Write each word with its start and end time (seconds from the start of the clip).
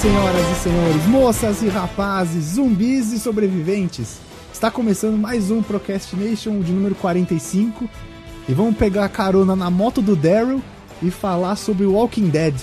Senhoras 0.00 0.50
e 0.50 0.54
senhores, 0.62 1.06
moças 1.08 1.62
e 1.62 1.68
rapazes, 1.68 2.54
zumbis 2.54 3.12
e 3.12 3.18
sobreviventes. 3.18 4.16
Está 4.50 4.70
começando 4.70 5.18
mais 5.18 5.50
um 5.50 5.62
Procrastination 5.62 6.60
de 6.60 6.72
número 6.72 6.94
45 6.94 7.86
e 8.48 8.54
vamos 8.54 8.78
pegar 8.78 9.06
carona 9.10 9.54
na 9.54 9.68
moto 9.68 10.00
do 10.00 10.16
Daryl 10.16 10.62
e 11.02 11.10
falar 11.10 11.54
sobre 11.56 11.84
Walking 11.84 12.30
Dead. 12.30 12.54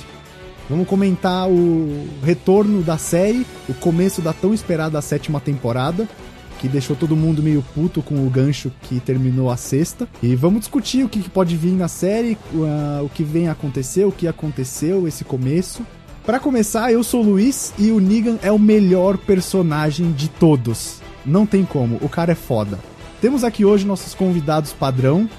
Vamos 0.67 0.87
comentar 0.87 1.47
o 1.47 2.07
retorno 2.23 2.81
da 2.81 2.97
série, 2.97 3.45
o 3.69 3.73
começo 3.75 4.19
da 4.19 4.33
tão 4.33 4.51
esperada 4.51 4.99
sétima 4.99 5.39
temporada, 5.39 6.09
que 6.57 6.67
deixou 6.67 6.95
todo 6.95 7.15
mundo 7.15 7.43
meio 7.43 7.63
puto 7.75 8.01
com 8.01 8.25
o 8.25 8.29
gancho 8.31 8.71
que 8.81 8.99
terminou 8.99 9.51
a 9.51 9.57
sexta. 9.57 10.07
E 10.23 10.35
vamos 10.35 10.61
discutir 10.61 11.05
o 11.05 11.09
que 11.09 11.29
pode 11.29 11.55
vir 11.55 11.73
na 11.73 11.87
série, 11.87 12.35
uh, 12.51 13.05
o 13.05 13.09
que 13.09 13.23
vem 13.23 13.47
a 13.47 13.51
acontecer, 13.51 14.05
o 14.05 14.11
que 14.11 14.27
aconteceu, 14.27 15.07
esse 15.07 15.23
começo. 15.23 15.85
Pra 16.27 16.41
começar, 16.41 16.91
eu 16.91 17.05
sou 17.05 17.21
o 17.21 17.23
Luiz 17.23 17.73
e 17.77 17.89
o 17.89 18.01
Negan 18.01 18.37
é 18.41 18.51
o 18.51 18.59
melhor 18.59 19.17
personagem 19.17 20.11
de 20.11 20.27
todos. 20.27 20.99
Não 21.25 21.45
tem 21.45 21.63
como, 21.63 21.97
o 22.01 22.09
cara 22.09 22.33
é 22.33 22.35
foda. 22.35 22.77
Temos 23.21 23.45
aqui 23.45 23.63
hoje 23.63 23.87
nossos 23.87 24.13
convidados 24.13 24.73
padrão. 24.73 25.29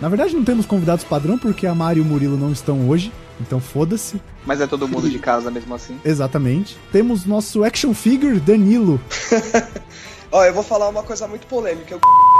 Na 0.00 0.08
verdade, 0.08 0.36
não 0.36 0.44
temos 0.44 0.64
convidados 0.64 1.04
padrão 1.04 1.36
porque 1.36 1.66
a 1.66 1.74
Mari 1.74 1.98
e 1.98 2.00
o 2.00 2.04
Murilo 2.04 2.36
não 2.36 2.52
estão 2.52 2.88
hoje, 2.88 3.12
então 3.40 3.58
foda-se. 3.58 4.20
Mas 4.46 4.60
é 4.60 4.68
todo 4.68 4.86
mundo 4.86 5.10
de 5.10 5.18
casa 5.18 5.50
mesmo 5.50 5.74
assim. 5.74 5.98
Exatamente. 6.06 6.78
Temos 6.92 7.26
nosso 7.26 7.64
action 7.64 7.92
figure 7.92 8.38
Danilo. 8.38 9.00
Ó, 10.30 10.44
eu 10.44 10.54
vou 10.54 10.62
falar 10.62 10.88
uma 10.88 11.02
coisa 11.02 11.26
muito 11.26 11.44
polêmica. 11.48 11.92
Eu... 11.92 12.00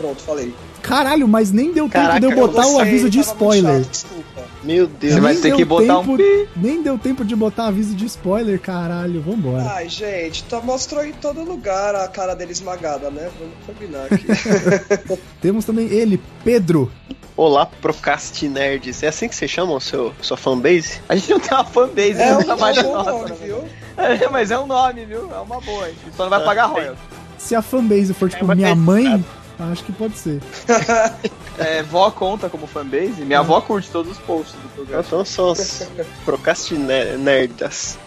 Pronto, 0.00 0.22
falei. 0.22 0.54
Caralho, 0.80 1.28
mas 1.28 1.52
nem 1.52 1.72
deu 1.74 1.84
tempo 1.84 1.92
Caraca, 1.92 2.20
de 2.20 2.26
eu 2.26 2.34
botar 2.34 2.62
Eu 2.62 2.74
o 2.74 2.80
aviso 2.80 3.10
de 3.10 3.20
spoiler. 3.20 3.80
chato, 3.84 3.90
desculpa. 3.90 4.40
Meu 4.64 4.86
Deus. 4.86 5.12
Você 5.14 5.20
vai 5.20 5.32
Nem 5.34 5.42
ter 5.42 5.48
deu 5.48 5.56
que 5.58 5.64
botar 5.64 5.98
um 5.98 6.02
tempo- 6.04 6.16
pi. 6.16 6.48
Nem 6.56 6.82
deu 6.82 6.98
tempo 6.98 7.24
de 7.24 7.36
botar 7.36 7.66
aviso 7.66 7.94
de 7.94 8.06
spoiler, 8.06 8.58
caralho. 8.58 9.20
Vambora. 9.20 9.62
Ai, 9.74 9.88
gente, 9.90 10.42
tá, 10.44 10.58
mostrou 10.60 11.04
em 11.04 11.12
todo 11.12 11.42
lugar 11.42 11.94
a 11.94 12.08
cara 12.08 12.34
dele 12.34 12.52
esmagada, 12.52 13.10
né? 13.10 13.28
Vamos 13.38 13.54
combinar 13.66 14.06
aqui. 14.10 15.18
Temos 15.40 15.64
também 15.66 15.86
ele, 15.88 16.20
Pedro. 16.42 16.90
Olá, 17.36 17.66
Procrastinerds. 17.66 19.02
É 19.02 19.08
assim 19.08 19.28
que 19.28 19.34
você 19.34 19.46
chama 19.48 19.72
o 19.74 19.80
seu, 19.80 20.12
sua 20.20 20.36
fanbase? 20.36 21.00
A 21.08 21.14
gente 21.16 21.30
não 21.30 21.40
tem 21.40 21.52
uma 21.56 21.64
fanbase, 21.64 22.12
é 22.20 22.32
não 22.32 22.40
um 22.40 22.44
trabalha 22.44 22.82
bom 22.82 22.92
nossa. 22.94 23.12
nome, 23.12 23.32
viu? 23.42 23.64
É, 23.96 24.28
mas 24.30 24.50
é 24.50 24.58
um 24.58 24.66
nome, 24.66 25.04
viu? 25.04 25.30
É 25.32 25.38
uma 25.38 25.60
boa. 25.60 25.84
A 25.84 25.88
gente 25.88 26.00
só 26.16 26.22
não 26.24 26.30
vai 26.30 26.42
pagar 26.44 26.66
royalties. 26.66 26.98
Se 27.38 27.54
a 27.54 27.62
fanbase 27.62 28.12
for 28.12 28.28
tipo 28.28 28.44
mas 28.44 28.56
minha 28.56 28.68
é 28.70 28.74
mãe, 28.74 29.24
acho 29.72 29.84
que 29.84 29.92
pode 29.92 30.16
ser. 30.16 30.40
É, 31.58 31.82
vó 31.82 32.10
conta 32.10 32.48
como 32.48 32.66
fanbase. 32.66 33.22
Minha 33.22 33.40
avó 33.40 33.60
curte 33.60 33.90
todos 33.90 34.12
os 34.12 34.18
posts 34.18 34.54
do 34.54 34.68
programa. 34.74 35.04
Então 35.06 35.22
são 35.26 35.50
os 35.52 35.82
Procrastinerdas. 36.24 37.98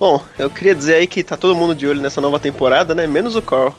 Bom, 0.00 0.20
eu 0.36 0.50
queria 0.50 0.74
dizer 0.74 0.94
aí 0.94 1.06
que 1.06 1.22
tá 1.22 1.36
todo 1.36 1.54
mundo 1.54 1.76
de 1.76 1.86
olho 1.86 2.00
nessa 2.00 2.20
nova 2.20 2.40
temporada, 2.40 2.96
né? 2.96 3.06
Menos 3.06 3.36
o 3.36 3.42
Carl. 3.42 3.72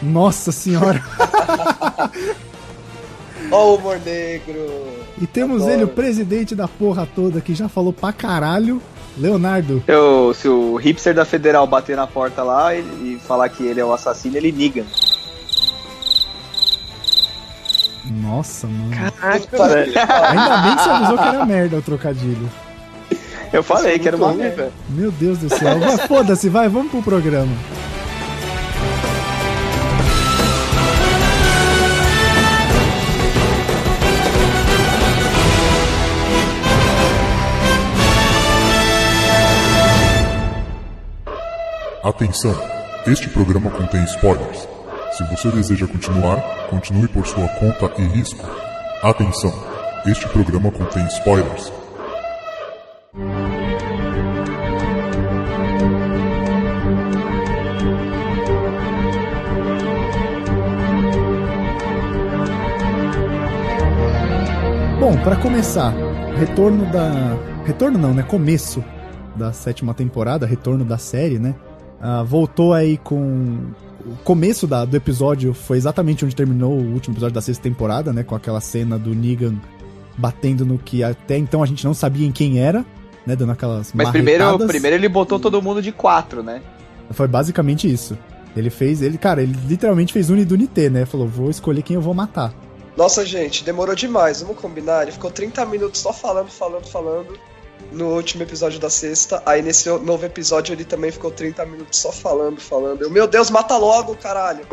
Nossa 0.00 0.50
senhora. 0.52 1.04
Ó 3.50 3.72
o 3.72 3.74
humor 3.76 4.00
negro. 4.04 4.86
E 5.20 5.26
temos 5.26 5.58
Adoro. 5.62 5.72
ele, 5.74 5.84
o 5.84 5.88
presidente 5.88 6.54
da 6.54 6.66
porra 6.66 7.06
toda, 7.14 7.40
que 7.40 7.54
já 7.54 7.68
falou 7.68 7.92
pra 7.92 8.12
caralho, 8.12 8.80
Leonardo. 9.18 9.82
Eu, 9.86 10.32
se 10.34 10.48
o 10.48 10.76
hipster 10.76 11.14
da 11.14 11.24
Federal 11.26 11.66
bater 11.66 11.96
na 11.96 12.06
porta 12.06 12.42
lá 12.42 12.74
ele- 12.74 13.16
e 13.16 13.18
falar 13.20 13.48
que 13.50 13.62
ele 13.64 13.80
é 13.80 13.84
o 13.84 13.92
assassino, 13.92 14.36
ele 14.36 14.50
niga. 14.50 14.84
Nossa, 18.10 18.66
mano. 18.66 18.90
Caraca, 18.90 19.68
velho. 19.68 19.92
Ainda 19.98 20.56
bem 20.58 20.76
que 20.76 20.82
você 20.82 20.90
avisou 20.90 21.18
que 21.18 21.28
era 21.28 21.46
merda 21.46 21.76
o 21.76 21.82
trocadilho. 21.82 22.50
Eu 23.52 23.62
falei 23.62 23.98
que 23.98 24.08
era 24.08 24.16
uma 24.16 24.32
merda. 24.32 24.72
Meu 24.88 25.10
Deus 25.12 25.38
do 25.38 25.48
céu. 25.48 25.78
Foda-se, 26.08 26.48
vai, 26.48 26.68
vamos 26.68 26.90
pro 26.90 27.02
programa. 27.02 27.52
Atenção! 42.02 42.52
Este 43.06 43.28
programa 43.28 43.70
contém 43.70 44.02
spoilers. 44.04 44.71
Se 45.12 45.24
você 45.24 45.50
deseja 45.50 45.86
continuar, 45.86 46.40
continue 46.70 47.06
por 47.06 47.26
sua 47.26 47.46
conta 47.48 47.92
e 48.00 48.06
risco. 48.06 48.48
Atenção! 49.02 49.52
Este 50.06 50.26
programa 50.28 50.70
contém 50.70 51.06
spoilers. 51.06 51.70
Bom, 64.98 65.16
pra 65.22 65.36
começar, 65.36 65.92
retorno 66.38 66.90
da. 66.90 67.36
Retorno 67.66 67.98
não, 67.98 68.14
né? 68.14 68.22
Começo 68.22 68.82
da 69.36 69.52
sétima 69.52 69.92
temporada, 69.92 70.46
retorno 70.46 70.86
da 70.86 70.96
série, 70.96 71.38
né? 71.38 71.54
Ah, 72.00 72.22
voltou 72.22 72.72
aí 72.72 72.96
com. 72.96 73.72
O 74.06 74.16
começo 74.24 74.66
da- 74.66 74.84
do 74.84 74.96
episódio 74.96 75.54
foi 75.54 75.76
exatamente 75.76 76.24
onde 76.24 76.34
terminou 76.34 76.72
o 76.72 76.92
último 76.92 77.14
episódio 77.14 77.34
da 77.34 77.40
sexta 77.40 77.62
temporada, 77.62 78.12
né? 78.12 78.22
Com 78.22 78.34
aquela 78.34 78.60
cena 78.60 78.98
do 78.98 79.14
Negan 79.14 79.54
batendo 80.16 80.64
no 80.66 80.78
que 80.78 81.02
até 81.02 81.38
então 81.38 81.62
a 81.62 81.66
gente 81.66 81.84
não 81.84 81.94
sabia 81.94 82.26
em 82.26 82.32
quem 82.32 82.58
era, 82.60 82.84
né? 83.26 83.36
Dando 83.36 83.52
aquelas 83.52 83.92
Mas 83.94 84.10
primeiro, 84.10 84.58
primeiro 84.66 84.96
ele 84.96 85.08
botou 85.08 85.38
todo 85.38 85.62
mundo 85.62 85.80
de 85.80 85.92
quatro, 85.92 86.42
né? 86.42 86.60
Foi 87.12 87.28
basicamente 87.28 87.90
isso. 87.92 88.16
Ele 88.56 88.68
fez, 88.70 89.00
ele, 89.00 89.16
cara, 89.16 89.42
ele 89.42 89.56
literalmente 89.66 90.12
fez 90.12 90.28
Unidunité, 90.30 90.90
né? 90.90 91.06
Falou, 91.06 91.26
vou 91.26 91.48
escolher 91.48 91.82
quem 91.82 91.94
eu 91.96 92.02
vou 92.02 92.12
matar. 92.12 92.52
Nossa, 92.96 93.24
gente, 93.24 93.64
demorou 93.64 93.94
demais. 93.94 94.42
Vamos 94.42 94.58
combinar? 94.58 95.02
Ele 95.02 95.12
ficou 95.12 95.30
30 95.30 95.64
minutos 95.64 96.00
só 96.00 96.12
falando, 96.12 96.48
falando, 96.50 96.84
falando. 96.86 97.38
No 97.90 98.14
último 98.14 98.42
episódio 98.42 98.78
da 98.78 98.88
sexta. 98.88 99.42
Aí 99.44 99.62
nesse 99.62 99.88
novo 99.88 100.24
episódio 100.24 100.72
ele 100.72 100.84
também 100.84 101.10
ficou 101.10 101.30
30 101.30 101.64
minutos 101.66 101.98
só 101.98 102.12
falando, 102.12 102.60
falando. 102.60 103.02
Eu, 103.02 103.10
meu 103.10 103.26
Deus, 103.26 103.50
mata 103.50 103.76
logo, 103.76 104.14
caralho. 104.16 104.66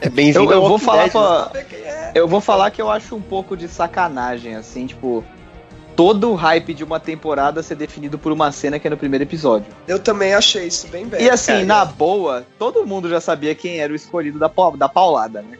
É 0.00 0.08
bem-vindo 0.08 0.52
Eu, 0.52 0.62
eu 0.62 0.68
vou 0.68 0.78
falar 0.78 1.08
Dead, 1.08 1.14
né? 1.14 1.48
pra, 1.50 1.64
quem 1.64 1.78
é. 1.78 2.12
Eu 2.14 2.26
vou 2.26 2.40
falar 2.40 2.70
que 2.70 2.80
eu 2.80 2.90
acho 2.90 3.14
um 3.14 3.20
pouco 3.20 3.56
de 3.56 3.68
sacanagem, 3.68 4.56
assim, 4.56 4.86
tipo, 4.86 5.24
todo 5.94 6.30
o 6.30 6.34
hype 6.34 6.72
de 6.72 6.82
uma 6.82 6.98
temporada 6.98 7.62
ser 7.62 7.74
definido 7.74 8.18
por 8.18 8.32
uma 8.32 8.50
cena 8.52 8.78
que 8.78 8.86
é 8.86 8.90
no 8.90 8.96
primeiro 8.96 9.24
episódio. 9.24 9.66
Eu 9.86 9.98
também 9.98 10.34
achei 10.34 10.66
isso 10.66 10.88
bem 10.88 11.06
bem. 11.06 11.22
e 11.22 11.28
assim, 11.28 11.52
cara. 11.52 11.64
na 11.66 11.84
boa, 11.84 12.46
todo 12.58 12.86
mundo 12.86 13.08
já 13.08 13.20
sabia 13.20 13.54
quem 13.54 13.80
era 13.80 13.92
o 13.92 13.96
escolhido 13.96 14.38
da, 14.38 14.50
da 14.76 14.88
paulada, 14.88 15.42
né? 15.42 15.58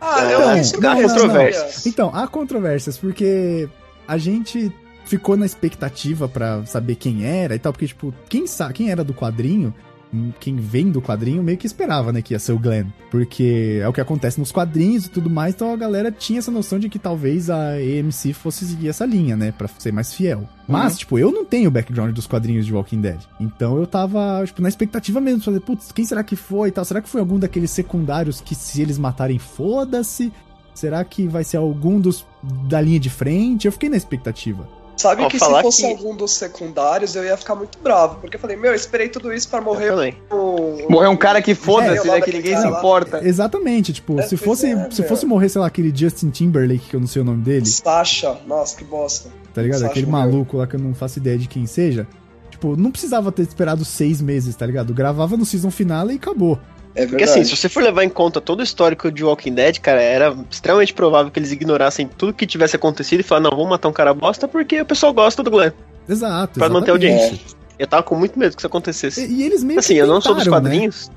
Ah, 0.00 0.20
Não, 0.22 0.30
eu 0.30 0.40
não, 0.40 0.56
isso 0.56 0.80
não, 0.80 0.94
não, 0.94 1.02
controvérsias. 1.02 1.86
Então, 1.86 2.10
há 2.14 2.26
controvérsias, 2.28 2.98
porque 2.98 3.68
a 4.06 4.18
gente 4.18 4.72
ficou 5.04 5.36
na 5.36 5.46
expectativa 5.46 6.28
pra 6.28 6.64
saber 6.66 6.96
quem 6.96 7.24
era 7.24 7.54
e 7.54 7.58
tal, 7.58 7.72
porque, 7.72 7.86
tipo, 7.86 8.14
quem, 8.28 8.46
sa 8.46 8.72
quem 8.72 8.90
era 8.90 9.04
do 9.04 9.14
quadrinho, 9.14 9.72
hum, 10.12 10.32
quem 10.40 10.56
vem 10.56 10.90
do 10.90 11.02
quadrinho, 11.02 11.42
meio 11.42 11.58
que 11.58 11.66
esperava, 11.66 12.12
né, 12.12 12.22
que 12.22 12.34
ia 12.34 12.38
ser 12.38 12.52
o 12.52 12.58
Glenn. 12.58 12.86
Porque 13.10 13.80
é 13.82 13.88
o 13.88 13.92
que 13.92 14.00
acontece 14.00 14.38
nos 14.38 14.50
quadrinhos 14.50 15.06
e 15.06 15.10
tudo 15.10 15.28
mais, 15.28 15.54
então 15.54 15.72
a 15.72 15.76
galera 15.76 16.10
tinha 16.10 16.38
essa 16.38 16.50
noção 16.50 16.78
de 16.78 16.88
que 16.88 16.98
talvez 16.98 17.50
a 17.50 17.74
AMC 17.74 18.32
fosse 18.32 18.64
seguir 18.64 18.88
essa 18.88 19.04
linha, 19.04 19.36
né, 19.36 19.52
pra 19.52 19.68
ser 19.68 19.92
mais 19.92 20.12
fiel. 20.14 20.48
Mas, 20.66 20.98
tipo, 20.98 21.18
eu 21.18 21.30
não 21.30 21.44
tenho 21.44 21.68
o 21.68 21.72
background 21.72 22.14
dos 22.14 22.26
quadrinhos 22.26 22.64
de 22.64 22.72
Walking 22.72 23.02
Dead. 23.02 23.20
Então 23.38 23.76
eu 23.76 23.86
tava, 23.86 24.42
tipo, 24.46 24.62
na 24.62 24.68
expectativa 24.68 25.20
mesmo, 25.20 25.40
de 25.40 25.44
fazer, 25.44 25.60
putz, 25.60 25.92
quem 25.92 26.06
será 26.06 26.24
que 26.24 26.36
foi 26.36 26.68
e 26.68 26.72
tal? 26.72 26.84
Será 26.84 27.02
que 27.02 27.08
foi 27.08 27.20
algum 27.20 27.38
daqueles 27.38 27.70
secundários 27.70 28.40
que 28.40 28.54
se 28.54 28.80
eles 28.80 28.96
matarem, 28.96 29.38
foda-se? 29.38 30.32
Será 30.74 31.04
que 31.04 31.28
vai 31.28 31.44
ser 31.44 31.58
algum 31.58 32.00
dos 32.00 32.26
da 32.68 32.80
linha 32.80 32.98
de 32.98 33.08
frente? 33.08 33.66
Eu 33.66 33.72
fiquei 33.72 33.88
na 33.88 33.96
expectativa. 33.96 34.68
Sabe 35.04 35.20
Vou 35.20 35.30
que 35.30 35.38
se 35.38 35.44
fosse 35.62 35.82
que- 35.82 35.88
algum 35.88 36.16
dos 36.16 36.32
secundários 36.32 37.14
eu 37.14 37.22
ia 37.24 37.36
ficar 37.36 37.54
muito 37.54 37.78
bravo. 37.78 38.16
Porque 38.22 38.36
eu 38.36 38.40
falei, 38.40 38.56
meu, 38.56 38.70
eu 38.70 38.74
esperei 38.74 39.08
tudo 39.08 39.32
isso 39.34 39.46
pra 39.48 39.58
Eu 39.58 39.64
morrer 39.64 39.90
o. 40.30 40.90
Morreu 40.90 41.10
um 41.10 41.16
cara 41.16 41.42
que 41.42 41.50
É, 41.50 41.54
foda-se, 41.54 42.06
eu 42.08 42.12
né? 42.14 42.20
Que 42.22 42.32
ninguém 42.32 42.56
se 42.56 42.66
lá. 42.66 42.78
importa. 42.78 43.20
Exatamente, 43.22 43.92
tipo, 43.92 44.18
É, 44.18 44.22
se 44.22 44.36
fosse, 44.36 44.66
é, 44.72 44.90
se 44.90 45.02
fosse 45.02 45.26
morrer, 45.26 45.48
sei 45.50 45.60
lá, 45.60 45.66
aquele 45.66 45.94
Justin 45.94 46.30
Timberlake, 46.30 46.88
que 46.88 46.96
eu 46.96 47.00
não 47.00 47.06
sei 47.06 47.20
o 47.20 47.24
nome 47.24 47.42
dele, 47.42 47.66
Sasha, 47.66 48.38
nossa, 48.46 48.76
que 48.76 48.84
bosta. 48.84 49.28
tá 49.52 49.60
ligado? 49.60 49.80
Sasha 49.80 49.90
Aquele 49.90 50.06
morreu. 50.06 50.26
maluco 50.32 50.56
lá 50.56 50.66
que 50.66 50.76
eu 50.76 50.80
não 50.80 50.94
faço 50.94 51.18
ideia 51.18 51.36
de 51.36 51.48
quem 51.48 51.66
seja. 51.66 52.06
Tipo, 52.50 52.74
não 52.76 52.90
precisava 52.90 53.30
ter 53.30 53.42
esperado 53.42 53.84
seis 53.84 54.22
meses, 54.22 54.56
tá 54.56 54.64
ligado? 54.64 54.94
Gravava 54.94 55.36
no 55.36 55.44
season 55.44 55.70
final 55.70 56.10
e 56.10 56.14
acabou. 56.14 56.58
É 56.94 57.06
Porque 57.06 57.24
assim, 57.24 57.42
se 57.42 57.56
você 57.56 57.68
for 57.68 57.82
levar 57.82 58.04
em 58.04 58.08
conta 58.08 58.40
todo 58.40 58.60
o 58.60 58.62
histórico 58.62 59.10
de 59.10 59.24
Walking 59.24 59.52
Dead, 59.54 59.78
cara, 59.80 60.00
era 60.00 60.36
extremamente 60.50 60.94
provável 60.94 61.30
que 61.32 61.38
eles 61.38 61.50
ignorassem 61.50 62.06
tudo 62.06 62.32
que 62.32 62.46
tivesse 62.46 62.76
acontecido 62.76 63.20
e 63.20 63.22
falar, 63.24 63.40
não, 63.40 63.50
vamos 63.50 63.68
matar 63.68 63.88
um 63.88 63.92
cara 63.92 64.14
bosta 64.14 64.46
porque 64.46 64.80
o 64.80 64.86
pessoal 64.86 65.12
gosta 65.12 65.42
do 65.42 65.50
Glenn. 65.50 65.72
Exato. 66.08 66.58
Pra 66.58 66.68
manter 66.68 66.90
a 66.90 66.94
audiência. 66.94 67.38
Eu 67.76 67.86
tava 67.88 68.02
com 68.04 68.14
muito 68.14 68.38
medo 68.38 68.54
que 68.54 68.60
isso 68.60 68.66
acontecesse. 68.68 69.24
E, 69.26 69.40
e 69.40 69.42
eles 69.42 69.64
meio 69.64 69.80
Assim, 69.80 69.94
que 69.94 70.00
eu 70.00 70.06
não 70.06 70.20
sou 70.20 70.34
dos 70.34 70.44
né? 70.44 70.50
quadrinhos. 70.50 71.10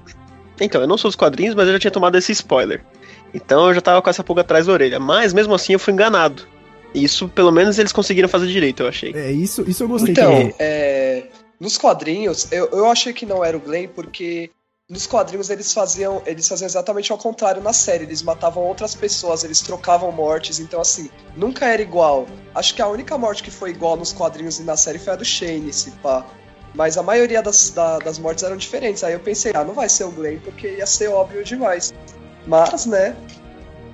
Então, 0.59 0.81
eu 0.81 0.88
não 0.88 0.97
sou 0.97 1.09
dos 1.09 1.15
quadrinhos, 1.15 1.53
mas 1.53 1.68
eu 1.68 1.74
já 1.74 1.79
tinha 1.79 1.91
tomado 1.91 2.18
esse 2.18 2.31
spoiler. 2.31 2.83
Então 3.33 3.68
eu 3.68 3.74
já 3.75 3.81
tava 3.81 4.01
com 4.01 4.09
essa 4.09 4.24
pulga 4.24 4.41
atrás 4.41 4.65
da 4.65 4.74
orelha. 4.74 5.00
Mas 5.00 5.33
mesmo 5.33 5.53
assim 5.53 5.74
eu 5.74 5.79
fui 5.79 5.94
enganado. 5.94 6.44
Isso, 6.95 7.27
pelo 7.27 7.51
menos, 7.51 7.77
eles 7.77 7.91
conseguiram 7.91 8.27
fazer 8.29 8.47
direito, 8.47 8.81
eu 8.81 8.88
achei. 8.88 9.13
É, 9.13 9.31
isso, 9.31 9.63
isso 9.68 9.83
eu 9.83 9.88
gostei 9.88 10.13
Então, 10.13 10.31
também. 10.31 10.53
é, 10.57 11.25
nos 11.59 11.77
quadrinhos, 11.77 12.51
eu, 12.51 12.69
eu 12.71 12.89
achei 12.89 13.13
que 13.13 13.25
não 13.25 13.44
era 13.45 13.56
o 13.56 13.59
Glenn 13.59 13.88
porque 13.94 14.50
nos 14.89 15.06
quadrinhos 15.06 15.50
eles 15.50 15.74
faziam, 15.74 16.22
eles 16.25 16.48
faziam 16.48 16.66
exatamente 16.66 17.12
ao 17.12 17.18
contrário 17.18 17.62
na 17.62 17.74
série. 17.74 18.06
Eles 18.06 18.22
matavam 18.22 18.63
outras 18.63 18.95
pessoas, 18.95 19.44
eles 19.44 19.60
trocavam 19.60 20.12
mortes, 20.12 20.60
então 20.60 20.80
assim, 20.80 21.10
nunca 21.36 21.66
era 21.66 21.81
igual. 21.81 22.25
Acho 22.56 22.74
que 22.74 22.81
a 22.81 22.88
única 22.88 23.18
morte 23.18 23.44
que 23.44 23.51
foi 23.51 23.72
igual 23.72 23.98
nos 23.98 24.13
quadrinhos 24.13 24.60
e 24.60 24.63
na 24.63 24.78
série 24.78 24.98
foi 24.98 25.13
a 25.13 25.16
do 25.18 25.25
Shane, 25.25 25.74
se 25.74 25.92
pá. 25.92 26.25
Mas 26.74 26.98
a 26.98 27.04
maioria 27.04 27.42
das, 27.42 27.69
da- 27.72 27.98
das 28.00 28.18
mortes 28.19 28.44
eram 28.44 28.56
diferentes. 28.56 29.04
Aí 29.04 29.13
eu 29.13 29.19
pensei, 29.19 29.51
ah, 29.56 29.63
não 29.63 29.74
vai 29.74 29.89
ser 29.89 30.04
o 30.06 30.12
Glenn, 30.12 30.39
porque 30.39 30.68
ia 30.75 30.86
ser 30.86 31.07
óbvio 31.10 31.44
demais. 31.44 31.94
Mas, 32.45 32.86
né? 32.86 33.16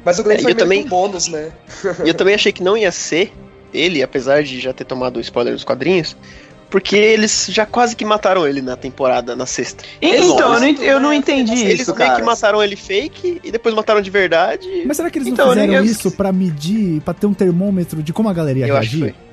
Mas 0.06 0.19
o 0.19 0.24
Glenn 0.24 0.36
É, 0.36 0.42
foi 0.42 0.45
meio 0.54 0.57
também- 0.57 0.88
bônus, 0.88 1.28
né? 1.28 1.51
E 2.06 2.10
eu 2.10 2.13
também 2.13 2.36
achei 2.36 2.51
que 2.51 2.62
não 2.62 2.78
ia 2.78 2.92
ser 2.92 3.31
ele, 3.74 4.04
apesar 4.04 4.44
de 4.44 4.60
já 4.60 4.72
ter 4.74 4.84
tomado 4.86 5.18
o 5.18 5.19
spoiler 5.22 5.54
dos 5.54 5.63
quadrinhos, 5.63 6.16
porque 6.73 6.95
eles 6.95 7.45
já 7.51 7.67
quase 7.67 7.95
que 7.95 8.03
mataram 8.03 8.47
ele 8.47 8.59
na 8.59 8.75
temporada, 8.75 9.35
na 9.35 9.45
sexta. 9.45 9.83
Então, 10.01 10.55
eu 10.55 10.59
não, 10.59 10.67
eu 10.83 10.99
não 10.99 11.13
entendi 11.13 11.51
Eles 11.53 11.81
isso, 11.81 11.95
meio 11.95 12.07
cara. 12.09 12.19
que 12.19 12.25
mataram 12.25 12.63
ele 12.63 12.75
fake 12.75 13.39
e 13.43 13.51
depois 13.51 13.75
mataram 13.75 14.01
de 14.01 14.09
verdade. 14.09 14.67
Mas 14.83 14.97
será 14.97 15.11
que 15.11 15.19
eles 15.19 15.27
Então, 15.27 15.45
não 15.45 15.53
fizeram 15.53 15.73
eu- 15.75 15.83
isso 15.85 16.09
pra 16.09 16.31
medir, 16.31 16.99
pra 17.01 17.13
ter 17.13 17.27
um 17.27 17.33
termômetro 17.33 18.01
de 18.01 18.11
como 18.11 18.27
a 18.27 18.33
galera 18.33 18.57
ia 18.57 18.65
eu 18.65 18.75
acho 18.75 18.89
que 18.89 18.95
reagir? 18.97 19.13
foi. 19.15 19.23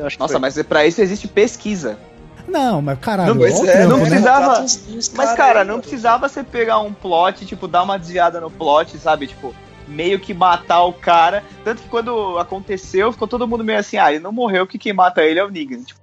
Eu 0.00 0.06
acho 0.08 0.16
que 0.16 0.20
Nossa, 0.20 0.32
foi. 0.32 0.40
mas 0.40 0.60
pra 0.64 0.84
isso 0.84 1.00
existe 1.00 1.28
pesquisa. 1.28 1.96
Não, 2.48 2.82
mas 2.82 2.98
caralho, 2.98 3.34
Não, 3.34 3.38
Pois 3.38 3.62
é, 3.68 3.86
não 3.86 3.98
né? 3.98 4.06
precisava- 4.08 4.66
Mas, 5.14 5.32
cara 5.36 5.64
não 5.64 5.78
precisava 5.78 6.28
você 6.28 6.42
pegar 6.42 6.80
um 6.80 6.92
plot, 6.92 7.46
tipo, 7.46 7.68
dar 7.68 7.84
uma 7.84 7.96
desviada 8.00 8.40
no 8.40 8.50
plot, 8.50 8.98
sabe? 8.98 9.28
Tipo, 9.28 9.54
meio 9.86 10.18
que 10.18 10.34
matar 10.34 10.82
o 10.82 10.92
cara. 10.92 11.44
Tanto 11.64 11.82
que 11.82 11.88
quando 11.88 12.36
aconteceu, 12.36 13.12
ficou 13.12 13.28
todo 13.28 13.46
mundo 13.46 13.62
meio 13.62 13.78
assim, 13.78 13.96
ah, 13.96 14.10
ele 14.12 14.18
não 14.24 14.32
morreu, 14.32 14.66
que 14.66 14.76
quem 14.76 14.92
mata 14.92 15.22
ele 15.22 15.38
é 15.38 15.44
o 15.44 15.48
Negan. 15.48 15.84
Tipo, 15.84 15.99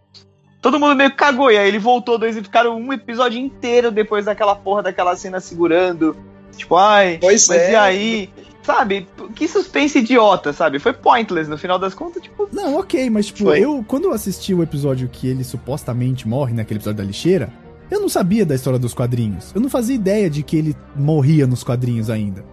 todo 0.72 0.80
mundo 0.80 0.96
meio 0.96 1.10
que 1.10 1.16
cagou. 1.18 1.52
E 1.52 1.58
aí 1.58 1.68
ele 1.68 1.80
voltou 1.80 2.18
dois 2.18 2.36
e 2.38 2.42
ficaram 2.42 2.76
um 2.78 2.92
episódio 2.94 3.40
inteiro 3.40 3.92
depois 3.92 4.26
daquela 4.26 4.56
porra 4.56 4.84
daquela 4.84 5.16
cena 5.16 5.40
segurando. 5.40 6.16
Tipo, 6.56 6.76
ai, 6.76 7.18
Pois 7.22 7.48
mas 7.48 7.58
é. 7.58 7.72
e 7.72 7.76
aí? 7.76 8.30
Sabe? 8.64 9.08
Que 9.34 9.48
suspense 9.48 10.00
idiota, 10.00 10.52
sabe? 10.52 10.78
Foi 10.80 10.92
pointless 10.92 11.50
no 11.50 11.58
final 11.58 11.80
das 11.80 11.94
contas, 11.94 12.22
tipo. 12.22 12.50
Não, 12.52 12.78
ok, 12.80 13.10
mas 13.10 13.28
tipo, 13.28 13.46
Foi. 13.46 13.60
eu, 13.60 13.84
quando 13.88 14.06
eu 14.06 14.14
assisti 14.14 14.54
o 14.54 14.62
episódio 14.62 15.08
que 15.08 15.28
ele 15.28 15.44
supostamente 15.44 16.28
morre, 16.28 16.54
naquele 16.54 16.80
episódio 16.80 16.98
da 16.98 17.04
lixeira, 17.06 17.50
eu 17.90 18.02
não 18.02 18.10
sabia 18.10 18.46
da 18.46 18.54
história 18.56 18.78
dos 18.78 18.94
quadrinhos. 18.94 19.52
Eu 19.56 19.62
não 19.62 19.70
fazia 19.70 19.96
ideia 19.96 20.30
de 20.30 20.44
que 20.44 20.58
ele 20.58 20.76
morria 20.96 21.48
nos 21.48 21.64
quadrinhos 21.64 22.10
ainda. 22.10 22.44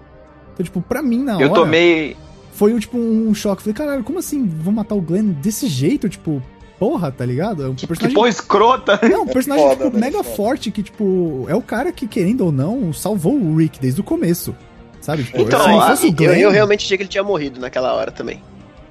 Então, 0.53 0.63
tipo, 0.63 0.81
pra 0.81 1.03
mim, 1.03 1.25
na 1.25 1.35
hora, 1.35 1.43
Eu 1.47 1.53
tomei. 1.53 2.17
foi 2.53 2.73
um, 2.73 2.79
tipo, 2.79 2.97
um 2.97 3.35
choque. 3.35 3.63
Falei, 3.63 3.75
caralho, 3.75 4.05
como 4.05 4.21
assim 4.21 4.47
vão 4.47 4.73
matar 4.73 4.95
o 4.95 5.01
Glenn 5.01 5.33
desse 5.43 5.67
jeito? 5.67 6.09
Tipo, 6.09 6.41
porra, 6.85 7.11
tá 7.11 7.25
ligado? 7.25 7.65
É 7.65 7.69
um 7.69 7.75
Que 7.75 7.87
personagem... 7.87 8.15
porra 8.15 8.29
escrota. 8.29 9.01
Não, 9.09 9.23
um 9.23 9.27
personagem, 9.27 9.67
foda, 9.69 9.85
tipo, 9.85 9.97
né? 9.97 10.01
mega 10.07 10.23
Foda. 10.23 10.37
forte, 10.37 10.71
que, 10.71 10.83
tipo, 10.83 11.47
é 11.49 11.55
o 11.55 11.63
cara 11.63 11.91
que, 11.93 12.07
querendo 12.07 12.45
ou 12.45 12.53
não, 12.53 12.93
salvou 12.93 13.35
o 13.35 13.57
Rick 13.57 13.81
desde 13.81 14.01
o 14.01 14.05
começo. 14.05 14.55
Sabe? 15.01 15.25
Tipo, 15.25 15.41
Então, 15.41 15.61
se 15.61 15.69
não 15.69 15.81
a- 15.81 15.91
fosse 15.91 16.07
o 16.07 16.09
eu, 16.09 16.13
Glenn... 16.15 16.39
eu 16.41 16.51
realmente 16.51 16.85
achei 16.85 16.97
que 16.97 17.03
ele 17.03 17.11
tinha 17.11 17.23
morrido 17.25 17.61
naquela 17.61 17.93
hora 17.95 18.11
também. 18.11 18.41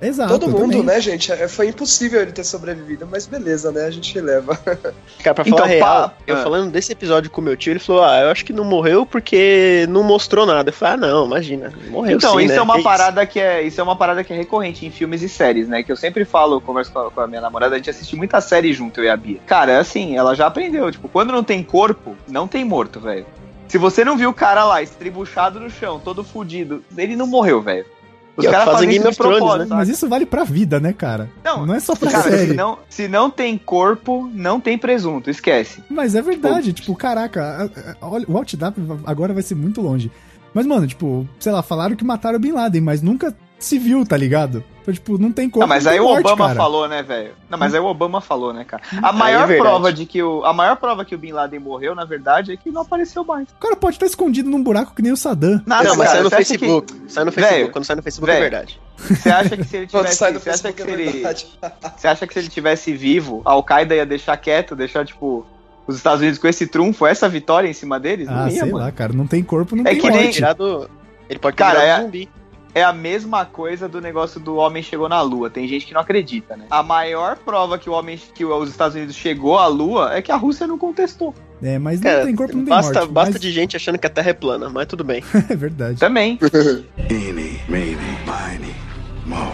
Exato, 0.08 0.38
Todo 0.38 0.50
mundo, 0.50 0.72
também. 0.72 0.84
né, 0.84 1.00
gente? 1.00 1.32
É, 1.32 1.48
Foi 1.48 1.68
impossível 1.68 2.22
ele 2.22 2.32
ter 2.32 2.44
sobrevivido, 2.44 3.08
mas 3.10 3.26
beleza, 3.26 3.72
né? 3.72 3.86
A 3.86 3.92
gente 3.92 4.20
leva. 4.20 4.58
Cara, 5.24 5.34
pra 5.34 5.44
Então, 5.46 5.58
falar 5.58 5.64
a 5.64 5.68
real, 5.68 6.10
pá, 6.10 6.14
eu 6.28 6.36
ah. 6.36 6.44
falando 6.44 6.72
desse 6.72 6.92
episódio 6.92 7.30
com 7.30 7.42
meu 7.42 7.56
tio, 7.56 7.72
ele 7.72 7.80
falou: 7.80 8.04
Ah, 8.04 8.20
eu 8.22 8.30
acho 8.30 8.44
que 8.44 8.52
não 8.54 8.64
morreu 8.64 9.06
porque 9.06 9.86
não 9.90 10.04
mostrou 10.04 10.46
nada. 10.46 10.70
Eu 10.70 10.74
falei, 10.74 10.96
ah, 10.96 10.98
não, 10.98 11.26
imagina, 11.26 11.72
morreu 11.90 12.18
Então, 12.18 12.38
sim, 12.38 12.46
isso 12.46 12.54
né? 12.54 12.60
é 12.60 12.62
uma 12.62 12.76
Que 12.78 12.84
parada 12.84 13.26
que 13.26 13.40
é. 13.40 13.62
Isso 13.62 13.80
é 13.80 13.84
uma 13.84 13.96
parada 13.96 14.24
que 14.24 14.34
é 14.34 14.36
recorrente 14.36 14.86
em 14.86 14.92
filmes 14.92 15.22
e 15.22 15.30
séries, 15.30 15.68
né? 15.68 15.84
Que 15.84 15.92
eu 15.92 15.98
sempre 15.98 16.26
falo, 16.26 16.56
eu 16.58 16.62
converso 16.62 16.92
com 16.92 17.00
a, 17.00 17.12
com 17.12 17.22
a 17.22 17.28
minha 17.28 17.42
namorada, 17.42 17.76
a 17.76 17.78
gente 17.78 17.90
assiste 17.90 18.16
muita 18.16 18.42
série 18.42 18.74
junto, 18.74 19.00
eu 19.00 19.06
e 19.06 19.10
a 19.10 19.18
Bia. 19.18 19.40
Cara, 19.46 19.80
assim, 19.80 20.18
ela 20.18 20.36
já 20.36 20.48
aprendeu. 20.48 20.92
Tipo, 20.92 21.08
quando 21.08 21.32
não 21.32 21.44
tem 21.44 21.64
corpo, 21.64 22.16
não 22.28 22.48
tem 22.48 22.66
morto, 22.66 23.00
velho. 23.00 23.26
Se 23.68 23.78
você 23.78 24.04
não 24.06 24.18
viu 24.18 24.30
o 24.30 24.34
cara 24.34 24.64
lá, 24.66 24.82
estribuchado 24.84 25.60
no 25.60 25.70
chão, 25.70 26.00
todo 26.00 26.24
fudido, 26.24 26.84
ele 26.96 27.16
não 27.16 27.26
morreu, 27.26 27.62
velho. 27.62 27.86
Os 28.36 28.46
é 28.46 28.50
caras 28.52 28.66
fazem 28.66 28.74
fazem 28.76 28.90
isso 28.90 29.00
Game 29.00 29.10
of 29.10 29.18
Thrones, 29.18 29.38
propósito, 29.38 29.70
Mas 29.70 29.78
sabe? 29.80 29.92
isso 29.92 30.10
vale 30.10 30.26
pra 30.26 30.44
vida, 30.44 30.80
né, 30.80 30.92
cara? 30.94 31.30
Não, 31.44 31.66
Não 31.66 31.76
é 31.76 31.80
só 31.80 31.96
pra 31.96 32.10
Cara, 32.12 32.24
série. 32.32 32.48
se 32.48 32.54
não, 32.54 32.80
se 32.90 33.08
não 33.08 33.30
tem 33.30 33.58
corpo, 33.58 34.30
não 34.34 34.60
tem 34.60 34.78
presunto, 34.78 35.30
esquece. 35.30 35.84
Mas 35.90 36.16
é 36.16 36.22
verdade, 36.22 36.74
tipo, 36.74 36.96
caraca, 36.96 37.70
olha, 38.02 38.26
o 38.28 38.36
Outdap 38.38 38.76
agora 39.06 39.34
vai 39.34 39.44
ser 39.44 39.56
muito 39.56 39.82
longe. 39.82 40.12
Mas, 40.54 40.66
mano, 40.66 40.86
tipo, 40.88 41.28
sei 41.40 41.52
lá, 41.52 41.62
falaram 41.64 41.96
que 41.96 42.04
mataram 42.04 42.38
o 42.38 42.40
Bin 42.40 42.52
Laden, 42.52 42.82
mas 42.82 43.02
nunca 43.02 43.36
se 43.64 43.80
viu, 43.80 44.06
tá 44.06 44.16
ligado? 44.18 44.64
Então, 44.82 44.94
tipo, 44.94 45.18
não 45.18 45.32
tem 45.32 45.50
como. 45.50 45.62
Não, 45.62 45.68
mas 45.68 45.88
aí 45.88 45.98
o 46.00 46.04
morte, 46.04 46.20
Obama 46.28 46.48
cara. 46.48 46.58
falou, 46.60 46.88
né, 46.90 47.02
velho? 47.02 47.32
Não, 47.50 47.58
mas 47.58 47.74
aí 47.74 47.80
o 47.80 47.86
Obama 47.86 48.20
falou, 48.20 48.52
né, 48.54 48.66
cara? 48.66 48.84
A 49.02 49.12
Aí 49.12 49.16
maior 49.18 49.50
é 49.50 49.58
prova 49.58 49.94
de 49.94 50.06
que 50.06 50.22
o. 50.22 50.44
A 50.44 50.52
maior 50.52 50.76
prova 50.76 51.06
que 51.06 51.16
o 51.16 51.18
Bin 51.18 51.32
Laden 51.32 51.60
morreu, 51.60 51.96
na 51.96 52.04
verdade, 52.04 52.52
é 52.52 52.58
que 52.58 52.70
não 52.70 52.82
apareceu 52.82 53.24
mais. 53.24 53.48
O 53.50 53.56
cara 53.62 53.76
pode 53.78 53.96
estar 53.96 54.06
escondido 54.06 54.50
num 54.50 54.62
buraco 54.62 54.94
que 54.94 55.02
nem 55.02 55.12
o 55.14 55.18
Saddam. 55.18 55.62
Nada, 55.66 55.88
não, 55.88 55.96
mas 55.96 56.08
cara, 56.08 56.18
sai 56.18 56.24
no 56.24 56.30
Facebook. 56.30 56.94
Sai 57.08 57.24
no 57.24 57.32
Velho, 57.32 57.48
Facebook. 57.48 57.72
Quando 57.74 57.86
sai 57.86 57.96
no 57.96 58.04
Facebook 58.04 58.30
é 58.32 58.34
velho, 58.34 58.52
verdade. 58.52 58.80
Que, 59.08 59.16
você 59.16 59.30
acha 59.30 59.58
que 59.58 59.64
se 59.64 59.78
ele 59.78 59.88
tivesse. 59.88 60.16
Você 60.18 60.50
acha 60.50 60.74
que 60.74 60.82
é 60.84 60.92
ele. 60.92 61.24
Você 61.98 62.08
acha 62.08 62.28
que 62.28 62.34
se 62.34 62.40
ele 62.40 62.50
tivesse 62.50 62.94
vivo, 62.94 63.42
a 63.46 63.52
Al-Qaeda 63.52 63.96
ia 63.96 64.06
deixar 64.06 64.36
quieto, 64.36 64.76
deixar, 64.76 65.06
tipo, 65.06 65.46
os 65.88 65.96
Estados 65.96 66.20
Unidos 66.22 66.38
com 66.40 66.48
esse 66.48 66.68
trunfo, 66.68 67.06
essa 67.06 67.30
vitória 67.30 67.70
em 67.70 67.74
cima 67.74 67.98
deles? 68.02 68.28
Ah, 68.28 68.34
não 68.34 68.48
ia, 68.50 68.52
sei 68.60 68.72
mano. 68.72 68.84
lá, 68.86 68.92
cara, 68.92 69.14
não 69.14 69.26
tem 69.28 69.42
corpo, 69.42 69.76
não 69.78 69.84
É 69.84 69.92
tem 69.92 70.00
que 70.02 70.10
nem- 70.10 70.24
morte. 70.24 70.36
Virado, 70.36 70.90
ele 71.30 71.40
pode 71.40 71.56
ter 71.56 71.64
Cara, 71.64 71.80
virado 71.80 72.00
é- 72.00 72.04
zumbi. 72.04 72.30
É 72.76 72.84
a 72.84 72.92
mesma 72.92 73.46
coisa 73.46 73.88
do 73.88 74.02
negócio 74.02 74.40
do 74.40 74.56
homem 74.56 74.82
chegou 74.82 75.08
na 75.08 75.22
Lua. 75.22 75.48
Tem 75.50 75.68
gente 75.68 75.86
que 75.86 75.94
não 75.94 76.02
acredita, 76.02 76.58
né? 76.58 76.66
A 76.72 76.82
maior 76.82 77.38
prova 77.38 77.78
que 77.78 77.88
o 77.90 77.94
homem, 77.94 78.20
que 78.34 78.44
os 78.44 78.70
Estados 78.70 78.96
Unidos 78.96 79.16
chegou 79.16 79.60
à 79.60 79.68
Lua 79.68 80.14
é 80.16 80.22
que 80.24 80.32
a 80.32 80.36
Rússia 80.36 80.66
não 80.66 80.78
contestou. 80.78 81.36
É, 81.62 81.78
mas 81.78 82.02
não 82.02 82.10
Cara, 82.12 82.26
tem 82.26 82.36
corpo, 82.36 82.58
não 82.58 82.66
tem 82.66 82.74
basta, 82.74 83.00
morte. 83.02 83.12
basta 83.12 83.32
mas- 83.34 83.42
de 83.42 83.52
gente 83.52 83.76
achando 83.78 83.98
que 84.00 84.08
a 84.08 84.10
Terra 84.10 84.32
é 84.32 84.34
plana, 84.34 84.70
mas 84.70 84.88
tudo 84.88 85.04
bem. 85.04 85.24
É 85.50 85.56
verdade. 85.56 86.00
Também. 86.00 86.40
Eeny, 87.10 87.62
meeny, 87.70 87.96
miny, 88.26 88.76
mo. 89.26 89.52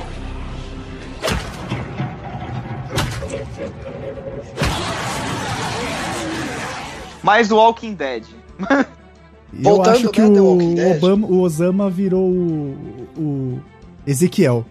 Mas 7.24 7.51
o 7.51 7.58
Walking 7.58 7.94
Dead. 7.94 8.24
Voltando, 9.51 9.86
eu 9.88 9.91
acho 9.94 10.10
que 10.10 10.22
né, 10.22 10.39
o. 10.41 10.91
Obama, 10.91 11.27
o 11.27 11.39
Osama 11.41 11.89
virou 11.89 12.24
o, 12.29 12.77
o 13.18 13.60
Ezequiel. 14.06 14.65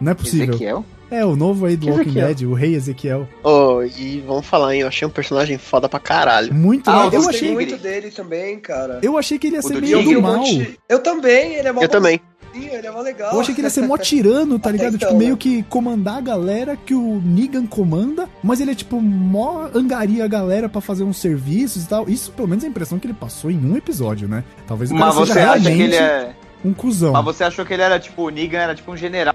Não 0.00 0.12
é 0.12 0.14
possível. 0.14 0.48
Ezequiel? 0.54 0.84
É, 1.08 1.24
o 1.24 1.36
novo 1.36 1.66
aí 1.66 1.76
do 1.76 1.86
Que 1.86 1.92
Walking 1.92 2.08
Ezequiel? 2.10 2.26
Dead, 2.34 2.42
o 2.48 2.52
rei 2.54 2.74
Ezequiel. 2.74 3.28
Oh, 3.44 3.80
e 3.82 4.20
vamos 4.26 4.44
falar, 4.44 4.74
hein? 4.74 4.80
Eu 4.80 4.88
achei 4.88 5.06
um 5.06 5.10
personagem 5.10 5.56
foda 5.56 5.88
pra 5.88 6.00
caralho. 6.00 6.52
Muito 6.52 6.90
Ah, 6.90 7.04
legal. 7.04 7.22
Eu 7.22 7.28
achei, 7.28 7.52
muito 7.52 7.76
dele 7.76 8.10
também, 8.10 8.58
cara. 8.58 8.98
eu 9.02 9.16
achei 9.16 9.38
que 9.38 9.46
ele 9.46 9.54
ia 9.56 9.60
O 9.60 9.62
ser 9.62 9.74
do 9.74 9.80
meio 9.82 10.02
do 10.02 10.20
mal. 10.22 10.42
eu 10.88 10.98
também, 11.00 11.54
ele 11.54 11.68
é 11.68 11.72
mó 11.72 11.80
Eu 11.80 11.88
também. 11.88 12.20
Ele 12.64 12.86
é 12.86 12.90
mó 12.90 13.00
legal. 13.00 13.34
Eu 13.34 13.40
achei 13.40 13.54
que 13.54 13.60
ele 13.60 13.66
ia 13.66 13.70
ser 13.70 13.82
mó 13.82 13.96
tirano, 13.98 14.58
tá 14.58 14.70
ligado? 14.70 14.96
então, 14.96 15.08
tipo, 15.08 15.18
meio 15.18 15.32
né? 15.32 15.36
que 15.38 15.62
comandar 15.64 16.18
a 16.18 16.20
galera 16.20 16.76
que 16.76 16.94
o 16.94 17.20
Negan 17.24 17.66
comanda, 17.66 18.28
mas 18.42 18.60
ele 18.60 18.70
é 18.70 18.74
tipo, 18.74 19.00
mó 19.00 19.68
angaria 19.74 20.24
a 20.24 20.28
galera 20.28 20.68
pra 20.68 20.80
fazer 20.80 21.04
uns 21.04 21.18
serviços 21.18 21.84
e 21.84 21.88
tal. 21.88 22.08
Isso, 22.08 22.32
pelo 22.32 22.48
menos, 22.48 22.64
é 22.64 22.66
a 22.66 22.70
impressão 22.70 22.98
que 22.98 23.06
ele 23.06 23.14
passou 23.14 23.50
em 23.50 23.58
um 23.58 23.76
episódio, 23.76 24.28
né? 24.28 24.44
Talvez 24.66 24.90
o 24.90 24.94
cara 24.94 25.06
Mas 25.06 25.14
seja 25.14 25.32
você 25.32 25.40
acha 25.40 25.70
que 25.70 25.82
ele 25.82 25.96
é. 25.96 26.34
um 26.64 26.72
cuzão. 26.72 27.12
Mas 27.12 27.24
você 27.24 27.44
achou 27.44 27.64
que 27.64 27.74
ele 27.74 27.82
era, 27.82 27.98
tipo, 27.98 28.22
o 28.22 28.30
Negan 28.30 28.58
era 28.58 28.74
tipo 28.74 28.92
um 28.92 28.96
general 28.96 29.34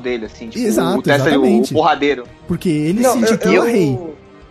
dele, 0.00 0.26
assim. 0.26 0.48
Tipo, 0.48 0.64
Exato, 0.64 0.98
o 0.98 1.02
Tessa, 1.02 1.24
o, 1.24 1.28
exatamente. 1.28 1.72
o 1.72 1.76
porradeiro. 1.76 2.24
Porque 2.46 2.68
ele 2.68 3.00
Não, 3.02 3.12
se 3.12 3.18
eu, 3.18 3.22
intitula 3.22 3.54
eu, 3.54 3.64
rei. 3.64 3.98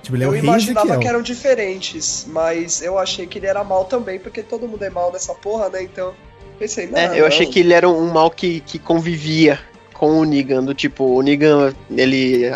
Tipo, 0.01 0.15
ele 0.15 0.23
é 0.23 0.27
eu 0.27 0.29
o 0.29 0.33
rei 0.33 0.41
imaginava 0.41 0.97
que 0.97 1.07
eram 1.07 1.21
diferentes, 1.21 2.25
mas 2.29 2.81
eu 2.81 2.97
achei 2.97 3.27
que 3.27 3.39
ele 3.39 3.47
era 3.47 3.63
mal 3.63 3.85
também, 3.85 4.19
porque 4.19 4.41
todo 4.41 4.67
mundo 4.67 4.83
é 4.83 4.89
mal 4.89 5.11
nessa 5.11 5.33
porra, 5.33 5.69
né? 5.69 5.83
Então, 5.83 6.13
pensei, 6.61 6.87
não. 6.87 6.97
É, 6.97 7.19
eu 7.19 7.25
achei 7.25 7.45
não. 7.45 7.53
que 7.53 7.59
ele 7.59 7.73
era 7.73 7.89
um 7.89 8.11
mal 8.11 8.29
que, 8.29 8.59
que 8.61 8.77
convivia 8.79 9.59
com 9.93 10.19
o 10.19 10.23
Negan, 10.23 10.63
do 10.63 10.73
tipo, 10.73 11.03
o 11.03 11.21
Negan, 11.21 11.73
ele 11.89 12.51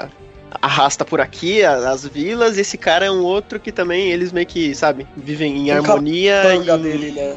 arrasta 0.62 1.04
por 1.04 1.20
aqui 1.20 1.64
as 1.64 2.06
vilas, 2.08 2.58
e 2.58 2.62
esse 2.62 2.78
cara 2.78 3.06
é 3.06 3.12
um 3.12 3.22
outro 3.24 3.60
que 3.60 3.72
também, 3.72 4.10
eles 4.12 4.32
meio 4.32 4.48
que, 4.48 4.74
sabe, 4.74 5.06
vivem 5.18 5.58
em 5.58 5.72
Um 5.72 5.78
harmonia. 5.78 6.42
E- 6.56 6.78
dele, 6.78 7.12
né? 7.12 7.36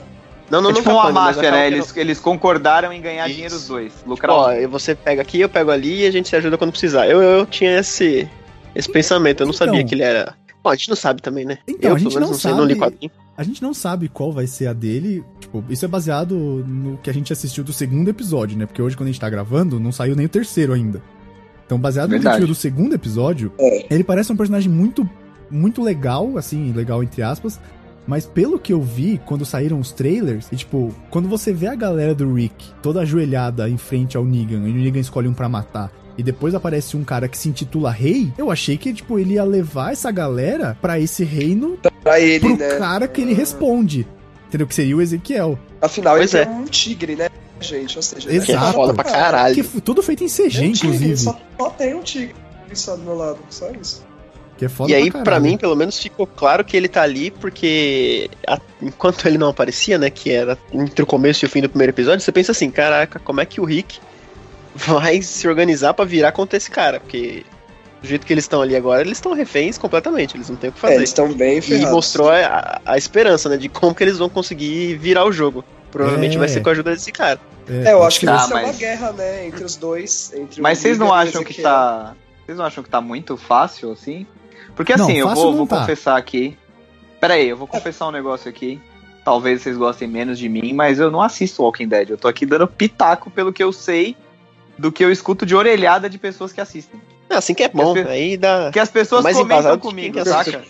Não, 0.51 0.63
não, 0.63 0.71
é 0.71 0.73
não 0.73 0.79
tipo 0.81 0.91
uma 0.91 1.03
capanga, 1.03 1.21
mas 1.21 1.37
máfia, 1.37 1.49
acaba 1.51 1.57
né? 1.63 1.67
Eles, 1.67 1.95
eles 1.97 2.19
concordaram 2.19 2.91
em 2.91 3.03
ganhar 3.03 3.27
Isso. 3.27 3.35
dinheiro 3.35 3.55
os 3.55 3.69
dois. 3.69 3.93
não- 4.03 4.11
Lucrar 4.13 4.33
Ó, 4.35 4.47
dois. 4.47 4.71
você 4.71 4.95
pega 4.95 5.21
aqui, 5.21 5.41
eu 5.41 5.49
pego 5.49 5.71
ali 5.71 6.05
e 6.05 6.07
a 6.07 6.11
gente 6.11 6.27
se 6.29 6.37
ajuda 6.37 6.57
quando 6.57 6.71
precisar. 6.71 7.07
Eu, 7.07 7.21
eu 7.23 7.45
tinha 7.45 7.79
esse, 7.81 8.27
esse 8.75 8.91
pensamento, 8.91 9.43
eu 9.43 9.47
não 9.47 9.53
Então. 9.55 9.67
sabia 9.67 9.85
que 9.85 9.95
ele 9.95 10.03
era. 10.05 10.35
Bom, 10.69 10.73
a 10.73 10.77
gente 10.77 10.89
não 10.91 10.97
sabe 10.97 11.23
também, 11.23 11.45
né? 11.47 11.59
Então, 11.67 11.91
eu, 11.91 11.97
a 11.97 11.99
gente 11.99 12.15
menos, 12.15 12.31
não 12.31 12.37
sei, 12.39 12.51
não 12.53 12.65
li 12.65 12.75
sabe- 12.75 12.81
quadrinho. 12.93 13.11
A 13.37 13.43
gente 13.43 13.63
não 13.63 13.73
sabe 13.73 14.09
qual 14.09 14.31
vai 14.33 14.47
ser 14.47 14.67
a 14.67 14.73
dele. 14.73 15.25
Tipo, 15.41 15.65
isso 15.71 15.85
é 15.85 15.89
baseado 15.89 16.35
no 16.67 16.99
que 16.99 17.09
a 17.09 17.13
gente 17.15 17.33
assistiu 17.33 17.63
do 17.65 17.73
segundo 17.73 18.09
episódio, 18.09 18.59
né? 18.59 18.67
Porque 18.67 18.83
hoje, 18.83 18.97
quando 18.97 19.09
a 19.09 19.13
gente 19.13 19.21
tá 19.21 19.31
gravando, 19.31 19.79
não 19.81 19.93
saiu 19.93 20.15
nem 20.17 20.27
o 20.27 20.29
terceiro 20.29 20.73
ainda. 20.73 21.01
Então, 21.65 21.79
baseado 21.79 22.09
no 22.09 22.11
que 22.11 22.15
a 22.17 22.19
gente 22.19 22.25
Verdade. 22.25 22.45
viu 22.45 22.49
do 22.49 22.55
segundo 22.55 22.95
episódio, 22.95 23.53
É. 23.59 23.87
ele 23.95 24.03
parece 24.05 24.33
um 24.33 24.37
personagem 24.37 24.71
muito, 24.71 25.09
muito 25.51 25.83
legal, 25.83 26.37
assim, 26.37 26.73
legal 26.73 27.03
entre 27.03 27.23
aspas. 27.23 27.61
Mas 28.07 28.27
pelo 28.27 28.59
que 28.59 28.73
eu 28.73 28.81
vi, 28.83 29.21
quando 29.27 29.45
saíram 29.45 29.79
os 29.79 29.93
trailers, 29.93 30.49
e 30.51 30.57
tipo, 30.57 30.95
quando 31.11 31.29
você 31.29 31.53
vê 31.53 31.67
a 31.69 31.75
galera 31.75 32.15
do 32.15 32.33
Rick 32.35 32.73
toda 32.83 33.03
ajoelhada 33.03 33.69
em 33.69 33.77
frente 33.77 34.17
ao 34.17 34.25
Negan, 34.25 34.67
e 34.67 34.71
o 34.73 34.75
Negan 34.75 34.99
escolhe 35.01 35.29
um 35.29 35.35
pra 35.35 35.49
matar, 35.49 35.93
e 36.19 36.23
depois 36.23 36.55
aparece 36.55 36.97
um 36.97 37.05
cara 37.05 37.29
que 37.29 37.39
se 37.39 37.49
intitula 37.49 37.91
rei, 37.91 38.33
eu 38.37 38.51
achei 38.51 38.77
que, 38.77 38.93
tipo, 38.93 39.19
ele 39.19 39.35
ia 39.35 39.45
levar 39.45 39.93
essa 39.93 40.11
galera 40.11 40.77
pra 40.83 40.99
esse 40.99 41.23
reino 41.25 41.79
Pra 42.03 42.19
ele, 42.21 42.41
pro 42.41 42.57
né? 42.57 42.77
cara 42.77 43.07
que 43.09 43.21
ele 43.23 43.33
responde. 43.33 44.07
Entendeu? 44.49 44.67
Que 44.67 44.75
seria 44.75 44.97
o 44.97 45.01
Ezequiel. 45.03 45.59
Afinal, 45.81 46.17
Pois 46.17 46.35
ele 46.35 46.43
é. 46.45 46.47
é 46.47 46.51
um 46.51 46.65
tigre, 46.65 47.15
né, 47.17 47.29
gente? 47.61 47.97
Ou 47.97 48.03
seja, 48.03 48.29
Exato. 48.33 48.47
Que 48.47 48.53
é 48.53 48.73
foda 48.73 48.95
pra 48.95 49.05
caralho. 49.05 49.55
Que 49.55 49.81
tudo 49.81 50.03
feito 50.03 50.25
em 50.25 50.29
CG, 50.29 50.59
Tem 50.59 50.69
um 50.71 50.73
tigre, 50.73 50.97
inclusive. 50.97 51.17
só, 51.19 51.39
só 51.59 51.71
tem 51.71 51.95
um 51.95 52.03
tigre 52.03 52.35
só 52.75 52.97
do 52.97 53.03
meu 53.03 53.15
lado, 53.17 53.39
só 53.51 53.71
isso. 53.81 54.07
Que 54.57 54.65
é 54.65 54.69
foda 54.69 54.91
E 54.91 54.95
aí, 54.97 55.09
pra, 55.11 55.23
pra 55.23 55.39
mim, 55.39 55.57
pelo 55.57 55.77
menos, 55.77 55.99
ficou 56.01 56.27
claro 56.27 56.65
que 56.65 56.77
ele 56.77 56.89
tá 56.89 57.03
ali 57.03 57.31
porque 57.31 58.29
a- 58.47 58.59
enquanto 58.83 59.25
ele 59.29 59.39
não 59.39 59.49
aparecia, 59.51 59.99
né, 59.99 60.11
que 60.11 60.31
era 60.31 60.59
entre 60.73 61.03
o 61.03 61.07
começo 61.07 61.45
e 61.45 61.47
o 61.47 61.49
fim 61.49 61.61
do 61.61 61.69
primeiro 61.69 61.93
episódio, 61.93 62.21
você 62.21 62.33
pensa 62.33 62.51
assim, 62.53 62.69
caraca, 62.71 63.21
como 63.21 63.41
é 63.41 63.47
que 63.47 63.61
o 63.61 63.65
Rick 63.65 64.01
vai 64.75 65.23
se 65.23 65.47
organizar 65.49 65.95
pra 65.95 66.05
virar 66.05 66.33
contra 66.33 66.57
esse 66.57 66.71
cara? 66.71 67.01
Porque 67.01 67.45
do 68.01 68.07
jeito 68.07 68.25
que 68.27 68.33
eles 68.33 68.45
estão 68.45 68.63
ali 68.63 68.77
agora, 68.77 69.01
eles 69.03 69.19
estão 69.19 69.33
reféns 69.35 69.77
completamente, 69.77 70.37
eles 70.37 70.49
não 70.49 70.57
têm 70.57 70.71
o 70.71 70.73
que 70.73 70.79
É, 70.79 70.81
fazer. 70.83 70.95
eles 70.95 71.11
estão 71.11 71.33
bem 71.33 71.59
e 71.59 71.61
ferrados. 71.63 71.91
mostrou 71.91 72.31
a, 72.31 72.81
a 72.85 72.97
esperança, 72.97 73.49
né, 73.49 73.57
de 73.57 73.69
como 73.69 73.95
que 73.95 74.05
eles 74.05 74.19
vão 74.19 74.29
conseguir 74.29 74.97
virar 74.97 75.25
o 75.25 75.33
jogo. 75.33 75.65
Provavelmente 75.91 76.37
É. 76.37 76.39
vai 76.39 76.49
ser 76.49 76.61
com 76.61 76.69
a 76.69 76.73
ajuda 76.73 76.93
desse 76.93 77.11
cara. 77.11 77.41
É, 77.69 77.93
eu 77.93 78.03
acho 78.05 78.21
que 78.21 78.27
Tá, 78.27 78.37
vai 78.37 78.47
ser 78.47 78.55
uma 78.55 78.63
mas- 78.63 78.79
guerra, 78.79 79.13
né, 79.13 79.47
entre 79.47 79.65
os 79.65 79.75
dois. 79.77 80.33
Entre 80.35 80.61
o 80.61 80.63
Mas 80.63 80.79
vocês 80.79 80.97
não 80.99 81.09
e 81.09 81.11
acham 81.13 81.43
que 81.43 81.53
Ezequiel. 81.53 81.65
tá. 81.69 82.15
Vocês 82.47 82.57
não 82.59 82.65
acham 82.65 82.85
que 82.85 82.91
tá 82.91 83.01
muito 83.01 83.37
fácil 83.37 83.91
assim? 83.93 84.27
Porque 84.77 84.95
Não, 84.97 85.05
assim, 85.07 85.17
eu 85.19 85.27
fácil 85.29 85.43
vou, 85.43 85.51
não 85.53 85.59
vou 85.59 85.67
tá. 85.67 85.81
confessar 85.81 86.17
aqui. 86.17 86.57
Pera 87.21 87.35
aí, 87.35 87.49
eu 87.49 87.57
vou 87.57 87.67
confessar 87.67 88.07
um 88.07 88.13
negócio 88.13 88.49
aqui. 88.49 88.81
Talvez 89.25 89.61
vocês 89.61 89.77
gostem 89.77 90.07
menos 90.09 90.39
de 90.39 90.49
mim, 90.49 90.73
mas 90.73 90.99
eu 91.01 91.11
não 91.11 91.21
assisto 91.21 91.63
Walking 91.63 91.89
Dead. 91.89 92.11
Eu 92.11 92.17
tô 92.17 92.29
aqui 92.29 92.47
dando 92.47 92.67
pitaco 92.69 93.29
pelo 93.31 93.53
que 93.53 93.63
eu 93.63 93.73
sei 93.73 94.17
do 94.79 94.93
que 94.93 95.05
eu 95.05 95.11
escuto 95.11 95.45
de 95.45 95.55
orelhada 95.55 96.09
de 96.09 96.19
pessoas 96.19 96.53
que 96.53 96.61
assistem. 96.61 97.01
É 97.29 97.37
assim 97.37 97.55
que 97.55 97.63
é 97.63 97.69
bom, 97.69 97.93
ver? 97.95 98.07
aí 98.09 98.37
dá. 98.37 98.65
Porque 98.65 98.79
as 98.79 98.91
pessoas 98.91 99.23
Mais 99.25 99.37
comentam 99.37 99.79
comigo, 99.79 100.15
que 100.19 100.25
saca? 100.25 100.63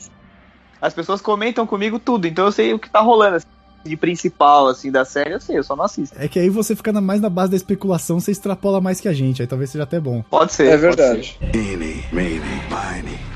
As 0.81 0.95
pessoas 0.95 1.21
comentam 1.21 1.67
comigo 1.67 1.99
tudo, 1.99 2.27
então 2.27 2.47
eu 2.47 2.53
sei 2.53 2.73
o 2.73 2.79
que 2.79 2.89
tá 2.89 3.01
rolando. 3.01 3.37
assim, 3.37 3.47
de 3.85 3.97
principal, 3.97 4.67
assim, 4.67 4.91
da 4.91 5.05
série, 5.05 5.33
eu 5.33 5.41
sei, 5.41 5.57
eu 5.57 5.63
só 5.63 5.75
não 5.77 5.85
assisto. 5.85 6.15
É 6.19 6.27
que 6.29 6.39
aí 6.39 6.51
você 6.51 6.75
fica 6.75 6.93
na- 6.93 7.01
mais 7.01 7.21
na 7.21 7.31
base 7.31 7.51
da 7.53 7.57
especulação, 7.57 8.19
você 8.21 8.33
extrapola 8.33 8.81
mais 8.81 9.01
que 9.01 9.09
a 9.09 9.13
gente. 9.13 9.41
Aí 9.41 9.47
talvez 9.49 9.71
seja 9.71 9.85
até 9.85 10.01
bom. 10.01 10.23
Pode 10.29 10.53
ser. 10.53 10.67
É 10.67 10.71
pode 10.71 10.81
verdade. 10.83 11.39
Mo. 11.41 13.28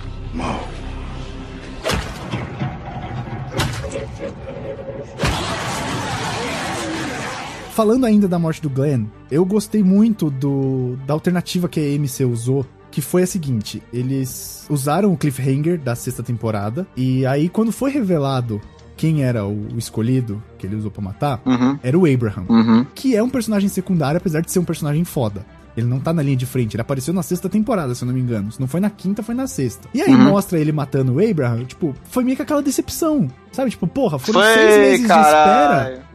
Falando 7.72 8.04
ainda 8.04 8.28
da 8.28 8.38
morte 8.38 8.60
do 8.60 8.68
Glenn, 8.68 9.06
eu 9.30 9.46
gostei 9.46 9.82
muito 9.82 10.30
do 10.30 10.96
da 11.06 11.14
alternativa 11.14 11.68
que 11.70 11.80
a 11.80 11.82
AMC 11.96 12.22
usou, 12.24 12.66
que 12.90 13.00
foi 13.00 13.22
a 13.22 13.26
seguinte: 13.26 13.82
eles 13.90 14.66
usaram 14.68 15.10
o 15.10 15.16
cliffhanger 15.16 15.80
da 15.80 15.94
sexta 15.94 16.22
temporada, 16.22 16.86
e 16.94 17.24
aí 17.24 17.48
quando 17.48 17.72
foi 17.72 17.90
revelado 17.90 18.60
quem 18.94 19.24
era 19.24 19.46
o 19.46 19.68
escolhido 19.78 20.40
que 20.58 20.66
ele 20.66 20.76
usou 20.76 20.90
pra 20.90 21.02
matar. 21.02 21.40
Uhum, 21.46 21.78
era 21.82 21.98
o 21.98 22.04
Abraham, 22.04 22.44
uhum. 22.46 22.86
que 22.94 23.16
é 23.16 23.22
um 23.22 23.30
personagem 23.30 23.70
secundário, 23.70 24.18
apesar 24.18 24.42
de 24.42 24.52
ser 24.52 24.58
um 24.58 24.64
personagem 24.64 25.02
foda. 25.02 25.44
Ele 25.74 25.86
não 25.86 25.98
tá 25.98 26.12
na 26.12 26.22
linha 26.22 26.36
de 26.36 26.44
frente, 26.44 26.76
ele 26.76 26.82
apareceu 26.82 27.14
na 27.14 27.22
sexta 27.22 27.48
temporada, 27.48 27.94
se 27.94 28.04
eu 28.04 28.06
não 28.06 28.14
me 28.14 28.20
engano. 28.20 28.52
Se 28.52 28.60
não 28.60 28.68
foi 28.68 28.78
na 28.78 28.90
quinta, 28.90 29.22
foi 29.22 29.34
na 29.34 29.46
sexta. 29.46 29.88
E 29.94 30.02
aí 30.02 30.12
Uhum. 30.12 30.24
mostra 30.24 30.58
ele 30.58 30.70
matando 30.70 31.14
o 31.14 31.30
Abraham, 31.30 31.64
tipo, 31.64 31.94
foi 32.10 32.22
meio 32.22 32.36
que 32.36 32.42
aquela 32.42 32.60
decepção. 32.62 33.28
Sabe, 33.50 33.70
tipo, 33.70 33.86
porra, 33.86 34.18
foram 34.18 34.40
Foi, 34.40 34.52
seis 34.52 34.78
meses 34.78 34.98
de 35.06 35.12
espera 35.12 36.11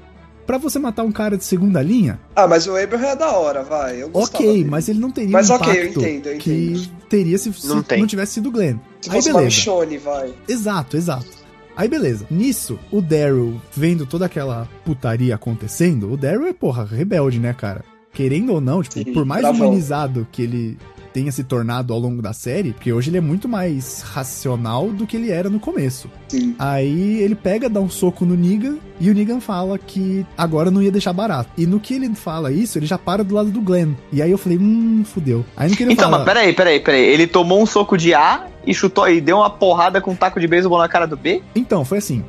pra 0.48 0.58
você 0.58 0.80
matar 0.80 1.04
um 1.04 1.12
cara 1.12 1.38
de 1.38 1.44
segunda 1.44 1.82
linha? 1.82 2.20
Ah, 2.36 2.48
mas 2.48 2.66
o 2.66 2.75
Abraham 2.75 3.06
é 3.10 3.16
da 3.16 3.32
hora, 3.38 3.63
vai. 3.63 4.01
Ok, 4.13 4.48
dele. 4.48 4.70
mas 4.70 4.89
ele 4.89 4.98
não 5.00 5.12
teria 5.12 5.30
Mas 5.32 5.50
o 5.50 5.54
ok, 5.56 5.68
eu 5.70 5.84
impacto 5.84 6.00
entendo, 6.00 6.27
eu 6.27 6.38
que 6.39 6.51
entendo. 6.51 6.89
teria 7.10 7.38
se, 7.38 7.54
se 7.54 7.68
Não 7.68 7.75
não, 7.75 7.84
tem. 7.84 8.06
tivesse 8.08 8.34
sido 8.34 8.50
o 8.50 8.51
Glenn. 8.51 8.77
Se 9.01 9.10
Aí 9.12 9.22
beleza. 9.22 9.42
Michonne, 9.42 9.98
vai. 9.98 10.34
Exato, 10.48 10.98
exato. 10.98 11.27
Aí 11.75 11.88
beleza. 11.88 12.25
Nisso, 12.32 12.80
o 12.92 13.01
Daryl, 13.01 13.62
vendo 13.75 14.06
toda 14.08 14.25
aquela 14.25 14.68
putaria 14.84 15.36
acontecendo, 15.36 16.12
o 16.12 16.18
Daryl 16.18 16.48
é, 16.48 16.54
porra, 16.54 16.84
rebelde, 16.86 17.39
né, 17.39 17.54
cara? 17.54 17.84
Querendo 18.13 18.54
ou 18.54 18.60
não, 18.60 18.82
tipo, 18.82 18.96
Sim, 18.96 19.13
por 19.13 19.25
mais 19.25 19.46
humanizado 19.46 20.27
que 20.32 20.42
ele 20.42 20.77
tenha 21.17 21.31
se 21.31 21.43
tornado 21.43 21.91
ao 21.91 22.00
longo 22.00 22.21
da 22.21 22.31
série, 22.31 22.74
porque 22.74 22.93
hoje 22.93 23.09
ele 23.09 23.17
é 23.17 23.21
muito 23.21 23.50
mais 23.50 24.03
racional 24.03 24.89
do 24.91 25.07
que 25.07 25.17
ele 25.17 25.31
era 25.31 25.50
no 25.50 25.59
começo. 25.59 26.07
Sim. 26.27 26.53
Aí 26.59 27.19
ele 27.24 27.33
pega, 27.33 27.67
dá 27.67 27.79
um 27.79 27.89
soco 27.89 28.24
no 28.24 28.36
Negan 28.36 28.75
e 29.00 29.09
o 29.09 29.15
Negan 29.15 29.39
fala 29.39 29.79
que 29.79 30.24
agora 30.38 30.69
não 30.69 30.79
ia 30.79 30.91
deixar 30.91 31.13
barato. 31.13 31.50
E 31.57 31.65
no 31.65 31.79
que 31.79 31.95
ele 31.95 32.13
fala 32.13 32.51
isso, 32.51 32.77
ele 32.77 32.86
já 32.86 33.00
para 33.00 33.24
do 33.24 33.33
lado 33.33 33.50
do 33.50 33.59
Glenn. 33.62 33.93
E 34.13 34.21
aí 34.21 34.29
eu 34.29 34.38
falei, 34.38 34.59
hum, 34.59 35.03
fudeu. 35.03 35.43
Aí 35.57 35.71
no 35.71 35.75
que 35.75 35.81
ele 35.81 35.93
Então, 35.93 36.05
fala, 36.05 36.17
mas 36.24 36.25
peraí, 36.27 36.53
peraí, 36.53 36.79
peraí. 36.79 37.01
Ele 37.03 37.25
tomou 37.25 37.59
um 37.63 37.65
soco 37.65 37.97
de 37.97 38.13
A 38.13 38.45
e 38.63 38.71
chutou 38.71 39.09
e 39.09 39.19
deu 39.19 39.38
uma 39.38 39.50
porrada 39.50 40.00
com 40.00 40.12
um 40.12 40.15
taco 40.15 40.39
de 40.39 40.45
beisebol 40.47 40.77
na 40.77 40.88
cara 40.88 41.07
do 41.07 41.17
B? 41.17 41.41
Então, 41.55 41.83
foi 41.83 41.97
assim. 41.97 42.24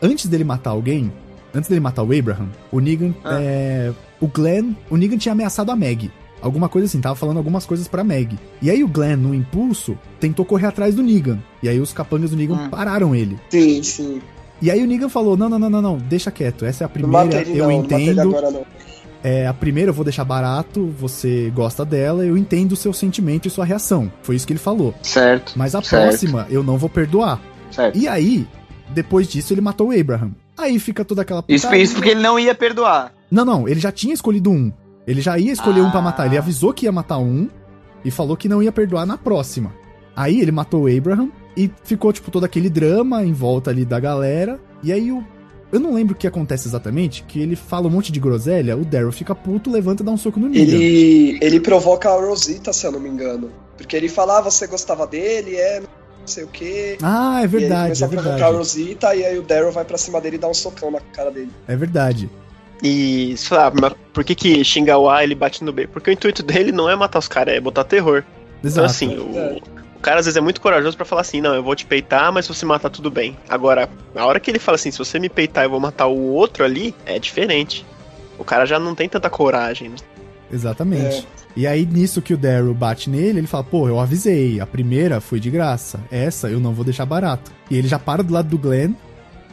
Antes 0.00 0.24
dele 0.28 0.44
matar 0.44 0.70
alguém, 0.70 1.12
antes 1.54 1.68
dele 1.68 1.80
matar 1.82 2.02
o 2.04 2.18
Abraham, 2.18 2.48
o 2.72 2.80
Negan, 2.80 3.14
Ah. 3.22 3.38
é, 3.38 3.92
o 4.18 4.26
Glenn, 4.26 4.72
o 4.88 4.96
Negan 4.96 5.18
tinha 5.18 5.32
ameaçado 5.32 5.70
a 5.70 5.76
Meg. 5.76 6.10
Alguma 6.42 6.68
coisa 6.68 6.86
assim, 6.86 7.00
tava 7.00 7.14
falando 7.14 7.36
algumas 7.36 7.66
coisas 7.66 7.86
pra 7.88 8.02
Meg. 8.04 8.38
E 8.62 8.70
aí 8.70 8.82
o 8.82 8.88
Glenn, 8.88 9.16
no 9.16 9.34
impulso, 9.34 9.96
tentou 10.18 10.44
correr 10.44 10.66
atrás 10.66 10.94
do 10.94 11.02
Negan. 11.02 11.38
E 11.62 11.68
aí 11.68 11.78
os 11.80 11.92
capangas 11.92 12.30
do 12.30 12.36
Negan 12.36 12.54
Hum. 12.54 12.70
pararam 12.70 13.14
ele. 13.14 13.38
Sim, 13.50 13.82
sim. 13.82 14.22
E 14.62 14.70
aí 14.70 14.82
o 14.82 14.86
Negan 14.86 15.08
falou: 15.08 15.36
Não, 15.36 15.48
não, 15.48 15.58
não, 15.58 15.70
não, 15.70 15.82
não, 15.82 15.96
deixa 15.98 16.30
quieto. 16.30 16.64
Essa 16.64 16.84
é 16.84 16.86
a 16.86 16.88
primeira, 16.88 17.42
eu 17.42 17.64
não, 17.64 17.72
entendo. 17.72 18.20
agora. 18.20 18.62
É, 19.22 19.46
a 19.46 19.52
primeira 19.52 19.90
eu 19.90 19.94
vou 19.94 20.02
deixar 20.04 20.24
barato, 20.24 20.86
você 20.98 21.52
gosta 21.54 21.84
dela, 21.84 22.24
eu 22.24 22.38
entendo 22.38 22.72
o 22.72 22.76
seu 22.76 22.90
sentimento 22.92 23.46
e 23.46 23.50
sua 23.50 23.66
reação. 23.66 24.10
Foi 24.22 24.34
isso 24.34 24.46
que 24.46 24.52
ele 24.54 24.58
falou. 24.60 24.94
Certo, 25.02 25.52
Mas 25.56 25.74
a 25.74 25.82
Certo. 25.82 26.02
próxima 26.04 26.46
eu 26.48 26.62
não 26.62 26.78
vou 26.78 26.88
perdoar. 26.88 27.38
certo. 27.70 27.98
E 27.98 28.08
aí, 28.08 28.46
depois 28.88 29.28
disso, 29.28 29.52
ele 29.52 29.60
matou 29.60 29.88
o 29.90 29.98
Abraham. 30.00 30.30
Aí 30.56 30.78
fica 30.78 31.04
toda 31.04 31.20
aquela 31.22 31.44
Isso, 31.48 31.72
isso 31.74 31.94
porque 31.94 32.10
ele 32.10 32.20
não 32.22 32.38
ia 32.38 32.54
perdoar. 32.54 33.12
Não, 33.30 33.44
não, 33.44 33.68
ele 33.68 33.78
já 33.78 33.92
tinha 33.92 34.12
escolhido 34.14 34.50
um. 34.50 34.72
Ele 35.06 35.20
já 35.20 35.38
ia 35.38 35.52
escolher 35.52 35.80
um 35.80 35.90
pra 35.90 36.00
Ah. 36.00 36.02
matar. 36.02 36.26
Ele 36.26 36.38
avisou 36.38 36.72
que 36.72 36.86
ia 36.86 36.92
matar 36.92 37.18
um 37.18 37.48
e 38.04 38.10
falou 38.10 38.36
que 38.36 38.48
não 38.48 38.62
ia 38.62 38.72
perdoar 38.72 39.06
na 39.06 39.16
próxima. 39.18 39.72
Aí 40.14 40.40
ele 40.40 40.52
matou 40.52 40.84
o 40.84 40.96
Abraham 40.96 41.30
e 41.56 41.70
ficou, 41.84 42.12
tipo, 42.12 42.30
todo 42.30 42.44
aquele 42.44 42.68
drama 42.68 43.24
em 43.24 43.32
volta 43.32 43.70
ali 43.70 43.84
da 43.84 43.98
galera. 43.98 44.60
E 44.82 44.92
aí 44.92 45.10
o. 45.10 45.24
Eu 45.72 45.78
não 45.78 45.94
lembro 45.94 46.14
o 46.14 46.18
que 46.18 46.26
acontece 46.26 46.66
exatamente, 46.66 47.22
que 47.28 47.40
ele 47.40 47.54
fala 47.54 47.86
um 47.86 47.90
monte 47.90 48.10
de 48.10 48.18
groselha, 48.18 48.76
o 48.76 48.84
Daryl 48.84 49.12
fica 49.12 49.36
puto, 49.36 49.70
levanta 49.70 50.02
e 50.02 50.06
dá 50.06 50.10
um 50.10 50.16
soco 50.16 50.40
no 50.40 50.48
Negan. 50.48 50.62
Ele, 50.64 51.38
ele 51.40 51.60
provoca 51.60 52.10
a 52.10 52.20
Rosita, 52.20 52.72
se 52.72 52.84
eu 52.84 52.90
não 52.90 52.98
me 52.98 53.08
engano. 53.08 53.50
Porque 53.76 53.94
ele 53.96 54.08
fala, 54.08 54.38
ah, 54.38 54.40
você 54.42 54.66
gostava 54.66 55.06
dele, 55.06 55.54
é, 55.54 55.78
não 55.78 55.86
sei 56.26 56.42
o 56.42 56.48
quê. 56.48 56.98
Ah, 57.00 57.34
é 57.36 57.36
e 57.36 57.36
aí 57.36 57.44
ele 57.44 57.48
verdade, 57.48 57.82
começa 57.84 58.04
é 58.04 58.06
a 58.06 58.08
provocar 58.08 58.30
a 58.30 58.34
verdade. 58.34 58.56
Rosita, 58.56 59.14
e 59.14 59.24
aí 59.24 59.38
o 59.38 59.42
Daryl 59.42 59.70
vai 59.70 59.84
pra 59.84 59.96
cima 59.96 60.20
dele 60.20 60.34
e 60.36 60.38
dá 60.40 60.48
um 60.48 60.54
socão 60.54 60.90
na 60.90 60.98
cara 61.12 61.30
dele. 61.30 61.52
É 61.68 61.76
verdade. 61.76 62.28
E, 62.82 63.36
sei 63.36 63.56
lá, 63.56 63.72
mas 63.78 63.92
por 64.12 64.24
que 64.24 64.34
que 64.34 64.64
xingar 64.64 64.98
o 64.98 65.08
A 65.10 65.22
ele 65.22 65.34
bate 65.34 65.62
no 65.62 65.72
B? 65.72 65.86
Porque 65.86 66.10
o 66.10 66.12
intuito 66.12 66.42
dele 66.42 66.72
não 66.72 66.88
é 66.88 66.96
matar 66.96 67.18
os 67.18 67.28
caras, 67.28 67.54
é 67.54 67.60
botar 67.60 67.84
terror. 67.84 68.24
Então, 68.58 68.70
Exato. 68.70 68.86
assim, 68.86 69.16
o, 69.16 69.60
o 69.96 70.00
cara 70.00 70.20
às 70.20 70.26
vezes 70.26 70.36
é 70.36 70.40
muito 70.40 70.60
corajoso 70.60 70.96
pra 70.96 71.04
falar 71.04 71.20
assim: 71.22 71.40
não, 71.40 71.54
eu 71.54 71.62
vou 71.62 71.76
te 71.76 71.84
peitar, 71.84 72.32
mas 72.32 72.46
se 72.46 72.54
você 72.54 72.64
matar, 72.64 72.90
tudo 72.90 73.10
bem. 73.10 73.36
Agora, 73.48 73.88
a 74.14 74.26
hora 74.26 74.40
que 74.40 74.50
ele 74.50 74.58
fala 74.58 74.76
assim: 74.76 74.90
se 74.90 74.98
você 74.98 75.18
me 75.18 75.28
peitar, 75.28 75.64
eu 75.64 75.70
vou 75.70 75.80
matar 75.80 76.06
o 76.06 76.18
outro 76.18 76.64
ali, 76.64 76.94
é 77.04 77.18
diferente. 77.18 77.84
O 78.38 78.44
cara 78.44 78.64
já 78.64 78.78
não 78.78 78.94
tem 78.94 79.08
tanta 79.08 79.28
coragem. 79.28 79.90
né? 79.90 79.96
Exatamente. 80.50 81.26
É. 81.36 81.40
E 81.56 81.66
aí, 81.66 81.84
nisso 81.84 82.22
que 82.22 82.32
o 82.32 82.38
Daryl 82.38 82.72
bate 82.72 83.10
nele, 83.10 83.40
ele 83.40 83.46
fala: 83.46 83.64
Pô, 83.64 83.88
eu 83.88 84.00
avisei, 84.00 84.60
a 84.60 84.66
primeira 84.66 85.20
foi 85.20 85.38
de 85.38 85.50
graça, 85.50 86.00
essa 86.10 86.48
eu 86.48 86.60
não 86.60 86.72
vou 86.72 86.84
deixar 86.84 87.04
barato. 87.04 87.52
E 87.70 87.76
ele 87.76 87.88
já 87.88 87.98
para 87.98 88.22
do 88.22 88.32
lado 88.32 88.48
do 88.48 88.58
Glenn. 88.58 88.94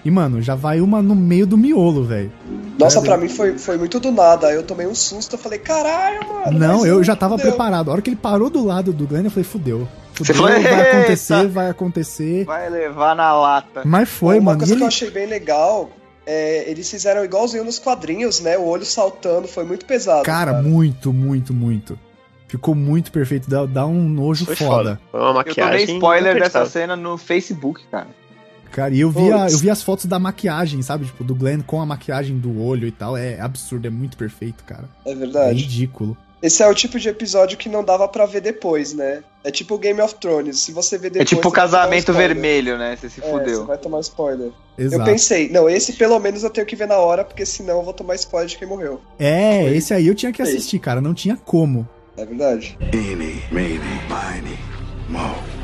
E, 0.08 0.12
mano, 0.12 0.42
já 0.42 0.56
vai 0.56 0.80
uma 0.80 1.02
no 1.02 1.14
meio 1.14 1.46
do 1.46 1.58
miolo, 1.58 2.06
velho. 2.06 2.32
Nossa, 2.80 3.02
pra 3.02 3.18
mim 3.18 3.28
foi, 3.28 3.58
foi 3.58 3.78
muito 3.78 4.00
do 4.00 4.10
nada. 4.10 4.48
Aí 4.48 4.56
eu 4.56 4.64
tomei 4.64 4.88
um 4.88 4.96
susto, 4.96 5.34
eu 5.36 5.40
falei, 5.40 5.60
caralho, 5.60 6.20
mano. 6.46 6.58
Não, 6.58 6.86
eu 6.86 7.04
já 7.04 7.14
tava 7.14 7.38
fudeu. 7.38 7.52
preparado. 7.52 7.90
A 7.90 7.92
hora 7.94 8.02
que 8.02 8.10
ele 8.10 8.16
parou 8.16 8.50
do 8.50 8.64
lado 8.66 8.94
do 8.94 9.06
Glenn, 9.06 9.26
eu 9.26 9.30
falei: 9.32 9.44
Fudeu. 9.44 9.86
Fudeu, 10.14 10.26
Você 10.26 10.34
foi- 10.34 10.62
vai 10.64 10.92
acontecer, 10.92 11.34
Eita. 11.36 11.48
vai 11.50 11.70
acontecer. 11.70 12.46
Vai 12.46 12.70
levar 12.70 13.18
na 13.18 13.34
lata. 13.38 13.82
Mas 13.84 14.08
foi, 14.08 14.36
Uma 14.40 14.52
mano. 14.52 14.60
coisa 14.60 14.74
E 14.74 14.78
que 14.78 14.82
eu 14.82 14.86
ele... 14.86 14.96
achei 14.96 15.10
bem 15.12 15.26
legal 15.28 15.90
é 16.26 16.70
eles 16.72 16.90
fizeram 16.90 17.26
igualzinho 17.26 17.66
nos 17.66 17.78
quadrinhos, 17.78 18.40
né? 18.40 18.58
O 18.58 18.64
olho 18.66 18.86
saltando, 18.86 19.46
foi 19.46 19.66
muito 19.66 19.86
pesado. 19.86 20.24
Cara, 20.24 20.62
muito, 20.62 21.12
muito, 21.12 21.54
muito. 21.54 22.00
Ficou 22.48 22.74
muito 22.74 23.12
perfeito. 23.12 23.50
Dá, 23.50 23.66
dá 23.66 23.86
um 23.86 24.08
nojo 24.08 24.46
Foi 24.46 24.56
foda. 24.56 24.70
foda. 24.72 25.02
Foi 25.12 25.20
uma 25.20 25.28
Eu 25.28 25.34
tomei 25.54 25.64
maquiagem. 25.66 25.96
spoiler 25.96 26.40
dessa 26.40 26.66
cena 26.66 26.96
no 26.96 27.18
Facebook, 27.18 27.82
cara. 27.92 28.08
Cara, 28.72 28.94
e 28.94 29.00
eu 29.00 29.10
vi, 29.10 29.32
a- 29.32 29.48
eu 29.50 29.58
vi 29.58 29.70
as 29.70 29.82
fotos 29.84 30.06
da 30.06 30.20
maquiagem, 30.20 30.82
sabe? 30.82 31.06
Tipo, 31.06 31.24
do 31.24 31.34
Glenn 31.36 31.62
com 31.62 31.82
a 31.82 31.86
maquiagem 31.86 32.38
do 32.38 32.62
olho 32.62 32.88
e 32.88 32.92
tal. 32.92 33.16
É 33.18 33.40
absurdo, 33.40 33.88
é 33.88 33.90
muito 33.90 34.18
perfeito, 34.18 34.64
cara. 34.64 34.86
É 35.06 35.12
É 35.12 35.16
verdade. 35.16 35.60
ridículo. 35.62 36.16
Esse 36.40 36.62
é 36.62 36.68
o 36.68 36.74
tipo 36.76 37.00
de 37.00 37.10
episódio 37.10 37.58
que 37.58 37.68
não 37.68 37.84
dava 37.84 38.08
pra 38.08 38.28
ver 38.28 38.42
depois, 38.42 38.94
né? 38.94 39.24
É 39.44 39.50
tipo 39.50 39.74
o 39.74 39.78
Game 39.80 40.00
of 40.00 40.14
Thrones. 40.16 40.60
Se 40.60 40.72
você 40.72 40.96
ver 40.96 41.08
É 41.08 41.10
depois. 41.10 41.30
tipo 41.30 41.42
você 41.42 41.50
vai 41.50 41.66
tomar 41.68 41.80
casamento 41.82 42.14
vermelho, 42.14 42.78
né? 42.78 42.96
Você 42.96 43.10
se 43.10 43.20
É, 43.20 43.24
você 43.24 43.32
fudeu. 43.32 43.66
vai 43.66 43.78
tomar 43.80 44.00
spoiler. 44.02 44.52
Exato. 44.78 45.02
Eu 45.02 45.06
pensei, 45.06 45.50
não, 45.50 45.68
esse 45.68 45.94
pelo 45.94 46.20
menos 46.20 46.44
eu 46.44 46.52
tenho 46.52 46.68
que 46.68 46.76
ver 46.76 46.88
na 46.88 46.98
hora, 46.98 47.26
porque 47.26 47.44
senão 47.44 47.80
eu 47.80 47.84
vou 47.84 47.94
tomar 47.94 48.14
spoiler 48.16 48.48
de 48.50 48.56
quem 48.56 48.68
morreu. 48.68 49.02
É, 49.18 49.62
Foi- 49.64 49.78
esse 49.78 49.94
aí 49.96 50.06
eu 50.06 50.14
tinha 50.14 50.32
que 50.32 50.42
assistir, 50.44 50.78
cara. 50.78 51.02
Não 51.02 51.16
tinha 51.16 51.36
como. 51.36 51.88
É 52.16 52.24
verdade. 52.24 52.78
Eeny, 52.94 53.42
meeny, 53.52 53.80
miny, 53.80 54.58
mo. 55.10 55.57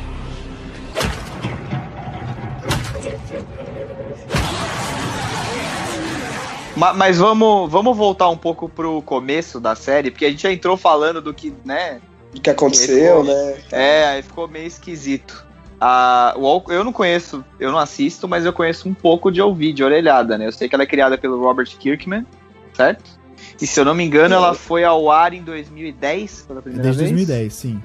Ma- 6.75 6.93
Mas 6.93 7.17
vamos, 7.17 7.71
vamos 7.71 7.95
voltar 7.95 8.29
um 8.29 8.37
pouco 8.37 8.67
pro 8.67 9.01
começo 9.03 9.59
da 9.59 9.75
série, 9.75 10.09
porque 10.11 10.25
a 10.25 10.29
gente 10.29 10.43
já 10.43 10.51
entrou 10.51 10.75
falando 10.77 11.21
do 11.21 11.33
que, 11.33 11.53
né? 11.63 12.01
Do 12.33 12.41
que 12.41 12.49
aconteceu, 12.49 13.21
Ficou- 13.23 13.35
né? 13.35 13.55
É, 13.71 14.05
aí 14.07 14.21
ficou 14.23 14.47
meio 14.47 14.65
esquisito. 14.67 15.45
A, 15.79 16.33
o 16.37 16.47
Al- 16.47 16.65
eu 16.69 16.83
não 16.83 16.93
conheço, 16.93 17.43
eu 17.59 17.71
não 17.71 17.77
assisto, 17.77 18.27
mas 18.27 18.45
eu 18.45 18.53
conheço 18.53 18.87
um 18.87 18.93
pouco 18.93 19.31
de 19.31 19.41
ouvir, 19.41 19.73
de 19.73 19.83
orelhada, 19.83 20.37
né? 20.37 20.47
Eu 20.47 20.51
sei 20.51 20.67
que 20.69 20.73
ela 20.75 20.83
é 20.83 20.87
criada 20.87 21.17
pelo 21.17 21.39
Robert 21.41 21.67
Kirkman, 21.77 22.25
certo? 22.73 23.19
E 23.61 23.67
se 23.67 23.79
eu 23.79 23.85
não 23.85 23.93
me 23.93 24.03
engano, 24.03 24.33
É. 24.33 24.37
ela 24.37 24.53
foi 24.53 24.83
ao 24.83 25.11
ar 25.11 25.33
em 25.33 25.43
2010, 25.43 26.45
pela 26.47 26.59
É 26.59 26.61
primeira 26.61 26.83
desde 26.83 26.99
vez? 27.03 27.11
2010, 27.11 27.53
sim. 27.53 27.83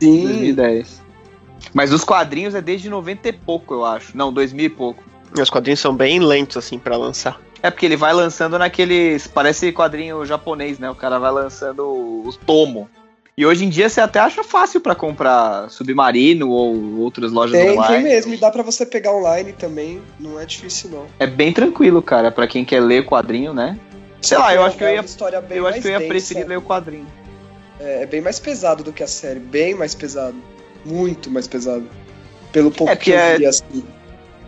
Sim. 0.00 0.22
2010. 0.26 1.02
Mas 1.74 1.92
os 1.92 2.02
quadrinhos 2.04 2.54
é 2.54 2.60
desde 2.62 2.88
90 2.88 3.28
e 3.28 3.32
pouco, 3.32 3.74
eu 3.74 3.84
acho. 3.84 4.16
Não, 4.16 4.32
2000 4.32 4.66
e 4.66 4.68
pouco. 4.70 5.02
E 5.36 5.40
Os 5.40 5.50
quadrinhos 5.50 5.80
são 5.80 5.94
bem 5.94 6.18
lentos, 6.18 6.56
assim, 6.56 6.78
pra 6.78 6.96
lançar. 6.96 7.40
É 7.62 7.70
porque 7.70 7.86
ele 7.86 7.96
vai 7.96 8.12
lançando 8.12 8.58
naqueles. 8.58 9.26
Parece 9.26 9.70
quadrinho 9.72 10.24
japonês, 10.26 10.78
né? 10.78 10.90
O 10.90 10.94
cara 10.94 11.18
vai 11.18 11.30
lançando 11.30 12.22
os 12.24 12.36
tomo. 12.36 12.88
E 13.36 13.46
hoje 13.46 13.64
em 13.64 13.68
dia 13.70 13.88
você 13.88 14.00
até 14.00 14.18
acha 14.20 14.44
fácil 14.44 14.80
pra 14.80 14.94
comprar 14.94 15.70
Submarino 15.70 16.50
ou 16.50 16.98
outras 16.98 17.32
lojas 17.32 17.58
Tem, 17.58 17.70
online. 17.70 17.94
tem 17.94 18.02
mesmo. 18.02 18.34
E 18.34 18.36
dá 18.36 18.50
pra 18.50 18.62
você 18.62 18.84
pegar 18.84 19.12
online 19.12 19.52
também. 19.52 20.02
Não 20.20 20.38
é 20.38 20.44
difícil, 20.44 20.90
não. 20.90 21.06
É 21.18 21.26
bem 21.26 21.52
tranquilo, 21.52 22.02
cara, 22.02 22.30
pra 22.30 22.46
quem 22.46 22.64
quer 22.64 22.80
ler 22.80 23.06
quadrinho, 23.06 23.54
né? 23.54 23.78
Sei 24.20 24.36
lá, 24.36 24.54
eu 24.54 24.62
é- 24.62 24.66
acho 24.66 24.76
que 24.76 24.84
eu 24.84 24.88
é 24.88 24.94
ia- 24.94 25.04
eu 25.50 25.66
acho 25.66 25.80
que 25.80 25.88
eu 25.88 25.92
ia 25.92 26.06
preferir 26.08 26.46
ler 26.46 26.58
o 26.58 26.62
quadrinho. 26.62 27.06
É, 27.80 28.02
é 28.02 28.06
bem 28.06 28.20
mais 28.20 28.38
pesado 28.38 28.84
do 28.84 28.92
que 28.92 29.02
a 29.02 29.06
série. 29.08 29.40
Bem 29.40 29.74
mais 29.74 29.94
pesado. 29.94 30.36
Muito 30.84 31.30
mais 31.30 31.48
pesado. 31.48 31.86
Pelo 32.52 32.70
pouco 32.70 32.92
É, 32.92 32.96
porque 32.96 33.12
que 33.12 33.16
eu 33.16 33.20
é- 33.20 33.38
vi, 33.38 33.46
assim. 33.46 33.84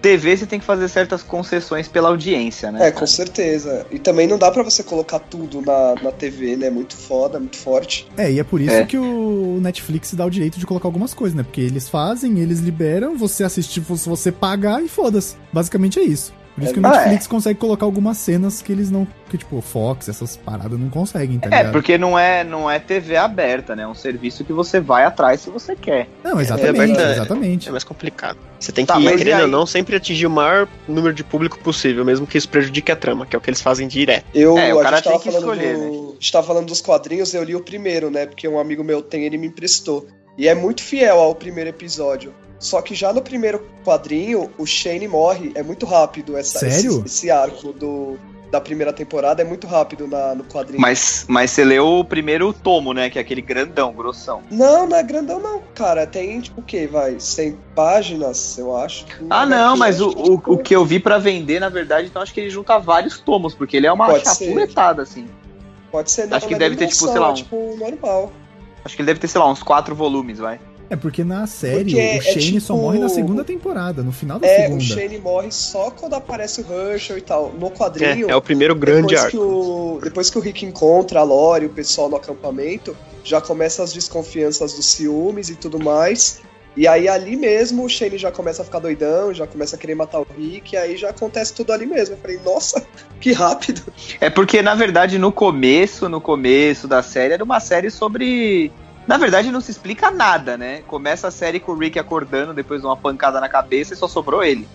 TV 0.05 0.37
você 0.37 0.45
tem 0.45 0.61
que 0.61 0.67
fazer 0.67 0.87
certas 0.89 1.23
concessões 1.23 1.89
pela 1.89 2.11
audiência, 2.11 2.71
né? 2.71 2.89
É, 2.89 2.91
com 2.91 3.07
certeza. 3.07 3.87
E 3.91 3.99
também 3.99 4.27
não 4.29 4.37
dá 4.37 4.51
pra 4.51 4.63
você 4.63 4.83
colocar 4.83 5.19
tudo 5.19 5.63
na, 5.63 5.95
na 6.03 6.13
TV, 6.13 6.57
né? 6.57 6.69
Muito 6.69 6.95
foda, 6.95 7.41
muito 7.41 7.57
forte. 7.57 8.07
É, 8.15 8.31
e 8.31 8.39
é 8.39 8.45
por 8.45 8.61
isso 8.61 8.75
É. 8.75 8.85
que 8.85 8.99
o 8.99 9.59
Netflix 9.63 10.13
dá 10.13 10.27
o 10.27 10.31
direito 10.31 10.59
de 10.59 10.67
colocar 10.67 10.89
algumas 10.89 11.15
coisas, 11.15 11.35
né? 11.35 11.43
Porque 11.43 11.63
eles 11.63 11.89
fazem, 11.89 12.39
eles 12.39 12.61
liberam, 12.61 13.17
você 13.17 13.45
assistir, 13.45 13.83
se 13.83 14.07
você 14.09 14.31
pagar 14.31 14.85
e 14.85 14.89
foda-se. 14.89 15.37
Basicamente 15.51 15.99
é 15.99 16.03
isso. 16.03 16.35
Por 16.55 16.63
isso 16.63 16.71
É 16.71 16.75
que 16.75 16.79
o. 16.79 16.83
Netflix 16.83 17.27
consegue 17.27 17.59
colocar 17.59 17.85
algumas 17.85 18.17
cenas 18.17 18.63
que 18.63 18.71
eles 18.71 18.91
não. 18.91 19.07
Que, 19.29 19.37
tipo, 19.37 19.61
Fox, 19.61 20.09
essas 20.09 20.37
paradas 20.37 20.79
não 20.79 20.89
conseguem, 20.89 21.39
tá 21.41 21.49
É, 21.49 21.57
ligado? 21.59 21.73
porque 21.73 21.99
não 21.99 22.17
é, 22.17 22.45
não 22.45 22.71
é 22.71 22.79
TV 22.79 23.17
aberta, 23.17 23.75
né? 23.75 23.83
É 23.83 23.89
um 23.89 23.95
serviço 23.95 24.45
que 24.45 24.53
você 24.53 24.79
vai 24.79 25.05
atrás 25.05 25.41
se 25.41 25.51
você 25.51 25.75
quer. 25.75 26.09
Não, 26.23 26.41
exatamente, 26.41 26.81
aberta 26.93 27.03
é- 27.03 27.13
exatamente. 27.13 27.69
É 27.69 27.73
mais 27.73 27.83
complicado. 27.83 28.39
Você 28.61 28.71
tem 28.71 28.87
Tá, 28.87 28.95
que, 28.97 29.03
e 29.07 29.17
querendo 29.17 29.37
aí? 29.39 29.43
ou 29.43 29.49
não, 29.49 29.67
sempre 29.67 29.97
atingir 29.97 30.27
o 30.27 30.31
maior 30.31 30.69
número 30.87 31.13
de 31.13 31.25
público 31.25 31.59
possível, 31.59 32.05
mesmo 32.05 32.27
que 32.27 32.39
isso 32.39 32.49
prejudique 32.49 32.93
a 32.93 32.97
trama, 32.97 33.27
que 33.27 33.35
é 33.35 33.39
o 33.39 33.43
que 33.43 33.51
eles 33.51 33.61
fazem 33.61 33.89
direto. 33.89 34.25
Eu, 34.33 34.57
É, 34.57 34.73
o 34.73 34.79
a 34.79 34.83
cara 34.85 35.03
tem 35.03 35.19
que 35.19 35.25
falando 35.33 35.41
escolher, 35.55 35.75
do, 35.77 35.81
né? 35.81 35.89
A 36.11 36.13
gente 36.15 36.33
tava 36.33 36.47
falando 36.47 36.67
dos 36.67 36.81
quadrinhos, 36.81 37.35
eu 37.35 37.43
li 37.43 37.57
o 37.57 37.61
primeiro, 37.61 38.11
né? 38.11 38.27
Porque 38.27 38.47
um 38.47 38.59
amigo 38.61 38.85
meu 38.85 39.03
tem, 39.03 39.25
ele 39.25 39.37
me 39.37 39.49
emprestou. 39.49 40.07
E 40.39 40.47
é 40.49 40.55
muito 40.55 40.83
fiel 40.83 41.19
ao 41.19 41.35
primeiro 41.35 41.71
episódio. 41.71 42.33
Só 42.65 42.81
que 42.81 42.95
já 42.95 43.13
no 43.13 43.21
primeiro 43.21 43.63
quadrinho, 43.85 44.51
o 44.57 44.65
Shane 44.65 45.07
morre. 45.07 45.53
É 45.55 45.63
muito 45.63 45.85
rápido 45.85 46.35
essa, 46.35 46.61
Sério? 46.61 46.93
Esse, 47.05 47.05
esse 47.05 47.31
arco 47.31 47.75
do, 47.75 48.19
da 48.51 48.59
primeira 48.59 48.91
temporada. 48.91 49.43
É 49.43 49.45
muito 49.45 49.67
rápido 49.67 50.09
na, 50.09 50.35
no 50.35 50.45
quadrinho. 50.45 50.81
Mas, 50.81 51.27
mas 51.29 51.51
você 51.51 51.63
leu 51.63 51.87
o 51.99 52.05
primeiro 52.07 52.55
tomo, 52.55 52.95
né? 52.95 53.11
Que 53.11 53.19
é 53.19 53.21
aquele 53.21 53.43
grandão, 53.43 53.93
grossão. 53.93 54.41
Não, 54.51 54.89
não 54.89 54.97
é 54.97 55.03
grandão 55.03 55.39
não, 55.39 55.61
cara. 55.75 56.07
Tem, 56.07 56.41
tipo, 56.41 56.63
o 56.63 56.65
quê? 56.65 56.87
Vai, 56.87 57.21
100 57.21 57.59
páginas, 57.75 58.57
eu 58.57 58.75
acho. 58.75 59.05
Ah, 59.29 59.45
não, 59.45 59.77
mas 59.77 60.01
o, 60.01 60.09
o, 60.09 60.13
tipo, 60.39 60.53
o 60.55 60.57
que 60.57 60.75
eu 60.75 60.87
vi 60.87 60.99
pra 60.99 61.19
vender, 61.19 61.61
na 61.61 61.69
verdade, 61.69 62.09
então 62.09 62.23
acho 62.23 62.33
que 62.33 62.41
ele 62.41 62.49
junta 62.49 62.79
vários 62.79 63.21
tomos, 63.21 63.55
porque 63.55 63.77
ele 63.77 63.87
é 63.87 63.93
uma 63.93 64.07
Pode 64.07 64.27
ser. 64.27 64.47
chapuletada, 64.47 65.03
assim. 65.03 65.27
Pode 65.93 66.11
ser, 66.11 66.29
não, 66.29 66.39
acho 66.39 66.49
que 66.49 66.55
é 66.55 66.59
deve 66.59 66.77
ter, 66.77 66.87
tipo, 66.87 67.07
sei 67.09 67.19
lá, 67.21 67.29
é, 67.29 67.31
um- 67.31 67.35
tipo, 67.35 67.77
normal. 67.79 68.33
Acho 68.83 68.97
que 68.97 69.03
ele 69.03 69.07
deve 69.09 69.21
ter, 69.21 69.29
sei 69.29 69.39
lá, 69.39 69.51
uns 69.51 69.63
quatro 69.63 69.95
volumes, 69.95 70.39
vai. 70.39 70.59
É 70.91 70.97
porque 70.97 71.25
na 71.25 71.47
série 71.47 71.85
Porque 71.93 71.97
o 71.97 71.99
é 72.01 72.21
Shane 72.21 72.61
só 72.61 72.75
tipo- 72.75 72.85
morre 72.87 72.99
na 72.99 73.09
segunda 73.09 73.43
temporada, 73.45 74.03
no 74.03 74.13
final 74.13 74.39
da 74.39 74.47
É, 74.47 74.63
segunda. 74.63 74.83
o 74.83 74.87
Shane 74.87 75.19
morre 75.19 75.51
só 75.51 75.91
quando 75.91 76.15
aparece 76.15 76.61
o 76.61 76.73
Herschel 76.73 77.19
e 77.19 77.23
tal. 77.23 77.53
No 77.59 77.67
É, 77.67 77.71
quadrinho, 77.71 78.31
é 78.31 78.37
o 78.37 78.43
primeiro 78.43 78.75
grande 78.75 79.09
depois, 79.15 79.21
arco. 79.25 79.31
que 79.31 79.39
o, 79.39 79.99
depois 80.03 80.31
que 80.31 80.39
o 80.39 80.41
Rick 80.41 80.65
encontra 80.67 81.21
a 81.21 81.23
Lore 81.23 81.65
e 81.65 81.67
o 81.67 81.71
pessoal 81.71 82.09
no 82.09 82.17
acampamento, 82.17 82.97
já 83.25 83.41
começa 83.41 83.83
as 83.83 83.93
desconfianças 83.93 84.75
dos 84.75 84.87
ciúmes 84.87 85.49
e 85.49 85.55
tudo 85.57 85.79
mais. 85.83 86.41
E 86.77 86.89
aí 86.89 87.09
ali 87.09 87.37
mesmo 87.37 87.85
o 87.85 87.89
Shane 87.89 88.19
já 88.19 88.33
começa 88.33 88.63
a 88.63 88.65
ficar 88.65 88.81
doidão, 88.81 89.33
já 89.33 89.47
começa 89.47 89.77
a 89.77 89.79
querer 89.79 89.95
matar 89.95 90.21
o 90.21 90.27
Rick, 90.37 90.75
e 90.75 90.77
aí 90.77 90.97
já 90.97 91.11
acontece 91.11 91.55
tudo 91.55 91.73
ali 91.73 91.87
mesmo. 91.87 92.17
Eu 92.17 92.19
falei, 92.19 92.39
nossa, 92.45 92.85
que 93.21 93.33
rápido. 93.33 93.81
É 94.21 94.29
porque, 94.29 94.61
na 94.61 94.75
verdade, 94.75 95.17
no 95.17 95.31
começo, 95.31 96.09
no 96.09 96.21
começo 96.21 96.89
da 96.89 97.01
série, 97.01 97.33
era 97.35 97.45
uma 97.45 97.61
série 97.61 97.91
sobre. 97.91 98.73
Na 99.07 99.17
verdade, 99.19 99.51
não 99.51 99.61
se 99.61 99.71
explica 99.71 100.11
nada, 100.11 100.57
né? 100.57 100.83
Começa 100.87 101.29
a 101.29 101.31
série 101.31 101.61
com 101.61 101.73
o 101.73 101.79
Rick 101.79 101.99
acordando 101.99 102.55
depois 102.55 102.81
de 102.81 102.87
uma 102.87 102.97
pancada 102.97 103.41
na 103.41 103.49
cabeça 103.49 103.93
e 103.95 103.97
só 103.97 104.09
sobrou 104.09 104.43
ele. 104.43 104.67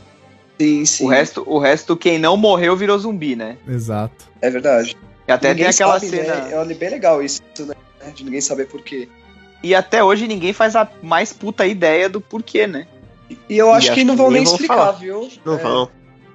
Sim, 0.59 0.85
sim. 0.85 1.05
O 1.05 1.07
resto, 1.07 1.43
o 1.47 1.57
resto, 1.57 1.95
quem 1.97 2.19
não 2.19 2.35
morreu, 2.37 2.75
virou 2.75 2.97
zumbi, 2.99 3.35
né? 3.35 3.57
Exato. 3.67 4.25
É 4.41 4.49
verdade. 4.49 4.95
E 5.27 5.31
até 5.31 5.49
Ninguém 5.49 5.65
tem 5.65 5.73
aquela 5.73 5.99
sabe, 5.99 6.09
cena. 6.09 6.35
Né? 6.35 6.71
É 6.71 6.75
bem 6.75 6.89
legal 6.89 7.23
isso, 7.23 7.41
né? 7.59 7.75
De 8.13 8.23
ninguém 8.23 8.41
saber 8.41 8.67
por 8.67 8.81
quê. 8.81 9.07
E 9.63 9.73
até 9.73 10.03
hoje 10.03 10.27
ninguém 10.27 10.53
faz 10.53 10.75
a 10.75 10.87
mais 11.01 11.33
puta 11.33 11.65
ideia 11.65 12.07
do 12.09 12.19
porquê, 12.21 12.67
né? 12.67 12.87
E 13.49 13.57
eu 13.57 13.71
acho 13.73 13.87
E 13.87 13.93
que 13.93 13.99
acho 14.01 14.07
não 14.07 14.15
que 14.15 14.21
vão 14.21 14.31
nem 14.31 14.43
explicar, 14.43 14.75
falar. 14.75 14.91
viu? 14.93 15.29
Não 15.45 15.53
é, 15.53 15.57
vão. 15.57 15.89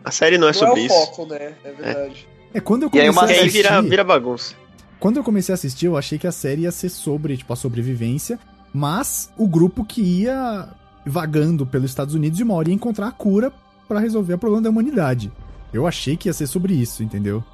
A 0.04 0.11
série 0.11 0.37
não 0.38 0.46
é 0.48 0.52
Não 0.52 0.59
sobre 0.59 0.80
é 0.80 0.83
o 0.85 0.87
isso. 0.87 0.94
foco, 0.94 1.26
né? 1.26 1.52
É 1.64 1.70
verdade. 1.72 2.28
É 2.52 2.61
quando 2.61 2.85
eu 2.85 2.90
E 2.92 3.00
aí 3.00 3.09
comecei 3.09 3.11
uma- 3.11 3.22
a 3.22 3.26
aí 3.35 3.38
assistir. 3.40 3.62
vira, 3.62 3.83
vira 3.83 4.04
bagunça. 4.04 4.54
Quando 5.00 5.16
eu 5.18 5.24
comecei 5.24 5.52
a 5.52 5.54
assistir, 5.54 5.87
eu 5.87 5.96
achei 5.96 6.18
que 6.18 6.26
a 6.26 6.33
série 6.33 6.62
ia 6.62 6.72
ser 6.72 6.88
sobre, 6.88 7.37
tipo, 7.37 7.52
a 7.52 7.57
sobrevivência, 7.57 8.38
mas 8.72 9.30
o 9.37 9.46
grupo 9.46 9.85
que 9.85 10.00
ia 10.00 10.68
vagando 11.07 11.66
pelos 11.66 11.90
Estados 11.90 12.14
Unidos 12.14 12.40
e 12.40 12.42
uma 12.42 12.54
hora 12.54 12.68
ia 12.68 12.74
encontrar 12.74 13.09
a 13.09 13.12
cura 13.12 13.52
pra 13.87 14.00
resolver 14.00 14.35
o 14.35 14.38
problema 14.38 14.62
da 14.62 14.70
humanidade. 14.70 15.30
Eu 15.72 15.87
achei 15.87 16.16
que 16.16 16.28
ia 16.28 16.33
ser 16.33 16.46
sobre 16.46 16.72
isso, 16.72 17.02
entendeu? 17.02 17.44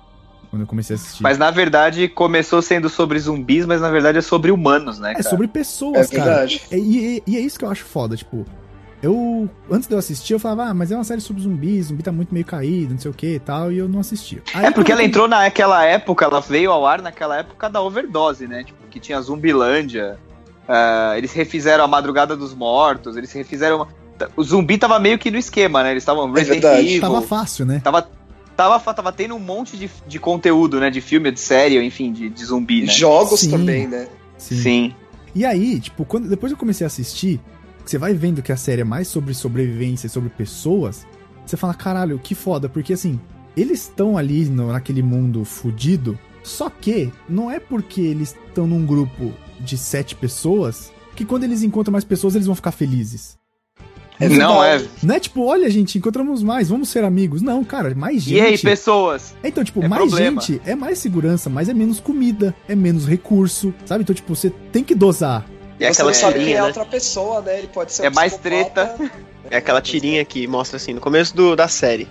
Quando 0.51 0.63
eu 0.63 0.67
comecei 0.67 0.95
a 0.95 0.99
assistir. 0.99 1.23
Mas 1.23 1.39
na 1.39 1.51
verdade 1.51 2.09
começou 2.09 2.61
sendo 2.63 2.89
sobre 2.89 3.19
zumbis, 3.19 3.67
mas 3.67 3.81
na 3.81 3.91
verdade 3.91 4.19
é 4.19 4.21
sobre 4.21 4.51
humanos, 4.51 4.99
né? 4.99 5.11
é 5.13 5.15
Cara? 5.15 5.29
sobre 5.31 5.47
É 5.47 5.49
pessoas, 5.49 6.11
cara. 6.11 6.25
verdade. 6.25 6.63
E, 6.73 6.77
e- 6.77 7.23
e 7.27 7.37
é 7.37 7.41
isso 7.41 7.59
que 7.59 7.65
eu 7.65 7.71
acho 7.71 7.85
foda, 7.85 8.17
tipo. 8.17 8.45
Eu. 9.03 9.49
Antes 9.71 9.89
de 9.89 9.95
eu 9.95 9.99
assistir, 9.99 10.33
eu 10.35 10.39
falava, 10.39 10.71
ah, 10.71 10.75
mas 10.75 10.91
é 10.93 10.95
uma 10.95 11.05
série 11.05 11.21
sobre 11.21 11.43
zumbis, 11.43 11.87
zumbi 11.87 12.03
tá 12.03 12.13
muito 12.13 12.33
meio 12.35 12.45
caído, 12.45 12.93
não 12.93 13.01
sei 13.01 13.11
o 13.11 13.15
que 13.15 13.35
e 13.35 13.39
tal, 13.39 13.73
e 13.73 13.79
eu 13.79 13.89
não 13.89 14.01
assistia. 14.01 14.43
Aí, 14.53 14.67
É 14.67 14.71
porque 14.71 14.93
ela 14.93 15.03
entrou 15.03 15.27
naquela 15.27 15.85
época, 15.85 16.25
ela 16.25 16.41
veio 16.41 16.71
ao 16.71 16.87
ar 16.87 17.01
naquela 17.01 17.39
época 17.39 17.69
da 17.71 17.81
overdose, 17.81 18.47
né? 18.47 18.65
Tipo, 18.65 18.79
que 18.91 19.01
tinha 19.01 19.21
Zumbilândia. 19.21 20.19
ah, 20.69 21.15
eles 21.17 21.33
refizeram 21.33 21.83
a 21.85 21.89
Madrugada 21.89 22.37
dos 22.37 22.55
Mortos, 22.55 23.17
eles 23.17 23.33
refizeram. 23.33 23.87
O 24.37 24.43
zumbi 24.43 24.77
tava 24.77 24.99
meio 24.99 25.19
que 25.19 25.31
no 25.31 25.39
esquema, 25.39 25.83
né? 25.83 25.93
Eles 25.93 26.03
estavam 26.03 26.31
Resident 26.31 26.61
verdade. 26.61 26.87
Evil. 26.89 27.01
Tava 27.01 27.23
fácil, 27.23 27.65
né? 27.65 27.81
Tava, 27.83 28.07
tava, 28.55 28.79
tava 28.93 29.13
tendo 29.13 29.35
um 29.35 29.39
monte 29.39 29.79
de, 29.79 29.91
de 30.07 30.19
conteúdo, 30.19 30.79
né? 30.79 30.91
De 30.91 31.01
filme, 31.01 31.31
de 31.31 31.41
série, 31.41 31.83
enfim, 31.83 32.13
de, 32.13 32.29
de 32.29 32.45
zumbi, 32.45 32.83
né? 32.83 32.93
Jogos 32.93 33.41
Sim. 33.41 33.51
também, 33.51 33.87
né? 33.89 34.09
Sim. 34.37 34.95
E 35.35 35.47
aí, 35.47 35.81
tipo, 35.81 36.05
quando, 36.05 36.29
depois 36.29 36.53
eu 36.53 36.59
comecei 36.59 36.85
a 36.85 36.89
assistir, 36.89 37.41
você 37.85 37.99
vai 37.99 38.15
vendo 38.15 38.43
que 38.43 38.53
a 38.53 38.57
série 38.57 38.83
é 38.83 38.85
mais 38.85 39.09
sobre 39.09 39.35
sobrevivência 39.35 40.07
e 40.07 40.11
sobre 40.11 40.29
pessoas, 40.31 41.07
você 41.45 41.57
fala, 41.57 41.75
caralho, 41.75 42.19
que 42.19 42.35
foda, 42.35 42.69
porque 42.69 42.93
assim, 42.93 43.19
eles 43.57 43.83
estão 43.83 44.17
ali 44.17 44.45
no- 44.47 44.73
naquele 44.73 45.03
mundo 45.03 45.45
fudido, 45.45 46.19
só 46.43 46.71
que 46.71 47.13
não 47.29 47.51
é 47.51 47.59
porque 47.61 48.01
eles 48.01 48.35
estão 48.49 48.67
num 48.67 48.87
grupo 48.87 49.33
de 49.61 49.77
sete 49.77 50.15
pessoas 50.15 50.93
que 51.17 51.25
quando 51.25 51.45
eles 51.45 51.63
encontram 51.63 51.93
mais 51.93 52.05
pessoas 52.05 52.35
eles 52.35 52.47
vão 52.47 52.55
ficar 52.55 52.73
felizes. 52.73 53.39
Não, 54.37 54.63
é. 54.63 54.85
Não 55.03 55.15
é 55.15 55.19
tipo, 55.21 55.43
olha, 55.47 55.71
gente, 55.71 55.97
encontramos 55.97 56.43
mais, 56.43 56.69
vamos 56.69 56.91
ser 56.91 57.05
amigos. 57.05 57.41
Não, 57.41 57.65
cara, 57.65 57.95
mais 57.95 58.23
gente. 58.23 58.37
E 58.37 58.41
aí, 58.41 58.59
pessoas? 58.59 59.35
É, 59.43 59.49
Então, 59.49 59.65
tipo, 59.65 59.83
É 59.83 59.89
mais 59.89 60.03
problema. 60.11 60.41
gente 60.43 60.61
é 60.67 60.75
mais 60.75 60.99
segurança, 60.99 61.49
mas 61.49 61.71
é 61.71 61.75
menos 61.75 62.01
comida, 62.01 62.55
é 62.69 62.75
menos 62.75 63.07
recurso, 63.07 63.73
sabe? 63.87 64.03
Então, 64.03 64.15
tipo, 64.15 64.35
você 64.37 64.51
tem 64.71 64.85
que 64.85 64.95
dosar. 64.95 65.47
É 65.81 65.87
Você 65.87 65.93
aquela 66.03 66.11
não 66.11 66.15
sabe 66.15 66.33
quem 66.35 66.43
é 66.43 66.45
tirinha, 66.45 66.61
né? 66.61 66.67
outra 66.69 66.85
pessoa, 66.85 67.41
né? 67.41 67.59
Ele 67.59 67.69
pode 67.69 67.93
ser 67.93 68.05
É 68.05 68.11
um 68.11 68.13
mais 68.13 68.37
psicopata. 68.37 68.97
É 69.51 69.57
aquela 69.57 69.81
tirinha 69.81 70.25
que 70.25 70.47
mostra 70.47 70.77
assim, 70.77 70.93
no 70.93 71.01
começo 71.01 71.35
do, 71.35 71.57
da 71.57 71.67
série. 71.67 72.07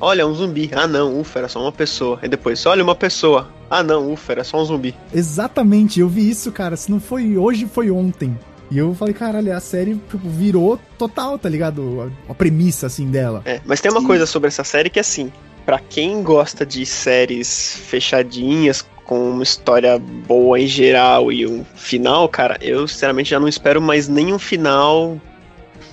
Olha, 0.00 0.26
um 0.26 0.34
zumbi. 0.34 0.70
Ah 0.72 0.86
não, 0.86 1.18
ufa, 1.18 1.40
era 1.40 1.48
só 1.48 1.60
uma 1.60 1.72
pessoa. 1.72 2.20
E 2.22 2.28
depois, 2.28 2.64
olha 2.66 2.84
uma 2.84 2.94
pessoa. 2.94 3.48
Ah 3.68 3.82
não, 3.82 4.12
ufa, 4.12 4.32
era 4.32 4.44
só 4.44 4.60
um 4.60 4.64
zumbi. 4.64 4.94
Exatamente, 5.12 5.98
eu 6.00 6.08
vi 6.08 6.28
isso, 6.30 6.52
cara. 6.52 6.76
Se 6.76 6.90
não 6.90 7.00
foi 7.00 7.36
hoje, 7.36 7.66
foi 7.66 7.90
ontem. 7.90 8.38
E 8.70 8.76
eu 8.78 8.94
falei, 8.94 9.14
caralho, 9.14 9.56
a 9.56 9.60
série 9.60 9.94
tipo, 9.94 10.28
virou 10.28 10.78
total, 10.98 11.38
tá 11.38 11.48
ligado? 11.48 12.12
A, 12.28 12.32
a 12.32 12.34
premissa, 12.34 12.86
assim, 12.86 13.10
dela. 13.10 13.40
É, 13.44 13.60
mas 13.64 13.80
tem 13.80 13.90
uma 13.90 14.00
Sim. 14.02 14.06
coisa 14.06 14.26
sobre 14.26 14.48
essa 14.48 14.62
série 14.62 14.90
que 14.90 14.98
é 14.98 15.02
assim. 15.02 15.32
Pra 15.68 15.78
quem 15.78 16.22
gosta 16.22 16.64
de 16.64 16.86
séries 16.86 17.76
fechadinhas, 17.84 18.82
com 19.04 19.32
uma 19.32 19.42
história 19.42 19.98
boa 19.98 20.58
em 20.58 20.66
geral 20.66 21.30
e 21.30 21.46
um 21.46 21.62
final, 21.74 22.26
cara, 22.26 22.56
eu 22.62 22.88
sinceramente 22.88 23.28
já 23.28 23.38
não 23.38 23.46
espero 23.46 23.78
mais 23.78 24.08
nenhum 24.08 24.38
final 24.38 25.20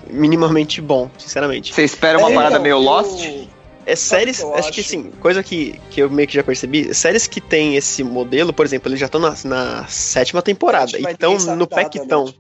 minimamente 0.09 0.79
bom, 0.79 1.11
sinceramente. 1.17 1.73
Você 1.73 1.83
espera 1.83 2.17
uma 2.17 2.31
É, 2.31 2.33
parada 2.33 2.51
então, 2.53 2.63
meio 2.63 2.75
eu- 2.75 2.79
Lost? 2.79 3.25
É 3.85 3.97
séries, 3.97 4.39
eu 4.39 4.55
acho, 4.55 4.71
que 4.71 4.79
assim, 4.79 5.11
coisa 5.19 5.43
que, 5.43 5.77
que 5.91 6.01
eu 6.01 6.09
meio 6.09 6.25
que 6.29 6.35
já 6.35 6.43
percebi, 6.43 6.93
séries 6.93 7.27
que 7.27 7.41
tem 7.41 7.75
esse 7.75 8.01
modelo, 8.01 8.53
por 8.53 8.65
exemplo, 8.65 8.88
eles 8.89 8.99
já 9.01 9.07
estão 9.07 9.19
na, 9.19 9.35
na 9.43 9.85
sétima 9.88 10.41
temporada, 10.41 10.97
então 11.11 11.38
no 11.57 11.67
pé 11.67 11.83
que 11.83 11.97
né? 11.97 12.05
estão, 12.05 12.33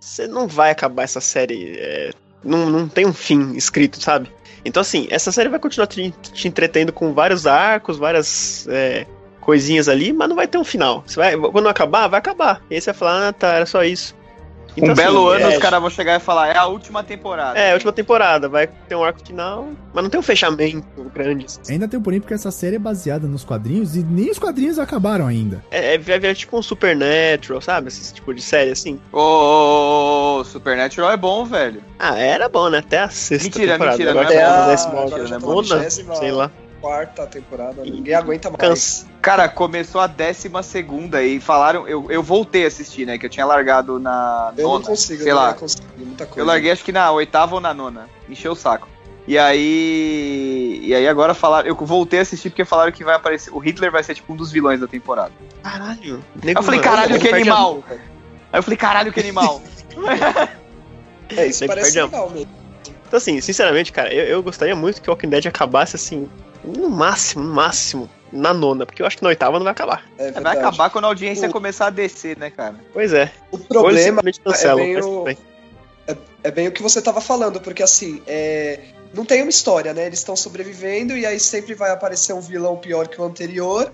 você 0.00 0.26
não 0.26 0.48
vai 0.48 0.72
acabar 0.72 1.04
essa 1.04 1.20
série, 1.20 1.76
é, 1.78 2.10
não, 2.42 2.68
não 2.68 2.88
tem 2.88 3.06
um 3.06 3.12
fim 3.12 3.52
escrito, 3.54 4.02
sabe? 4.02 4.28
Então 4.64 4.80
assim, 4.80 5.06
essa 5.10 5.32
série 5.32 5.48
vai 5.48 5.58
continuar 5.58 5.86
te, 5.86 6.10
te 6.10 6.48
entretendo 6.48 6.92
com 6.92 7.12
vários 7.12 7.46
arcos, 7.46 7.98
várias 7.98 8.66
é, 8.68 9.06
coisinhas 9.40 9.88
ali, 9.88 10.12
mas 10.12 10.28
não 10.28 10.36
vai 10.36 10.46
ter 10.46 10.58
um 10.58 10.64
final. 10.64 11.04
Vai, 11.14 11.36
quando 11.36 11.68
acabar, 11.68 12.08
vai 12.08 12.18
acabar. 12.18 12.62
E 12.70 12.74
aí 12.74 12.80
você 12.80 12.92
vai 12.92 12.98
falar, 12.98 13.28
ah 13.28 13.32
tá, 13.32 13.48
era 13.54 13.66
só 13.66 13.84
isso. 13.84 14.14
Um 14.76 14.84
Então, 14.84 14.94
belo 14.94 15.30
assim, 15.30 15.42
ano 15.42 15.52
é, 15.52 15.56
os 15.56 15.62
caras 15.62 15.80
vão 15.80 15.90
chegar 15.90 16.16
e 16.16 16.20
falar, 16.20 16.48
é 16.48 16.56
a 16.56 16.66
última 16.66 17.02
temporada. 17.02 17.58
É, 17.58 17.70
a 17.70 17.74
última 17.74 17.92
temporada, 17.92 18.48
vai 18.48 18.66
ter 18.66 18.94
um 18.94 19.04
arco 19.04 19.20
final, 19.26 19.68
mas 19.92 20.02
não 20.02 20.10
tem 20.10 20.18
um 20.18 20.22
fechamento 20.22 20.86
grande. 21.14 21.46
assim. 21.46 21.72
Ainda 21.72 21.86
tem 21.88 21.98
um 21.98 22.02
porém 22.02 22.20
porque 22.20 22.34
essa 22.34 22.50
série 22.50 22.76
é 22.76 22.78
baseada 22.78 23.26
nos 23.26 23.44
quadrinhos 23.44 23.94
e 23.96 24.02
nem 24.02 24.30
os 24.30 24.38
quadrinhos 24.38 24.78
acabaram 24.78 25.26
ainda. 25.26 25.62
É, 25.70 25.94
é, 25.94 25.98
vai 25.98 26.18
virar 26.18 26.34
tipo 26.34 26.56
um 26.58 26.62
Supernatural, 26.62 27.60
sabe? 27.60 27.88
Esse 27.88 28.12
tipo 28.14 28.32
de 28.34 28.40
série 28.42 28.70
assim. 28.70 28.98
Ô, 29.12 29.18
ô, 29.18 29.22
ô, 29.22 30.40
ô, 30.40 30.44
Supernatural 30.44 31.10
é 31.10 31.16
bom, 31.16 31.44
velho. 31.44 31.82
Ah, 31.98 32.18
era 32.18 32.48
bom, 32.48 32.68
né? 32.68 32.78
Até 32.78 32.98
a 33.00 33.08
sexta 33.08 33.44
Mentira, 33.44 33.72
temporada. 33.72 33.96
mentira, 33.98 34.10
Agora 34.10 34.26
não 34.26 34.32
é 34.32 34.44
tá 34.44 34.62
bom. 34.62 34.66
décima 34.70 35.00
mentira, 35.04 35.28
na 35.28 35.38
nona, 35.38 35.62
vigésima 35.78 36.14
sei 36.16 36.32
lá. 36.32 36.50
Quarta 36.82 37.26
temporada, 37.28 37.84
ninguém 37.84 38.14
aguenta 38.14 38.50
mais. 38.50 39.06
Cara, 39.22 39.48
começou 39.48 40.00
a 40.00 40.08
décima 40.08 40.64
segunda 40.64 41.22
e 41.22 41.38
falaram. 41.38 41.86
Eu, 41.86 42.10
eu 42.10 42.22
voltei 42.22 42.64
a 42.64 42.66
assistir, 42.66 43.06
né? 43.06 43.16
Que 43.16 43.26
eu 43.26 43.30
tinha 43.30 43.46
largado 43.46 44.00
na 44.00 44.52
Eu 44.58 44.64
nona. 44.64 44.78
não 44.80 44.86
consigo, 44.86 45.22
sei 45.22 45.30
eu 45.30 45.36
lá. 45.36 45.52
não 45.52 45.54
consigo, 45.54 45.86
muita 45.96 46.26
coisa. 46.26 46.40
Eu 46.40 46.44
larguei 46.44 46.72
acho 46.72 46.84
que 46.84 46.90
na 46.90 47.12
oitava 47.12 47.54
ou 47.54 47.60
na 47.60 47.72
nona. 47.72 48.08
Encheu 48.28 48.52
o 48.52 48.56
saco. 48.56 48.88
E 49.28 49.38
aí. 49.38 50.80
E 50.82 50.92
aí 50.92 51.06
agora 51.06 51.32
falaram. 51.34 51.68
Eu 51.68 51.76
voltei 51.76 52.18
a 52.18 52.22
assistir 52.22 52.50
porque 52.50 52.64
falaram 52.64 52.90
que 52.90 53.04
vai 53.04 53.14
aparecer. 53.14 53.54
O 53.54 53.58
Hitler 53.58 53.92
vai 53.92 54.02
ser 54.02 54.16
tipo 54.16 54.32
um 54.32 54.36
dos 54.36 54.50
vilões 54.50 54.80
da 54.80 54.88
temporada. 54.88 55.32
Caralho. 55.62 56.24
Eu 56.42 56.62
falei, 56.64 56.80
caralho, 56.80 57.20
que 57.20 57.28
animal! 57.28 57.84
Aí 57.88 58.58
eu 58.58 58.62
falei, 58.62 58.76
caralho, 58.76 59.12
que 59.12 59.20
animal! 59.20 59.62
É, 61.34 61.46
isso 61.46 61.62
Nego 61.62 61.74
parece 61.74 61.98
legal 61.98 62.28
mesmo. 62.28 62.50
Então, 63.06 63.16
assim, 63.16 63.40
sinceramente, 63.40 63.92
cara, 63.92 64.12
eu, 64.12 64.24
eu 64.24 64.42
gostaria 64.42 64.74
muito 64.74 65.00
que 65.00 65.08
o 65.08 65.12
Walking 65.12 65.28
Dead 65.28 65.46
acabasse 65.46 65.96
assim, 65.96 66.28
no 66.64 66.88
máximo, 66.88 67.44
no 67.44 67.54
máximo, 67.54 68.10
na 68.32 68.52
nona, 68.54 68.86
porque 68.86 69.02
eu 69.02 69.06
acho 69.06 69.16
que 69.18 69.22
na 69.22 69.28
oitava 69.28 69.58
não 69.58 69.64
vai 69.64 69.72
acabar. 69.72 70.04
É 70.18 70.24
vai 70.24 70.32
verdade. 70.32 70.58
acabar 70.58 70.90
quando 70.90 71.04
a 71.04 71.08
audiência 71.08 71.48
O- 71.48 71.52
começar 71.52 71.86
a 71.86 71.90
descer, 71.90 72.36
né, 72.38 72.50
cara? 72.50 72.76
Pois 72.92 73.12
é. 73.12 73.30
O 73.50 73.58
problema 73.58 74.22
cancelam, 74.44 74.78
é 74.80 74.84
bem 74.84 75.02
o- 75.02 75.24
bem. 75.24 75.38
é 76.44 76.50
bem 76.50 76.68
o 76.68 76.72
que 76.72 76.82
você 76.82 77.00
tava 77.00 77.20
falando, 77.20 77.60
porque 77.60 77.82
assim, 77.82 78.22
é, 78.26 78.80
não 79.14 79.24
tem 79.24 79.42
uma 79.42 79.50
história, 79.50 79.92
né? 79.94 80.06
Eles 80.06 80.18
estão 80.20 80.34
sobrevivendo 80.34 81.16
e 81.16 81.24
aí 81.26 81.38
sempre 81.38 81.74
vai 81.74 81.90
aparecer 81.90 82.32
um 82.32 82.40
vilão 82.40 82.76
pior 82.76 83.06
que 83.08 83.20
o 83.20 83.24
anterior. 83.24 83.92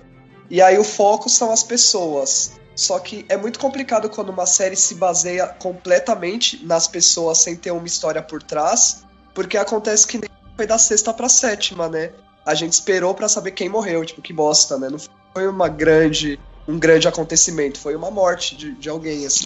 E 0.51 0.63
aí 0.63 0.79
o 0.79 0.85
foco 0.85 1.29
são 1.29 1.53
as 1.53 1.63
pessoas. 1.63 2.53
Só 2.75 2.99
que 3.01 3.27
é 3.29 3.37
muito 3.37 3.59
complicado 3.59 4.09
quando 4.09 4.29
uma 4.31 4.47
série 4.47 4.77
se 4.77 4.95
baseia 4.95 5.47
completamente 5.49 6.65
nas 6.65 6.87
pessoas 6.87 7.39
sem 7.39 7.57
ter 7.57 7.73
uma 7.73 7.87
história 7.87 8.23
por 8.23 8.41
trás, 8.43 9.05
porque 9.35 9.57
acontece 9.59 10.07
que 10.07 10.17
nem 10.19 10.31
foi 10.57 10.67
da 10.67 10.79
sexta 10.79 11.13
pra 11.13 11.29
sétima, 11.29 11.89
né? 11.89 12.13
A 12.49 12.55
gente 12.55 12.73
esperou 12.73 13.15
pra 13.15 13.29
saber 13.29 13.51
quem 13.51 13.69
morreu, 13.69 14.05
tipo, 14.07 14.23
que 14.23 14.33
bosta, 14.33 14.79
né? 14.79 14.89
Não 14.91 14.99
foi 15.35 15.47
uma 15.47 15.69
grande, 15.69 16.41
um 16.67 16.79
grande 16.79 17.07
acontecimento, 17.07 17.79
foi 17.79 17.95
uma 17.95 18.11
morte 18.11 18.57
de, 18.57 18.73
de 18.73 18.89
alguém, 18.89 19.27
assim. 19.27 19.45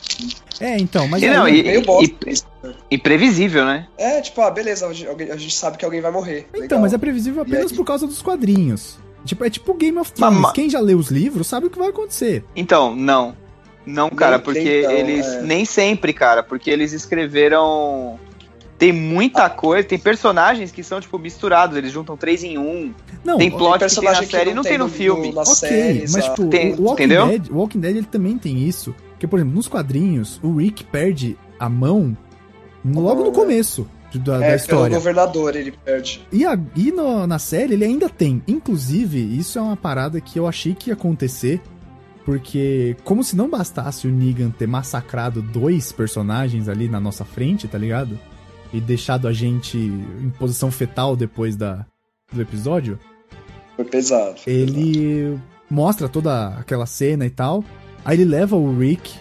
É, 0.61 0.79
então, 0.79 1.09
mas 1.09 1.21
E 1.21 1.29
não, 1.29 1.49
e- 1.49 1.65
Meio 1.65 1.83
bosta 1.83 2.15
né? 2.63 2.75
Imprevisível, 2.91 3.65
né? 3.65 3.89
É, 3.99 4.21
tipo, 4.21 4.41
ah, 4.41 4.51
beleza, 4.51 4.87
a 4.87 4.93
gente, 4.93 5.09
a 5.33 5.37
gente 5.37 5.55
sabe 5.55 5.79
que 5.79 5.85
alguém 5.85 6.01
vai 6.01 6.13
morrer. 6.13 6.47
Então, 6.51 6.61
legal. 6.61 6.81
mas 6.81 6.93
é 6.93 6.99
previsível 6.99 7.43
apenas 7.43 7.73
por 7.73 7.85
causa 7.85 8.07
dos 8.07 8.23
quadrinhos. 8.23 8.99
Tipo, 9.25 9.45
é 9.45 9.51
tipo 9.51 9.75
Game 9.75 9.99
of 9.99 10.13
Thrones. 10.13 10.39
Mas- 10.41 10.53
Quem 10.53 10.71
já 10.71 10.79
leu 10.81 10.99
os 10.99 11.09
livros 11.11 11.47
sabe 11.49 11.67
o 11.67 11.71
que 11.71 11.79
vai 11.79 11.89
acontecer. 11.89 12.45
Então, 12.55 12.95
não. 12.95 13.37
Não, 13.85 14.09
cara, 14.11 14.37
Nem- 14.37 14.45
porque 14.45 14.61
nem 14.63 14.83
não, 14.83 14.91
eles. 14.93 15.27
é. 15.27 15.43
Nem 15.43 15.65
sempre, 15.65 16.13
cara, 16.13 16.43
porque 16.43 16.71
eles 16.71 16.93
escreveram. 16.93 18.19
Tem 18.83 18.93
muita 18.93 19.49
coisa, 19.49 19.87
tem 19.87 19.97
personagens 19.97 20.73
que 20.73 20.83
são, 20.83 21.01
tipo, 21.01 21.17
misturados, 21.17 21.77
eles 21.77 21.93
juntam 21.93 22.17
três 22.17 22.43
em 22.43 22.59
um. 22.59 22.93
Não, 23.25 23.39
Tem 23.39 23.49
plot 23.49 23.79
que 23.85 23.95
tem 23.95 24.05
na 24.11 24.23
série 24.25 24.51
e 24.51 24.55
não 24.55 24.65
tem 24.65 24.77
no 24.77 24.87
no- 24.87 24.91
filme. 24.91 25.29
ok, 25.33 25.45
série, 25.55 26.05
mas 26.11 26.25
tipo, 26.25 26.49
Tem- 26.49 26.75
o 26.75 26.83
Walking 26.83 27.05
entendeu? 27.05 27.27
Dead, 27.29 27.49
o 27.49 27.59
Walking 27.59 27.79
Dead 27.79 27.97
ele 27.99 28.07
também 28.07 28.37
tem 28.37 28.59
isso. 28.67 28.93
Porque, 29.11 29.29
por 29.29 29.39
exemplo, 29.39 29.55
nos 29.55 29.69
quadrinhos, 29.69 30.41
o 30.43 30.57
Rick 30.57 30.83
perde 30.83 31.39
a 31.61 31.69
mão 31.69 32.17
logo 32.85 33.23
no 33.23 33.31
Ah. 33.31 33.33
começo 33.33 33.87
da, 34.17 34.39
da 34.39 34.45
é, 34.45 34.49
pelo 34.49 34.57
história. 34.57 34.97
governador 34.97 35.55
ele 35.55 35.71
perde. 35.71 36.27
E, 36.33 36.45
a- 36.45 36.59
e 36.75 36.91
no- 36.91 37.25
na 37.25 37.39
série 37.39 37.75
ele 37.75 37.85
ainda 37.85 38.09
tem. 38.09 38.43
Inclusive, 38.49 39.21
isso 39.39 39.61
é 39.61 39.63
uma 39.63 39.77
parada 39.77 40.21
que 40.21 40.41
eu 40.41 40.49
achei 40.49 40.75
que 40.75 40.91
ia 40.91 40.95
acontecer. 40.95 41.61
Porque, 42.25 42.97
como 43.05 43.23
se 43.25 43.37
não 43.37 43.49
bastasse 43.49 44.07
o 44.07 44.11
Negan 44.11 44.51
ter 44.51 44.67
massacrado 44.67 45.43
dois 45.43 45.91
personagens 45.93 46.69
ali 46.69 46.89
na 46.89 47.01
nossa 47.01 47.25
frente, 47.25 47.67
tá 47.67 47.77
ligado? 47.79 48.19
E 48.73 48.81
deixado 48.81 49.29
a 49.29 49.33
gente 49.33 49.77
em 49.77 50.31
posição 50.39 50.71
fetal 50.71 51.15
depois 51.17 51.57
da, 51.57 51.85
do 52.33 52.41
episódio. 52.41 52.99
Foi 53.77 53.85
pesado. 53.85 54.39
foi 54.39 54.53
pesado. 54.53 54.79
Ele 54.79 55.39
mostra 55.71 56.09
toda 56.09 56.49
aquela 56.59 56.87
cena 56.87 57.27
e 57.27 57.31
tal. 57.31 57.65
Aí 58.05 58.17
ele 58.17 58.25
leva 58.25 58.57
o 58.57 58.79
Rick. 58.79 59.13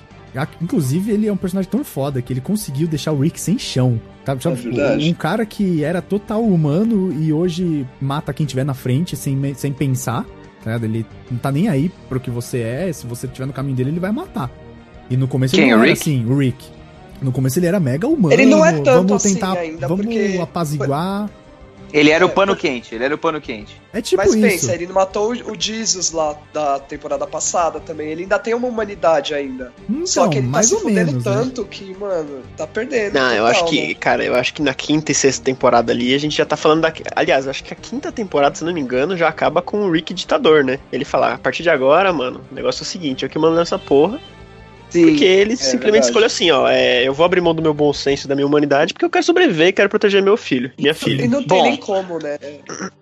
Inclusive, 0.61 1.11
ele 1.11 1.27
é 1.27 1.33
um 1.33 1.37
personagem 1.37 1.69
tão 1.69 1.83
foda 1.83 2.21
que 2.21 2.31
ele 2.31 2.39
conseguiu 2.39 2.87
deixar 2.87 3.11
o 3.11 3.19
Rick 3.19 3.39
sem 3.39 3.59
chão. 3.59 3.99
Sabe? 4.25 4.41
Sabe, 4.41 4.55
É 4.55 4.61
tipo, 4.61 4.75
verdade. 4.75 5.09
um 5.09 5.13
cara 5.13 5.45
que 5.45 5.83
era 5.83 6.01
total 6.01 6.41
humano 6.43 7.11
e 7.21 7.33
hoje 7.33 7.85
mata 7.99 8.33
quem 8.33 8.45
tiver 8.45 8.63
na 8.63 8.73
frente 8.73 9.17
sem, 9.17 9.53
sem 9.53 9.73
pensar. 9.73 10.25
tá? 10.63 10.75
Ele 10.77 11.05
não 11.29 11.37
tá 11.37 11.51
nem 11.51 11.67
aí 11.67 11.91
pro 12.07 12.19
que 12.19 12.29
você 12.31 12.59
é. 12.59 12.93
Se 12.93 13.05
você 13.05 13.27
estiver 13.27 13.45
no 13.45 13.51
caminho 13.51 13.75
dele, 13.75 13.89
ele 13.89 13.99
vai 13.99 14.11
matar. 14.13 14.49
E 15.09 15.17
no 15.17 15.27
começo 15.27 15.53
Quem, 15.55 15.65
ele 15.65 15.71
não 15.73 15.79
era 15.81 15.89
Rick? 15.89 16.01
assim, 16.01 16.25
o 16.25 16.37
Rick. 16.37 16.65
No 17.21 17.31
começo 17.31 17.59
ele 17.59 17.67
era 17.67 17.79
mega 17.79 18.07
humano. 18.07 18.33
Ele 18.33 18.45
não 18.45 18.65
é 18.65 18.71
tanto 18.73 19.07
vamos 19.07 19.11
assim 19.13 19.33
tentar, 19.35 19.53
ainda, 19.59 19.87
vamos 19.87 20.05
porque- 20.05 20.39
apaziguar. 20.41 21.29
Ele 21.93 22.09
era 22.09 22.25
o 22.25 22.29
É, 22.29 22.31
pano 22.31 22.55
quente, 22.55 22.95
ele 22.95 23.03
era 23.03 23.13
o 23.13 23.17
pano 23.17 23.41
quente. 23.41 23.81
É 23.91 24.01
tipo 24.01 24.15
Mas 24.23 24.33
isso. 24.33 24.41
pensa, 24.41 24.73
ele 24.73 24.87
não 24.87 24.95
matou 24.95 25.33
o- 25.33 25.55
Jesus 25.59 26.11
lá 26.13 26.37
da 26.53 26.79
temporada 26.79 27.27
passada 27.27 27.81
também. 27.81 28.07
Ele 28.09 28.21
ainda 28.23 28.39
tem 28.39 28.53
uma 28.53 28.65
humanidade 28.65 29.33
ainda. 29.33 29.73
Então, 29.89 30.07
Só 30.07 30.29
que 30.29 30.37
ele 30.37 30.47
tá 30.47 30.51
mais 30.53 30.67
se 30.67 30.73
ou 30.75 30.79
fudendo 30.79 31.11
menos, 31.11 31.25
né? 31.25 31.33
tanto 31.33 31.65
que, 31.65 31.93
mano, 31.99 32.43
tá 32.55 32.65
perdendo. 32.65 33.15
Não, 33.15 33.33
eu 33.33 33.45
total, 33.45 33.47
acho 33.47 33.65
que, 33.65 33.87
né? 33.89 33.93
cara, 33.95 34.23
eu 34.23 34.35
acho 34.35 34.53
que 34.53 34.61
na 34.61 34.73
quinta 34.73 35.11
e 35.11 35.15
sexta 35.15 35.43
temporada 35.43 35.91
ali 35.91 36.15
a 36.15 36.17
gente 36.17 36.37
já 36.37 36.45
tá 36.45 36.55
falando 36.55 36.79
da. 36.79 36.93
Aliás, 37.13 37.43
eu 37.43 37.51
acho 37.51 37.61
que 37.61 37.73
a 37.73 37.75
quinta 37.75 38.09
temporada, 38.09 38.55
se 38.55 38.63
não 38.63 38.71
me 38.73 38.79
engano, 38.79 39.17
já 39.17 39.27
acaba 39.27 39.61
com 39.61 39.81
o 39.85 39.91
Rick 39.91 40.13
ditador, 40.13 40.63
né? 40.63 40.79
Ele 40.93 41.03
fala: 41.03 41.33
a 41.33 41.37
partir 41.37 41.61
de 41.61 41.69
agora, 41.69 42.13
mano, 42.13 42.39
o 42.49 42.55
negócio 42.55 42.83
é 42.83 42.85
o 42.85 42.87
seguinte, 42.87 43.23
eu 43.23 43.29
que 43.29 43.37
mando 43.37 43.57
nessa 43.57 43.77
porra. 43.77 44.17
Porque 44.91 45.23
ele 45.25 45.55
simplesmente 45.55 45.83
verdade. 45.91 46.05
escolheu 46.07 46.27
assim, 46.27 46.51
ó, 46.51 46.67
é, 46.67 47.07
eu 47.07 47.13
vou 47.13 47.25
abrir 47.25 47.39
mão 47.41 47.53
do 47.55 47.61
meu 47.61 47.73
bom 47.73 47.93
senso 47.93 48.25
e 48.25 48.29
da 48.29 48.35
minha 48.35 48.45
humanidade 48.47 48.93
porque 48.93 49.05
eu 49.05 49.09
quero 49.09 49.23
sobreviver 49.23 49.67
e 49.67 49.71
quero 49.71 49.89
proteger 49.89 50.21
meu 50.21 50.35
filho, 50.37 50.71
minha 50.77 50.91
E 50.91 50.95
filha. 50.95 51.27
não 51.27 51.39
tem 51.43 51.57
Bom. 51.57 51.63
nem 51.63 51.77
como, 51.77 52.19
né? 52.19 52.37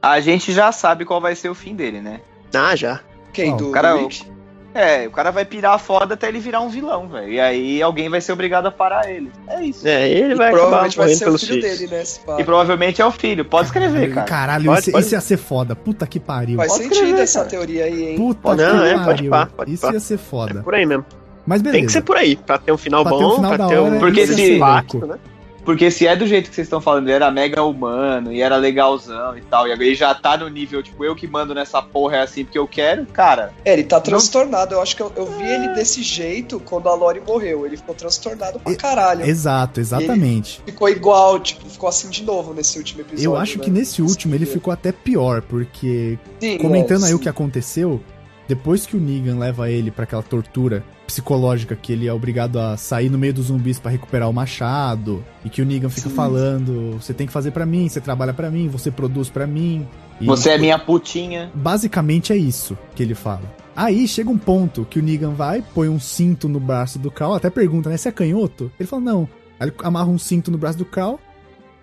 A 0.01 0.19
gente 0.19 0.51
já 0.51 0.71
sabe 0.71 1.05
qual 1.05 1.19
vai 1.19 1.35
ser 1.35 1.49
o 1.49 1.55
fim 1.55 1.75
dele, 1.75 1.99
né? 2.01 2.19
Ah, 2.53 2.75
já. 2.75 2.99
Quem? 3.33 3.55
Do 3.57 3.69
o 3.69 3.71
cara- 3.71 3.95
Rick? 3.95 4.23
É, 4.71 5.07
o 5.07 5.11
cara 5.11 5.31
vai 5.31 5.43
pirar 5.45 5.79
foda 5.79 6.13
até 6.13 6.27
ele 6.27 6.39
virar 6.39 6.59
um 6.61 6.69
vilão, 6.69 7.07
velho. 7.09 7.27
E 7.33 7.39
aí 7.39 7.81
alguém 7.81 8.07
vai 8.07 8.21
ser 8.21 8.33
obrigado 8.33 8.67
a 8.67 8.71
parar 8.71 9.09
ele. 9.09 9.31
É 9.47 9.63
isso. 9.63 9.85
É, 9.87 10.07
ele 10.07 10.33
E 10.33 10.35
vai 10.35 10.49
acabar 10.49 10.61
provavelmente 10.61 10.95
vai 10.97 11.05
morrendo 11.07 11.17
ser 11.17 11.23
o 11.23 11.27
pelos 11.27 11.43
filho 11.43 11.61
filhos. 11.63 11.79
dele, 11.79 11.91
né? 11.91 12.03
E 12.39 12.43
provavelmente 12.43 13.01
é 13.01 13.05
o 13.05 13.11
filho. 13.11 13.43
Pode 13.43 13.67
escrever, 13.67 14.13
cara. 14.13 14.27
Caralho, 14.27 14.65
Pode, 14.65 14.79
isso, 14.81 14.91
pode. 14.91 15.05
isso 15.05 15.15
ia 15.15 15.21
ser 15.21 15.37
foda. 15.37 15.75
Puta 15.75 16.05
que 16.05 16.19
pariu. 16.19 16.57
Faz 16.57 16.71
Pode 16.71 16.83
sentido 16.83 17.01
escrever, 17.03 17.21
essa 17.23 17.39
cara. 17.39 17.49
teoria 17.49 17.85
aí, 17.85 18.09
hein? 18.09 18.15
Puta 18.17 18.55
Não, 18.55 18.79
que 18.79 18.85
é, 18.85 18.93
pode 18.93 19.05
pariu. 19.05 19.31
pá, 19.31 19.45
pode 19.47 19.73
isso 19.73 19.81
pá. 19.87 19.91
ia 19.93 19.99
ser 19.99 20.13
É 20.13 20.17
foda. 20.17 20.61
por 20.61 20.75
aí 20.75 20.85
mesmo. 20.85 21.03
Mas 21.49 21.63
beleza. 21.63 21.79
Tem 21.79 21.85
que 21.87 21.91
ser 21.91 22.01
por 22.03 22.15
aí, 22.15 22.35
pra 22.35 22.59
ter 22.59 22.71
um 22.71 22.77
final 22.77 23.01
Pra 23.01 23.11
ter 23.11 23.17
bom, 23.23 23.31
um 23.31 23.35
final 23.37 23.55
pra 23.55 23.67
ter 23.67 23.77
hora, 23.79 23.95
um 23.95 23.99
Porque 23.99 24.19
ia 24.19 24.27
se- 24.27 24.53
impacto, 24.55 25.07
né? 25.07 25.17
Porque 25.65 25.89
se 25.91 26.05
é 26.07 26.15
do 26.15 26.25
jeito 26.27 26.49
que 26.49 26.55
vocês 26.55 26.65
estão 26.65 26.79
falando, 26.79 27.07
ele 27.07 27.15
era 27.15 27.29
mega 27.31 27.63
humano 27.63 28.31
e 28.31 28.39
era 28.41 28.55
legalzão 28.55 29.35
e 29.35 29.41
tal, 29.41 29.67
e 29.67 29.71
agora 29.71 29.85
ele 29.85 29.95
já 29.95 30.13
tá 30.13 30.37
no 30.37 30.47
nível, 30.47 30.81
tipo, 30.83 31.03
eu 31.03 31.15
que 31.15 31.27
mando 31.27 31.53
nessa 31.53 31.81
porra 31.81 32.17
é 32.17 32.21
assim 32.21 32.43
porque 32.43 32.57
eu 32.57 32.67
quero, 32.67 33.05
cara. 33.07 33.51
É, 33.65 33.73
ele 33.73 33.83
tá 33.83 33.99
transtornado. 33.99 34.75
Eu 34.75 34.81
acho 34.81 34.95
que 34.95 35.01
eu, 35.01 35.11
eu 35.15 35.25
vi 35.25 35.43
ele 35.43 35.69
desse 35.69 36.03
jeito 36.03 36.59
quando 36.59 36.87
a 36.87 36.93
Lori 36.93 37.19
morreu. 37.19 37.65
Ele 37.65 37.77
ficou 37.77 37.93
transtornado 37.95 38.59
pra 38.59 38.75
caralho. 38.75 39.25
Exato, 39.25 39.79
exatamente. 39.79 40.61
Ficou 40.65 40.87
igual, 40.87 41.39
tipo, 41.39 41.67
ficou 41.67 41.89
assim 41.89 42.09
de 42.09 42.23
novo 42.23 42.53
nesse 42.53 42.77
último 42.77 43.01
episódio. 43.01 43.25
Eu 43.25 43.35
acho 43.35 43.57
né? 43.57 43.63
que 43.63 43.69
nesse 43.71 44.01
último 44.03 44.35
ele 44.35 44.45
Sim, 44.45 44.53
ficou 44.53 44.71
até 44.71 44.91
pior, 44.91 45.41
porque 45.41 46.17
é, 46.41 46.57
comentando 46.57 47.03
aí 47.03 47.09
sim. 47.09 47.15
o 47.15 47.19
que 47.19 47.29
aconteceu, 47.29 48.01
depois 48.47 48.85
que 48.85 48.95
o 48.95 48.99
Negan 48.99 49.37
leva 49.37 49.69
ele 49.69 49.91
pra 49.91 50.03
aquela 50.05 50.23
tortura 50.23 50.83
psicológica 51.09 51.75
que 51.75 51.91
ele 51.91 52.07
é 52.07 52.13
obrigado 52.13 52.59
a 52.59 52.77
sair 52.77 53.09
no 53.09 53.17
meio 53.17 53.33
dos 53.33 53.47
zumbis 53.47 53.79
pra 53.79 53.89
recuperar 53.89 54.29
o 54.29 54.33
machado 54.33 55.25
e 55.43 55.49
que 55.49 55.61
o 55.61 55.65
Negan 55.65 55.89
fica 55.89 56.07
Sim. 56.07 56.15
falando, 56.15 56.91
você 57.01 57.13
tem 57.13 57.25
que 57.25 57.33
fazer 57.33 57.49
pra 57.49 57.65
mim, 57.65 57.89
você 57.89 57.99
trabalha 57.99 58.31
pra 58.33 58.51
mim, 58.51 58.67
você 58.67 58.91
produz 58.91 59.27
pra 59.29 59.47
mim. 59.47 59.87
Você 60.21 60.51
é 60.51 60.57
minha 60.57 60.77
putinha. 60.77 61.51
Basicamente 61.55 62.31
é 62.31 62.37
isso 62.37 62.77
que 62.93 63.01
ele 63.01 63.15
fala. 63.15 63.53
Aí 63.75 64.07
chega 64.07 64.29
um 64.29 64.37
ponto 64.37 64.85
que 64.85 64.99
o 64.99 65.03
Negan 65.03 65.31
vai, 65.31 65.63
põe 65.73 65.89
um 65.89 65.99
cinto 65.99 66.47
no 66.47 66.59
braço 66.59 66.99
do 66.99 67.09
Carl, 67.09 67.33
até 67.33 67.49
pergunta, 67.49 67.89
né, 67.89 67.97
se 67.97 68.07
é 68.07 68.11
canhoto? 68.11 68.71
Ele 68.79 68.87
fala, 68.87 69.01
não. 69.01 69.29
Aí 69.59 69.67
ele 69.67 69.75
amarra 69.83 70.09
um 70.09 70.19
cinto 70.19 70.51
no 70.51 70.57
braço 70.57 70.77
do 70.77 70.87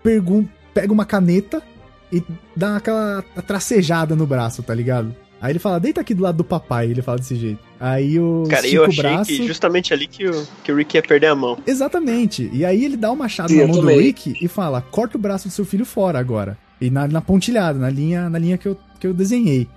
pergun 0.03 0.47
pega 0.73 0.93
uma 0.93 1.07
caneta 1.07 1.62
e 2.12 2.23
dá 2.55 2.77
aquela 2.77 3.23
tracejada 3.47 4.15
no 4.15 4.27
braço, 4.27 4.62
tá 4.62 4.75
ligado? 4.75 5.15
Aí 5.41 5.53
ele 5.53 5.59
fala, 5.59 5.81
deita 5.81 6.03
aqui 6.03 6.15
do 6.15 6.23
lado 6.23 6.37
do 6.37 6.45
papai, 6.45 6.91
ele 6.91 7.03
fala 7.03 7.19
desse 7.19 7.35
jeito. 7.35 7.66
Aí 7.79 8.19
o 8.19 8.45
Cara, 8.49 8.67
eu 8.67 8.83
o 8.83 8.87
achei 8.87 9.03
braço... 9.03 9.31
que 9.31 9.47
justamente 9.47 9.93
ali 9.93 10.07
que 10.07 10.27
o, 10.27 10.47
que 10.65 10.73
o 10.73 10.77
Rick 10.77 10.97
ia 10.97 11.03
perder 11.03 11.27
a 11.27 11.35
mão. 11.35 11.59
Exatamente. 11.67 12.49
E 12.53 12.65
aí 12.65 12.85
ele 12.85 12.97
dá 12.97 13.11
o 13.11 13.17
machado 13.17 13.51
Sim, 13.51 13.61
na 13.61 13.67
mão 13.67 13.81
do. 13.81 13.87
Rick 13.89 14.37
e 14.41 14.49
fala: 14.49 14.81
corta 14.81 15.17
o 15.17 15.21
braço 15.21 15.49
do 15.49 15.53
seu 15.53 15.65
filho 15.65 15.85
fora 15.85 16.19
agora. 16.19 16.57
E 16.81 16.91
na, 16.91 17.07
na 17.07 17.21
pontilhada, 17.21 17.79
na 17.79 17.91
linha, 17.91 18.29
na 18.29 18.39
linha 18.39 18.59
que, 18.59 18.67
eu, 18.67 18.77
que 19.01 19.07
eu 19.07 19.15
desenhei. 19.15 19.69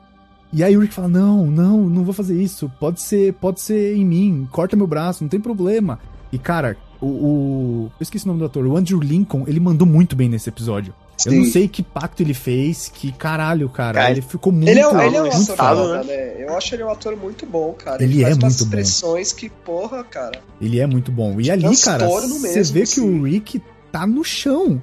E 0.51 0.63
aí 0.63 0.75
o 0.75 0.79
Rick 0.79 0.93
fala: 0.93 1.07
Não, 1.07 1.45
não, 1.45 1.89
não 1.89 2.03
vou 2.03 2.13
fazer 2.13 2.41
isso. 2.41 2.71
Pode 2.79 3.01
ser, 3.01 3.33
pode 3.33 3.61
ser 3.61 3.95
em 3.95 4.05
mim, 4.05 4.47
corta 4.51 4.75
meu 4.75 4.87
braço, 4.87 5.23
não 5.23 5.29
tem 5.29 5.39
problema. 5.39 5.99
E 6.31 6.37
cara, 6.37 6.77
o. 7.01 7.05
o- 7.07 7.91
eu 7.99 8.03
esqueci 8.03 8.25
o 8.25 8.27
nome 8.27 8.39
do 8.39 8.45
ator, 8.45 8.65
o 8.65 8.77
Andrew 8.77 8.99
Lincoln, 8.99 9.43
ele 9.47 9.59
mandou 9.59 9.85
muito 9.87 10.15
bem 10.15 10.29
nesse 10.29 10.49
episódio. 10.49 10.93
Eu 11.25 11.33
não 11.33 11.43
Sim. 11.45 11.51
sei 11.51 11.67
que 11.67 11.83
pacto 11.83 12.23
ele 12.23 12.33
fez, 12.33 12.89
que 12.93 13.11
caralho, 13.11 13.67
cara. 13.69 13.93
Cara, 13.93 14.11
ele 14.11 14.21
ficou 14.21 14.53
muito, 14.53 14.69
Ele 14.69 14.79
é, 14.79 14.87
um- 14.87 15.01
ele 15.01 15.15
é 15.17 15.21
um 15.21 15.25
muito 15.29 15.51
ator 15.53 15.75
foda, 15.75 16.03
né? 16.03 16.35
Eu 16.43 16.55
acho 16.57 16.75
ele 16.75 16.83
um 16.83 16.89
ator 16.89 17.15
muito 17.17 17.45
bom, 17.45 17.73
cara. 17.73 18.01
Ele 18.03 18.21
faz 18.21 18.25
é 18.37 18.39
umas 18.39 18.39
muito 18.39 18.57
bom. 18.57 18.63
expressões 18.79 19.33
que, 19.33 19.49
porra, 19.49 20.03
cara. 20.03 20.39
Ele 20.61 20.79
é 20.79 20.87
muito 20.87 21.11
bom. 21.11 21.39
E 21.41 21.51
ali, 21.51 21.75
cara, 21.77 22.07
você 22.07 22.63
vê 22.63 22.79
que 22.79 22.83
assim. 22.83 23.01
o 23.01 23.23
Rick 23.23 23.61
tá 23.91 24.07
no 24.07 24.23
chão. 24.23 24.81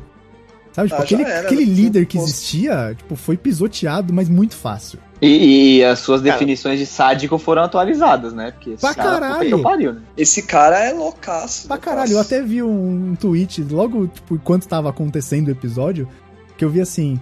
Sabe, 0.72 0.88
tipo, 0.90 1.00
Ah, 1.00 1.04
aquele, 1.04 1.22
era, 1.22 1.40
aquele 1.46 1.64
né? 1.64 1.72
líder 1.72 2.04
que 2.06 2.18
existia, 2.18 2.94
tipo, 2.94 3.16
foi 3.16 3.34
pisoteado, 3.38 4.12
mas 4.12 4.28
muito 4.28 4.54
fácil. 4.54 4.98
E, 5.22 5.78
e 5.78 5.84
as 5.84 6.00
suas 6.00 6.20
Cara. 6.20 6.32
definições 6.34 6.78
de 6.78 6.84
sádico 6.84 7.38
foram 7.38 7.62
atualizadas, 7.62 8.34
né? 8.34 8.50
Porque 8.50 8.72
esse 8.72 8.82
Pra 8.82 8.94
cara, 8.94 9.20
caralho. 9.20 9.48
que 9.48 9.54
eu 9.54 9.62
pariu, 9.62 9.94
né? 9.94 10.02
Esse 10.18 10.42
cara 10.42 10.78
é 10.84 10.92
loucaço. 10.92 11.66
Pra 11.66 11.76
loucaço. 11.76 11.96
caralho, 11.96 12.12
eu 12.12 12.20
até 12.20 12.42
vi 12.42 12.62
um, 12.62 13.12
um 13.12 13.14
tweet, 13.14 13.62
logo, 13.62 14.06
tipo, 14.08 14.34
enquanto 14.34 14.68
tava 14.68 14.90
acontecendo 14.90 15.48
o 15.48 15.50
episódio, 15.50 16.06
que 16.56 16.64
eu 16.64 16.70
vi 16.70 16.80
assim. 16.80 17.18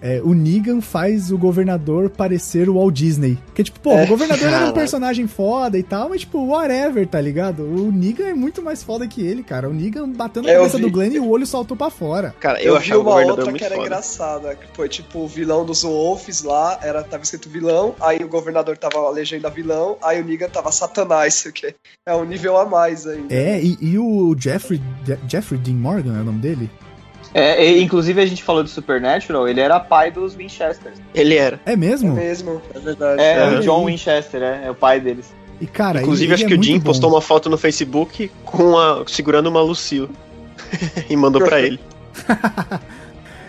é, 0.00 0.20
o 0.22 0.32
Negan 0.32 0.80
faz 0.80 1.32
o 1.32 1.36
governador 1.36 2.08
parecer 2.08 2.68
o 2.68 2.74
Walt 2.74 2.94
Disney. 2.94 3.36
Que 3.52 3.64
tipo, 3.64 3.80
pô, 3.80 3.90
É, 3.90 4.04
o 4.04 4.06
governador 4.06 4.46
era 4.46 4.66
um 4.68 4.72
personagem 4.72 5.26
foda 5.26 5.76
e 5.76 5.82
tal, 5.82 6.08
mas 6.10 6.20
tipo, 6.20 6.38
whatever, 6.46 7.04
tá 7.04 7.20
ligado? 7.20 7.64
O 7.64 7.90
Negan 7.90 8.26
é 8.28 8.32
muito 8.32 8.62
mais 8.62 8.80
foda 8.80 9.08
que 9.08 9.20
ele, 9.26 9.42
cara. 9.42 9.68
O 9.68 9.74
Negan 9.74 10.08
bateu 10.08 10.40
na 10.40 10.50
É, 10.50 10.54
cabeça 10.56 10.76
vi. 10.76 10.84
do 10.84 10.90
Glenn 10.92 11.12
e 11.14 11.18
o 11.18 11.28
olho 11.28 11.44
saltou 11.44 11.76
pra 11.76 11.90
fora. 11.90 12.32
Cara, 12.38 12.62
eu, 12.62 12.74
Eu, 12.74 12.80
vi 12.80 12.84
achava 12.84 13.00
o 13.00 13.02
uma 13.02 13.10
governador 13.10 13.38
outra 13.44 13.58
que 13.58 13.64
era 13.64 13.74
foda. 13.74 13.86
engraçada, 13.88 14.54
que 14.54 14.66
foi 14.72 14.88
tipo 14.88 15.18
o 15.18 15.26
vilão 15.26 15.66
dos 15.66 15.82
Wolves 15.82 16.44
lá, 16.44 16.78
era, 16.80 17.02
tava 17.02 17.24
escrito 17.24 17.48
vilão, 17.50 17.96
aí 18.00 18.18
o 18.22 18.28
governador 18.28 18.78
tava 18.78 18.98
a 19.04 19.10
legenda 19.10 19.50
vilão, 19.50 19.96
aí 20.00 20.22
o 20.22 20.24
Negan 20.24 20.48
tava 20.48 20.70
satanás, 20.70 21.42
o 21.44 21.52
que 21.52 21.74
é 22.06 22.14
um 22.14 22.24
nível 22.24 22.56
a 22.56 22.64
mais 22.64 23.04
ainda. 23.04 23.34
É, 23.34 23.60
e, 23.60 23.76
e 23.80 23.98
o 23.98 24.32
Jeffrey, 24.38 24.80
Je- 25.04 25.18
Jeffrey 25.28 25.58
Dean 25.60 25.74
Morgan 25.74 26.16
é 26.18 26.20
o 26.20 26.24
nome 26.24 26.38
dele? 26.38 26.70
É, 27.34 27.64
e, 27.72 27.82
inclusive 27.82 28.20
a 28.20 28.26
gente 28.26 28.42
falou 28.42 28.62
de 28.62 28.70
Supernatural, 28.70 29.46
ele 29.48 29.60
era 29.60 29.78
pai 29.78 30.10
dos 30.10 30.34
Winchesters. 30.34 30.98
Ele 31.14 31.36
era. 31.36 31.60
É 31.66 31.72
É 31.72 31.76
mesmo? 31.76 32.12
mesmo, 32.14 32.62
é 32.74 32.78
verdade. 32.78 33.22
É, 33.22 33.42
Olha 33.46 33.58
o 33.58 33.62
John. 33.62 33.84
Winchester, 33.84 34.42
é, 34.42 34.62
é 34.66 34.70
o 34.70 34.74
pai 34.74 34.98
deles. 35.00 35.32
E 35.60 35.66
cara, 35.66 36.00
Inclusive, 36.00 36.26
ele, 36.26 36.34
acho 36.34 36.42
ele 36.44 36.48
que 36.48 36.54
é 36.56 36.58
o 36.58 36.62
Jim 36.62 36.78
bom. 36.78 36.84
postou 36.84 37.10
uma 37.10 37.20
foto 37.20 37.50
no 37.50 37.58
Facebook 37.58 38.30
com 38.44 38.78
a, 38.78 39.04
segurando 39.06 39.48
uma 39.48 39.60
Lucille. 39.60 40.08
e 41.08 41.16
mandou 41.16 41.42
pra 41.44 41.60
ele. 41.60 41.78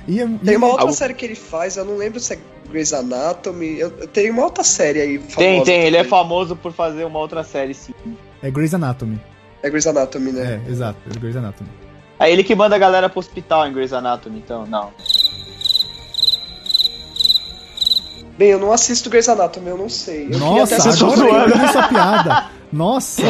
E 0.07 0.19
é- 0.19 0.23
e 0.25 0.37
Tem 0.39 0.55
uma 0.57 0.65
ele- 0.65 0.71
outra 0.71 0.81
Algo- 0.81 0.93
série 0.93 1.13
que 1.13 1.23
ele 1.25 1.35
faz, 1.35 1.77
eu 1.77 1.85
não 1.85 1.95
lembro 1.95 2.19
se 2.19 2.33
é 2.33 2.39
Grey's 2.67 2.93
Anatomy, 2.93 3.79
eu, 3.79 3.93
eu 3.99 4.07
tenho 4.07 4.33
uma 4.33 4.43
outra 4.43 4.63
série 4.63 4.99
aí 5.01 5.17
famosa. 5.19 5.35
Tem, 5.37 5.63
tem, 5.63 5.81
ele 5.83 5.97
é 5.97 6.03
famoso 6.03 6.55
por 6.55 6.71
fazer 6.73 7.03
uma 7.05 7.19
outra 7.19 7.43
série, 7.43 7.75
sim. 7.75 7.93
é 8.41 8.49
Grey's 8.49 8.73
Anatomy. 8.73 9.19
É 9.61 9.69
Grey's 9.69 9.85
Anatomy, 9.85 10.31
né? 10.31 10.61
É, 10.65 10.71
exato, 10.71 10.97
é 11.13 11.19
Grey's 11.19 11.35
Anatomy. 11.35 11.69
É 12.19 12.31
ele 12.31 12.43
que 12.43 12.53
manda 12.53 12.75
a 12.75 12.79
galera 12.79 13.07
pro 13.07 13.19
hospital 13.19 13.65
em 13.67 13.73
Grey's 13.73 13.93
Anatomy, 13.93 14.39
então, 14.39 14.65
não. 14.65 14.91
Bem, 18.37 18.49
eu 18.49 18.59
não 18.59 18.71
assisto 18.71 19.09
Grey's 19.09 19.29
Anatomy, 19.29 19.67
eu 19.69 19.77
não 19.77 19.89
sei. 19.89 20.27
Eu 20.31 20.39
Nossa, 20.39 20.75
agora 21.05 21.49
eu 21.49 21.61
essa 21.63 21.87
piada. 21.87 22.45
Nossa, 22.71 23.23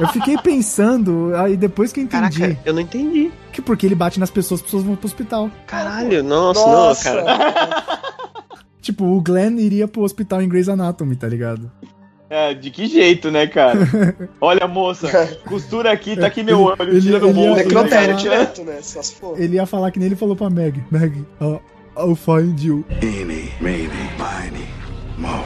eu 0.00 0.08
fiquei 0.08 0.38
pensando, 0.38 1.32
aí 1.36 1.58
depois 1.58 1.92
que 1.92 2.00
eu 2.00 2.04
entendi, 2.04 2.40
Caraca, 2.40 2.58
eu 2.64 2.72
não 2.72 2.80
entendi. 2.80 3.30
que 3.52 3.60
porque 3.60 3.84
ele 3.84 3.94
bate 3.94 4.18
nas 4.18 4.30
pessoas, 4.30 4.60
as 4.60 4.64
pessoas 4.64 4.82
vão 4.82 4.96
pro 4.96 5.06
hospital. 5.06 5.50
Caralho, 5.66 6.24
nossa, 6.24 6.66
Nossa, 6.66 7.14
não, 7.14 7.24
cara. 7.26 8.02
Tipo, 8.80 9.04
o 9.04 9.20
Glenn 9.20 9.58
iria 9.58 9.86
pro 9.86 10.02
hospital 10.02 10.40
em 10.40 10.48
Grey's 10.48 10.70
Anatomy, 10.70 11.16
tá 11.16 11.28
ligado? 11.28 11.70
É, 12.34 12.54
de 12.54 12.70
que 12.70 12.86
jeito, 12.86 13.30
né, 13.30 13.46
cara? 13.46 13.78
Olha, 14.40 14.66
moça, 14.66 15.06
costura 15.44 15.92
aqui, 15.92 16.16
tá 16.16 16.28
aqui 16.28 16.42
meu 16.42 16.62
olho, 16.62 16.76
Ele- 16.80 17.02
tira 17.02 17.20
do 17.20 17.30
bolso. 17.30 17.56
necrotério 17.62 18.16
direto, 18.16 18.64
né? 18.64 18.78
Só 18.80 19.02
se 19.02 19.16
for. 19.16 19.38
Ele 19.38 19.56
ia 19.56 19.66
falar 19.66 19.90
que 19.90 19.98
nem 19.98 20.06
ele 20.06 20.16
falou 20.16 20.34
pra 20.34 20.48
Meg. 20.48 20.82
Meg, 20.90 21.14
uh, 21.42 21.60
I'll 21.94 22.16
find 22.16 22.58
you. 22.58 22.86
Eeny, 23.02 23.52
meeny, 23.60 23.90
miny, 24.16 24.66
mo. 25.18 25.44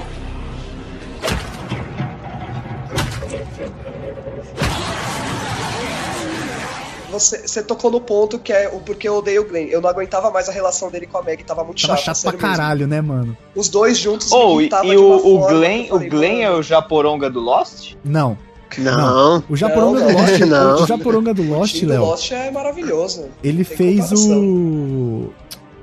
Você, 7.19 7.47
você 7.47 7.63
tocou 7.63 7.91
no 7.91 8.01
ponto 8.01 8.39
que 8.39 8.53
é 8.53 8.69
o 8.69 8.81
porquê 8.81 9.09
eu 9.09 9.17
odeio 9.17 9.43
o 9.43 9.45
Glenn. 9.45 9.67
Eu 9.69 9.81
não 9.81 9.89
aguentava 9.91 10.31
mais 10.31 10.49
a 10.49 10.53
relação 10.53 10.91
dele 10.91 11.07
com 11.07 11.19
a 11.19 11.23
Meg, 11.23 11.43
tava 11.45 11.65
muito 11.65 11.81
Tava 11.83 11.97
chata. 11.97 12.15
chato 12.15 12.23
pra 12.23 12.33
mesmo. 12.33 12.47
caralho, 12.57 12.87
né, 12.87 13.01
mano? 13.01 13.37
Os 13.55 13.69
dois 13.69 13.99
juntos 13.99 14.31
Oh, 14.33 14.61
e, 14.61 14.69
e 14.85 14.97
o, 14.97 15.17
o 15.37 15.47
Glenn, 15.47 15.87
falei, 15.89 16.07
o 16.07 16.11
Glenn 16.11 16.41
é 16.43 16.51
o 16.51 16.63
Japoronga 16.63 17.29
do 17.31 17.41
Lost? 17.41 17.95
Não. 18.05 18.37
Não. 18.79 19.43
O 19.49 19.57
Japoronga 19.57 20.01
Não, 20.01 20.07
do 20.09 20.19
Lost, 20.19 20.41
não. 20.41 20.83
o 20.83 20.87
Japoronga 20.87 21.33
do 21.35 21.43
o 21.43 21.49
Lost, 21.59 21.83
Léo, 21.83 22.01
Lost 22.05 22.33
é 22.33 22.51
maravilhoso. 22.51 23.27
ele 23.43 23.63
fez 23.65 24.01
comparação. 24.11 24.41
o... 24.41 25.33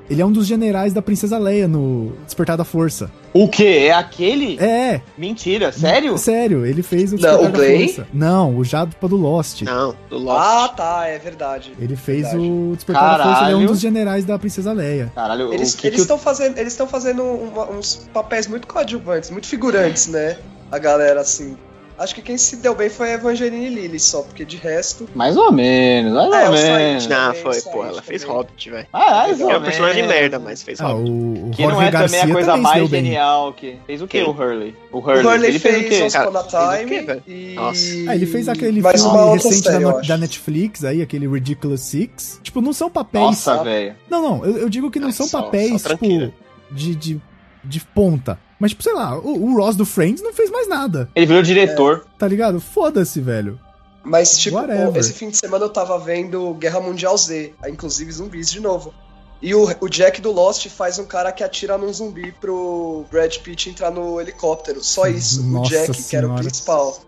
Ele 0.08 0.20
é 0.20 0.26
um 0.26 0.30
dos 0.32 0.46
generais 0.46 0.92
da 0.92 1.00
Princesa 1.00 1.38
Leia 1.38 1.66
no 1.66 2.12
Despertar 2.26 2.56
da 2.56 2.64
Força. 2.64 3.10
O 3.32 3.48
quê? 3.48 3.86
É 3.88 3.92
aquele? 3.92 4.58
É, 4.62 5.00
Mentira, 5.16 5.72
sério? 5.72 6.16
sério, 6.18 6.66
ele 6.66 6.82
fez 6.82 7.12
o 7.12 7.16
Não, 7.16 7.20
Despertar 7.38 7.48
o 7.48 7.52
da? 7.52 7.78
Força. 7.78 8.06
Não, 8.12 8.56
o 8.58 8.64
Japa 8.64 9.08
do 9.08 9.16
Lost. 9.16 9.62
Não, 9.62 9.96
do 10.10 10.18
Lost. 10.18 10.40
Ah, 10.46 10.68
tá, 10.68 11.06
é 11.06 11.18
verdade. 11.18 11.72
Ele 11.80 11.96
fez 11.96 12.22
Verdade. 12.22 12.38
o 12.48 12.72
Despertar 12.74 13.18
da 13.18 13.24
Força, 13.24 13.28
ele 13.28 13.44
é 13.44 13.46
um 13.46 13.50
Caralho. 13.58 13.66
dos 13.68 13.80
generais 13.80 14.24
da 14.24 14.38
Princesa 14.38 14.72
Leia. 14.72 15.10
Caralho, 15.14 15.52
Eles 15.52 15.72
o 15.72 15.78
que, 15.78 15.86
eles 15.86 15.96
que 15.96 16.02
estão 16.02 16.18
fazendo, 16.18 16.58
eles 16.58 16.72
estão 16.74 16.86
fazendo 16.86 17.22
uma- 17.22 17.70
uns 17.70 18.08
papéis 18.12 18.46
muito 18.46 18.66
coadjuvantes, 18.68 19.30
muito 19.30 19.46
figurantes, 19.46 20.06
né? 20.08 20.36
A 20.70 20.78
galera 20.78 21.20
assim. 21.20 21.56
Acho 21.96 22.14
que 22.14 22.22
quem 22.22 22.36
se 22.36 22.56
deu 22.56 22.74
bem 22.74 22.90
foi 22.90 23.10
a 23.10 23.14
Evangeline 23.14 23.68
Lilly 23.68 24.00
só, 24.00 24.22
porque 24.22 24.44
de 24.44 24.56
resto. 24.56 25.08
Mais 25.14 25.36
ou 25.36 25.52
menos, 25.52 26.12
mais 26.12 26.34
É, 26.34 26.48
ou 26.72 26.76
menos. 26.78 27.06
Não, 27.06 27.26
também, 27.28 27.42
foi, 27.42 27.60
pô, 27.62 27.84
ela 27.84 28.02
fez 28.02 28.22
também. 28.22 28.36
Hobbit, 28.36 28.70
velho. 28.70 28.86
Ah, 28.92 29.10
mais 29.26 29.40
ou 29.40 29.50
É 29.50 29.58
um 29.58 29.62
personagem 29.62 30.02
menos. 30.02 30.14
merda, 30.16 30.38
mas 30.40 30.62
fez 30.62 30.80
Ah, 30.80 30.88
Hobbit. 30.88 31.10
o, 31.10 31.46
o 31.46 31.50
Que 31.50 31.62
não 31.62 31.70
Jorge 31.70 31.86
é 31.86 31.90
também 31.90 32.00
Garcia 32.10 32.24
a 32.24 32.28
coisa 32.32 32.46
também 32.50 32.62
mais 32.64 32.88
genial 32.90 33.52
que. 33.52 33.76
Fez 33.86 34.02
o 34.02 34.06
que 34.08 34.18
Quem? 34.18 34.28
o 34.28 34.32
Hurley? 34.32 34.74
O 34.90 34.98
O 34.98 35.00
Hurley. 35.00 35.24
Hurley 35.26 35.48
ele 35.50 35.58
fez, 35.60 35.76
o 35.86 35.88
quê? 35.88 36.02
Once 36.02 36.16
Cara, 36.16 36.30
Upon 36.30 36.38
a 36.58 36.72
fez 36.76 36.88
quê, 36.88 37.22
e. 37.28 37.54
Nossa. 37.54 37.80
Ah, 38.08 38.14
ele 38.16 38.26
fez 38.26 38.48
aquele 38.48 38.80
Mais 38.82 39.00
filme 39.00 39.16
uma 39.16 39.32
recente 39.34 39.54
série, 39.62 39.84
da, 39.84 40.00
da 40.00 40.16
Netflix 40.18 40.84
aí, 40.84 41.00
aquele 41.00 41.28
Ridiculous 41.28 41.80
Six. 41.80 42.40
Tipo, 42.42 42.60
não 42.60 42.72
são 42.72 42.90
papéis. 42.90 43.24
Nossa, 43.24 43.62
velho. 43.62 43.94
Não, 44.10 44.20
não, 44.20 44.44
eu, 44.44 44.58
eu 44.58 44.68
digo 44.68 44.90
que 44.90 44.98
não 44.98 45.08
Ah, 45.10 45.12
são 45.12 45.26
só- 45.26 45.42
papéis, 45.42 45.82
só 45.82 45.90
tipo, 45.90 46.32
de, 46.72 46.94
de, 46.96 47.20
de 47.62 47.80
ponta. 47.94 48.36
Mas, 48.64 48.70
tipo, 48.70 48.82
sei 48.82 48.94
lá, 48.94 49.18
o, 49.18 49.44
o 49.50 49.56
Ross 49.58 49.76
do 49.76 49.84
Friends 49.84 50.22
não 50.22 50.32
fez 50.32 50.50
mais 50.50 50.66
nada, 50.66 51.06
Ele 51.14 51.26
virou 51.26 51.42
diretor. 51.42 52.06
tá 52.18 52.26
ligado? 52.26 52.58
Foda-se, 52.62 53.20
velho. 53.20 53.60
Mas, 54.02 54.38
tipo, 54.38 54.56
Whatever. 54.56 54.96
esse 54.96 55.12
fim 55.12 55.28
de 55.28 55.36
semana 55.36 55.66
eu 55.66 55.68
tava 55.68 55.98
vendo 55.98 56.54
Guerra 56.54 56.80
Mundial 56.80 57.14
Z, 57.18 57.52
inclusive 57.68 58.10
zumbis 58.10 58.50
de 58.50 58.60
novo. 58.60 58.94
E 59.42 59.54
o, 59.54 59.68
o 59.82 59.88
Jack 59.90 60.22
do 60.22 60.32
Lost 60.32 60.66
faz 60.70 60.98
um 60.98 61.04
cara 61.04 61.30
que 61.30 61.44
atira 61.44 61.76
num 61.76 61.92
zumbi 61.92 62.32
pro 62.40 63.04
Brad 63.10 63.36
Pitt 63.40 63.68
entrar 63.68 63.90
no 63.90 64.18
helicóptero. 64.18 64.82
Só 64.82 65.06
isso. 65.06 65.42
Nossa 65.42 65.66
o 65.66 65.70
Jack, 65.86 66.02
que 66.04 66.16
era 66.16 66.24
o 66.26 66.30
senhora. 66.30 66.42
principal. 66.42 66.98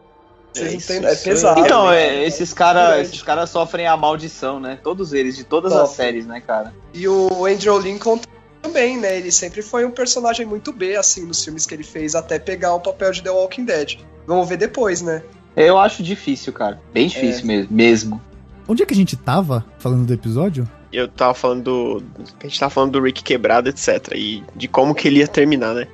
Vocês 0.53 0.91
É 0.91 0.97
É 1.13 1.15
pesado. 1.17 1.61
Então, 1.61 1.89
né? 1.89 2.17
é, 2.17 2.27
esses 2.27 2.53
caras 2.53 3.09
esses 3.09 3.23
cara 3.23 3.47
sofrem 3.47 3.87
a 3.87 3.97
maldição, 3.97 4.61
né? 4.61 4.79
Todos 4.83 5.15
eles, 5.15 5.37
de 5.37 5.45
todas 5.45 5.73
Top. 5.73 5.85
as 5.85 5.91
séries, 5.91 6.27
né, 6.27 6.43
cara? 6.47 6.75
E 6.93 7.09
o 7.09 7.47
Andrew 7.47 7.79
Lincoln 7.79 8.19
também, 8.67 8.99
né? 8.99 9.17
Ele 9.19 9.31
sempre 9.31 9.63
foi 9.63 9.85
um 9.85 9.91
personagem 9.91 10.45
muito 10.47 10.73
B, 10.73 10.97
assim, 10.97 11.25
nos 11.25 11.43
filmes 11.45 11.67
que 11.67 11.75
ele 11.75 11.85
fez, 11.85 12.15
até 12.15 12.39
pegar 12.39 12.75
o 12.75 12.81
papel 12.81 13.13
de 13.13 13.23
The 13.23 13.31
Walking 13.31 13.65
Dead. 13.65 13.99
Vamos 14.27 14.49
ver 14.49 14.57
depois, 14.57 15.01
né? 15.03 15.23
Eu 15.57 15.79
acho 15.79 16.03
difícil, 16.03 16.53
cara. 16.53 16.81
Bem 16.93 17.07
difícil 17.09 17.45
É. 17.45 17.47
mesmo. 17.47 17.69
Mesmo. 17.75 18.21
Onde 18.69 18.83
é 18.83 18.87
que 18.87 18.93
a 18.93 18.97
gente 18.97 19.17
tava 19.17 19.65
falando 19.79 20.05
do 20.07 20.13
episódio? 20.13 20.69
Eu 20.93 21.09
tava 21.09 21.35
falando 21.35 21.63
do. 21.63 22.03
A 22.41 22.47
gente 22.47 22.59
tava 22.59 22.71
falando 22.71 22.93
do 22.93 23.03
Rick 23.03 23.23
quebrado, 23.23 23.69
etc. 23.69 24.13
E 24.15 24.43
de 24.55 24.67
como 24.69 24.95
que 24.95 25.07
ele 25.09 25.19
ia 25.21 25.29
terminar, 25.29 25.75
né? 25.75 25.87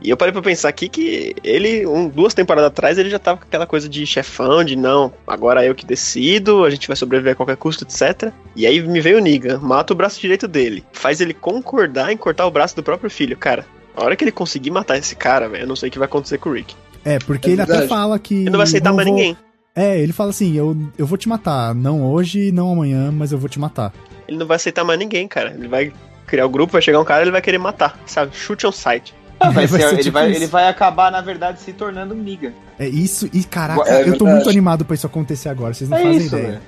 E 0.00 0.10
eu 0.10 0.16
parei 0.16 0.32
pra 0.32 0.40
pensar 0.42 0.68
aqui 0.68 0.88
que 0.88 1.34
ele, 1.42 1.84
um, 1.86 2.08
duas 2.08 2.32
temporadas 2.34 2.68
atrás, 2.68 2.98
ele 2.98 3.10
já 3.10 3.18
tava 3.18 3.38
com 3.38 3.44
aquela 3.44 3.66
coisa 3.66 3.88
de 3.88 4.06
chefão, 4.06 4.62
de 4.62 4.76
não, 4.76 5.12
agora 5.26 5.64
eu 5.64 5.74
que 5.74 5.84
decido, 5.84 6.64
a 6.64 6.70
gente 6.70 6.86
vai 6.86 6.96
sobreviver 6.96 7.32
a 7.32 7.36
qualquer 7.36 7.56
custo, 7.56 7.84
etc. 7.84 8.32
E 8.54 8.66
aí 8.66 8.80
me 8.80 9.00
veio 9.00 9.18
o 9.18 9.20
Negan, 9.20 9.58
mata 9.58 9.92
o 9.92 9.96
braço 9.96 10.20
direito 10.20 10.46
dele, 10.46 10.84
faz 10.92 11.20
ele 11.20 11.34
concordar 11.34 12.12
em 12.12 12.16
cortar 12.16 12.46
o 12.46 12.50
braço 12.50 12.76
do 12.76 12.82
próprio 12.82 13.10
filho. 13.10 13.36
Cara, 13.36 13.66
a 13.96 14.04
hora 14.04 14.14
que 14.14 14.22
ele 14.22 14.30
conseguir 14.32 14.70
matar 14.70 14.96
esse 14.96 15.16
cara, 15.16 15.48
velho, 15.48 15.64
eu 15.64 15.68
não 15.68 15.74
sei 15.76 15.88
o 15.88 15.92
que 15.92 15.98
vai 15.98 16.06
acontecer 16.06 16.38
com 16.38 16.50
o 16.50 16.52
Rick. 16.52 16.74
É, 17.04 17.18
porque 17.18 17.50
É 17.50 17.52
ele 17.52 17.62
até 17.62 17.86
fala 17.88 18.18
que. 18.18 18.34
Ele 18.34 18.50
não 18.50 18.58
vai 18.58 18.64
aceitar 18.66 18.92
mais 18.92 19.06
vou- 19.08 19.16
ninguém. 19.16 19.36
É, 19.74 19.98
ele 20.00 20.12
fala 20.12 20.30
assim: 20.30 20.56
eu, 20.56 20.76
eu 20.96 21.06
vou 21.06 21.16
te 21.16 21.28
matar. 21.28 21.74
Não 21.74 22.04
hoje, 22.04 22.50
não 22.52 22.72
amanhã, 22.72 23.10
mas 23.12 23.32
eu 23.32 23.38
vou 23.38 23.48
te 23.48 23.58
matar. 23.58 23.92
Ele 24.26 24.36
não 24.36 24.46
vai 24.46 24.56
aceitar 24.56 24.84
mais 24.84 24.98
ninguém, 24.98 25.26
cara. 25.28 25.54
Ele 25.56 25.68
vai 25.68 25.92
criar 26.26 26.44
o 26.46 26.48
grupo, 26.48 26.72
vai 26.72 26.82
chegar 26.82 27.00
um 27.00 27.04
cara 27.04 27.22
ele 27.22 27.30
vai 27.30 27.40
querer 27.40 27.58
matar, 27.58 27.98
sabe? 28.04 28.36
Chute 28.36 28.66
on 28.66 28.72
sight. 28.72 29.14
Ah, 29.40 29.50
vai 29.50 29.66
Vai 29.66 29.80
ser- 29.80 29.88
ser 29.88 29.94
ele, 29.94 30.02
tipo 30.02 30.14
vai, 30.18 30.32
ele 30.32 30.46
vai 30.46 30.68
acabar, 30.68 31.10
na 31.12 31.20
verdade, 31.20 31.60
se 31.60 31.72
tornando 31.72 32.14
um 32.14 32.18
Negan. 32.18 32.52
É 32.78 32.88
isso, 32.88 33.28
e 33.32 33.44
caraca, 33.44 33.88
É 33.88 34.08
eu 34.08 34.16
tô 34.18 34.26
muito 34.26 34.48
animado 34.48 34.84
pra 34.84 34.94
isso 34.94 35.06
acontecer 35.06 35.48
agora. 35.48 35.74
Vocês 35.74 35.88
não 35.88 35.96
É 35.96 36.02
fazem 36.02 36.16
isso, 36.18 36.26
ideia. 36.36 36.46
velho. 36.48 36.60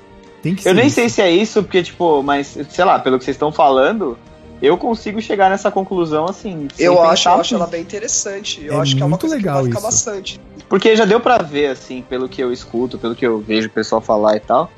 Tem 0.42 0.54
que 0.54 0.62
ser. 0.62 0.68
Eu 0.70 0.74
nem 0.74 0.87
isso. 0.87 0.94
sei 0.94 1.09
se 1.09 1.20
é 1.20 1.30
isso, 1.30 1.62
porque, 1.62 1.83
tipo, 1.83 2.22
mas, 2.22 2.56
sei 2.70 2.85
lá, 2.85 2.98
pelo 2.98 3.18
que 3.18 3.24
vocês 3.24 3.35
estão 3.35 3.52
falando, 3.52 4.16
eu 4.62 4.76
consigo 4.78 5.20
chegar 5.20 5.50
nessa 5.50 5.70
conclusão 5.70 6.24
assim. 6.26 6.68
sem 6.74 6.87
Eu 6.87 7.02
acho, 7.02 7.28
eu 7.28 7.35
acho 7.35 7.54
ela 7.54 7.66
bem 7.66 7.83
interessante. 7.83 8.64
Eu 8.64 8.74
É 8.74 8.80
acho 8.80 8.94
que 8.96 9.02
é 9.02 9.04
uma 9.04 9.11
muito 9.11 9.20
coisa 9.20 9.37
legal 9.37 9.56
que 9.56 9.62
vai 9.62 9.70
ficar 9.70 9.88
isso. 9.88 10.04
bastante. 10.06 10.40
Porque 10.68 10.94
já 10.96 11.04
deu 11.04 11.20
pra 11.20 11.38
ver, 11.38 11.66
assim, 11.66 12.02
pelo 12.09 12.28
que 12.28 12.40
eu 12.42 12.52
escuto, 12.52 12.96
pelo 12.98 13.14
que 13.14 13.26
eu 13.26 13.38
vejo 13.40 13.68
o 13.68 13.70
pessoal 13.70 14.00
falar 14.00 14.37
e 14.37 14.40
tal, 14.40 14.70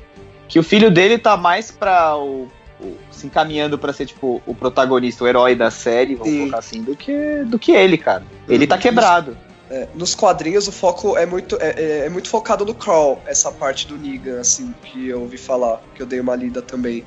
que 0.47 0.57
o 0.59 0.63
filho 0.63 0.89
dele 0.91 1.17
tá 1.17 1.37
mais 1.37 1.71
pra 1.71 2.17
o. 2.17 2.47
o- 2.83 2.97
se 3.11 3.25
encaminhando 3.27 3.77
pra 3.79 3.93
ser, 3.93 4.05
tipo, 4.05 4.41
o 4.45 4.53
protagonista, 4.53 5.23
o 5.23 5.27
herói 5.27 5.55
da 5.55 5.71
série, 5.71 6.15
vamos 6.15 6.31
Sim. 6.31 6.39
colocar 6.39 6.59
assim, 6.59 6.81
do 6.83 6.95
que, 6.95 7.43
do 7.45 7.57
que 7.57 7.71
ele, 7.71 7.97
cara. 7.97 8.23
Ele 8.47 8.67
tá 8.67 8.77
quebrado. 8.77 9.37
É, 9.69 9.87
nos 9.95 10.13
quadrinhos 10.13 10.67
o 10.67 10.71
foco 10.71 11.17
é 11.17 11.25
muito, 11.25 11.57
é, 11.59 11.69
é- 11.77 12.05
é 12.05 12.09
muito 12.09 12.29
focado 12.29 12.63
no 12.65 12.75
Crawl, 12.75 13.21
essa 13.25 13.51
parte 13.51 13.87
do 13.87 13.97
Negan, 13.97 14.39
assim, 14.41 14.73
que 14.83 15.07
eu 15.07 15.21
ouvi 15.21 15.37
falar, 15.37 15.81
que 15.95 16.01
eu 16.01 16.05
dei 16.05 16.19
uma 16.19 16.35
lida 16.35 16.61
também. 16.61 17.03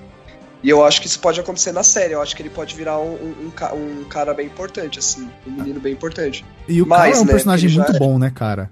E 0.62 0.70
eu 0.70 0.84
acho 0.84 1.00
que 1.00 1.06
isso 1.06 1.20
pode 1.20 1.38
acontecer 1.38 1.70
na 1.70 1.84
série, 1.84 2.14
eu 2.14 2.20
acho 2.22 2.34
que 2.34 2.42
ele 2.42 2.50
pode 2.50 2.74
virar 2.74 2.98
um, 2.98 3.12
um, 3.12 3.52
um 3.74 4.00
um 4.00 4.04
cara 4.04 4.34
bem 4.34 4.46
importante, 4.46 4.98
assim, 4.98 5.28
um 5.46 5.50
menino 5.52 5.78
bem 5.78 5.92
importante. 5.92 6.44
E 6.66 6.80
o 6.82 6.86
Mas, 6.86 6.98
cara 6.98 7.16
é 7.16 7.20
um 7.20 7.24
né, 7.24 7.32
personagem 7.32 7.70
muito 7.70 7.92
é- 7.94 7.98
bom, 7.98 8.18
né, 8.18 8.32
cara? 8.34 8.70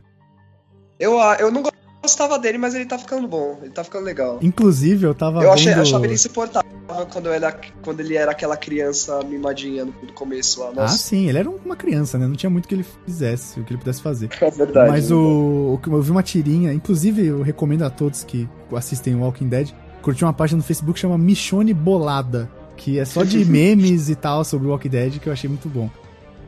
Eu, 0.99 1.21
a- 1.21 1.37
eu 1.39 1.51
não 1.53 1.63
gostava 2.05 2.39
dele, 2.39 2.59
mas 2.59 2.75
ele 2.75 2.85
tá 2.85 2.99
ficando 2.99 3.27
bom, 3.27 3.59
ele 3.63 3.71
tá 3.71 3.83
ficando 3.83 4.05
legal. 4.05 4.39
Inclusive, 4.43 5.07
eu 5.07 5.15
tava 5.15 5.43
Eu 5.43 5.53
achei, 5.53 5.73
vendo... 5.73 5.83
achava 5.83 6.05
ele 6.05 6.15
insuportável 6.15 6.71
quando, 7.11 7.31
era, 7.31 7.59
quando 7.83 8.01
ele 8.01 8.15
era 8.15 8.31
aquela 8.31 8.57
criança 8.57 9.23
mimadinha 9.23 9.87
no, 9.87 9.95
no 10.03 10.13
começo 10.13 10.61
lá. 10.61 10.69
Ah, 10.69 10.75
Nossa, 10.83 10.99
sim, 10.99 11.29
ele 11.29 11.39
era 11.39 11.49
uma 11.49 11.75
criança, 11.75 12.19
né? 12.19 12.27
Não 12.27 12.35
tinha 12.35 12.51
muito 12.51 12.69
que 12.69 12.75
ele 12.75 12.85
fizesse, 13.07 13.59
o 13.59 13.65
que 13.65 13.73
ele 13.73 13.79
pudesse 13.79 14.03
fazer. 14.03 14.29
é 14.41 14.51
verdade. 14.51 14.91
Mas 14.91 15.11
o, 15.11 15.19
o 15.19 15.81
eu 15.87 16.03
vi 16.03 16.11
uma 16.11 16.23
tirinha, 16.23 16.73
inclusive 16.73 17.27
eu 17.27 17.43
recomendo 17.43 17.83
a 17.85 17.91
todos 17.91 18.23
que 18.23 18.49
assistem 18.77 19.17
Walking 19.17 19.49
Dead, 19.49 19.71
curtir 20.03 20.25
uma 20.25 20.35
página 20.35 20.59
no 20.59 20.63
Facebook 20.63 20.95
que 20.95 21.01
chama 21.01 21.17
Michone 21.17 21.73
Bolada, 21.73 22.51
que 22.77 22.99
é 22.99 23.05
só 23.07 23.25
de 23.25 23.43
memes 23.47 24.11
e 24.11 24.15
tal 24.15 24.45
sobre 24.45 24.69
Walking 24.69 24.91
Dead 24.91 25.19
que 25.19 25.29
eu 25.29 25.33
achei 25.33 25.49
muito 25.49 25.69
bom. 25.69 25.89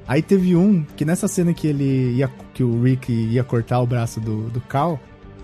Aí 0.07 0.23
teve 0.23 0.55
um 0.55 0.85
que 0.97 1.05
nessa 1.05 1.27
cena 1.27 1.53
que 1.53 1.67
ele 1.67 2.13
ia 2.15 2.31
que 2.55 2.63
o 2.63 2.83
Rick 2.83 3.11
ia 3.11 3.43
cortar 3.43 3.81
o 3.81 3.87
braço 3.87 4.21
do, 4.21 4.49
do 4.51 4.61
Carl, 4.61 5.01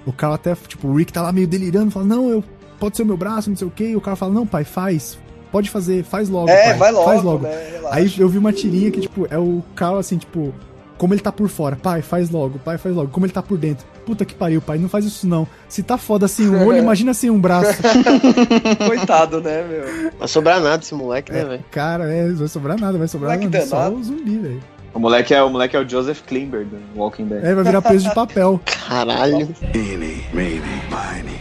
o 0.06 0.12
Carl 0.12 0.34
até, 0.34 0.54
tipo, 0.54 0.88
o 0.88 0.94
Rick 0.96 1.12
tá 1.12 1.22
lá 1.22 1.32
meio 1.32 1.46
delirando, 1.46 1.90
fala: 1.90 2.06
"Não, 2.06 2.28
eu 2.28 2.42
pode 2.80 2.96
ser 2.96 3.02
o 3.02 3.06
meu 3.06 3.16
braço, 3.16 3.48
não 3.50 3.56
sei 3.56 3.66
o 3.66 3.70
quê". 3.70 3.90
E 3.90 3.96
o 3.96 4.00
Carl 4.00 4.16
fala: 4.16 4.32
"Não, 4.32 4.46
pai, 4.46 4.64
faz. 4.64 5.18
Pode 5.50 5.68
fazer, 5.68 6.02
faz 6.02 6.28
logo, 6.30 6.48
É, 6.48 6.70
pai, 6.70 6.78
vai 6.78 6.92
logo, 6.92 7.04
faz 7.04 7.22
logo". 7.22 7.42
né? 7.44 7.80
Aí 7.90 8.12
eu 8.18 8.28
vi 8.28 8.38
uma 8.38 8.52
tirinha 8.52 8.90
que, 8.90 9.00
tipo, 9.00 9.26
é 9.30 9.38
o 9.38 9.62
Carl 9.74 9.98
assim, 9.98 10.16
tipo, 10.16 10.52
como 10.96 11.12
ele 11.12 11.20
tá 11.20 11.30
por 11.32 11.48
fora, 11.48 11.76
pai, 11.76 12.00
faz 12.00 12.30
logo, 12.30 12.58
pai, 12.60 12.78
faz 12.78 12.94
logo, 12.94 13.10
como 13.10 13.26
ele 13.26 13.32
tá 13.32 13.42
por 13.42 13.58
dentro. 13.58 13.84
Puta 14.06 14.24
que 14.24 14.34
pariu, 14.34 14.60
pai, 14.62 14.78
não 14.78 14.88
faz 14.88 15.04
isso 15.04 15.26
não. 15.28 15.46
Se 15.68 15.82
tá 15.82 15.96
foda 15.98 16.26
assim 16.26 16.48
um 16.48 16.66
olho, 16.66 16.78
imagina 16.82 17.10
assim 17.10 17.28
um 17.30 17.38
braço. 17.40 17.72
Coitado, 18.86 19.40
né, 19.40 19.62
meu? 19.64 20.10
Vai 20.18 20.28
sobrar 20.28 20.60
nada 20.60 20.82
esse 20.82 20.94
moleque, 20.94 21.32
né, 21.32 21.40
É, 21.40 21.44
velho? 21.44 21.64
cara, 21.70 22.12
é, 22.12 22.28
não 22.28 22.36
vai 22.36 22.48
sobrar 22.48 22.80
nada, 22.80 22.98
vai 22.98 23.08
sobrar 23.08 23.32
Moleque 23.36 23.52
nada, 23.52 23.66
só 23.66 23.76
danado. 23.76 23.96
o 23.96 24.04
zumbi, 24.04 24.38
velho. 24.38 24.60
O 24.94 24.98
moleque, 24.98 25.32
é, 25.32 25.42
o 25.42 25.48
moleque 25.48 25.74
é 25.74 25.80
o 25.80 25.88
Joseph 25.88 26.20
Klimber 26.22 26.66
do 26.66 26.78
Walking 26.94 27.26
Dead. 27.26 27.44
É, 27.44 27.54
vai 27.54 27.64
virar 27.64 27.80
peso 27.80 28.08
de 28.08 28.14
papel. 28.14 28.60
Caralho. 28.88 29.48
Eeny, 29.74 30.24
meeny, 30.32 30.60
miny, 30.90 31.38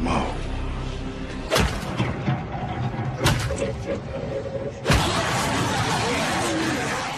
mo. 0.00 0.42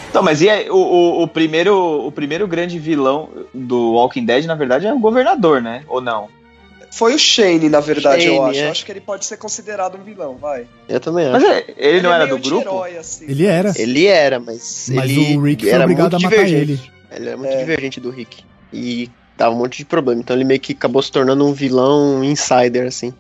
Então, 0.09 0.23
mas 0.23 0.41
e 0.41 0.49
aí, 0.49 0.71
o, 0.71 0.77
o, 0.77 1.23
o 1.25 1.29
primeiro, 1.29 2.07
o 2.07 2.13
primeiro 2.13 2.47
grande 2.47 2.79
vilão 2.79 3.29
do 3.53 3.95
Walking 3.95 4.25
Dead, 4.25 4.45
na 4.47 4.55
verdade, 4.55 4.87
é 4.87 4.95
o 4.95 4.99
governador, 4.99 5.61
né? 5.61 5.83
Ou 5.89 6.01
não? 6.01 6.29
Foi 6.97 7.15
o 7.15 7.19
Shane, 7.19 7.69
na 7.69 7.81
verdade, 7.81 8.27
eu 8.27 8.37
Shane, 8.37 8.51
acho. 8.51 8.61
é. 8.61 8.67
Eu 8.67 8.71
acho 8.71 8.85
que 8.87 8.93
ele 8.93 9.01
pode 9.01 9.25
ser 9.27 9.37
considerado 9.37 9.99
um 9.99 10.03
vilão, 10.05 10.37
vai. 10.37 10.67
Eu 10.89 11.01
também 11.01 11.29
Mas 11.31 11.43
acho. 11.43 11.53
é, 11.53 11.65
ele, 11.77 12.03
não 12.03 12.13
é 12.13 12.15
era 12.17 12.27
do 12.27 12.39
grupo? 12.39 12.57
anti-herói, 12.57 12.97
assim. 12.99 13.25
Ele 13.29 13.47
era. 13.47 13.73
Ele 13.77 14.07
era, 14.07 14.39
mas, 14.39 14.89
Mas 14.95 15.11
ele 15.11 15.37
o 15.37 15.43
Rick 15.43 15.65
foi 15.65 15.73
era 15.75 15.83
obrigado 15.85 16.13
muito 16.13 16.27
a 16.27 16.31
matar 16.31 16.45
divergente. 16.45 16.93
Ele 17.11 17.29
era 17.29 17.37
muito 17.37 17.53
É. 17.53 17.59
divergente 17.59 18.01
do 18.01 18.11
Rick. 18.11 18.45
E 18.73 19.11
dava 19.37 19.55
um 19.55 19.59
monte 19.59 19.79
de 19.79 19.85
problema. 19.85 20.21
Então 20.21 20.37
ele 20.37 20.45
meio 20.45 20.61
que 20.61 20.73
acabou 20.73 21.03
se 21.03 21.11
tornando 21.11 21.45
um 21.47 21.53
vilão 21.53 22.23
insider, 22.23 22.87
assim. 22.87 23.13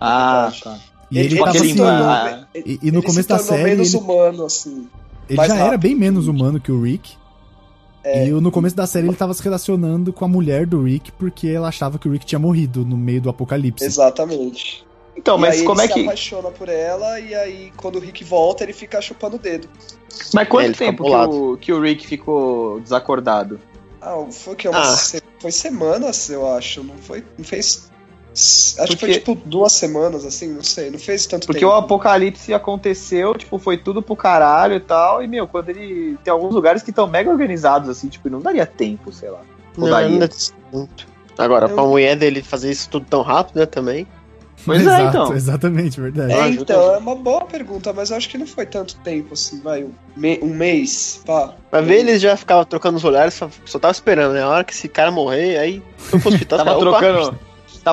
Ah, 0.00 0.52
tá. 0.62 0.78
E 1.10 1.18
ele, 1.18 1.28
tipo 1.30 1.44
tava 1.44 1.56
assim. 1.58 1.80
ah, 1.82 2.46
ele, 2.54 2.78
E, 2.82 2.88
e 2.88 2.90
no 2.90 2.98
ele 2.98 3.06
começo 3.06 3.22
se 3.22 3.28
da 3.28 3.38
tornou 3.38 3.56
série, 3.56 3.70
menos 3.70 3.94
ele, 3.94 4.02
humano, 4.02 4.44
assim. 4.44 4.88
ele 5.28 5.36
já 5.36 5.44
era 5.54 5.54
rápido. 5.64 5.80
bem 5.80 5.94
menos 5.94 6.28
humano 6.28 6.60
que 6.60 6.70
o 6.70 6.82
Rick. 6.82 7.16
É. 8.04 8.26
E 8.26 8.30
no 8.30 8.50
começo 8.50 8.76
da 8.76 8.86
série 8.86 9.06
ele 9.08 9.16
tava 9.16 9.34
se 9.34 9.42
relacionando 9.42 10.12
com 10.12 10.24
a 10.24 10.28
mulher 10.28 10.66
do 10.66 10.82
Rick 10.84 11.10
porque 11.12 11.48
ela 11.48 11.68
achava 11.68 11.98
que 11.98 12.08
o 12.08 12.12
Rick 12.12 12.24
tinha 12.24 12.38
morrido 12.38 12.84
no 12.84 12.96
meio 12.96 13.20
do 13.20 13.28
apocalipse. 13.28 13.84
Exatamente. 13.84 14.86
Então, 15.16 15.36
e 15.36 15.40
mas 15.40 15.58
aí 15.58 15.64
como 15.64 15.80
é 15.80 15.84
ele 15.84 15.92
se 15.92 15.98
que. 15.98 16.04
apaixona 16.06 16.50
por 16.50 16.68
ela 16.68 17.18
e 17.18 17.34
aí 17.34 17.72
quando 17.76 17.96
o 17.96 17.98
Rick 17.98 18.22
volta 18.22 18.62
ele 18.62 18.72
fica 18.72 19.00
chupando 19.02 19.36
o 19.36 19.38
dedo. 19.38 19.68
Mas 20.32 20.46
É, 20.46 20.48
quanto 20.48 20.66
fica 20.68 20.84
tempo 20.86 21.04
que 21.04 21.10
o, 21.10 21.56
que 21.56 21.72
o 21.72 21.80
Rick 21.80 22.06
ficou 22.06 22.78
desacordado? 22.80 23.58
Ah, 24.00 24.24
foi 24.30 24.54
que 24.54 24.68
uma 24.68 24.78
Ah. 24.78 24.84
se- 24.96 25.20
foi 25.40 25.50
semanas, 25.50 26.30
eu 26.30 26.46
acho, 26.54 26.84
não 26.84 26.96
foi, 26.98 27.24
não 27.36 27.44
fez 27.44 27.87
Acho 28.78 28.92
que 28.92 28.96
foi 28.98 29.08
Porque- 29.08 29.12
tipo 29.34 29.34
duas 29.48 29.72
semanas, 29.72 30.24
assim, 30.24 30.48
não 30.48 30.62
sei, 30.62 30.90
não 30.90 30.98
fez 30.98 31.26
tanto 31.26 31.46
Porque 31.46 31.60
tempo. 31.60 31.72
o 31.72 31.74
apocalipse 31.76 32.52
aconteceu, 32.54 33.34
tipo, 33.34 33.58
foi 33.58 33.76
tudo 33.76 34.00
pro 34.02 34.14
caralho 34.16 34.74
e 34.74 34.80
tal. 34.80 35.22
E, 35.22 35.26
meu, 35.26 35.46
quando 35.48 35.70
ele. 35.70 36.16
Tem 36.22 36.32
alguns 36.32 36.54
lugares 36.54 36.82
que 36.82 36.90
estão 36.90 37.06
mega 37.06 37.30
organizados, 37.30 37.88
assim, 37.88 38.08
tipo, 38.08 38.28
não 38.28 38.40
daria 38.40 38.66
tempo, 38.66 39.12
sei 39.12 39.30
lá. 39.30 39.40
Ou 39.76 39.84
Não, 39.84 39.90
daria. 39.90 40.18
não 40.72 40.82
é. 40.84 40.86
Agora, 41.36 41.66
Eu- 41.68 41.74
pra 41.74 41.84
mulher 41.84 42.16
dele 42.16 42.42
fazer 42.42 42.70
isso 42.70 42.88
tudo 42.90 43.06
tão 43.08 43.22
rápido, 43.22 43.58
né, 43.60 43.66
também. 43.66 44.06
Pois 44.66 44.80
é, 44.80 44.82
Exato, 44.82 45.08
então. 45.08 45.32
Exatamente, 45.34 46.00
verdade. 46.00 46.32
É, 46.32 46.48
então, 46.48 46.94
é 46.94 46.98
uma 46.98 47.14
boa 47.14 47.44
pergunta, 47.44 47.92
mas 47.92 48.10
eu 48.10 48.16
acho 48.16 48.28
que 48.28 48.36
não 48.36 48.46
foi 48.46 48.66
tanto 48.66 48.96
tempo, 48.96 49.34
assim, 49.34 49.60
vai, 49.60 49.84
um, 49.84 49.92
me- 50.16 50.40
um 50.42 50.48
mês, 50.52 51.22
pá. 51.24 51.54
Pra 51.70 51.80
ver, 51.80 52.00
ele 52.00 52.18
já 52.18 52.36
ficava 52.36 52.64
trocando 52.64 52.96
os 52.96 53.04
olhares, 53.04 53.34
só, 53.34 53.48
só 53.64 53.78
tava 53.78 53.92
esperando, 53.92 54.32
né? 54.34 54.42
A 54.42 54.48
hora 54.48 54.64
que 54.64 54.72
esse 54.72 54.88
cara 54.88 55.12
morrer, 55.12 55.58
aí 55.58 55.80
foi 55.96 56.18
pro 56.18 56.28
hospital. 56.30 56.58
Tava 56.58 56.78
trocando. 56.80 57.38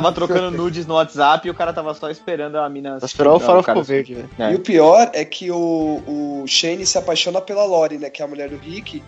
Tava 0.01 0.11
trocando 0.11 0.51
nudes 0.51 0.85
no 0.85 0.95
WhatsApp 0.95 1.47
e 1.47 1.51
o 1.51 1.53
cara 1.53 1.71
tava 1.73 1.93
só 1.93 2.09
esperando 2.09 2.57
a 2.57 2.69
mina. 2.69 2.99
Só 2.99 3.05
esperou 3.05 3.35
o 3.35 3.39
farol 3.39 3.63
cara- 3.63 3.75
ficou 3.79 3.83
verde, 3.83 4.13
velho. 4.15 4.29
É. 4.37 4.51
E 4.51 4.55
o 4.55 4.59
pior 4.59 5.09
é 5.13 5.23
que 5.25 5.49
o, 5.51 6.01
o 6.05 6.43
Shane 6.47 6.85
se 6.85 6.97
apaixona 6.97 7.39
pela 7.41 7.63
Lori, 7.65 7.97
né, 7.97 8.09
que 8.09 8.21
é 8.21 8.25
a 8.25 8.27
mulher 8.27 8.49
do 8.49 8.57
Rick. 8.57 9.01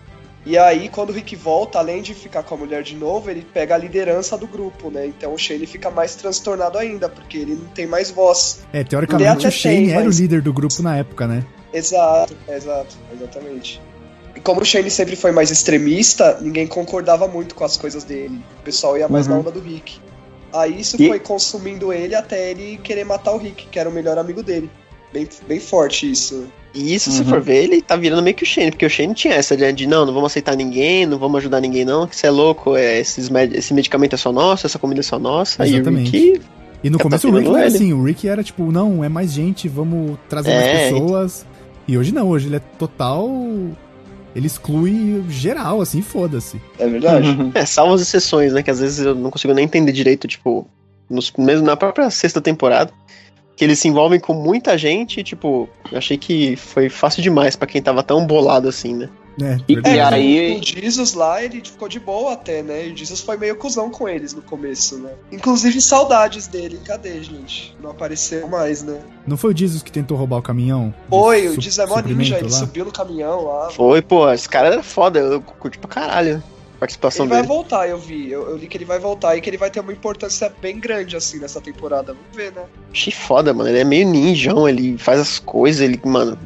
E 0.46 0.56
aí, 0.56 0.88
quando 0.88 1.10
o 1.10 1.12
Rick 1.12 1.36
volta, 1.36 1.78
além 1.78 2.00
de 2.00 2.14
ficar 2.14 2.42
com 2.42 2.54
a 2.54 2.58
mulher 2.58 2.82
de 2.82 2.94
novo, 2.96 3.30
ele 3.30 3.42
pega 3.52 3.74
a 3.74 3.78
liderança 3.78 4.38
do 4.38 4.46
grupo, 4.46 4.90
né? 4.90 5.04
Então 5.06 5.34
o 5.34 5.38
Shane 5.38 5.66
fica 5.66 5.90
mais 5.90 6.14
transtornado 6.14 6.78
ainda, 6.78 7.06
porque 7.08 7.36
ele 7.38 7.54
não 7.54 7.66
tem 7.66 7.86
mais 7.86 8.10
voz. 8.10 8.60
É, 8.72 8.82
teoricamente 8.82 9.46
o 9.46 9.50
Shane 9.50 9.76
tem, 9.86 9.90
era 9.92 10.04
mas- 10.06 10.18
o 10.18 10.22
líder 10.22 10.40
do 10.40 10.52
grupo 10.52 10.82
na 10.82 10.96
época, 10.96 11.26
né? 11.26 11.44
Exato, 11.72 12.34
exato, 12.48 12.96
exatamente. 13.12 13.78
E 14.34 14.40
como 14.40 14.62
o 14.62 14.64
Shane 14.64 14.90
sempre 14.90 15.16
foi 15.16 15.32
mais 15.32 15.50
extremista, 15.50 16.38
ninguém 16.40 16.66
concordava 16.66 17.28
muito 17.28 17.54
com 17.54 17.64
as 17.64 17.76
coisas 17.76 18.04
dele. 18.04 18.40
O 18.60 18.62
pessoal 18.62 18.96
ia 18.96 19.08
mais 19.08 19.26
Uhum. 19.26 19.34
na 19.34 19.40
onda 19.40 19.50
do 19.50 19.60
Rick. 19.60 20.00
Aí 20.52 20.80
isso 20.80 20.96
E- 21.00 21.06
foi 21.08 21.18
consumindo 21.18 21.92
ele 21.92 22.14
até 22.14 22.50
ele 22.50 22.78
querer 22.82 23.04
matar 23.04 23.32
o 23.32 23.38
Rick, 23.38 23.66
que 23.70 23.78
era 23.78 23.88
o 23.88 23.92
melhor 23.92 24.18
amigo 24.18 24.42
dele. 24.42 24.70
Bem, 25.12 25.26
bem 25.46 25.58
forte 25.60 26.10
isso. 26.10 26.46
E 26.74 26.94
isso, 26.94 27.10
se 27.10 27.20
Uhum. 27.22 27.28
for 27.28 27.40
ver, 27.40 27.64
ele 27.64 27.80
tá 27.80 27.96
virando 27.96 28.22
meio 28.22 28.36
que 28.36 28.42
o 28.42 28.46
Shane, 28.46 28.70
porque 28.70 28.84
o 28.84 28.90
Shane 28.90 29.14
tinha 29.14 29.34
essa 29.34 29.56
de, 29.56 29.72
de 29.72 29.86
não, 29.86 30.04
não 30.04 30.12
vamos 30.12 30.30
aceitar 30.30 30.54
ninguém, 30.54 31.06
não 31.06 31.18
vamos 31.18 31.38
ajudar 31.38 31.60
ninguém, 31.60 31.84
não, 31.84 32.06
que 32.06 32.14
você 32.14 32.26
é 32.26 32.30
louco, 32.30 32.76
é, 32.76 32.98
esses 33.00 33.30
med- 33.30 33.54
esse 33.56 33.72
medicamento 33.72 34.12
é 34.14 34.16
só 34.18 34.30
nosso, 34.30 34.66
essa 34.66 34.78
comida 34.78 35.00
é 35.00 35.02
só 35.02 35.18
nossa. 35.18 35.66
Exatamente. 35.66 36.14
E 36.16 36.20
o 36.30 36.32
Rick, 36.34 36.44
E 36.84 36.90
no 36.90 36.98
tá 36.98 37.02
começo 37.04 37.26
o 37.28 37.34
Rick 37.34 37.48
era 37.50 37.66
assim, 37.66 37.92
o 37.94 38.04
Rick 38.04 38.28
era 38.28 38.44
tipo, 38.44 38.70
não, 38.70 39.02
é 39.02 39.08
mais 39.08 39.32
gente, 39.32 39.66
vamos 39.66 40.18
trazer 40.28 40.52
mais 40.52 40.66
É, 40.66 40.90
pessoas. 40.90 41.46
E 41.88 41.96
hoje 41.96 42.12
não, 42.12 42.28
hoje 42.28 42.46
ele 42.48 42.56
é 42.56 42.62
total. 42.78 43.28
Ele 44.34 44.46
exclui 44.46 45.24
geral, 45.28 45.80
assim, 45.80 46.02
foda-se. 46.02 46.60
É 46.78 46.86
verdade? 46.86 47.28
Uhum. 47.28 47.50
é, 47.54 47.64
salvo 47.64 47.94
as 47.94 48.00
exceções, 48.00 48.52
né, 48.52 48.62
que 48.62 48.70
às 48.70 48.80
vezes 48.80 49.04
eu 49.04 49.14
não 49.14 49.30
consigo 49.30 49.54
nem 49.54 49.64
entender 49.64 49.92
direito, 49.92 50.28
tipo, 50.28 50.66
nos, 51.08 51.32
mesmo 51.36 51.66
na 51.66 51.76
própria 51.76 52.10
sexta 52.10 52.40
temporada, 52.40 52.92
que 53.56 53.64
eles 53.64 53.78
se 53.78 53.88
envolvem 53.88 54.20
com 54.20 54.34
muita 54.34 54.78
gente, 54.78 55.20
e, 55.20 55.24
tipo, 55.24 55.68
eu 55.90 55.98
achei 55.98 56.16
que 56.16 56.54
foi 56.56 56.88
fácil 56.88 57.22
demais 57.22 57.56
pra 57.56 57.66
quem 57.66 57.82
tava 57.82 58.02
tão 58.02 58.26
bolado 58.26 58.68
assim, 58.68 58.94
né. 58.94 59.08
É, 59.40 59.58
E- 59.68 59.74
e 59.74 60.00
aí- 60.00 60.58
o 60.58 60.62
Jesus 60.64 61.14
lá, 61.14 61.42
ele 61.42 61.62
ficou 61.64 61.88
de 61.88 62.00
boa 62.00 62.32
até, 62.32 62.62
né? 62.62 62.88
E 62.88 62.92
o 62.92 62.96
Jesus 62.96 63.20
foi 63.20 63.36
meio 63.36 63.54
cuzão 63.56 63.88
com 63.90 64.08
eles 64.08 64.34
no 64.34 64.42
começo, 64.42 64.98
né? 64.98 65.12
Inclusive, 65.30 65.80
saudades 65.80 66.46
dele. 66.48 66.80
Cadê, 66.84 67.22
gente? 67.22 67.76
Não 67.82 67.90
apareceu 67.90 68.48
mais, 68.48 68.82
né? 68.82 68.98
Não 69.26 69.36
foi 69.36 69.52
o 69.54 69.56
Jesus 69.56 69.82
que 69.82 69.92
tentou 69.92 70.16
roubar 70.16 70.38
o 70.38 70.42
caminhão? 70.42 70.92
Foi, 71.08 71.46
o 71.48 71.54
su- 71.54 71.60
Jesus 71.60 71.78
é 71.78 71.86
mó 71.86 72.00
ninja, 72.00 72.36
ele 72.38 72.44
lá? 72.50 72.58
subiu 72.58 72.84
no 72.84 72.92
caminhão 72.92 73.44
lá. 73.44 73.70
Foi, 73.70 74.02
pô, 74.02 74.30
esse 74.32 74.48
cara 74.48 74.68
era 74.68 74.82
foda, 74.82 75.20
eu 75.20 75.40
curti 75.40 75.78
pra 75.78 75.88
caralho 75.88 76.42
a 76.76 76.78
participação 76.80 77.24
Ele 77.26 77.30
vai 77.30 77.42
dele. 77.42 77.48
voltar, 77.54 77.88
eu 77.88 77.98
vi. 77.98 78.30
Eu, 78.30 78.48
eu 78.50 78.56
li 78.56 78.66
que 78.66 78.76
ele 78.76 78.84
vai 78.84 78.98
voltar 78.98 79.36
e 79.36 79.40
que 79.40 79.48
ele 79.50 79.56
vai 79.58 79.70
ter 79.70 79.80
uma 79.80 79.92
importância 79.92 80.52
bem 80.60 80.78
grande, 80.80 81.16
assim, 81.16 81.38
nessa 81.38 81.60
temporada. 81.60 82.12
Vamos 82.14 82.36
ver, 82.36 82.52
né? 82.52 82.62
Achei 82.92 83.12
foda, 83.12 83.52
mano. 83.54 83.68
Ele 83.68 83.78
é 83.80 83.84
meio 83.84 84.08
ninjão, 84.08 84.68
ele 84.68 84.96
faz 84.98 85.20
as 85.20 85.38
coisas, 85.38 85.80
ele, 85.80 86.00
mano, 86.04 86.36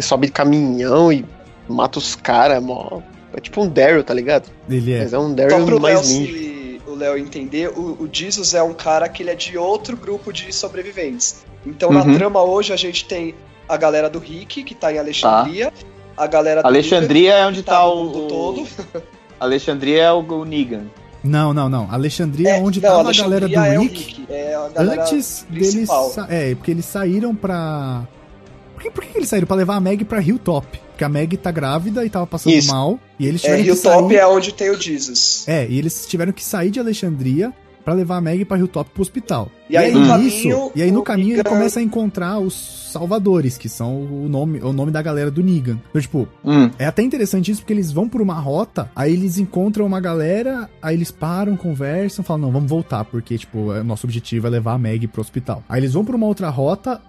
sobe 0.00 0.26
de 0.28 0.32
caminhão 0.32 1.12
e 1.12 1.24
mata 1.70 1.98
os 1.98 2.14
caras, 2.14 2.62
mó. 2.62 3.00
É 3.32 3.40
tipo 3.40 3.62
um 3.62 3.68
Daryl, 3.68 4.02
tá 4.02 4.12
ligado? 4.12 4.48
Ele 4.68 4.92
é. 4.92 4.98
Mas 5.02 5.12
é 5.12 5.18
um 5.18 5.28
Só 5.28 5.34
Daryl 5.34 5.64
pro 5.66 5.74
Léo, 5.80 5.80
mais 5.94 6.08
ninja. 6.08 6.32
se 6.32 6.80
o 6.86 6.94
Léo 6.94 7.16
entender, 7.18 7.68
o, 7.68 7.96
o 8.02 8.08
Jesus 8.12 8.54
é 8.54 8.62
um 8.62 8.72
cara 8.74 9.08
que 9.08 9.22
ele 9.22 9.30
é 9.30 9.34
de 9.34 9.56
outro 9.56 9.96
grupo 9.96 10.32
de 10.32 10.52
sobreviventes. 10.52 11.44
Então 11.64 11.92
na 11.92 12.02
Uhum. 12.02 12.14
trama 12.16 12.42
hoje 12.42 12.72
a 12.72 12.76
gente 12.76 13.04
tem 13.04 13.34
a 13.68 13.76
galera 13.76 14.10
do 14.10 14.18
Rick, 14.18 14.64
que 14.64 14.74
tá 14.74 14.92
em 14.92 14.98
Alexandria, 14.98 15.72
a 16.16 16.26
galera 16.26 16.60
do 16.62 16.66
Alexandria 16.66 17.34
é 17.34 17.46
onde 17.46 17.62
tá 17.62 17.82
no 17.84 17.92
o. 17.92 18.04
mundo 18.04 18.24
o- 18.24 18.28
todo. 18.28 18.66
Alexandria 19.38 20.02
é 20.04 20.12
o, 20.12 20.18
o 20.18 20.44
Negan. 20.44 20.82
Não, 21.22 21.52
não, 21.52 21.68
não. 21.68 21.86
Alexandria 21.90 22.56
é, 22.56 22.60
onde 22.60 22.80
não, 22.80 22.88
tava 22.96 23.10
a 23.10 23.12
galera 23.12 23.46
do 23.48 23.54
é 23.54 23.78
o 23.78 23.82
Rick. 23.82 24.24
É 24.28 24.54
a 24.54 24.68
galera 24.70 25.02
Antes 25.02 25.46
deles. 25.48 25.74
principal. 25.74 26.08
sa- 26.10 26.26
É, 26.30 26.54
porque 26.54 26.70
eles 26.70 26.84
saíram 26.86 27.34
pra. 27.34 28.06
Por 28.80 28.84
que, 28.84 28.90
por 28.90 29.04
que 29.04 29.18
eles 29.18 29.28
saíram? 29.28 29.46
Pra 29.46 29.56
levar 29.56 29.76
a 29.76 29.80
Meg 29.80 30.04
pra 30.06 30.22
Hilltop. 30.22 30.66
Porque 30.88 31.04
a 31.04 31.08
Meg 31.08 31.36
tá 31.36 31.50
grávida 31.50 32.02
e 32.04 32.08
tava 32.08 32.26
passando 32.26 32.54
Isso. 32.54 32.72
mal. 32.72 32.98
E 33.18 33.26
eles 33.26 33.42
É, 33.42 33.44
tiveram 33.44 33.62
que 33.64 33.68
Hilltop 33.70 34.08
sair. 34.08 34.16
é 34.18 34.26
onde 34.26 34.54
tem 34.54 34.70
o 34.70 34.80
Jesus. 34.80 35.44
É, 35.46 35.66
e 35.68 35.78
eles 35.78 36.06
tiveram 36.06 36.32
que 36.32 36.42
sair 36.42 36.70
de 36.70 36.80
Alexandria 36.80 37.52
pra 37.84 37.92
levar 37.94 38.16
a 38.16 38.20
Meg 38.20 38.44
pra 38.46 38.58
Hilltop 38.58 38.90
pro 38.90 39.02
hospital. 39.02 39.50
E 39.68 39.76
aí, 39.76 39.92
no 39.92 40.00
nisso- 40.00 40.08
caminho, 40.48 40.72
e 40.74 40.82
aí 40.82 40.90
no 40.90 41.00
o 41.00 41.02
caminho 41.02 41.30
ele 41.30 41.36
Negan- 41.38 41.50
começa 41.50 41.78
a 41.80 41.82
encontrar 41.82 42.38
os 42.38 42.88
salvadores, 42.92 43.56
que 43.56 43.68
são 43.68 44.02
o 44.02 44.28
nome, 44.28 44.60
o 44.60 44.72
nome 44.72 44.90
da 44.90 45.00
galera 45.00 45.30
do 45.30 45.42
Negan. 45.42 45.78
Então, 45.90 46.00
tipo, 46.00 46.28
Hum. 46.44 46.70
é 46.78 46.86
até 46.86 47.02
interessante 47.02 47.50
isso 47.50 47.60
porque 47.62 47.72
eles 47.72 47.92
vão 47.92 48.08
por 48.08 48.20
uma 48.20 48.34
rota, 48.34 48.90
aí 48.96 49.12
eles 49.12 49.38
encontram 49.38 49.86
uma 49.86 50.00
galera, 50.00 50.68
aí 50.82 50.96
eles 50.96 51.10
param, 51.10 51.56
conversam, 51.56 52.24
falam, 52.24 52.42
não, 52.42 52.50
vamos 52.52 52.68
voltar, 52.68 53.04
porque, 53.04 53.38
tipo, 53.38 53.72
é- 53.72 53.82
nosso 53.82 54.06
objetivo 54.06 54.46
é 54.46 54.50
levar 54.50 54.72
a 54.74 54.78
Meg 54.78 55.06
pro 55.06 55.20
hospital. 55.20 55.62
Aí 55.68 55.80
eles 55.80 55.92
vão 55.94 56.04
por 56.04 56.14
uma 56.14 56.26
outra 56.26 56.48
rota, 56.50 56.94
ro- 56.94 57.00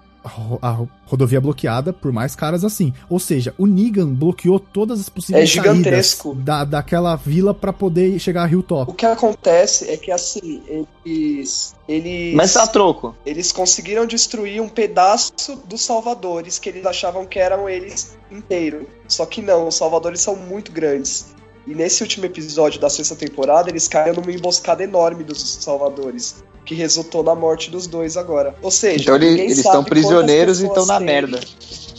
a 0.61 0.69
ro- 0.69 0.89
rodovia 1.05 1.41
bloqueada 1.41 1.91
por 1.91 2.11
mais 2.11 2.35
caras 2.35 2.63
assim. 2.63 2.93
Ou 3.09 3.19
seja, 3.19 3.53
o 3.57 3.65
Negan 3.65 4.07
bloqueou 4.13 4.59
todas 4.59 4.99
as 4.99 5.09
possíveis 5.09 5.43
É 5.43 5.45
gigantesco. 5.45 6.29
saídas 6.29 6.45
da, 6.45 6.63
daquela 6.63 7.15
vila 7.15 7.53
pra 7.53 7.73
poder 7.73 8.17
chegar 8.19 8.43
a 8.43 8.47
Hilltop. 8.51 8.91
O 8.91 8.93
que 8.93 9.05
acontece 9.05 9.89
é 9.89 9.97
que 9.97 10.11
assim, 10.11 10.61
eles. 11.05 11.75
Eles. 11.87 12.35
Mas 12.35 12.53
tá 12.53 12.65
troco. 12.67 13.15
Eles 13.25 13.51
conseguiram 13.51 14.05
destruir 14.05 14.61
um 14.61 14.69
pedaço 14.69 15.33
dos 15.65 15.81
salvadores 15.81 16.57
que 16.59 16.69
eles 16.69 16.85
achavam 16.85 17.25
que 17.25 17.39
eram 17.39 17.67
eles 17.67 18.17
inteiro. 18.31 18.87
Só 19.07 19.25
que 19.25 19.41
não, 19.41 19.67
os 19.67 19.75
salvadores 19.75 20.21
são 20.21 20.35
muito 20.35 20.71
grandes. 20.71 21.33
E 21.67 21.75
nesse 21.75 22.01
último 22.01 22.25
episódio 22.25 22.79
da 22.81 22.89
sexta 22.89 23.15
temporada, 23.15 23.69
eles 23.69 23.87
caíram 23.87 24.21
numa 24.21 24.31
emboscada 24.31 24.83
enorme 24.83 25.23
dos 25.23 25.41
salvadores. 25.61 26.43
Que 26.65 26.75
resultou 26.75 27.23
na 27.23 27.33
morte 27.35 27.69
dos 27.71 27.87
dois 27.87 28.15
agora. 28.17 28.55
Ou 28.61 28.69
seja, 28.71 29.01
Então 29.03 29.15
ele- 29.15 29.29
ninguém 29.31 29.45
eles 29.45 29.57
estão 29.57 29.83
prisioneiros 29.83 30.61
e 30.61 30.67
estão 30.67 30.85
na 30.85 30.97
tem. 30.97 31.05
merda. 31.07 31.39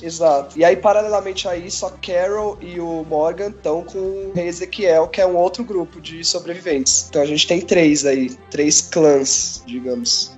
Exato. 0.00 0.58
E 0.58 0.64
aí, 0.64 0.76
paralelamente 0.76 1.46
a 1.46 1.56
isso, 1.56 1.86
a 1.86 1.90
Carol 1.90 2.58
e 2.60 2.80
o 2.80 3.04
Morgan 3.08 3.48
estão 3.50 3.82
com 3.84 3.98
o 3.98 4.32
Rei 4.34 4.48
Ezequiel, 4.48 5.06
que 5.08 5.20
é 5.20 5.26
um 5.26 5.36
outro 5.36 5.62
grupo 5.62 6.00
de 6.00 6.24
sobreviventes. 6.24 7.06
Então 7.08 7.22
a 7.22 7.26
gente 7.26 7.46
tem 7.46 7.60
três 7.60 8.04
aí, 8.04 8.30
três 8.50 8.80
clãs, 8.80 9.62
digamos, 9.66 10.32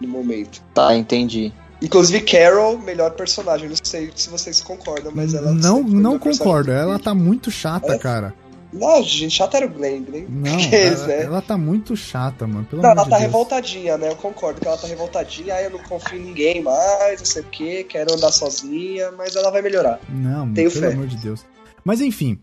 no 0.00 0.08
momento. 0.08 0.62
Tá, 0.74 0.94
entendi. 0.94 1.52
Inclusive, 1.80 2.20
Carol, 2.22 2.78
melhor 2.78 3.10
personagem. 3.12 3.68
Não 3.68 3.76
sei 3.82 4.10
se 4.14 4.28
vocês 4.30 4.60
concordam, 4.60 5.12
mas 5.14 5.34
ela. 5.34 5.52
não, 5.52 5.82
não 5.82 6.18
concordo, 6.18 6.70
ela 6.72 6.98
tá 6.98 7.14
muito 7.14 7.50
chata, 7.50 7.92
É? 7.94 7.98
cara. 7.98 8.34
Não, 8.76 9.02
gente, 9.02 9.30
chata 9.34 9.56
era 9.56 9.66
o 9.66 9.68
Glenn, 9.70 10.04
Glenn. 10.04 10.26
Não, 10.28 10.54
Aqueles, 10.54 11.00
ela, 11.00 11.06
né? 11.06 11.22
ela 11.24 11.42
tá 11.42 11.56
muito 11.56 11.96
chata, 11.96 12.46
mano. 12.46 12.64
Pelo 12.66 12.82
Não, 12.82 12.90
ela 12.90 13.04
de 13.04 13.10
tá 13.10 13.16
Deus. 13.16 13.26
revoltadinha, 13.26 13.96
né? 13.98 14.10
Eu 14.10 14.16
concordo 14.16 14.60
que 14.60 14.66
ela 14.68 14.76
tá 14.76 14.86
revoltadinha. 14.86 15.54
Aí 15.54 15.64
eu 15.64 15.70
não 15.70 15.78
confio 15.80 16.18
em 16.18 16.22
ninguém 16.24 16.62
mais, 16.62 17.18
não 17.18 17.26
sei 17.26 17.42
o 17.42 17.46
que, 17.46 17.84
quero 17.84 18.12
andar 18.14 18.30
sozinha, 18.32 19.10
mas 19.12 19.34
ela 19.36 19.50
vai 19.50 19.62
melhorar. 19.62 19.98
Não, 20.08 20.52
Tenho 20.52 20.70
pelo 20.70 20.82
fé. 20.86 20.92
amor 20.92 21.06
de 21.06 21.16
Deus. 21.16 21.44
Mas 21.84 22.00
enfim, 22.00 22.38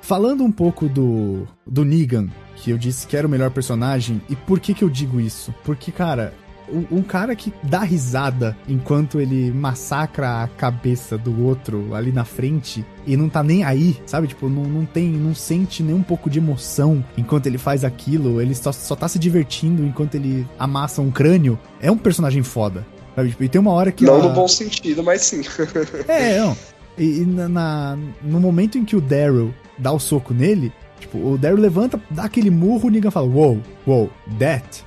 falando 0.00 0.42
um 0.44 0.52
pouco 0.52 0.88
do, 0.88 1.46
do 1.66 1.84
Negan, 1.84 2.28
que 2.56 2.70
eu 2.70 2.78
disse 2.78 3.06
que 3.06 3.16
era 3.16 3.26
o 3.26 3.30
melhor 3.30 3.50
personagem, 3.50 4.20
e 4.28 4.34
por 4.36 4.58
que 4.60 4.74
que 4.74 4.82
eu 4.82 4.88
digo 4.90 5.20
isso? 5.20 5.54
Porque, 5.64 5.92
cara, 5.92 6.34
um, 6.72 6.98
um 6.98 7.02
cara 7.02 7.34
que 7.36 7.52
dá 7.62 7.80
risada 7.80 8.56
enquanto 8.68 9.20
ele 9.20 9.50
massacra 9.52 10.42
a 10.42 10.48
cabeça 10.48 11.16
do 11.16 11.44
outro 11.44 11.94
ali 11.94 12.12
na 12.12 12.24
frente 12.24 12.84
e 13.06 13.16
não 13.16 13.28
tá 13.28 13.42
nem 13.42 13.64
aí, 13.64 13.96
sabe? 14.06 14.26
Tipo, 14.28 14.48
não, 14.48 14.64
não 14.64 14.84
tem, 14.84 15.08
não 15.08 15.34
sente 15.34 15.82
nem 15.82 15.94
um 15.94 16.02
pouco 16.02 16.28
de 16.28 16.38
emoção 16.38 17.04
enquanto 17.16 17.46
ele 17.46 17.58
faz 17.58 17.84
aquilo, 17.84 18.40
ele 18.40 18.54
só, 18.54 18.72
só 18.72 18.94
tá 18.96 19.08
se 19.08 19.18
divertindo 19.18 19.84
enquanto 19.84 20.14
ele 20.14 20.46
amassa 20.58 21.00
um 21.00 21.10
crânio, 21.10 21.58
é 21.80 21.90
um 21.90 21.98
personagem 21.98 22.42
foda. 22.42 22.86
Sabe? 23.16 23.30
Tipo, 23.30 23.44
e 23.44 23.48
tem 23.48 23.60
uma 23.60 23.72
hora 23.72 23.90
que 23.90 24.04
não 24.04 24.14
ela- 24.14 24.28
no 24.28 24.34
bom 24.34 24.46
sentido, 24.46 25.02
mas 25.02 25.22
sim. 25.22 25.42
é, 26.06 26.38
não. 26.38 26.56
E, 26.96 27.20
e 27.22 27.26
na, 27.26 27.48
na- 27.48 27.98
no 28.22 28.38
momento 28.40 28.76
em 28.78 28.84
que 28.84 28.94
o 28.96 29.00
Daryl 29.00 29.52
dá 29.78 29.90
o 29.92 29.98
soco 29.98 30.32
nele, 30.34 30.72
tipo, 31.00 31.18
o 31.18 31.38
Daryl 31.38 31.58
levanta, 31.58 32.00
dá 32.10 32.24
aquele 32.24 32.50
murro, 32.50 32.88
o 32.88 32.90
Negan 32.90 33.10
fala, 33.10 33.26
wow, 33.28 33.60
wow, 33.86 34.10
that, 34.38 34.84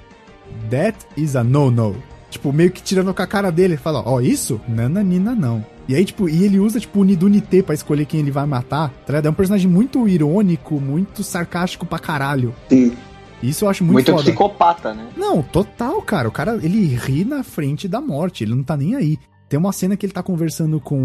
that 0.70 0.98
is 1.18 1.36
a 1.36 1.44
no-no. 1.44 1.96
Tipo, 2.30 2.54
meio 2.54 2.72
que 2.72 2.82
tirando 2.82 3.14
com 3.14 3.22
a 3.22 3.28
cara 3.28 3.52
dele, 3.52 3.76
fala, 3.76 4.02
ó, 4.06 4.22
isso? 4.22 4.60
Nananina 4.68 5.36
não. 5.36 5.66
E 5.88 5.96
aí, 5.96 6.06
tipo, 6.06 6.30
e 6.30 6.44
ele 6.46 6.60
usa, 6.60 6.80
tipo, 6.80 7.02
o 7.02 7.04
Nidunité 7.04 7.62
pra 7.62 7.76
escolher 7.76 8.06
quem 8.06 8.22
ele 8.22 8.32
vai 8.32 8.46
matar, 8.46 8.90
tá 8.90 9.08
ligado? 9.08 9.26
É 9.26 9.30
um 9.30 9.34
personagem 9.34 9.70
muito 9.70 10.08
irônico, 10.08 10.80
muito 10.80 11.24
sarcástico 11.24 11.86
pra 11.86 12.00
caralho. 12.00 12.54
Sim. 12.70 12.96
Isso 13.44 13.66
eu 13.66 13.70
acho 13.70 13.84
muito, 13.84 13.96
Muito, 13.96 14.12
foda. 14.12 14.24
psicopata, 14.24 14.94
né? 14.94 15.08
Não, 15.18 15.42
total, 15.42 16.02
cara. 16.04 16.30
O 16.30 16.32
cara, 16.32 16.60
ele 16.64 16.86
ri 16.96 17.26
na 17.26 17.44
frente 17.44 17.88
da 17.88 18.00
morte, 18.00 18.44
ele 18.44 18.56
não 18.56 18.64
tá 18.64 18.78
nem 18.78 18.96
aí. 18.96 19.18
Tem 19.50 19.60
uma 19.60 19.74
cena 19.74 19.98
que 19.98 20.06
ele 20.06 20.14
tá 20.14 20.24
conversando 20.24 20.80
com 20.80 20.96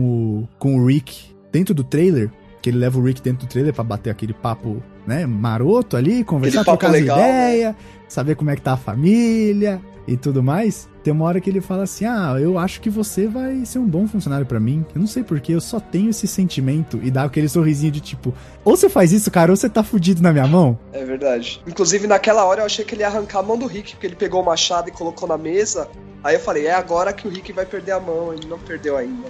o, 0.45 0.49
com 0.59 0.77
o 0.77 0.87
Rick 0.87 1.35
dentro 1.51 1.75
do 1.75 1.83
trailer, 1.83 2.31
que 2.63 2.71
ele 2.71 2.79
leva 2.79 2.99
o 2.99 3.03
Rick 3.03 3.21
dentro 3.23 3.47
do 3.47 3.51
trailer 3.51 3.73
pra 3.75 3.83
bater 3.83 4.11
aquele 4.11 4.35
papo, 4.35 4.81
né, 5.07 5.25
maroto 5.27 5.97
ali, 5.97 6.25
conversar, 6.25 6.65
trocar 6.65 6.89
as 6.89 6.93
né? 6.95 7.01
ideias, 7.01 7.75
saber 8.09 8.35
como 8.37 8.51
é 8.51 8.57
que 8.57 8.63
tá 8.63 8.73
a 8.73 8.77
família 8.77 9.81
e 10.07 10.17
tudo 10.17 10.43
mais. 10.43 10.89
Tem 11.03 11.13
uma 11.13 11.25
hora 11.25 11.41
que 11.41 11.49
ele 11.49 11.61
fala 11.61 11.85
assim: 11.85 12.05
Ah, 12.05 12.37
eu 12.41 12.59
acho 12.59 12.81
que 12.81 12.91
você 12.91 13.29
vai 13.29 13.65
ser 13.65 13.79
um 13.79 13.87
bom 13.87 14.09
funcionário 14.09 14.45
pra 14.45 14.59
mim. 14.59 14.85
Eu 14.95 15.01
não 15.01 15.07
sei 15.07 15.23
porquê, 15.23 15.53
eu 15.53 15.61
só 15.61 15.79
tenho 15.79 16.11
esse 16.11 16.27
sentimento. 16.27 16.99
E 17.03 17.11
dá 17.13 17.23
aquele 17.25 17.49
sorrisinho 17.49 17.93
de 17.93 18.01
tipo: 18.01 18.35
Ou 18.65 18.77
você 18.77 18.89
faz 18.89 19.13
isso, 19.13 19.31
cara, 19.31 19.53
ou 19.53 19.57
você 19.57 19.69
tá 19.69 19.85
fudido 19.85 20.21
na 20.21 20.33
minha 20.33 20.47
mão. 20.49 20.77
É 20.93 21.05
verdade. 21.05 21.61
Inclusive, 21.67 22.09
naquela 22.09 22.45
hora 22.45 22.63
eu 22.63 22.67
achei 22.67 22.85
que 22.85 22.95
ele 22.95 23.03
ia 23.03 23.07
arrancar 23.07 23.39
a 23.39 23.43
mão 23.45 23.57
do 23.57 23.67
Rick, 23.67 23.93
porque 23.93 24.07
ele 24.09 24.17
pegou 24.17 24.43
o 24.43 24.45
machado 24.45 24.89
e 24.89 24.93
colocou 24.93 25.29
na 25.29 25.39
mesa. 25.39 25.89
Aí 26.25 26.35
eu 26.35 26.41
falei, 26.41 26.67
é 26.67 26.75
agora 26.75 27.13
que 27.13 27.29
o 27.29 27.31
Rick 27.31 27.53
vai 27.53 27.65
perder 27.65 27.93
a 27.93 28.01
mão, 28.01 28.33
ele 28.33 28.49
não 28.49 28.59
perdeu 28.59 28.97
ainda. 28.97 29.29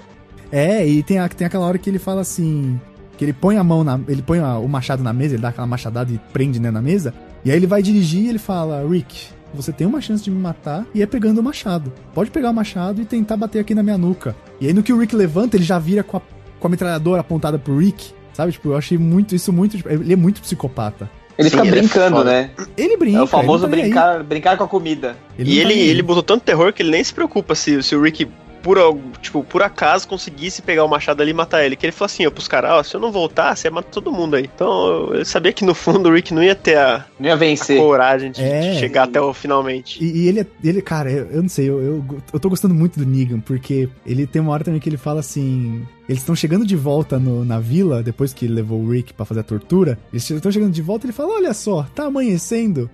É, 0.51 0.87
e 0.87 1.03
tem, 1.03 1.19
a- 1.19 1.29
tem 1.29 1.47
aquela 1.47 1.67
hora 1.67 1.77
que 1.77 1.91
ele 1.91 1.99
fala 1.99 2.23
assim. 2.23 2.81
Que 3.17 3.25
ele 3.25 3.33
põe 3.33 3.57
a 3.57 3.65
mão 3.65 3.83
na. 3.83 3.99
Ele 4.09 4.23
põe 4.23 4.39
a- 4.39 4.59
o 4.59 4.69
machado 4.69 5.03
na 5.03 5.13
mesa, 5.13 5.35
ele 5.35 5.43
dá 5.43 5.49
aquela 5.49 5.67
machadada 5.67 6.13
e 6.13 6.19
prende 6.33 6.61
né, 6.61 6.71
na 6.71 6.83
mesa. 6.83 7.15
E 7.45 7.51
aí 7.51 7.57
ele 7.57 7.67
vai 7.67 7.83
dirigir 7.83 8.25
e 8.25 8.29
ele 8.29 8.39
fala: 8.39 8.87
Rick, 8.89 9.29
você 9.55 9.73
tem 9.73 9.87
uma 9.87 10.01
chance 10.01 10.23
de 10.23 10.31
me 10.31 10.39
matar 10.41 10.85
e 10.95 11.01
é 11.03 11.07
pegando 11.07 11.39
o 11.41 11.43
machado. 11.43 11.93
Pode 12.15 12.31
pegar 12.31 12.51
o 12.51 12.55
machado 12.55 13.01
e 13.01 13.05
tentar 13.05 13.37
bater 13.37 13.61
aqui 13.61 13.75
na 13.75 13.83
minha 13.83 13.97
nuca. 13.97 14.37
E 14.61 14.67
aí 14.67 14.73
no 14.75 14.83
que 14.83 14.93
o 14.93 14.99
Rick 14.99 15.15
levanta, 15.17 15.57
ele 15.57 15.65
já 15.65 15.79
vira 15.79 16.03
com 16.03 16.19
a, 16.19 16.21
com 16.61 16.67
a 16.67 16.71
metralhadora 16.71 17.21
apontada 17.21 17.59
pro 17.59 17.79
Rick. 17.79 18.13
Sabe? 18.35 18.53
Tipo, 18.53 18.69
eu 18.71 18.77
achei 18.77 18.99
muito 18.99 19.35
isso 19.35 19.51
muito. 19.53 19.79
tipo, 19.79 19.89
ele 19.89 20.13
é 20.13 20.17
muito 20.17 20.43
psicopata. 20.43 21.09
Ele 21.39 21.49
Sim, 21.51 21.57
fica 21.57 21.67
ele 21.69 21.77
é 21.77 21.81
brincando, 21.81 22.17
foda. 22.17 22.31
né? 22.31 22.51
Ele 22.77 22.97
brinca. 22.99 23.19
É 23.19 23.23
o 23.23 23.27
famoso 23.27 23.65
ele 23.65 23.71
tá 23.71 23.77
aí. 23.77 23.83
brincar, 23.83 24.23
brincar 24.25 24.57
com 24.59 24.65
a 24.65 24.69
comida. 24.69 25.17
e 25.39 25.45
não 25.45 25.51
tá 25.51 25.61
ele, 25.61 25.73
aí. 25.73 25.89
ele 25.89 26.03
botou 26.03 26.23
tanto 26.23 26.43
terror 26.43 26.71
que 26.73 26.83
ele 26.83 26.91
nem 26.91 27.03
se 27.05 27.13
preocupa 27.15 27.55
se, 27.55 27.83
se 27.83 27.95
o 27.97 28.03
Rick, 28.03 28.27
por, 28.67 29.01
tipo, 29.23 29.45
por 29.45 29.63
acaso, 29.63 30.09
conseguisse 30.09 30.61
pegar 30.61 30.83
o 30.85 30.89
machado 30.89 31.23
ali 31.23 31.31
e 31.31 31.35
matar 31.35 31.65
ele. 31.65 31.77
Que 31.77 31.87
ele 31.87 31.93
falou 31.93 32.07
assim, 32.07 32.27
ó, 32.27 32.31
pros 32.33 32.49
caras, 32.49 32.73
ó, 32.73 32.83
se 32.83 32.97
eu 32.97 33.01
não 33.01 33.13
voltar, 33.13 33.55
você 33.57 33.71
mata 33.71 33.89
todo 33.93 34.11
mundo 34.11 34.35
aí. 34.35 34.51
Então, 34.53 35.15
eu 35.15 35.25
sabia 35.25 35.53
que 35.53 35.65
no 35.65 35.73
fundo 35.73 36.09
o 36.09 36.13
Rick 36.13 36.35
não 36.35 36.43
ia 36.43 36.57
ter 36.57 36.77
a, 36.77 37.05
Não 37.21 37.29
ia 37.29 37.35
a 37.35 37.37
vencer. 37.37 37.79
coragem 37.79 38.33
de, 38.33 38.43
É. 38.43 38.73
de 38.73 38.81
chegar 38.81 39.05
até 39.05 39.21
o 39.21 39.33
finalmente. 39.33 40.03
E, 40.05 40.25
e 40.25 40.29
ele, 40.29 40.41
é- 40.41 40.47
ele, 40.65 40.83
cara, 40.83 41.09
eu, 41.13 41.27
eu 41.31 41.43
não 41.43 41.49
sei, 41.49 41.69
eu, 41.71 41.81
eu, 41.81 42.05
eu 42.33 42.41
tô 42.41 42.49
gostando 42.49 42.75
muito 42.75 42.99
do 42.99 43.07
Negan, 43.07 43.39
porque 43.39 43.89
ele 44.05 44.27
tem 44.27 44.43
uma 44.43 44.51
hora 44.53 44.65
também 44.65 44.81
que 44.81 44.89
ele 44.89 44.97
fala 44.97 45.21
assim. 45.21 45.87
Eles 46.09 46.23
estão 46.23 46.35
chegando 46.35 46.67
de 46.67 46.75
volta 46.75 47.21
no- 47.21 47.45
na 47.45 47.61
vila, 47.61 48.03
depois 48.03 48.33
que 48.33 48.47
ele 48.47 48.55
levou 48.55 48.81
o 48.81 48.91
Rick 48.91 49.15
pra 49.15 49.25
fazer 49.25 49.41
a 49.41 49.45
tortura. 49.45 49.97
Eles 50.13 50.29
estão 50.29 50.51
chegando 50.51 50.73
de 50.73 50.83
volta 50.83 51.05
e 51.05 51.11
ele 51.11 51.13
fala: 51.13 51.35
Olha 51.35 51.55
só, 51.55 51.87
tá 51.95 52.07
amanhecendo. 52.07 52.91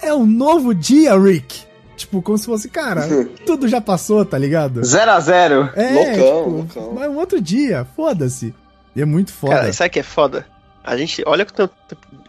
É 0.00 0.14
um 0.14 0.24
novo 0.24 0.74
dia, 0.74 1.14
Rick. 1.18 1.68
Tipo, 2.00 2.22
como 2.22 2.38
se 2.38 2.46
fosse, 2.46 2.68
cara, 2.68 3.06
tudo 3.46 3.68
já 3.68 3.80
passou, 3.80 4.24
tá 4.24 4.36
ligado? 4.38 4.82
0 4.84 5.10
a 5.10 5.20
0 5.20 5.70
É, 5.76 5.90
Loucão, 5.92 6.14
tipo, 6.14 6.50
loucão. 6.50 6.92
mas 6.94 7.04
é 7.04 7.08
um 7.08 7.16
outro 7.16 7.40
dia, 7.40 7.86
foda-se. 7.96 8.54
E 8.96 9.00
é 9.02 9.04
muito 9.04 9.32
foda. 9.32 9.54
Cara, 9.54 9.72
sabe 9.72 9.88
o 9.88 9.92
que 9.92 10.00
é 10.00 10.02
foda? 10.02 10.46
A 10.82 10.96
gente, 10.96 11.22
olha 11.26 11.44
o 11.44 11.46
tanto, 11.52 11.74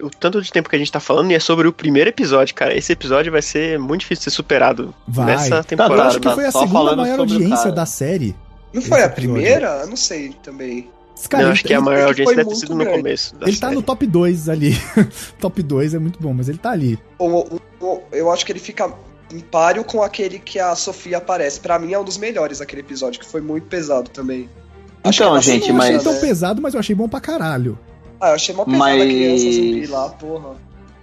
o 0.01 0.09
tanto 0.09 0.41
de 0.41 0.51
tempo 0.51 0.69
que 0.69 0.75
a 0.75 0.79
gente 0.79 0.91
tá 0.91 0.99
falando 0.99 1.31
e 1.31 1.33
é 1.35 1.39
sobre 1.39 1.67
o 1.67 1.73
primeiro 1.73 2.09
episódio, 2.09 2.53
cara. 2.53 2.75
Esse 2.77 2.91
episódio 2.91 3.31
vai 3.31 3.41
ser 3.41 3.79
muito 3.79 4.01
difícil 4.01 4.19
de 4.19 4.23
ser 4.25 4.35
superado 4.35 4.93
Vai. 5.07 5.25
nessa 5.27 5.55
Eu 5.55 5.63
temporada. 5.63 6.03
acho 6.03 6.19
que 6.19 6.27
tá 6.27 6.35
foi 6.35 6.45
a 6.45 6.51
segunda 6.51 6.95
maior 6.95 7.19
audiência 7.19 7.71
da 7.71 7.85
série. 7.85 8.35
Não 8.73 8.81
foi 8.81 9.03
a 9.03 9.09
primeira? 9.09 9.67
Eu 9.83 9.87
não 9.87 9.95
sei 9.95 10.35
também. 10.43 10.89
Cara, 11.29 11.43
eu 11.43 11.47
ele- 11.47 11.53
acho 11.53 11.63
que 11.63 11.73
a 11.73 11.79
maior 11.81 12.07
audiência 12.07 12.35
deve 12.35 12.49
ter 12.49 12.53
muito 12.55 12.59
sido 12.59 12.75
no 12.75 12.83
grande. 12.83 12.97
começo. 12.97 13.35
Da 13.35 13.47
Ele 13.47 13.57
tá 13.57 13.67
série. 13.67 13.75
no 13.75 13.81
top 13.81 14.05
2 14.07 14.49
ali. 14.49 14.73
top 15.39 15.63
2 15.63 15.93
é 15.93 15.99
muito 15.99 16.19
bom, 16.21 16.33
mas 16.33 16.49
ele 16.49 16.57
tá 16.57 16.71
ali. 16.71 16.99
O- 17.17 17.25
o- 17.55 17.61
o- 17.79 18.01
eu 18.11 18.29
acho 18.31 18.45
que 18.45 18.51
ele 18.51 18.59
fica 18.59 18.91
páreo 19.39 19.83
com 19.83 20.01
aquele 20.03 20.39
que 20.39 20.59
a 20.59 20.75
Sofia 20.75 21.17
aparece. 21.17 21.59
Pra 21.59 21.79
mim 21.79 21.93
é 21.93 21.99
um 21.99 22.03
dos 22.03 22.17
melhores 22.17 22.59
aquele 22.61 22.81
episódio, 22.81 23.19
que 23.19 23.25
foi 23.25 23.41
muito 23.41 23.67
pesado 23.67 24.09
também. 24.09 24.49
Então, 25.03 25.27
é 25.27 25.29
bastante 25.31 25.53
gente, 25.53 25.69
eu 25.69 25.73
não 25.75 25.81
achei 25.81 25.93
mas- 25.95 26.03
tão 26.03 26.19
pesado, 26.19 26.61
mas 26.61 26.73
eu 26.73 26.79
achei 26.79 26.95
bom 26.95 27.07
pra 27.07 27.19
caralho. 27.19 27.77
Ah, 28.19 28.29
eu 28.29 28.35
achei 28.35 28.53
mó 28.53 28.65
pesado 28.65 28.79
Mas- 28.79 29.01
a 29.01 29.05
criança 29.05 29.51
zumbi 29.51 29.87
lá, 29.87 30.09
porra. 30.09 30.49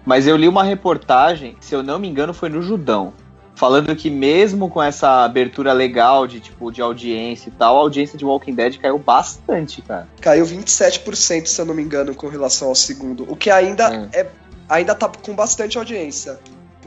Mas 0.07 0.27
eu 0.27 0.37
li 0.37 0.47
uma 0.49 0.63
reportagem, 0.63 1.57
se 1.61 1.75
eu 1.75 1.83
não 1.83 1.99
me 1.99 2.09
engano, 2.09 2.33
foi 2.33 2.49
no 2.49 2.63
Judão. 2.63 3.13
Falando 3.57 3.95
que 3.97 4.09
mesmo 4.09 4.71
com 4.71 4.81
essa 4.81 5.25
abertura 5.25 5.73
legal 5.73 6.29
de 6.29 6.39
tipo 6.39 6.71
de 6.71 6.81
audiência 6.81 7.49
e 7.49 7.53
tal, 7.53 7.77
a 7.77 7.81
audiência 7.81 8.17
de 8.17 8.25
Walking 8.25 8.55
Dead 8.55 8.79
caiu 8.79 8.99
bastante, 9.01 9.83
cara. 9.83 10.07
Caiu 10.21 10.47
27%, 10.47 11.49
se 11.49 11.61
eu 11.61 11.67
não 11.67 11.75
me 11.75 11.83
engano, 11.83 12.15
com 12.15 12.29
relação 12.29 12.69
ao 12.69 12.75
segundo. 12.77 13.27
O 13.29 13.35
que 13.35 13.51
ainda 13.51 14.09
é, 14.13 14.29
ainda 14.69 14.95
tá 14.95 15.09
com 15.09 15.35
bastante 15.35 15.77
audiência. 15.77 16.39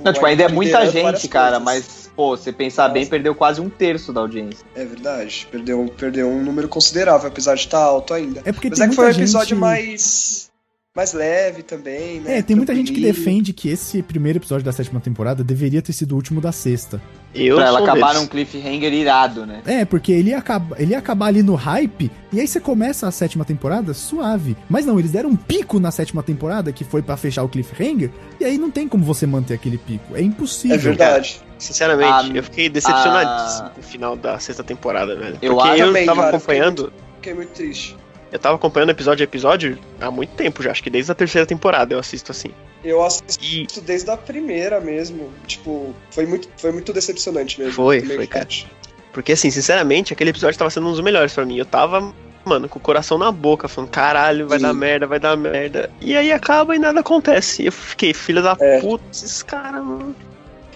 Não, 0.04 0.14
tipo, 0.14 0.26
ainda 0.26 0.44
é 0.44 0.48
muita 0.48 0.89
gente, 0.89 1.28
cara, 1.28 1.60
coisas. 1.60 1.64
mas, 1.64 2.12
pô, 2.16 2.36
você 2.36 2.52
pensar 2.52 2.89
bem, 2.89 3.06
perdeu 3.06 3.36
quase 3.36 3.60
um 3.60 3.70
terço 3.70 4.14
da 4.14 4.22
audiência. 4.22 4.66
É 4.76 4.86
verdade, 4.86 5.48
perdeu, 5.52 5.94
perdeu 5.98 6.28
um 6.30 6.44
número 6.44 6.68
considerável, 6.68 7.28
apesar 7.28 7.56
de 7.56 7.62
estar 7.62 7.80
alto 7.80 8.14
ainda. 8.14 8.42
É 8.46 8.52
porque 8.52 8.70
Mas 8.70 8.80
tem 8.80 8.88
é 8.88 8.89
que 8.89 8.96
foi 8.96 9.08
um 9.08 9.12
episódio 9.12 9.50
gente... 9.50 9.60
mais, 9.60 10.51
mais 10.94 11.14
leve 11.14 11.64
também, 11.64 12.20
né? 12.20 12.39
É, 12.39 12.42
tem 12.42 12.54
muita 12.54 12.76
gente 12.76 12.92
que 12.92 13.00
defende 13.00 13.54
que 13.54 13.70
esse 13.70 14.04
primeiro 14.04 14.39
episódio 14.39 14.66
da 14.66 14.74
sétima 14.74 15.00
temporada 15.00 15.42
deveria 15.42 15.82
ter 15.82 15.94
sido 15.94 16.12
o 16.12 16.16
último 16.16 16.42
da 16.42 16.52
sexta. 16.52 17.02
Eu 17.34 17.56
pra 17.56 17.68
ela 17.68 17.80
acabar 17.80 18.08
deles. 18.08 18.22
num 18.22 18.28
cliffhanger 18.28 18.92
irado, 18.92 19.46
né? 19.46 19.62
É, 19.66 19.86
porque 19.86 20.12
ele 20.12 20.32
ia, 20.32 20.38
acaba, 20.38 20.76
ele 20.78 20.92
ia 20.92 20.98
acabar 20.98 21.28
ali 21.28 21.42
no 21.42 21.56
hype, 21.56 22.12
e 22.34 22.42
aí 22.42 22.46
você 22.46 22.60
começa 22.60 23.08
a 23.08 23.12
sétima 23.12 23.46
temporada 23.46 23.94
suave. 23.94 24.58
Mas 24.70 24.86
não, 24.86 25.00
eles 25.00 25.12
deram 25.12 25.30
um 25.30 25.36
pico 25.38 25.80
na 25.80 25.92
sétima 25.92 26.22
temporada, 26.22 26.74
que 26.74 26.84
foi 26.84 27.02
pra 27.02 27.16
fechar 27.16 27.44
o 27.44 27.48
cliffhanger, 27.48 28.12
e 28.38 28.44
aí 28.44 28.58
não 28.58 28.70
tem 28.70 28.86
como 28.86 29.06
você 29.06 29.26
manter 29.26 29.54
aquele 29.54 29.78
pico. 29.78 30.14
É 30.14 30.22
impossível. 30.22 30.76
É 30.76 30.78
verdade. 30.78 31.42
Sinceramente, 31.58 32.32
Ah, 32.32 32.36
eu 32.36 32.44
fiquei 32.44 32.68
decepcionado 32.68 33.30
ah. 33.30 33.72
com 33.74 33.80
o 33.80 33.84
final 33.84 34.18
da 34.18 34.38
sexta 34.39 34.62
temporada, 34.62 35.16
velho. 35.16 35.38
Eu 35.42 35.56
Porque 35.56 35.70
acho 35.70 35.82
eu 35.84 35.88
também, 35.88 36.06
tava 36.06 36.22
cara, 36.24 36.36
acompanhando. 36.36 36.92
Fiquei 37.16 37.34
muito 37.34 37.52
triste. 37.52 37.96
Eu 38.32 38.39
tava 38.39 38.55
acompanhando 38.55 38.91
episódio 38.91 39.23
a 39.23 39.25
episódio 39.25 39.77
há 39.99 40.09
muito 40.09 40.32
tempo 40.32 40.63
já, 40.63 40.71
acho 40.71 40.82
que 40.82 40.89
desde 40.89 41.11
a 41.11 41.15
terceira 41.15 41.45
temporada 41.45 41.93
eu 41.93 41.99
assisto 41.99 42.32
assim. 42.32 42.51
Eu 42.84 43.03
assisto 43.03 43.79
E 43.79 43.82
desde 43.82 44.09
a 44.09 44.17
primeira 44.17 44.79
mesmo. 44.79 45.29
Tipo, 45.45 45.93
foi 46.11 46.25
muito, 46.25 46.47
foi 46.57 46.71
muito 46.71 46.91
decepcionante 46.93 47.59
mesmo. 47.59 47.73
Foi, 47.73 48.01
foi, 48.01 48.25
cara. 48.27 48.47
Porque, 49.11 49.34
assim, 49.34 49.51
sinceramente, 49.51 50.13
aquele 50.13 50.29
episódio 50.29 50.57
tava 50.57 50.71
sendo 50.71 50.88
um 50.88 50.91
dos 50.91 51.01
melhores 51.01 51.34
pra 51.34 51.45
mim. 51.45 51.57
Eu 51.57 51.65
tava, 51.65 52.13
mano, 52.45 52.69
com 52.69 52.79
o 52.79 52.82
coração 52.82 53.17
na 53.17 53.32
boca, 53.32 53.67
falando, 53.67 53.89
caralho, 53.89 54.47
vai 54.47 54.57
Sim. 54.57 54.63
dar 54.63 54.73
merda, 54.73 55.05
vai 55.05 55.19
dar 55.19 55.36
merda. 55.36 55.91
E 55.99 56.15
aí 56.15 56.32
acaba 56.32 56.75
e 56.75 56.79
nada 56.79 57.01
acontece. 57.01 57.63
E 57.63 57.65
eu 57.67 57.71
fiquei, 57.71 58.13
filha 58.13 58.41
da 58.41 58.55
É. 58.59 58.79
puta, 58.79 59.03
esses 59.11 59.43
caras, 59.43 59.84
mano. 59.84 60.15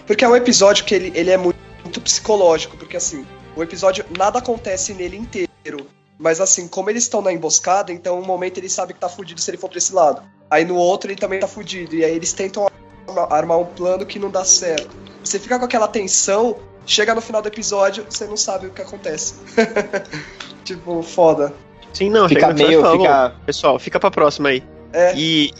Porque 0.06 0.24
é 0.24 0.28
um 0.28 0.36
episódio 0.36 0.84
que 0.84 0.94
ele, 0.94 1.12
ele 1.14 1.30
é 1.30 1.36
muito, 1.36 1.58
muito 1.82 2.00
psicológico, 2.00 2.76
porque 2.76 2.96
assim, 2.96 3.26
o 3.56 3.62
episódio 3.62 4.04
nada 4.16 4.38
acontece 4.38 4.92
nele 4.94 5.16
inteiro. 5.16 5.86
Mas 6.18 6.40
assim, 6.40 6.66
como 6.66 6.88
eles 6.90 7.02
estão 7.04 7.20
na 7.20 7.32
emboscada, 7.32 7.92
então 7.92 8.18
um 8.18 8.24
momento 8.24 8.58
ele 8.58 8.68
sabe 8.68 8.94
que 8.94 9.00
tá 9.00 9.08
fudido 9.08 9.40
se 9.40 9.50
ele 9.50 9.58
for 9.58 9.68
pra 9.68 9.78
esse 9.78 9.94
lado. 9.94 10.22
Aí 10.50 10.64
no 10.64 10.76
outro 10.76 11.10
ele 11.10 11.18
também 11.20 11.38
tá 11.40 11.46
fudido. 11.48 11.94
E 11.94 12.04
aí 12.04 12.14
eles 12.14 12.32
tentam 12.32 12.66
arma- 13.08 13.26
armar 13.30 13.58
um 13.58 13.66
plano 13.66 14.06
que 14.06 14.18
não 14.18 14.30
dá 14.30 14.44
certo. 14.44 14.88
Você 15.22 15.38
fica 15.38 15.58
com 15.58 15.64
aquela 15.64 15.88
tensão, 15.88 16.56
chega 16.86 17.14
no 17.14 17.20
final 17.20 17.42
do 17.42 17.48
episódio, 17.48 18.06
você 18.08 18.26
não 18.26 18.36
sabe 18.36 18.66
o 18.68 18.70
que 18.70 18.80
acontece. 18.80 19.34
tipo, 20.64 21.02
foda. 21.02 21.52
Sim, 21.92 22.10
não, 22.10 22.28
Fica 22.28 22.52
meio, 22.52 22.80
fala, 22.82 22.98
fica. 22.98 23.28
"Bom, 23.30 23.44
Pessoal, 23.46 23.78
fica 23.78 24.00
pra 24.00 24.10
próxima 24.10 24.48
aí. 24.50 24.62
É, 24.92 25.14
E, 25.16 25.50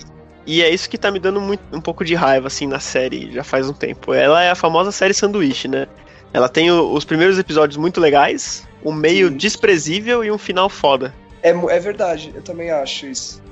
e 0.46 0.62
é 0.62 0.70
isso 0.70 0.88
que 0.88 0.98
tá 0.98 1.10
me 1.10 1.18
dando 1.18 1.40
muito, 1.40 1.62
um 1.72 1.80
pouco 1.80 2.04
de 2.04 2.14
raiva, 2.14 2.46
assim, 2.46 2.66
na 2.66 2.78
série, 2.80 3.32
já 3.32 3.42
faz 3.44 3.68
um 3.68 3.72
tempo. 3.72 4.12
Ela 4.14 4.42
é 4.42 4.50
a 4.50 4.54
famosa 4.54 4.92
série 4.92 5.14
sanduíche, 5.14 5.66
né? 5.68 5.86
Ela 6.32 6.48
tem 6.48 6.70
o- 6.70 6.92
os 6.92 7.04
primeiros 7.04 7.38
episódios 7.38 7.76
muito 7.76 8.00
legais, 8.00 8.65
um 8.88 8.92
meio 8.92 9.28
Sim. 9.28 9.36
desprezível 9.36 10.24
e 10.24 10.30
um 10.30 10.38
final 10.38 10.68
foda. 10.68 11.14
é, 11.42 11.50
é 11.50 11.78
verdade, 11.80 12.32
eu 12.34 12.42
também 12.42 12.70
acho 12.70 13.06
isso. 13.06 13.42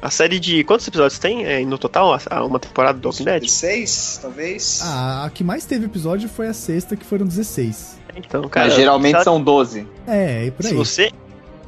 A 0.00 0.10
série 0.10 0.38
de. 0.38 0.62
Quantos 0.64 0.86
episódios 0.86 1.18
tem 1.18 1.44
é, 1.46 1.60
no 1.64 1.78
total? 1.78 2.18
A- 2.30 2.44
Uma 2.44 2.58
temporada 2.60 2.98
do 2.98 3.08
Walking 3.08 3.24
Dead? 3.24 3.48
Seis, 3.48 4.18
talvez? 4.20 4.80
Ah, 4.84 5.24
a 5.24 5.30
que 5.30 5.42
mais 5.42 5.64
teve 5.64 5.86
episódio 5.86 6.28
foi 6.28 6.48
a 6.48 6.52
sexta, 6.52 6.94
que 6.96 7.04
foram 7.04 7.26
16. 7.26 7.96
Então, 8.14 8.42
cara. 8.48 8.66
Mas 8.66 8.76
geralmente 8.76 9.18
se, 9.18 9.24
são 9.24 9.42
12. 9.42 9.86
É, 10.06 10.44
e 10.46 10.50
por 10.50 10.62
se 10.62 10.68
aí. 10.70 10.74
você, 10.76 11.10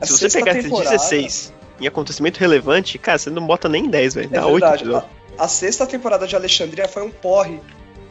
A 0.01 0.07
se 0.07 0.13
você 0.13 0.29
pegar 0.39 0.53
esses 0.53 0.65
temporada- 0.65 0.91
16 0.91 1.53
em 1.81 1.87
acontecimento 1.87 2.39
relevante, 2.39 2.99
cara, 2.99 3.19
você 3.19 3.31
não 3.31 3.47
bota 3.47 3.69
nem 3.69 3.89
10, 3.89 4.15
velho. 4.15 4.27
É 4.31 4.41
Dá 4.41 4.47
8 4.47 4.61
verdade. 4.61 4.83
episódios. 4.85 5.11
A, 5.39 5.45
a 5.45 5.49
sexta 5.49 5.87
temporada 5.87 6.27
de 6.27 6.37
Alexandria 6.37 6.87
foi 6.87 7.03
um 7.03 7.11
porre. 7.11 7.61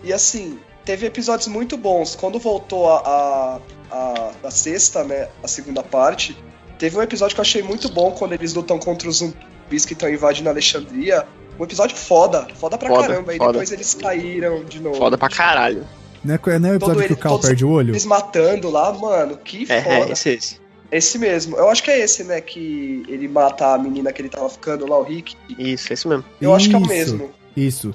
E 0.03 0.11
assim, 0.11 0.57
teve 0.87 1.05
episódios 1.05 1.47
muito 1.47 1.77
bons. 1.77 2.15
Quando 2.15 2.39
voltou 2.39 2.89
a, 2.89 2.99
a, 2.99 3.59
a, 3.91 4.31
a 4.45 4.51
sexta, 4.51 5.03
né? 5.03 5.27
A 5.43 5.47
segunda 5.47 5.83
parte, 5.83 6.35
teve 6.79 6.97
um 6.97 7.01
episódio 7.01 7.35
que 7.35 7.39
eu 7.41 7.43
achei 7.43 7.61
muito 7.61 7.89
bom 7.89 8.11
quando 8.11 8.33
eles 8.33 8.53
lutam 8.53 8.79
contra 8.79 9.07
os 9.09 9.17
zumbis 9.17 9.85
que 9.85 9.93
estão 9.93 10.09
invadindo 10.09 10.49
Alexandria. 10.49 11.27
Um 11.59 11.63
episódio 11.65 11.95
foda, 11.97 12.47
foda 12.55 12.77
pra 12.77 12.87
Foda, 12.89 13.07
caramba. 13.07 13.35
E 13.35 13.37
foda. 13.37 13.51
depois 13.51 13.71
eles 13.71 13.93
caíram 13.93 14.63
de 14.63 14.79
novo. 14.79 14.95
Foda 14.97 15.17
pra 15.17 15.27
caralho. 15.29 15.85
Não 16.23 16.35
é, 16.35 16.59
não 16.59 16.69
é 16.69 16.75
o 16.75 16.79
Todo 16.79 16.91
episódio 16.91 16.97
que 16.99 17.05
ele- 17.05 17.13
o 17.13 17.17
Cal 17.17 17.39
perde 17.39 17.65
o 17.65 17.69
olho? 17.69 17.91
Eles 17.91 18.05
matando 18.05 18.69
lá, 18.69 18.91
mano, 18.93 19.37
que 19.37 19.65
É, 19.69 19.81
foda. 19.81 20.09
é, 20.09 20.11
esse 20.13 20.29
é 20.29 20.33
esse. 20.33 20.61
Esse 20.89 21.17
mesmo. 21.19 21.57
Eu 21.57 21.69
acho 21.69 21.83
que 21.83 21.91
é 21.91 21.99
esse, 21.99 22.23
né? 22.23 22.39
Que 22.39 23.03
ele 23.09 23.27
mata 23.27 23.73
a 23.73 23.77
menina 23.77 24.13
que 24.13 24.21
ele 24.21 24.29
tava 24.29 24.49
ficando 24.49 24.87
lá, 24.87 24.97
o 24.97 25.03
Rick. 25.03 25.35
Isso, 25.59 25.91
esse 25.91 26.07
mesmo. 26.07 26.23
Eu 26.39 26.53
acho 26.55 26.69
que 26.69 26.75
é 26.75 26.77
o 26.77 26.81
Isso. 26.81 26.87
mesmo. 26.89 27.29
Isso. 27.57 27.93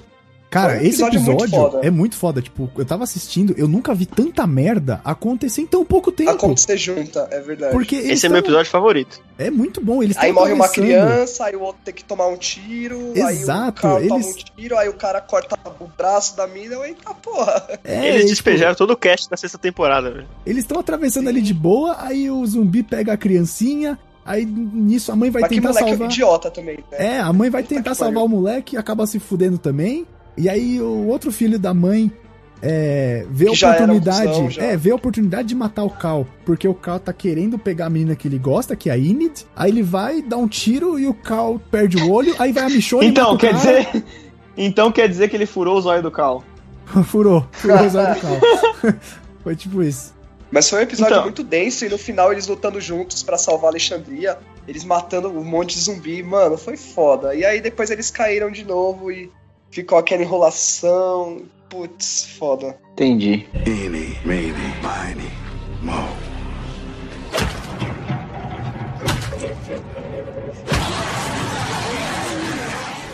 Cara, 0.53 0.73
um 0.73 0.77
esse 0.77 0.87
episódio 1.03 1.19
episódio 1.19 1.39
muito 1.39 1.71
foda. 1.71 1.87
é 1.87 1.89
muito 1.89 2.15
foda. 2.15 2.41
Tipo, 2.41 2.69
eu 2.77 2.85
tava 2.85 3.03
assistindo, 3.03 3.53
eu 3.57 3.67
nunca 3.67 3.93
vi 3.93 4.05
tanta 4.05 4.45
merda 4.47 5.01
acontecer 5.03 5.61
em 5.61 5.65
tão 5.65 5.83
pouco 5.83 6.11
tempo. 6.11 6.29
Acontecer 6.31 6.77
junta, 6.77 7.27
é 7.31 7.39
verdade. 7.41 7.71
Porque 7.73 7.95
Esse 7.95 8.25
é 8.25 8.29
meu 8.29 8.39
episódio 8.39 8.71
favorito. 8.71 9.19
É 9.37 9.49
muito 9.49 9.81
bom, 9.81 10.03
eles 10.03 10.15
Aí 10.17 10.31
morre 10.31 10.53
uma 10.53 10.69
criança, 10.69 11.45
aí 11.45 11.55
o 11.55 11.61
outro 11.61 11.81
tem 11.83 11.93
que 11.93 12.03
tomar 12.03 12.27
um 12.27 12.37
tiro, 12.37 13.11
Exato, 13.15 13.25
aí 13.87 13.93
o 13.93 13.97
cara 13.97 14.07
toma 14.07 14.15
eles- 14.21 14.27
um 14.27 14.33
tiro, 14.55 14.77
aí 14.77 14.89
o 14.89 14.93
cara 14.93 15.19
corta 15.21 15.57
o 15.79 15.87
braço 15.97 16.37
da 16.37 16.45
mina, 16.47 16.75
eita 16.85 17.13
porra. 17.15 17.79
É, 17.83 18.09
Eles 18.09 18.15
tipo, 18.21 18.29
despejaram 18.29 18.75
todo 18.75 18.91
o 18.91 18.97
cast 18.97 19.27
da 19.29 19.35
sexta 19.35 19.57
temporada, 19.57 20.11
velho. 20.11 20.27
Eles 20.45 20.63
estão 20.63 20.79
atravessando 20.79 21.27
ali 21.29 21.41
de 21.41 21.53
boa, 21.53 21.97
aí 21.99 22.29
o 22.29 22.45
zumbi 22.45 22.83
pega 22.83 23.13
a 23.13 23.17
criancinha, 23.17 23.97
aí 24.23 24.45
nisso 24.45 25.11
a 25.11 25.15
mãe 25.15 25.29
vai 25.31 25.41
Mas 25.41 25.49
que 25.49 25.55
tentar 25.55 25.69
moleque 25.69 25.89
salvar. 25.89 26.07
idiota 26.11 26.51
também, 26.51 26.77
né? 26.91 27.15
É, 27.15 27.19
a 27.19 27.33
mãe 27.33 27.49
vai 27.49 27.63
tentar 27.63 27.91
que 27.91 27.97
salvar 27.97 28.13
pariu. 28.23 28.25
o 28.25 28.29
moleque 28.29 28.75
e 28.75 28.77
acaba 28.77 29.07
se 29.07 29.19
fudendo 29.19 29.57
também. 29.57 30.05
E 30.37 30.49
aí 30.49 30.79
o 30.81 31.07
outro 31.07 31.31
filho 31.31 31.59
da 31.59 31.73
mãe 31.73 32.11
é, 32.61 33.25
vê 33.29 33.47
a 33.47 33.51
um 33.51 33.53
oportunidade. 33.53 34.27
cuzão, 34.41 34.49
é, 34.63 34.77
vê 34.77 34.91
a 34.91 34.95
oportunidade 34.95 35.47
de 35.49 35.55
matar 35.55 35.83
o 35.83 35.89
Cal. 35.89 36.25
Porque 36.45 36.67
o 36.67 36.73
Cal 36.73 36.99
tá 36.99 37.11
querendo 37.13 37.57
pegar 37.59 37.87
a 37.87 37.89
menina 37.89 38.15
que 38.15 38.27
ele 38.27 38.39
gosta, 38.39 38.75
que 38.75 38.89
é 38.89 38.93
a 38.93 38.97
Enid. 38.97 39.45
Aí 39.55 39.69
ele 39.71 39.83
vai, 39.83 40.21
dá 40.21 40.37
um 40.37 40.47
tiro 40.47 40.97
e 40.97 41.05
o 41.07 41.13
Cal 41.13 41.59
perde 41.69 41.97
o 41.97 42.09
olho. 42.11 42.33
Aí 42.39 42.51
vai 42.51 42.63
a 42.63 42.69
Michonne 42.69 43.05
e 43.07 43.09
Então, 43.09 43.37
quer 43.37 43.53
cara. 43.53 43.57
dizer. 43.83 44.03
Então 44.55 44.91
quer 44.91 45.09
dizer 45.09 45.29
que 45.29 45.35
ele 45.35 45.45
furou 45.45 45.77
o 45.77 45.81
zóio 45.81 46.01
do 46.01 46.11
Cal. 46.11 46.43
furou, 47.05 47.45
furou 47.51 47.85
os 47.85 47.95
olhos 47.95 48.15
do 48.15 48.21
Cal. 48.21 48.93
Foi 49.43 49.55
tipo 49.55 49.83
isso. 49.83 50.13
Mas 50.49 50.69
foi 50.69 50.79
um 50.79 50.81
episódio 50.83 51.13
Então. 51.13 51.23
muito 51.23 51.43
denso 51.43 51.83
e 51.83 51.89
no 51.89 51.97
final 51.97 52.31
eles 52.31 52.47
lutando 52.47 52.79
juntos 52.79 53.23
pra 53.23 53.39
salvar 53.39 53.71
Alexandria, 53.71 54.37
eles 54.67 54.83
matando 54.85 55.27
um 55.29 55.43
monte 55.43 55.73
de 55.73 55.81
zumbi, 55.81 56.21
mano, 56.21 56.57
foi 56.59 56.77
foda. 56.77 57.33
E 57.33 57.43
aí 57.43 57.59
depois 57.59 57.89
eles 57.89 58.11
caíram 58.11 58.51
de 58.51 58.63
novo 58.63 59.11
e 59.11 59.31
ficou 59.73 59.97
aquela 59.97 60.21
enrolação. 60.21 61.41
Putz, 61.67 62.27
foda. 62.37 62.77
Entendi. 62.91 63.47
Eeny, 63.65 64.15
meeny, 64.23 64.53
miny, 64.83 65.31
mo. 65.81 66.07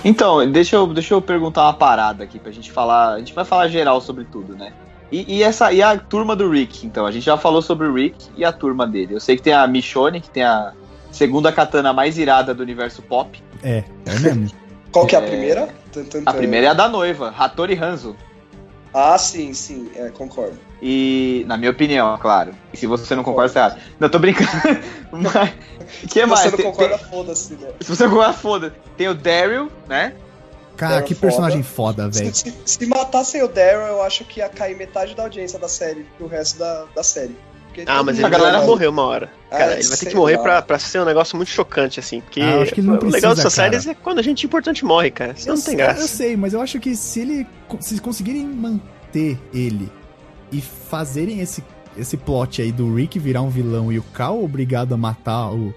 Então, 0.04 0.50
deixa 0.52 0.76
eu, 0.76 0.88
deixa 0.88 1.14
eu 1.14 1.22
perguntar 1.22 1.64
uma 1.64 1.74
parada 1.74 2.26
aqui 2.26 2.38
pra 2.38 2.52
gente 2.52 2.70
falar. 2.72 3.14
A 3.14 3.20
gente 3.20 3.34
vai 3.34 3.46
falar 3.46 3.70
geral 3.70 4.02
sobre 4.02 4.26
tudo, 4.26 4.56
né? 4.56 4.74
E, 5.12 5.38
e 5.38 5.44
essa, 5.44 5.72
e 5.72 5.82
a 5.82 5.98
turma 5.98 6.36
do 6.36 6.50
Rick, 6.50 6.86
então? 6.86 7.06
A 7.06 7.12
gente 7.12 7.26
já 7.26 7.38
falou 7.38 7.62
sobre 7.62 7.88
o 7.88 7.94
Rick 7.94 8.30
e 8.36 8.44
a 8.44 8.52
turma 8.52 8.86
dele. 8.86 9.16
Eu 9.16 9.20
sei 9.20 9.38
que 9.38 9.42
tem 9.42 9.54
a 9.54 9.66
Michonne, 9.66 10.20
que 10.20 10.30
tem 10.30 10.44
a 10.44 10.74
segunda 11.10 11.52
katana 11.52 11.94
mais 11.94 12.18
irada 12.18 12.54
do 12.54 12.62
universo 12.62 13.02
pop. 13.02 13.42
É, 13.64 13.84
é 14.06 14.20
mesmo. 14.20 14.52
Qual 14.92 15.06
que 15.06 15.16
é 15.16 15.20
a 15.20 15.22
É. 15.22 15.28
primeira? 15.28 15.70
Tan, 15.92 16.04
tan, 16.06 16.22
A 16.26 16.34
primeira 16.34 16.68
é 16.68 16.70
a 16.70 16.74
da 16.74 16.88
noiva, 16.90 17.34
Hattori 17.38 17.76
Hanzo. 17.76 18.16
Ah, 18.94 19.18
sim, 19.18 19.54
sim, 19.54 19.92
é, 19.96 20.10
concordo. 20.10 20.58
E, 20.82 21.44
na 21.48 21.58
minha 21.58 21.70
opinião, 21.70 22.18
claro. 22.18 22.54
E 22.74 22.78
se 22.78 22.88
você 22.88 23.14
não 23.16 23.24
concorda, 23.24 23.50
você 23.54 23.60
acha. 23.60 23.78
Não, 24.00 24.10
tô 24.10 24.18
brincando. 24.18 24.50
Mas, 25.12 25.52
que 26.08 26.20
Se 26.22 26.26
mais? 26.26 26.42
você 26.42 26.50
não 26.50 26.58
Tem- 26.58 26.66
concorda, 26.66 26.98
tem- 26.98 27.08
foda-se, 27.10 27.54
né? 27.54 27.70
se 27.82 27.96
você 27.96 28.04
não 28.06 28.12
concorda, 28.12 28.34
foda. 28.34 28.76
Tem 28.98 29.08
o 29.08 29.14
Daryl, 29.14 29.70
né? 29.88 30.14
Cara, 30.78 30.94
Daryl 30.94 31.08
que 31.08 31.14
foda. 31.14 31.28
personagem 31.28 31.62
foda, 31.62 32.10
velho. 32.10 32.34
Se, 32.34 32.52
se, 32.52 32.56
se 32.66 32.86
matassem 32.88 33.44
o 33.44 33.48
Daryl, 33.48 33.82
eu 33.88 34.02
acho 34.02 34.24
que 34.26 34.40
ia 34.40 34.50
cair 34.50 34.76
metade 34.76 35.14
da 35.14 35.24
audiência 35.24 35.60
da 35.60 35.68
série 35.68 36.06
pro 36.18 36.26
resto 36.28 36.58
da, 36.58 36.86
da 36.96 37.04
série. 37.04 37.36
Porque 37.86 37.92
Ah, 38.00 38.04
mas 38.04 38.16
mundo 38.16 38.26
a 38.26 38.30
galera 38.30 38.62
morreu 38.66 38.90
uma 38.92 39.04
hora. 39.04 39.32
Ah, 39.52 39.58
Cara, 39.58 39.74
ele 39.80 39.88
vai 39.88 39.98
ter 39.98 40.06
que 40.08 40.16
morrer 40.16 40.38
lá. 40.38 40.44
pra, 40.44 40.62
pra 40.62 40.80
ser 40.80 41.00
um 41.02 41.06
negócio 41.06 41.36
muito 41.36 41.50
chocante, 41.50 42.00
assim. 42.00 42.22
Porque 42.22 42.42
Ah, 42.42 42.52
eu 42.52 42.62
acho 42.62 42.74
que 42.74 42.80
ele 42.82 42.88
não 42.88 42.98
o 42.98 43.06
legal 43.06 43.36
dessas 43.36 43.56
cara. 43.56 43.70
séries 43.72 43.88
é 43.88 43.94
quando 43.94 44.20
a 44.20 44.22
gente 44.22 44.46
importante 44.46 44.84
morre, 44.86 45.12
cara. 45.12 45.36
Senão 45.36 45.56
não 45.56 45.62
tem 45.64 45.76
sei- 45.76 45.86
graça. 45.86 46.02
Eu 46.02 46.08
sei, 46.08 46.38
mas 46.38 46.54
eu 46.54 46.62
acho 46.62 46.80
que 46.80 46.96
se 46.96 47.20
ele. 47.22 47.48
Se 47.80 48.00
conseguirem 48.00 48.46
manter 48.46 49.38
ele 49.54 49.92
e 50.52 50.62
fazerem 50.62 51.40
esse, 51.42 51.64
esse 51.98 52.18
plot 52.18 52.62
aí 52.62 52.72
do 52.72 52.94
Rick 52.96 53.18
virar 53.20 53.42
um 53.42 53.50
vilão 53.50 53.92
e 53.92 54.00
o 54.00 54.04
Cal 54.14 54.44
obrigado 54.44 54.94
a 54.94 54.98
matar 54.98 55.52
o, 55.52 55.74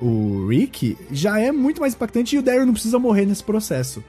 o 0.00 0.46
Rick, 0.48 0.96
já 1.10 1.40
é 1.40 1.50
muito 1.50 1.80
mais 1.80 1.94
impactante 1.94 2.36
e 2.36 2.38
o 2.38 2.42
Daryl 2.42 2.64
não 2.66 2.72
precisa 2.72 2.98
morrer 2.98 3.26
nesse 3.26 3.42
processo. 3.42 4.02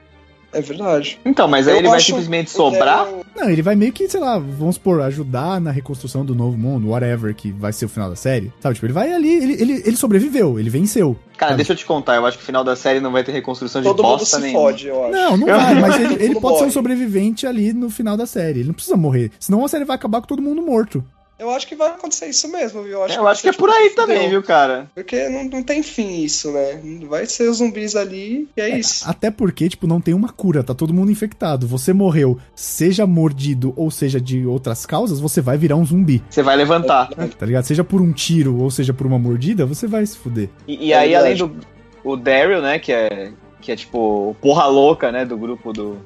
É 0.52 0.62
verdade. 0.62 1.20
Então, 1.24 1.48
mas 1.48 1.68
aí 1.68 1.76
Eu 1.76 1.80
ele 1.80 1.88
vai 1.90 2.00
simplesmente 2.00 2.50
sobrar. 2.50 3.08
Não, 3.36 3.50
ele 3.50 3.62
vai 3.62 3.76
meio 3.76 3.92
que, 3.94 4.10
sei 4.10 4.20
lá, 4.20 4.38
vamos 4.38 4.76
supor, 4.76 5.02
ajudar 5.02 5.62
na 5.62 5.72
reconstrução 5.72 6.26
do 6.26 6.34
novo 6.34 6.58
mundo, 6.58 6.90
whatever, 6.90 7.34
que 7.36 7.52
vai 7.52 7.72
ser 7.72 7.86
o 7.86 7.90
final 7.90 8.10
da 8.10 8.16
série. 8.16 8.52
Sabe, 8.60 8.76
tipo, 8.76 8.86
ele 8.86 8.94
vai 8.94 9.14
ali, 9.14 9.32
ele, 9.32 9.54
ele, 9.54 9.74
ele 9.86 9.96
sobreviveu, 9.96 10.60
ele 10.60 10.70
venceu. 10.70 11.16
Cara, 11.38 11.52
sabe? 11.52 11.58
deixa 11.58 11.74
eu 11.74 11.78
te 11.78 11.86
contar, 11.86 12.16
eu 12.16 12.26
acho 12.26 12.38
que 12.38 12.44
o 12.44 12.46
final 12.46 12.64
da 12.64 12.76
série 12.76 13.00
não 13.00 13.12
vai 13.12 13.24
ter 13.24 13.32
reconstrução 13.32 13.82
de 13.82 13.88
Todo 13.88 14.04
mundo 14.04 14.18
bosta 14.18 14.38
se 14.38 14.42
nenhuma. 14.42 14.60
fode, 14.60 14.88
eu 14.88 15.04
acho. 15.06 15.12
Não, 15.14 15.38
não 15.38 15.48
vai, 15.56 15.76
mas 15.76 16.00
ele, 16.00 16.24
ele 16.24 16.36
pode 16.40 16.56
ser 16.56 16.64
um 16.64 16.66
morre. 16.66 16.72
sobrevivente 16.72 17.48
ali 17.48 17.72
no 17.72 17.90
final 17.90 18.18
da 18.18 18.26
série. 18.26 18.60
Ele 18.60 18.68
não 18.68 18.74
precisa 18.74 18.98
morrer. 18.98 19.32
Senão 19.40 19.64
a 19.64 19.68
série 19.68 19.86
vai 19.86 19.96
acabar 19.96 20.20
com 20.22 20.28
todo 20.28 20.42
mundo 20.42 20.62
morto. 20.62 21.04
Eu 21.40 21.50
acho 21.52 21.66
que 21.66 21.76
vai 21.76 21.88
acontecer 21.88 22.28
isso 22.28 22.52
mesmo, 22.52 22.84
viu? 22.84 22.92
Eu 22.94 23.04
acho, 23.04 23.18
Eu 23.18 23.28
acho 23.28 23.42
que 23.42 23.48
é 23.48 23.52
ser, 23.54 23.58
por 23.58 23.70
tipo, 23.70 23.82
aí 23.82 23.90
fudeu. 23.90 24.06
também, 24.06 24.30
viu, 24.30 24.44
cara? 24.44 24.92
Porque 24.94 25.30
não, 25.30 25.46
não 25.46 25.64
tem 25.64 25.82
fim 25.82 26.22
isso, 26.22 26.52
né? 26.52 26.80
Vai 27.08 27.26
ser 27.26 27.50
os 27.50 27.58
zumbis 27.58 27.96
ali 27.96 28.50
e 28.58 28.62
é 28.62 28.78
isso. 28.78 29.10
Até 29.10 29.32
porque, 29.32 29.70
tipo, 29.70 29.88
não 29.88 30.02
tem 30.02 30.14
uma 30.14 30.30
cura, 30.30 30.62
tá 30.64 30.74
todo 30.76 30.94
mundo 30.94 31.12
infectado. 31.12 31.66
Você 31.68 31.94
morreu, 31.94 32.38
seja 32.54 33.08
mordido 33.08 33.74
ou 33.78 33.90
seja 33.90 34.20
de 34.20 34.46
outras 34.46 34.86
causas, 34.86 35.20
você 35.22 35.40
vai 35.40 35.58
virar 35.58 35.78
um 35.78 35.86
zumbi, 35.86 36.22
Você 36.30 36.44
vai 36.44 36.58
levantar. 36.58 37.08
tá 37.10 37.46
ligado? 37.46 37.64
Seja 37.64 37.84
por 37.86 38.02
um 38.02 38.12
tiro 38.12 38.58
ou 38.62 38.70
seja 38.70 38.94
por 38.94 39.08
uma 39.08 39.18
mordida, 39.18 39.66
você 39.66 39.88
vai 39.88 40.06
se 40.06 40.18
fuder. 40.18 40.50
E, 40.68 40.88
e 40.88 40.92
É 40.92 40.98
aí, 40.98 41.16
além 41.16 41.36
verdade. 41.36 41.54
do 41.62 41.68
o 42.04 42.16
Daryl, 42.18 42.62
né, 42.62 42.80
que 42.80 42.92
é, 42.92 43.32
que 43.62 43.72
é 43.72 43.76
tipo 43.76 44.36
porra 44.42 44.66
louca, 44.68 45.12
né, 45.12 45.26
do 45.26 45.38
grupo 45.38 45.72
do... 45.72 45.98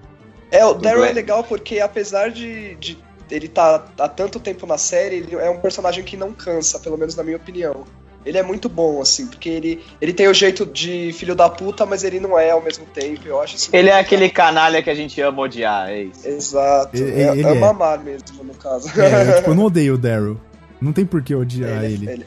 É, 0.51 0.63
o 0.65 0.73
Do 0.73 0.81
Daryl 0.81 1.05
é 1.05 1.11
legal 1.11 1.43
porque 1.43 1.79
apesar 1.79 2.29
de, 2.29 2.75
de 2.75 2.97
ele 3.33 3.47
tá 3.47 3.83
há 3.97 4.07
tanto 4.07 4.39
tempo 4.39 4.67
na 4.67 4.77
série, 4.77 5.17
ele 5.17 5.35
é 5.35 5.49
um 5.49 5.59
personagem 5.59 6.03
que 6.03 6.15
não 6.15 6.31
cansa, 6.31 6.79
pelo 6.79 6.97
menos 6.97 7.15
na 7.15 7.23
minha 7.23 7.37
opinião. 7.37 7.83
Ele 8.25 8.37
é 8.37 8.43
muito 8.43 8.69
bom, 8.69 9.01
assim, 9.01 9.27
porque 9.27 9.49
ele, 9.49 9.83
ele 9.99 10.13
tem 10.13 10.27
o 10.29 10.33
jeito 10.33 10.65
de 10.65 11.11
filho 11.13 11.35
da 11.35 11.49
puta, 11.49 11.85
mas 11.85 12.03
ele 12.05 12.21
não 12.21 12.39
é 12.39 12.51
ao 12.51 12.61
mesmo 12.61 12.85
tempo. 12.85 13.21
Eu 13.25 13.41
acho 13.41 13.57
isso 13.57 13.69
Ele 13.73 13.89
é 13.89 13.99
aquele 13.99 14.29
canalha 14.29 14.81
que 14.81 14.89
a 14.89 14.95
gente 14.95 15.19
ama 15.19 15.41
odiar, 15.41 15.89
é 15.89 16.03
isso. 16.03 16.25
Exato. 16.25 16.95
Ele- 16.95 17.21
é, 17.21 17.31
ele 17.31 17.43
é 17.47 17.51
é. 17.51 17.59
mamar 17.59 17.99
mesmo, 18.01 18.43
no 18.43 18.53
caso. 18.53 18.87
É, 18.97 19.29
eu, 19.31 19.35
tipo, 19.37 19.49
eu 19.51 19.55
não 19.55 19.63
odeio 19.65 19.95
o 19.95 19.97
Daryl. 19.97 20.39
Não 20.79 20.93
tem 20.93 21.05
por 21.05 21.21
que 21.21 21.35
odiar 21.35 21.83
ele, 21.83 22.07
ele. 22.07 22.07
é- 22.07 22.13
ele, 22.13 22.25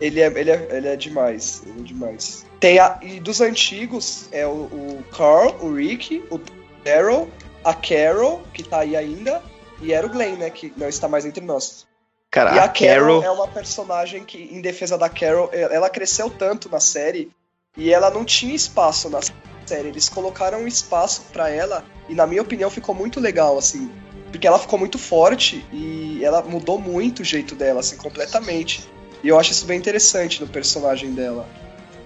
ele 0.00 0.20
é, 0.20 0.26
ele, 0.40 0.50
é, 0.50 0.68
ele 0.70 0.88
é 0.88 0.96
demais. 0.96 1.62
Ele 1.66 1.80
é 1.80 1.82
demais. 1.82 2.44
Tem 2.60 2.78
a, 2.78 2.98
e 3.02 3.18
dos 3.20 3.40
antigos 3.40 4.28
é 4.32 4.46
o, 4.46 4.50
o 4.50 5.04
Carl, 5.16 5.56
o 5.62 5.72
Rick, 5.72 6.22
o 6.30 6.38
Daryl, 6.84 7.28
a 7.64 7.72
Carol, 7.72 8.42
que 8.52 8.62
tá 8.62 8.80
aí 8.80 8.94
ainda, 8.96 9.42
e 9.80 9.92
era 9.92 10.06
o 10.06 10.10
Glenn, 10.10 10.36
né? 10.36 10.50
Que 10.50 10.72
não 10.76 10.88
está 10.88 11.08
mais 11.08 11.24
entre 11.24 11.44
nós. 11.44 11.86
Cara, 12.30 12.54
E 12.54 12.58
a, 12.58 12.64
a 12.64 12.68
Carol, 12.68 13.20
Carol. 13.20 13.24
é 13.24 13.30
uma 13.30 13.48
personagem 13.48 14.24
que, 14.24 14.38
em 14.38 14.60
defesa 14.60 14.98
da 14.98 15.08
Carol, 15.08 15.50
ela 15.52 15.88
cresceu 15.88 16.28
tanto 16.28 16.68
na 16.68 16.80
série 16.80 17.30
e 17.76 17.92
ela 17.92 18.10
não 18.10 18.24
tinha 18.24 18.54
espaço 18.54 19.08
na 19.08 19.20
série. 19.66 19.88
Eles 19.88 20.08
colocaram 20.08 20.60
um 20.60 20.66
espaço 20.66 21.22
pra 21.32 21.48
ela 21.48 21.84
e, 22.08 22.14
na 22.14 22.26
minha 22.26 22.42
opinião, 22.42 22.70
ficou 22.70 22.94
muito 22.94 23.18
legal, 23.20 23.56
assim. 23.56 23.90
Porque 24.30 24.46
ela 24.46 24.58
ficou 24.58 24.78
muito 24.78 24.98
forte 24.98 25.64
e 25.72 26.22
ela 26.22 26.42
mudou 26.42 26.78
muito 26.78 27.20
o 27.20 27.24
jeito 27.24 27.54
dela, 27.54 27.80
assim, 27.80 27.96
completamente. 27.96 28.86
E 29.22 29.28
eu 29.28 29.38
acho 29.38 29.52
isso 29.52 29.64
bem 29.64 29.78
interessante 29.78 30.40
no 30.40 30.46
personagem 30.46 31.12
dela. 31.12 31.48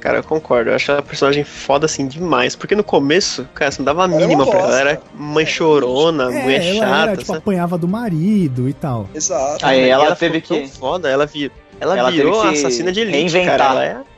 Cara, 0.02 0.18
eu 0.18 0.24
concordo. 0.24 0.70
Eu 0.70 0.74
acho 0.74 0.90
ela 0.90 1.00
personagem 1.00 1.44
foda 1.44 1.86
assim 1.86 2.08
demais. 2.08 2.56
Porque 2.56 2.74
no 2.74 2.82
começo, 2.82 3.48
cara, 3.54 3.70
você 3.70 3.78
não 3.78 3.84
dava 3.86 4.02
a 4.02 4.06
Ela 4.06 4.14
é 4.16 4.18
mínima 4.18 4.44
pra 4.44 4.58
ela. 4.58 4.68
Ela 4.80 4.90
era 4.90 5.02
mãe 5.14 5.46
chorona, 5.46 6.24
É, 6.24 6.42
mulher 6.42 6.66
ela 6.66 6.74
chata. 6.86 7.02
era, 7.02 7.12
tipo, 7.12 7.26
sabe? 7.26 7.38
apanhava 7.38 7.78
do 7.78 7.86
marido 7.86 8.68
e 8.68 8.72
tal. 8.72 9.08
Exato. 9.14 9.64
Aí 9.64 9.88
ela 9.88 10.16
ficou 10.16 10.16
teve 10.16 10.40
que- 10.40 10.66
foda, 10.68 11.08
ela, 11.08 11.24
vir... 11.24 11.52
ela, 11.80 11.96
Ela 11.96 12.10
virou 12.10 12.42
a 12.42 12.50
assassina 12.50 12.90
de 12.90 12.98
elite, 13.00 13.16
reinventar. 13.16 13.58
cara. 13.58 13.84
Ela 13.84 13.84
é... 14.00 14.12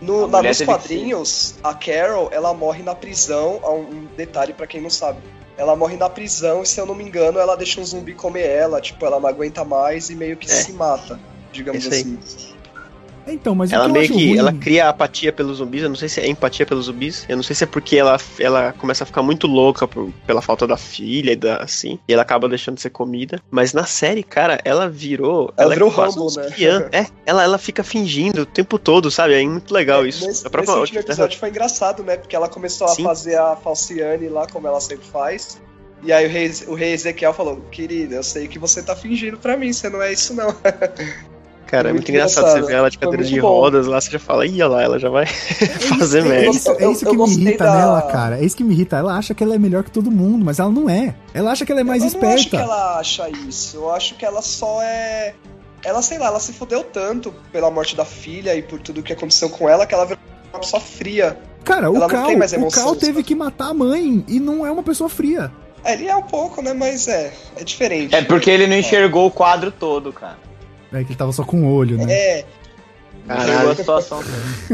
No, 0.00 0.24
A 0.24 0.28
na, 0.28 0.42
nos 0.42 0.60
quadrinhos, 0.62 1.54
a 1.62 1.72
Carol, 1.74 2.28
ela 2.32 2.52
morre 2.52 2.82
na 2.82 2.94
prisão. 2.96 3.60
há 3.62 3.70
Um 3.70 4.06
detalhe 4.16 4.52
pra 4.52 4.66
quem 4.66 4.80
não 4.80 4.90
sabe. 4.90 5.18
Ela 5.56 5.74
morre 5.76 5.96
na 5.96 6.08
prisão 6.10 6.62
e, 6.62 6.66
se 6.66 6.80
eu 6.80 6.86
não 6.86 6.94
me 6.96 7.02
engano, 7.04 7.38
ela 7.38 7.56
deixa 7.56 7.80
um 7.80 7.84
zumbi 7.84 8.12
comer 8.12 8.46
ela. 8.48 8.80
Tipo, 8.80 9.06
ela 9.06 9.18
não 9.20 9.28
aguenta 9.28 9.64
mais 9.64 10.10
e 10.10 10.14
meio 10.16 10.36
que 10.36 10.46
É. 10.50 10.54
se 10.54 10.72
mata, 10.72 11.18
digamos 11.52 11.84
Isso 11.84 11.94
aí. 11.94 12.18
Então, 13.32 13.54
mas 13.54 13.72
Ela 13.72 13.84
o 13.84 13.86
que 13.86 13.90
eu 13.90 13.92
meio 13.94 14.04
acho 14.04 14.12
que 14.14 14.26
ruim... 14.28 14.38
ela 14.38 14.52
cria 14.52 14.88
apatia 14.88 15.32
pelos 15.32 15.58
zumbis. 15.58 15.82
Eu 15.82 15.88
não 15.88 15.96
sei 15.96 16.08
se 16.08 16.20
é 16.20 16.26
empatia 16.28 16.64
pelos 16.66 16.86
zumbis. 16.86 17.24
Eu 17.28 17.36
não 17.36 17.42
sei 17.42 17.54
se 17.54 17.64
é 17.64 17.66
porque 17.66 17.96
ela, 17.96 18.16
ela 18.38 18.72
começa 18.72 19.04
a 19.04 19.06
ficar 19.06 19.22
muito 19.22 19.46
louca 19.46 19.86
por- 19.86 20.10
pela 20.26 20.40
falta 20.42 20.66
da 20.66 20.76
filha 20.76 21.32
e 21.32 21.36
da 21.36 21.56
assim. 21.58 21.98
E 22.08 22.12
ela 22.12 22.22
acaba 22.22 22.48
deixando 22.48 22.76
de 22.76 22.82
ser 22.82 22.90
comida. 22.90 23.40
Mas 23.50 23.72
na 23.72 23.84
série, 23.84 24.22
cara, 24.22 24.58
ela 24.64 24.88
virou. 24.88 25.52
Ela 25.56 25.72
é 25.72 25.74
virou 25.76 25.90
um 25.92 26.36
né? 26.36 26.46
espiã. 26.48 26.88
É, 26.98 27.06
ela, 27.26 27.42
ela 27.42 27.58
fica 27.58 27.82
fingindo 27.84 28.42
o 28.42 28.46
tempo 28.46 28.78
todo, 28.78 29.10
sabe? 29.10 29.34
É 29.34 29.44
muito 29.44 29.72
legal 29.72 30.06
isso. 30.06 30.26
Nesse, 30.26 30.46
A 30.46 30.50
própria- 30.50 30.72
nesse 30.74 30.80
último 30.80 31.00
episódio 31.00 31.38
foi 31.38 31.48
engraçado, 31.50 32.02
né? 32.02 32.16
Porque 32.16 32.34
ela 32.34 32.48
começou 32.48 32.86
a 32.86 32.90
Sim. 32.90 33.02
fazer 33.04 33.36
a 33.36 33.56
Falciane 33.56 34.28
lá, 34.28 34.46
como 34.46 34.66
ela 34.66 34.80
sempre 34.80 35.06
faz. 35.06 35.60
E 36.02 36.12
aí 36.12 36.26
o 36.26 36.30
rei, 36.30 36.52
o 36.68 36.74
rei 36.74 36.92
Ezequiel 36.92 37.32
falou, 37.34 37.60
querida, 37.72 38.14
eu 38.14 38.22
sei 38.22 38.46
que 38.46 38.58
você 38.58 38.80
tá 38.82 38.94
fingindo 38.94 39.36
pra 39.36 39.56
mim, 39.56 39.72
você 39.72 39.88
não 39.90 40.00
é 40.00 40.12
isso 40.12 40.32
não. 40.32 40.54
Cara, 41.68 41.90
é 41.90 41.92
Muito 41.92 42.00
muito 42.00 42.08
engraçado, 42.10 42.44
engraçado. 42.44 42.62
você 42.64 42.66
vê 42.72 42.78
ela 42.78 42.90
de 42.90 42.98
cadeira 42.98 43.22
de 43.22 43.40
bom. 43.42 43.46
rodas 43.46 43.86
lá, 43.86 44.00
você 44.00 44.10
já 44.10 44.18
fala, 44.18 44.46
ih, 44.46 44.54
olha 44.62 44.68
lá, 44.68 44.82
ela 44.82 44.98
já 44.98 45.10
vai 45.10 45.26
fazer 45.98 46.20
é, 46.20 46.22
merda. 46.22 46.46
isso, 46.56 46.70
é 46.70 46.84
Eu- 46.84 46.92
isso 46.92 47.04
eu 47.06 47.10
que 47.10 47.16
me 47.18 47.28
irrita 47.30 47.64
da- 47.64 47.74
nela, 47.76 48.02
cara. 48.02 48.38
É 48.40 48.44
isso 48.44 48.56
que 48.56 48.64
me 48.64 48.72
irrita. 48.74 48.96
Ela 48.96 49.14
acha 49.18 49.34
que 49.34 49.44
ela 49.44 49.54
é 49.54 49.58
melhor 49.58 49.84
que 49.84 49.90
todo 49.90 50.10
mundo, 50.10 50.44
mas 50.46 50.58
ela 50.58 50.70
não 50.70 50.88
é. 50.88 51.14
Ela 51.34 51.52
acha 51.52 51.66
que 51.66 51.70
ela 51.72 51.82
é 51.82 51.84
mais 51.84 52.02
eu 52.02 52.20
não 52.20 52.28
acho 52.30 52.36
que 52.48 52.56
esperta. 52.56 52.56
ela 52.64 52.98
acha 52.98 53.28
isso, 53.46 53.76
eu 53.76 53.90
acho 53.92 54.14
que 54.14 54.24
ela 54.24 54.40
só 54.40 54.80
é... 54.82 55.34
Ela, 55.84 56.00
sei 56.02 56.18
lá, 56.18 56.26
ela 56.28 56.40
se 56.40 56.52
fudeu 56.54 56.82
tanto 56.82 57.32
pela 57.52 57.70
morte 57.70 57.94
da 57.94 58.04
filha 58.04 58.54
e 58.56 58.62
por 58.62 58.80
tudo 58.80 59.02
que 59.02 59.12
aconteceu 59.12 59.48
com 59.50 59.68
ela, 59.68 59.86
que 59.86 59.94
ela 59.94 60.06
virou 60.06 60.18
uma 60.52 60.60
pessoa 60.60 60.80
fria. 60.80 61.38
Cara, 61.64 61.90
o 61.90 61.96
ela 61.96 62.08
não 62.08 62.08
Cal, 62.08 62.26
tem 62.28 62.36
mais 62.36 62.52
o 62.54 62.68
Cal 62.68 62.96
teve 62.96 63.22
que 63.22 63.34
matar 63.34 63.68
a 63.68 63.74
mãe 63.74 64.24
e 64.26 64.40
não 64.40 64.66
é 64.66 64.70
uma 64.72 64.82
pessoa 64.82 65.08
fria. 65.10 65.52
É, 65.84 65.92
Ele 65.92 66.08
é 66.08 66.16
um 66.16 66.22
pouco, 66.22 66.60
né, 66.62 66.72
mas 66.72 67.06
é, 67.06 67.30
é 67.56 67.62
diferente. 67.62 68.14
É 68.14 68.22
porque 68.24 68.50
ele 68.50 68.66
não 68.66 68.76
enxergou 68.76 69.26
o 69.26 69.30
quadro 69.30 69.70
todo, 69.70 70.12
cara. 70.12 70.36
É 70.92 71.02
que 71.04 71.10
ele 71.10 71.16
tava 71.18 71.32
só 71.32 71.44
com 71.44 71.62
o 71.62 71.72
olho, 71.74 71.96
né? 71.98 72.12
É, 72.12 72.44
Não 73.26 73.36
Caralho. 73.36 73.70
a 73.70 73.74
situação. 73.76 74.20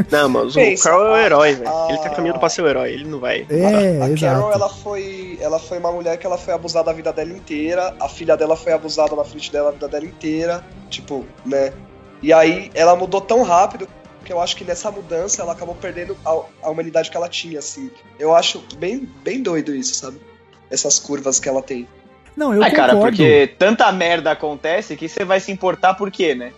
Não, 0.09 0.29
mas 0.29 0.51
o 0.55 0.59
Pensa, 0.59 0.83
Carl 0.89 1.05
é 1.07 1.09
o 1.09 1.13
a- 1.13 1.21
herói, 1.21 1.53
velho. 1.55 1.69
a- 1.69 1.87
Ele 1.89 1.97
tá 1.97 2.09
caminhando 2.09 2.39
pra 2.39 2.47
ser 2.49 2.61
o 2.61 2.67
herói, 2.69 2.93
ele 2.93 3.03
não 3.05 3.19
vai. 3.19 3.45
É, 3.49 4.01
a 4.01 4.09
exato. 4.09 4.21
Carol, 4.35 4.53
ela 4.53 4.69
foi, 4.69 5.37
ela 5.41 5.59
foi 5.59 5.77
uma 5.77 5.91
mulher 5.91 6.17
que 6.17 6.25
ela 6.25 6.37
foi 6.37 6.53
abusada 6.53 6.89
a 6.89 6.93
vida 6.93 7.11
dela 7.11 7.33
inteira. 7.33 7.93
A 7.99 8.07
filha 8.07 8.37
dela 8.37 8.55
foi 8.55 8.71
abusada 8.71 9.13
na 9.15 9.25
frente 9.25 9.51
dela 9.51 9.69
a 9.69 9.71
vida 9.73 9.87
dela 9.89 10.05
inteira. 10.05 10.63
Tipo, 10.89 11.25
né? 11.45 11.73
E 12.21 12.31
aí 12.31 12.71
ela 12.73 12.95
mudou 12.95 13.19
tão 13.19 13.43
rápido 13.43 13.89
que 14.23 14.31
eu 14.31 14.39
acho 14.39 14.55
que 14.55 14.63
nessa 14.63 14.89
mudança 14.89 15.41
ela 15.41 15.51
acabou 15.51 15.75
perdendo 15.75 16.15
a, 16.25 16.31
a 16.63 16.69
humanidade 16.69 17.11
que 17.11 17.17
ela 17.17 17.27
tinha, 17.27 17.59
assim. 17.59 17.91
Eu 18.17 18.33
acho 18.33 18.63
bem, 18.77 19.07
bem 19.21 19.43
doido 19.43 19.75
isso, 19.75 19.95
sabe? 19.95 20.19
Essas 20.71 20.97
curvas 20.97 21.39
que 21.41 21.49
ela 21.49 21.61
tem. 21.61 21.87
Não, 22.35 22.53
eu 22.53 22.61
cara, 22.71 22.93
concordo. 22.93 23.17
porque 23.17 23.47
tanta 23.57 23.91
merda 23.91 24.31
acontece 24.31 24.95
que 24.95 25.07
você 25.07 25.23
vai 25.23 25.39
se 25.39 25.51
importar 25.51 25.93
por 25.93 26.11
quê, 26.11 26.35
né? 26.35 26.51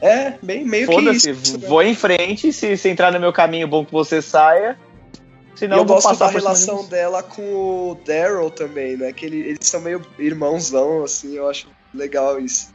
É, 0.00 0.34
bem, 0.42 0.64
meio 0.64 0.86
que 0.86 0.94
Foda-se, 0.94 1.30
isso. 1.30 1.58
né? 1.58 1.66
vou 1.66 1.82
em 1.82 1.94
frente, 1.94 2.52
se, 2.52 2.76
se 2.76 2.88
entrar 2.90 3.10
no 3.12 3.18
meu 3.18 3.32
caminho, 3.32 3.66
bom 3.66 3.84
que 3.84 3.92
você 3.92 4.20
saia. 4.20 4.78
Senão 5.54 5.76
eu 5.76 5.82
eu 5.82 5.86
vou 5.86 5.96
gosto 5.96 6.08
passar 6.08 6.26
da 6.26 6.32
de 6.32 6.36
relação 6.38 6.78
você. 6.78 6.90
dela 6.90 7.22
com 7.22 7.40
o 7.42 7.98
Daryl 8.04 8.50
também, 8.50 8.96
né? 8.96 9.12
Que 9.12 9.24
ele- 9.24 9.38
eles 9.40 9.58
são 9.62 9.80
meio 9.80 10.02
irmãozão, 10.18 11.04
assim, 11.04 11.34
eu 11.36 11.48
acho 11.48 11.68
legal 11.94 12.38
isso. 12.40 12.74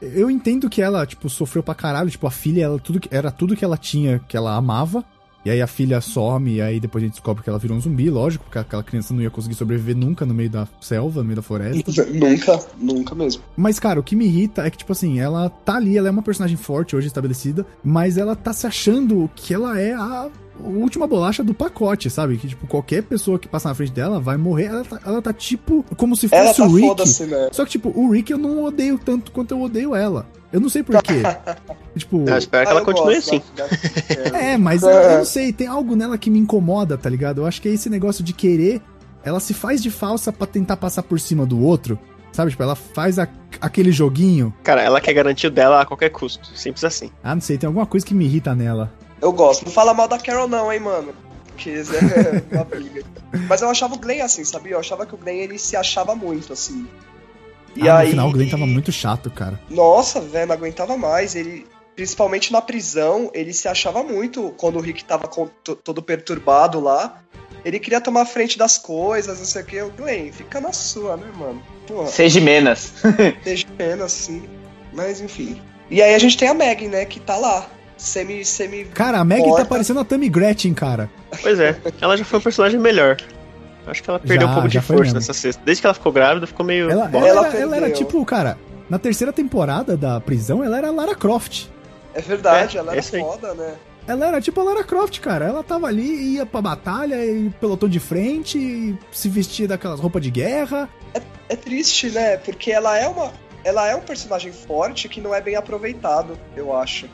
Eu 0.00 0.30
entendo 0.30 0.68
que 0.70 0.80
ela, 0.80 1.04
tipo, 1.04 1.28
sofreu 1.28 1.62
pra 1.62 1.74
caralho. 1.74 2.08
Tipo, 2.10 2.26
a 2.28 2.30
filha, 2.30 2.62
ela, 2.64 2.78
tudo, 2.78 3.00
era 3.10 3.32
tudo 3.32 3.56
que 3.56 3.64
ela 3.64 3.76
tinha, 3.76 4.20
que 4.28 4.36
ela 4.36 4.54
amava. 4.54 5.04
E 5.44 5.50
aí 5.50 5.62
a 5.62 5.66
filha 5.66 6.00
some, 6.00 6.54
e 6.54 6.60
aí 6.60 6.80
depois 6.80 7.02
a 7.02 7.06
gente 7.06 7.14
descobre 7.14 7.42
que 7.42 7.48
ela 7.48 7.58
virou 7.58 7.76
um 7.76 7.80
zumbi, 7.80 8.10
lógico, 8.10 8.44
porque 8.44 8.58
aquela 8.58 8.82
criança 8.82 9.14
não 9.14 9.22
ia 9.22 9.30
conseguir 9.30 9.54
sobreviver 9.54 9.96
nunca 9.96 10.26
no 10.26 10.34
meio 10.34 10.50
da 10.50 10.68
selva, 10.80 11.20
no 11.20 11.26
meio 11.26 11.36
da 11.36 11.42
floresta. 11.42 11.90
nunca, 12.12 12.66
nunca 12.78 13.14
mesmo. 13.14 13.42
Mas, 13.56 13.78
cara, 13.78 14.00
o 14.00 14.02
que 14.02 14.16
me 14.16 14.26
irrita 14.26 14.66
é 14.66 14.70
que, 14.70 14.78
tipo 14.78 14.92
assim, 14.92 15.20
ela 15.20 15.48
tá 15.48 15.76
ali, 15.76 15.96
ela 15.96 16.08
é 16.08 16.10
uma 16.10 16.22
personagem 16.22 16.56
forte 16.56 16.96
hoje 16.96 17.06
estabelecida, 17.06 17.66
mas 17.82 18.18
ela 18.18 18.34
tá 18.34 18.52
se 18.52 18.66
achando 18.66 19.30
que 19.34 19.54
ela 19.54 19.78
é 19.80 19.94
a, 19.94 20.28
última 20.60 21.06
bolacha 21.06 21.42
do 21.42 21.54
pacote, 21.54 22.10
sabe? 22.10 22.36
Que, 22.36 22.48
tipo, 22.48 22.66
qualquer 22.66 23.02
pessoa 23.02 23.38
que 23.38 23.48
passa 23.48 23.68
na 23.68 23.74
frente 23.74 23.92
dela 23.92 24.20
vai 24.20 24.36
morrer. 24.36 24.66
Ela 24.66 24.84
tá, 24.84 25.00
ela 25.04 25.22
tá 25.22 25.32
tipo, 25.32 25.84
como 25.96 26.16
se 26.16 26.28
fosse 26.28 26.56
tá 26.56 26.66
o 26.66 26.74
Rick. 26.74 27.26
né? 27.26 27.48
Só 27.52 27.64
que, 27.64 27.70
tipo, 27.70 27.92
o 27.94 28.10
Rick 28.10 28.32
eu 28.32 28.38
não 28.38 28.64
odeio 28.64 28.98
tanto 28.98 29.30
quanto 29.30 29.52
eu 29.52 29.60
odeio 29.62 29.94
ela. 29.94 30.26
Eu 30.52 30.60
não 30.60 30.68
sei 30.68 30.82
porquê. 30.82 31.22
tipo. 31.96 32.24
Eu 32.28 32.38
espero 32.38 32.64
que 32.66 32.72
Ah, 32.72 32.76
ela 32.76 32.84
continue 32.84 33.14
gosto 33.16 33.34
assim. 33.34 33.42
É, 34.34 34.56
mas 34.56 34.82
eu, 34.82 34.88
eu 34.90 35.18
não 35.18 35.24
sei, 35.24 35.52
tem 35.52 35.66
algo 35.66 35.94
nela 35.94 36.16
que 36.16 36.30
me 36.30 36.38
incomoda, 36.38 36.96
tá 36.96 37.08
ligado? 37.10 37.42
Eu 37.42 37.46
acho 37.46 37.60
que 37.60 37.68
é 37.68 37.72
esse 37.72 37.90
negócio 37.90 38.24
de 38.24 38.32
querer. 38.32 38.80
Ela 39.24 39.40
se 39.40 39.52
faz 39.52 39.82
de 39.82 39.90
falsa 39.90 40.32
pra 40.32 40.46
tentar 40.46 40.76
passar 40.76 41.02
por 41.02 41.18
cima 41.20 41.44
do 41.44 41.60
outro. 41.62 41.98
Sabe? 42.32 42.50
Tipo, 42.50 42.62
ela 42.62 42.76
faz 42.76 43.18
a- 43.18 43.28
aquele 43.60 43.90
joguinho. 43.90 44.54
Cara, 44.62 44.80
ela 44.82 45.00
quer 45.00 45.12
garantir 45.12 45.48
o 45.48 45.50
dela 45.50 45.80
a 45.82 45.86
qualquer 45.86 46.10
custo. 46.10 46.46
Simples 46.56 46.84
assim. 46.84 47.10
Ah, 47.22 47.34
não 47.34 47.42
sei, 47.42 47.58
tem 47.58 47.66
alguma 47.66 47.84
coisa 47.86 48.06
que 48.06 48.14
me 48.14 48.24
irrita 48.26 48.54
nela. 48.54 48.92
Eu 49.20 49.32
gosto. 49.32 49.64
Não 49.64 49.72
fala 49.72 49.92
mal 49.92 50.06
da 50.06 50.18
Carol, 50.18 50.46
não, 50.46 50.72
hein, 50.72 50.78
mano. 50.80 51.12
Porque 51.48 51.70
é 51.70 51.82
uma 52.54 52.64
briga. 52.64 53.02
Mas 53.48 53.60
eu 53.60 53.68
achava 53.68 53.94
o 53.94 53.98
Glenn 53.98 54.22
assim, 54.22 54.44
sabia? 54.44 54.72
Eu 54.74 54.78
achava 54.78 55.04
que 55.04 55.14
o 55.14 55.18
Glenn 55.18 55.38
ele 55.38 55.58
se 55.58 55.74
achava 55.76 56.14
muito, 56.14 56.52
assim. 56.52 56.86
E 57.78 57.88
ah, 57.88 57.98
aí. 57.98 58.06
no 58.06 58.10
final 58.12 58.28
o 58.28 58.32
Glenn 58.32 58.48
tava 58.50 58.66
muito 58.66 58.90
chato, 58.92 59.30
cara. 59.30 59.58
Nossa, 59.70 60.20
velho, 60.20 60.46
não 60.48 60.54
aguentava 60.54 60.96
mais. 60.96 61.34
Ele. 61.34 61.66
Principalmente 61.94 62.52
na 62.52 62.60
prisão, 62.62 63.28
ele 63.34 63.52
se 63.52 63.66
achava 63.66 64.04
muito 64.04 64.54
quando 64.56 64.76
o 64.76 64.80
Rick 64.80 65.02
tava 65.04 65.26
com- 65.26 65.48
to- 65.64 65.74
todo 65.74 66.00
perturbado 66.00 66.78
lá. 66.78 67.22
Ele 67.64 67.80
queria 67.80 68.00
tomar 68.00 68.24
frente 68.24 68.56
das 68.56 68.78
coisas, 68.78 69.38
não 69.38 69.44
sei 69.44 69.62
o 69.62 69.64
que. 69.64 69.82
O 69.82 69.90
Glenn, 69.90 70.30
fica 70.30 70.60
na 70.60 70.72
sua, 70.72 71.16
né, 71.16 71.26
mano? 71.36 71.60
Porra, 71.88 72.06
Seja 72.06 72.40
menos. 72.40 72.92
deixa 73.42 73.66
pena, 73.76 74.04
assim. 74.04 74.44
Mas 74.92 75.20
enfim. 75.20 75.60
E 75.90 76.00
aí 76.00 76.14
a 76.14 76.18
gente 76.20 76.36
tem 76.38 76.48
a 76.48 76.54
Meg, 76.54 76.86
né, 76.86 77.04
que 77.04 77.18
tá 77.18 77.36
lá. 77.36 77.66
Semi. 77.96 78.44
semi 78.44 78.84
Cara, 78.84 79.18
a 79.18 79.24
Maggie 79.24 79.56
tá 79.56 79.64
parecendo 79.64 79.98
a 79.98 80.04
Tammy 80.04 80.28
Gretchen, 80.28 80.72
cara. 80.72 81.10
Pois 81.42 81.58
é, 81.58 81.76
ela 82.00 82.16
já 82.16 82.24
foi 82.24 82.38
um 82.38 82.42
personagem 82.42 82.78
melhor. 82.78 83.16
Acho 83.90 84.02
que 84.02 84.10
ela 84.10 84.18
perdeu 84.18 84.46
Já, 84.46 84.50
um 84.50 84.54
pouco 84.54 84.68
de 84.68 84.80
força 84.80 85.02
mesmo. 85.02 85.14
nessa 85.18 85.32
sexta. 85.32 85.62
Desde 85.64 85.80
que 85.80 85.86
ela 85.86 85.94
ficou 85.94 86.12
grávida, 86.12 86.46
ficou 86.46 86.64
meio. 86.64 86.90
Ela, 86.90 87.10
ela, 87.12 87.26
Ela 87.28 87.46
era, 87.48 87.58
ela 87.58 87.76
era 87.76 87.90
tipo, 87.90 88.24
cara, 88.24 88.58
na 88.88 88.98
terceira 88.98 89.32
temporada 89.32 89.96
da 89.96 90.20
prisão, 90.20 90.62
ela 90.62 90.78
era 90.78 90.88
a 90.88 90.92
Lara 90.92 91.14
Croft. 91.14 91.66
É 92.14 92.20
verdade, 92.20 92.76
É, 92.76 92.80
ela 92.80 92.92
era 92.92 93.02
foda, 93.02 93.54
né? 93.54 93.74
Ela 94.06 94.26
era 94.26 94.40
tipo 94.40 94.58
a 94.60 94.64
Lara 94.64 94.82
Croft, 94.82 95.20
cara. 95.20 95.44
Ela 95.44 95.62
tava 95.62 95.86
ali, 95.86 96.34
ia 96.36 96.46
pra 96.46 96.62
batalha, 96.62 97.24
e 97.24 97.50
pelotão 97.60 97.88
de 97.88 98.00
frente, 98.00 98.58
e 98.58 98.98
se 99.12 99.28
vestia 99.28 99.68
daquelas 99.68 100.00
roupas 100.00 100.22
de 100.22 100.30
guerra. 100.30 100.88
É 101.48 101.56
triste, 101.56 102.10
né? 102.10 102.36
Porque 102.36 102.70
ela 102.70 102.96
é 102.98 103.08
uma. 103.08 103.32
Ela 103.64 103.88
é 103.88 103.94
um 103.94 104.00
personagem 104.00 104.52
forte 104.52 105.08
que 105.08 105.20
não 105.20 105.34
é 105.34 105.40
bem 105.40 105.56
aproveitado, 105.56 106.38
eu 106.56 106.74
acho. 106.76 107.06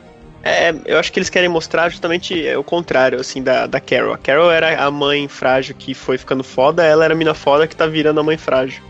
É, 0.43 0.73
eu 0.85 0.99
acho 0.99 1.11
que 1.11 1.17
eles 1.19 1.29
querem 1.29 1.49
mostrar 1.49 1.89
justamente 1.89 2.45
é, 2.47 2.55
o 2.57 2.63
contrário, 2.63 3.19
assim, 3.19 3.41
da, 3.41 3.65
da 3.65 3.79
Carol. 3.79 4.13
A 4.13 4.17
Carol 4.17 4.51
era 4.51 4.83
a 4.83 4.91
mãe 4.91 5.27
frágil 5.27 5.73
que 5.77 5.93
foi 5.95 6.17
ficando 6.17 6.43
foda, 6.43 6.83
ela 6.85 7.03
era 7.03 7.13
a 7.13 7.17
mina 7.17 7.33
foda 7.33 7.67
que 7.67 7.75
tá 7.75 7.87
virando 7.87 8.19
a 8.19 8.23
mãe 8.23 8.37
frágil. 8.37 8.83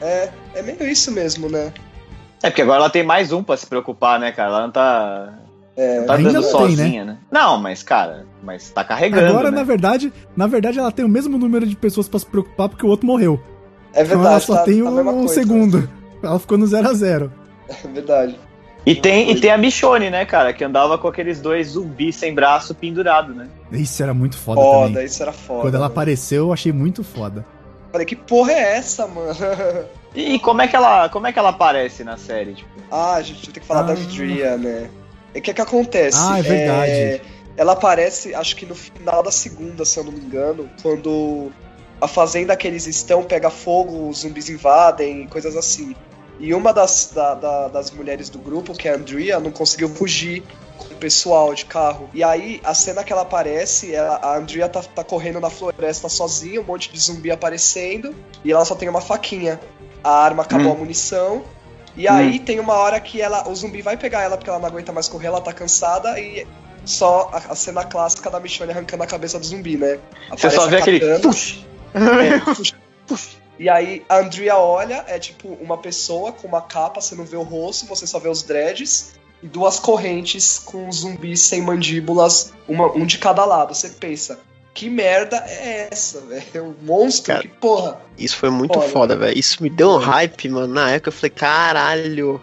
É, 0.00 0.28
é 0.54 0.62
meio 0.62 0.86
isso 0.88 1.10
mesmo, 1.10 1.48
né? 1.48 1.72
É 2.42 2.50
porque 2.50 2.62
agora 2.62 2.80
ela 2.80 2.90
tem 2.90 3.02
mais 3.02 3.32
um 3.32 3.42
pra 3.42 3.56
se 3.56 3.66
preocupar, 3.66 4.18
né, 4.20 4.30
cara? 4.32 4.48
Ela 4.50 4.62
não 4.62 4.70
tá, 4.70 5.32
É, 5.76 5.98
não 6.00 6.06
tá 6.06 6.16
dando 6.16 6.32
não 6.32 6.42
tem, 6.42 6.50
sozinha, 6.50 7.04
né? 7.04 7.18
Não, 7.30 7.58
mas, 7.58 7.82
cara, 7.82 8.24
mas 8.42 8.70
tá 8.70 8.84
carregando. 8.84 9.26
Agora, 9.26 9.50
né? 9.50 9.56
na 9.58 9.64
verdade, 9.64 10.12
na 10.36 10.46
verdade, 10.46 10.78
ela 10.78 10.90
tem 10.92 11.04
o 11.04 11.08
mesmo 11.08 11.36
número 11.38 11.66
de 11.66 11.74
pessoas 11.76 12.08
pra 12.08 12.18
se 12.20 12.26
preocupar 12.26 12.68
porque 12.68 12.84
o 12.86 12.88
outro 12.88 13.06
morreu. 13.06 13.40
é 13.92 14.02
Então 14.02 14.18
verdade. 14.18 14.28
ela 14.28 14.40
só 14.40 14.54
tá- 14.56 14.62
tem 14.64 14.82
tá 14.82 14.88
um, 14.90 15.00
um 15.00 15.04
coisa. 15.20 15.34
segundo. 15.34 15.88
Ela 16.22 16.38
ficou 16.38 16.56
no 16.58 16.66
0 16.66 16.88
a 16.88 16.92
0 16.94 17.32
É 17.68 17.88
verdade. 17.88 18.36
E 18.84 18.94
tem, 18.96 19.30
e 19.30 19.40
tem 19.40 19.50
a 19.50 19.56
Michonne, 19.58 20.10
né, 20.10 20.24
cara? 20.24 20.52
Que 20.52 20.64
andava 20.64 20.98
com 20.98 21.06
aqueles 21.06 21.40
dois 21.40 21.68
zumbis 21.68 22.16
sem 22.16 22.34
braço 22.34 22.74
pendurado, 22.74 23.32
né? 23.32 23.48
Isso 23.70 24.02
era 24.02 24.12
muito 24.12 24.36
foda, 24.36 24.60
Foda, 24.60 24.88
também. 24.88 25.04
isso 25.06 25.22
era 25.22 25.32
foda. 25.32 25.60
Quando 25.62 25.74
ela 25.74 25.84
mano. 25.84 25.92
apareceu, 25.92 26.46
eu 26.46 26.52
achei 26.52 26.72
muito 26.72 27.04
foda. 27.04 27.46
Falei, 27.92 28.06
que 28.06 28.16
porra 28.16 28.52
é 28.52 28.76
essa, 28.76 29.06
mano? 29.06 29.34
E 30.14 30.38
como 30.40 30.60
é 30.60 30.68
que 30.68 30.76
ela, 30.76 31.08
como 31.08 31.26
é 31.26 31.32
que 31.32 31.38
ela 31.38 31.48
aparece 31.48 32.04
na 32.04 32.18
série? 32.18 32.52
Tipo, 32.52 32.68
ah, 32.90 33.14
a 33.14 33.22
gente 33.22 33.48
tem 33.48 33.62
que 33.62 33.66
falar 33.66 33.80
da 33.82 33.94
Ah. 33.94 33.96
Andrea, 33.96 34.58
né? 34.58 34.90
E 35.34 35.38
o 35.38 35.42
que 35.42 35.54
que 35.54 35.60
acontece? 35.62 36.18
Ah, 36.20 36.38
é 36.38 36.42
verdade. 36.42 37.22
ela 37.56 37.72
aparece, 37.72 38.34
acho 38.34 38.54
que 38.56 38.66
no 38.66 38.74
final 38.74 39.22
da 39.22 39.30
segunda, 39.30 39.86
se 39.86 39.98
eu 39.98 40.04
não 40.04 40.12
me 40.12 40.20
engano, 40.20 40.68
quando 40.82 41.50
a 41.98 42.06
fazenda 42.06 42.54
que 42.54 42.68
eles 42.68 42.86
estão 42.86 43.22
pega 43.22 43.48
fogo, 43.48 44.10
os 44.10 44.18
zumbis 44.18 44.50
invadem, 44.50 45.26
coisas 45.28 45.56
assim. 45.56 45.96
E 46.38 46.52
uma 46.54 46.72
das, 46.72 47.12
da- 47.14 47.34
da- 47.34 47.68
das 47.68 47.90
mulheres 47.90 48.28
do 48.28 48.38
grupo, 48.38 48.72
que 48.72 48.88
é 48.88 48.92
a 48.92 48.96
Andrea, 48.96 49.38
não 49.38 49.50
conseguiu 49.50 49.88
fugir 49.88 50.42
com 50.76 50.94
o 50.94 50.96
pessoal 50.96 51.54
de 51.54 51.64
carro. 51.64 52.08
E 52.12 52.24
aí, 52.24 52.60
a 52.64 52.74
cena 52.74 53.04
que 53.04 53.12
ela 53.12 53.22
aparece, 53.22 53.94
ela- 53.94 54.16
a 54.16 54.36
Andrea 54.36 54.68
tá, 54.68 54.82
tá 54.82 55.04
correndo 55.04 55.38
na 55.40 55.50
floresta 55.50 56.08
sozinha, 56.08 56.60
um 56.60 56.64
monte 56.64 56.90
de 56.92 56.98
zumbi 56.98 57.30
aparecendo, 57.30 58.14
e 58.44 58.50
ela 58.50 58.64
só 58.64 58.74
tem 58.74 58.88
uma 58.88 59.00
faquinha. 59.00 59.60
A 60.02 60.10
arma 60.10 60.42
acabou 60.42 60.72
Hum. 60.72 60.76
a 60.76 60.78
munição. 60.78 61.44
E 61.96 62.08
aí 62.08 62.38
tem 62.40 62.58
uma 62.58 62.74
hora 62.74 62.98
que 62.98 63.20
ela, 63.20 63.46
o 63.48 63.54
zumbi 63.54 63.82
vai 63.82 63.96
pegar 63.98 64.22
ela 64.22 64.36
porque 64.36 64.48
ela 64.48 64.58
não 64.58 64.66
aguenta 64.66 64.90
mais 64.92 65.08
correr, 65.08 65.26
ela 65.26 65.40
tá 65.42 65.52
cansada 65.52 66.18
e 66.18 66.46
só 66.86 67.30
a, 67.32 67.52
a 67.52 67.54
cena 67.54 67.84
clássica 67.84 68.30
da 68.30 68.40
Michonne 68.40 68.72
arrancando 68.72 69.02
a 69.02 69.06
cabeça 69.06 69.38
do 69.38 69.44
zumbi, 69.44 69.76
né? 69.76 69.98
você 70.30 70.46
Aparece 70.48 70.56
só 70.56 70.62
a 70.64 70.66
vê 70.68 70.76
aquele. 70.78 71.18
Push! 71.20 71.64
é, 71.94 72.38
puxa, 72.54 72.74
puxa. 73.06 73.41
E 73.58 73.68
aí 73.68 74.04
a 74.08 74.18
Andrea 74.18 74.56
olha, 74.56 75.04
é 75.06 75.18
tipo 75.18 75.48
uma 75.60 75.78
pessoa 75.78 76.32
com 76.32 76.48
uma 76.48 76.62
capa, 76.62 77.00
você 77.00 77.14
não 77.14 77.24
vê 77.24 77.36
o 77.36 77.42
rosto, 77.42 77.86
você 77.86 78.06
só 78.06 78.18
vê 78.18 78.28
os 78.28 78.42
dreads, 78.42 79.12
e 79.42 79.46
duas 79.46 79.78
correntes 79.78 80.58
com 80.58 80.90
zumbis 80.90 81.40
sem 81.40 81.60
mandíbulas, 81.62 82.52
uma, 82.68 82.90
um 82.92 83.04
de 83.04 83.18
cada 83.18 83.44
lado. 83.44 83.74
Você 83.74 83.90
pensa, 83.90 84.40
que 84.74 84.88
merda 84.88 85.36
é 85.46 85.88
essa, 85.92 86.20
velho? 86.22 86.44
É 86.54 86.62
um 86.62 86.74
monstro? 86.82 87.34
Cara, 87.34 87.42
que 87.42 87.48
porra? 87.48 88.00
Isso 88.16 88.36
foi 88.36 88.50
muito 88.50 88.74
Foda. 88.74 88.88
foda, 88.88 89.16
velho. 89.16 89.38
Isso 89.38 89.62
me 89.62 89.68
deu 89.68 89.90
um 89.90 89.98
hype, 89.98 90.48
mano. 90.48 90.72
Na 90.72 90.90
época 90.90 91.08
eu 91.08 91.12
falei, 91.12 91.30
caralho. 91.30 92.40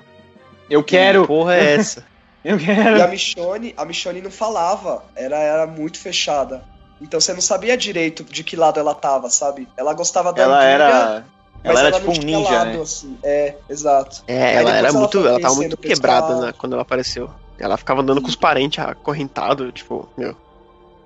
Eu 0.70 0.84
Que 0.84 0.91
quero! 0.97 1.26
porra 1.26 1.55
é 1.55 1.74
essa? 1.76 2.05
Eu 2.43 2.57
E 2.57 2.66
quero! 2.66 3.01
a 3.03 3.07
Michonne, 3.07 3.74
a 3.76 3.84
Michonne 3.84 4.22
não 4.22 4.32
falava, 4.32 5.03
era, 5.16 5.38
era 5.38 5.66
muito 5.68 5.97
fechada. 5.99 6.64
Então 7.02 7.20
você 7.20 7.34
não 7.34 7.41
sabia 7.41 7.78
direito 7.78 8.24
de 8.24 8.43
que 8.43 8.56
lado 8.56 8.80
ela 8.80 8.93
tava, 8.93 9.30
sabe? 9.30 9.68
Ela 9.78 9.93
gostava 9.93 10.34
da 10.34 10.41
Ela 10.43 10.56
Andrea, 10.58 10.70
era. 10.74 11.26
mas 11.64 11.72
Ela 11.78 11.80
era 11.80 11.89
não 11.91 12.00
tipo 12.00 12.12
um 12.12 12.26
ninja, 12.26 12.50
lado, 12.52 12.70
né? 12.72 12.82
assim. 12.82 13.18
É, 13.24 13.56
exato. 13.70 14.24
É, 14.28 14.56
ela 14.56 14.76
era 14.76 14.88
ela 14.89 15.00
muito. 15.00 15.26
Ela 15.26 15.39
tava 15.39 15.56
muito 15.56 15.74
o 15.74 15.78
quebrada 15.78 16.41
né, 16.41 16.54
quando 16.58 16.74
ela 16.74 16.82
apareceu. 16.82 17.30
Ela 17.58 17.78
ficava 17.78 18.02
andando 18.02 18.22
com 18.22 18.28
os 18.28 18.36
parentes 18.36 18.80
acorrentados, 18.84 19.72
tipo, 19.74 20.08
meu, 20.18 20.36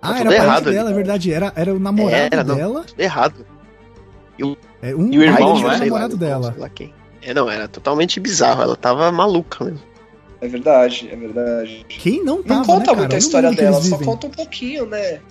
Ah, 0.02 0.08
tudo 0.10 0.20
era 0.20 0.24
parente 0.30 0.44
errado 0.46 0.72
dela, 0.72 0.90
é 0.90 0.94
verdade. 0.94 1.32
Era, 1.34 1.54
era 1.56 1.74
o 1.74 1.80
namorado 1.80 2.16
Era, 2.32 2.44
não. 2.44 2.56
dela. 2.56 2.84
tudo 2.86 3.00
errado. 3.00 3.46
É, 4.82 4.94
um 4.96 5.12
E 5.12 5.18
o 5.20 5.24
irmão, 5.24 5.60
não 5.60 5.72
era 5.72 5.86
é? 5.86 5.90
o 5.90 5.94
lá, 5.94 6.00
namorado 6.00 6.18
dela. 6.18 6.52
sei 6.52 6.62
lá 6.62 6.70
quem. 6.70 6.94
É, 7.22 7.34
não, 7.34 7.50
era 7.50 7.68
totalmente 7.68 8.20
bizarro. 8.20 8.62
Ela 8.64 8.76
tava 8.76 9.12
maluca 9.12 9.64
mesmo. 9.64 9.80
É 10.42 10.48
verdade, 10.48 11.08
é 11.10 11.16
verdade. 11.16 11.86
Quem 11.88 12.22
não 12.24 12.44
tava, 12.44 12.60
Não 12.60 12.66
conta 12.66 12.80
né, 12.80 12.86
cara? 12.86 12.98
muito 12.98 13.12
a 13.12 13.14
Olha 13.14 13.16
o 13.16 13.18
história 13.20 13.52
dela, 13.54 13.76
só 13.82 13.82
vivem. 13.96 14.06
conta 14.06 14.28
um 14.28 14.32
pouquinho, 14.32 14.86
né? 14.86 15.22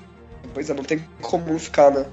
Pois 0.55 0.69
é, 0.71 0.75
não 0.75 0.85
tem 0.85 1.05
como 1.21 1.59
ficar, 1.59 1.91
né? 1.91 2.05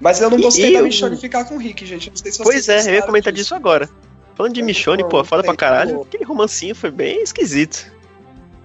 Mas 0.00 0.20
eu 0.20 0.30
não 0.30 0.40
gostei 0.40 0.70
E 0.70 0.72
da 0.72 0.78
eu- 0.78 0.84
Michonne 0.84 1.16
ficar 1.16 1.44
com 1.44 1.56
o 1.56 1.58
Rick, 1.58 1.84
gente. 1.84 2.06
Eu 2.08 2.10
Não 2.12 2.16
sei 2.16 2.32
se 2.32 2.42
Pois 2.42 2.68
é, 2.68 2.90
eu 2.90 2.94
ia 2.94 3.02
comentar 3.02 3.32
disso 3.32 3.54
agora. 3.54 3.88
Falando 4.34 4.54
de 4.54 4.60
Eu 4.60 4.66
Michonne, 4.66 5.04
pô, 5.08 5.22
foda 5.24 5.42
pra 5.42 5.54
caralho. 5.54 5.96
pô. 5.96 6.02
Aquele 6.02 6.24
romancinho 6.24 6.74
foi 6.74 6.90
bem 6.90 7.22
esquisito. 7.22 7.92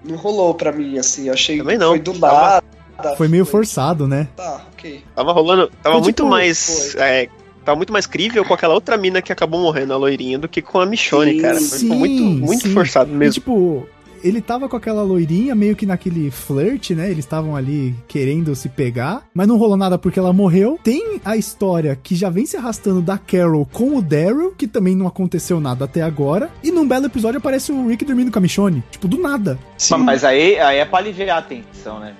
Não 0.04 0.16
rolou 0.16 0.54
pra 0.54 0.72
mim, 0.72 0.98
assim. 0.98 1.26
Eu 1.26 1.34
achei 1.34 1.58
Também 1.58 1.76
não. 1.76 1.88
foi 1.90 1.98
do 2.00 2.18
Tava- 2.18 2.62
nada. 2.96 3.16
Foi 3.16 3.28
meio 3.28 3.44
forçado, 3.44 4.08
né? 4.08 4.28
Tá, 4.36 4.64
ok. 4.72 5.02
Tava 5.14 5.32
rolando. 5.32 5.68
Tava 5.82 5.96
Foi 5.96 6.02
muito 6.02 6.16
tipo- 6.22 6.28
mais. 6.30 6.94
é, 6.96 7.28
tava 7.64 7.76
muito 7.76 7.92
mais 7.92 8.06
crível 8.06 8.42
com 8.44 8.54
aquela 8.54 8.72
outra 8.72 8.96
mina 8.96 9.20
que 9.20 9.30
acabou 9.30 9.60
morrendo, 9.60 9.92
a 9.92 9.96
loirinha, 9.98 10.38
do 10.38 10.48
que 10.48 10.62
com 10.62 10.80
a 10.80 10.86
Michonne, 10.86 11.32
Sim, 11.34 11.40
cara. 11.42 11.56
Foi 11.56 11.78
sim, 11.78 11.88
muito, 11.88 12.22
muito 12.22 12.62
sim. 12.68 12.72
forçado 12.72 13.10
E, 13.10 13.14
mesmo. 13.14 13.34
tipo, 13.34 13.86
ele 14.22 14.40
tava 14.40 14.68
com 14.68 14.76
aquela 14.76 15.02
loirinha 15.02 15.54
meio 15.54 15.76
que 15.76 15.86
naquele 15.86 16.30
flirt, 16.30 16.90
né? 16.90 17.10
Eles 17.10 17.24
estavam 17.24 17.56
ali 17.56 17.94
querendo 18.08 18.54
se 18.54 18.68
pegar, 18.68 19.26
mas 19.34 19.46
não 19.46 19.56
rolou 19.56 19.76
nada 19.76 19.98
porque 19.98 20.18
ela 20.18 20.32
morreu. 20.32 20.78
Tem 20.82 21.20
a 21.24 21.36
história 21.36 21.98
que 22.00 22.14
já 22.14 22.28
vem 22.30 22.46
se 22.46 22.56
arrastando 22.56 23.00
da 23.00 23.18
Carol 23.18 23.66
com 23.72 23.96
o 23.96 24.02
Daryl, 24.02 24.54
que 24.56 24.66
também 24.66 24.94
não 24.94 25.06
aconteceu 25.06 25.60
nada 25.60 25.84
até 25.84 26.02
agora. 26.02 26.50
E 26.62 26.70
num 26.70 26.86
belo 26.86 27.06
episódio 27.06 27.38
aparece 27.38 27.72
o 27.72 27.88
Rick 27.88 28.04
dormindo 28.04 28.30
com 28.30 28.38
a 28.38 28.42
Michonne. 28.42 28.82
Tipo, 28.90 29.08
do 29.08 29.18
nada. 29.18 29.58
Sim. 29.76 29.98
Mas 29.98 30.24
aí, 30.24 30.58
aí 30.58 30.78
é 30.78 30.84
pra 30.84 30.98
aliviar 30.98 31.38
a 31.38 31.42
tensão, 31.42 32.00
né? 32.00 32.14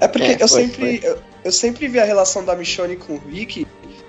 É 0.00 0.08
porque 0.08 0.26
É, 0.26 0.34
eu, 0.34 0.48
foi, 0.48 0.62
sempre, 0.62 1.00
eu, 1.02 1.18
eu 1.44 1.52
sempre 1.52 1.88
vi 1.88 1.98
a 1.98 2.04
relação 2.04 2.44
da 2.44 2.56
Michonne 2.56 2.96
com 2.96 3.14
o 3.14 3.20
Rick 3.30 3.66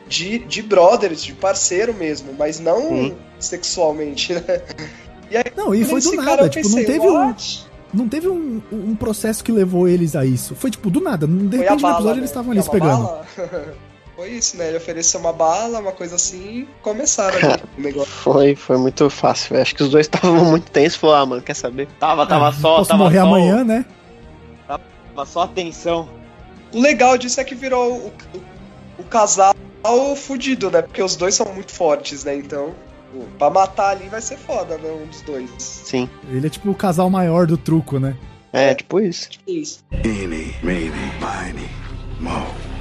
de, 0.07 0.39
de 0.39 0.61
brothers, 0.61 1.23
de 1.23 1.34
parceiro 1.34 1.93
mesmo, 1.93 2.34
mas 2.38 2.59
não 2.59 2.81
Sim. 2.89 3.15
sexualmente, 3.39 4.34
né? 4.34 4.41
Não, 5.55 5.73
e 5.73 5.84
foi 5.86 6.01
do 6.01 6.15
nada. 6.15 6.38
cara 6.38 6.49
tipo, 6.49 6.67
não 6.67 6.75
pensei, 6.75 6.93
teve 6.93 7.07
um, 7.07 7.13
"What?" 7.27 7.67
não 7.93 8.07
teve 8.09 8.27
um, 8.27 8.61
um 8.71 8.95
processo 8.95 9.43
que 9.43 9.51
levou 9.51 9.88
eles 9.88 10.15
a 10.15 10.25
isso. 10.25 10.55
Foi 10.55 10.69
tipo, 10.71 10.89
do 10.89 10.99
nada. 10.99 11.27
De 11.27 11.57
repente 11.57 11.75
no 11.75 11.79
bala, 11.79 11.93
episódio 11.95 12.15
né? 12.15 12.19
eles 12.19 12.29
estavam 12.29 12.51
ali 12.51 12.61
se 12.61 12.69
pegando. 12.69 13.09
Foi 14.15 14.29
isso, 14.29 14.57
né? 14.57 14.67
Ele 14.67 14.77
ofereceu 14.77 15.19
uma 15.19 15.34
bala, 15.34 15.79
uma 15.79 15.91
coisa 15.91 16.15
assim, 16.17 16.67
começaram 16.84 17.36
ali 17.36 17.63
o 17.77 17.81
negócio. 17.81 18.11
Foi, 18.11 18.55
foi 18.55 18.77
muito 18.77 19.09
fácil, 19.09 19.49
velho. 19.49 19.63
Acho 19.63 19.75
que 19.75 19.81
os 19.81 19.89
dois 19.89 20.05
estavam 20.07 20.45
muito 20.45 20.69
tensos. 20.69 20.97
Falou, 20.99 21.15
ah, 21.15 21.25
mano, 21.25 21.41
quer 21.41 21.55
saber? 21.55 21.88
Tava, 21.99 22.25
tava 22.27 22.49
Ah, 22.49 22.53
só. 22.53 22.77
Posso 22.77 22.89
tava 22.89 23.03
morrer 23.05 23.17
só, 23.17 23.25
amanhã, 23.25 23.63
né? 23.63 23.84
Tava 24.67 25.25
só 25.25 25.41
a 25.41 25.47
tensão. 25.47 26.07
O 26.71 26.79
legal 26.79 27.17
disso 27.17 27.39
é 27.41 27.43
que 27.43 27.55
virou 27.55 27.91
o, 27.91 28.07
o, 28.38 28.41
o 28.99 29.03
casal 29.03 29.55
fudido, 30.15 30.69
né? 30.69 30.84
Porque 30.84 31.01
os 31.01 31.15
dois 31.15 31.34
são 31.36 31.47
muito 31.53 31.71
fortes, 31.71 32.23
né? 32.23 32.36
Então, 32.36 32.73
pô, 33.14 33.20
pra 33.38 33.49
matar 33.49 33.91
ali 33.91 34.09
vai 34.09 34.22
ser 34.22 34.38
foda, 34.38 34.78
né? 34.78 34.89
Um 34.89 35.05
dos 35.05 35.22
dois. 35.22 35.49
Sim. 35.57 36.09
Ele 36.30 36.47
é 36.47 36.49
tipo 36.49 36.70
o 36.70 36.76
casal 36.76 37.09
maior 37.09 37.45
do 37.45 37.57
truco, 37.57 37.99
né? 37.99 38.18
É, 38.51 38.74
tipo 38.74 38.99
isso. 38.99 39.30
Isso. 39.47 39.84
Eeny, 40.03 40.55
meeny, 40.61 40.91
miny, 40.91 41.70
mo. 42.20 42.74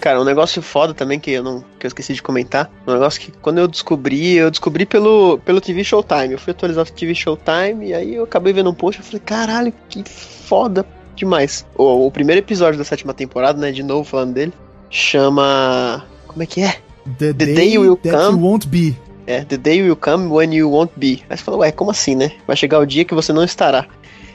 Cara, 0.00 0.20
um 0.20 0.24
negócio 0.24 0.62
foda 0.62 0.94
também 0.94 1.18
que 1.18 1.32
eu 1.32 1.42
não 1.42 1.64
que 1.80 1.84
eu 1.84 1.88
esqueci 1.88 2.14
de 2.14 2.22
comentar. 2.22 2.70
Um 2.86 2.92
negócio 2.92 3.20
que 3.20 3.32
quando 3.32 3.58
eu 3.58 3.66
descobri, 3.66 4.34
eu 4.34 4.52
descobri 4.52 4.86
pelo, 4.86 5.38
pelo 5.38 5.60
TV 5.60 5.82
Showtime. 5.82 6.30
Eu 6.30 6.38
fui 6.38 6.52
atualizar 6.52 6.86
o 6.86 6.92
TV 6.92 7.12
Showtime 7.12 7.88
e 7.88 7.92
aí 7.92 8.14
eu 8.14 8.22
acabei 8.22 8.52
vendo 8.52 8.70
um 8.70 8.74
post 8.74 9.00
e 9.00 9.04
falei, 9.04 9.20
caralho, 9.20 9.74
que 9.88 10.04
foda 10.08 10.86
demais. 11.16 11.66
O, 11.76 12.06
o 12.06 12.10
primeiro 12.10 12.40
episódio 12.40 12.78
da 12.78 12.84
sétima 12.84 13.12
temporada, 13.14 13.58
né? 13.58 13.72
De 13.72 13.82
novo 13.82 14.04
falando 14.04 14.34
dele, 14.34 14.52
chama. 14.90 16.04
Como 16.26 16.42
é 16.42 16.46
que 16.46 16.60
é? 16.62 16.76
The, 17.18 17.32
The 17.32 17.46
day 17.46 17.78
will 17.78 17.96
that 17.96 18.16
come. 18.16 18.38
you 18.38 18.46
won't 18.46 18.66
be. 18.68 18.96
É, 19.26 19.44
The 19.44 19.56
Day 19.56 19.82
Will 19.82 19.96
Come 19.96 20.28
When 20.28 20.54
You 20.54 20.70
Won't 20.70 20.92
Be. 20.96 21.24
Aí 21.28 21.36
você 21.36 21.42
falou, 21.42 21.60
ué, 21.60 21.72
como 21.72 21.90
assim, 21.90 22.14
né? 22.14 22.30
Vai 22.46 22.54
chegar 22.56 22.78
o 22.78 22.86
dia 22.86 23.04
que 23.04 23.12
você 23.12 23.32
não 23.32 23.42
estará. 23.42 23.84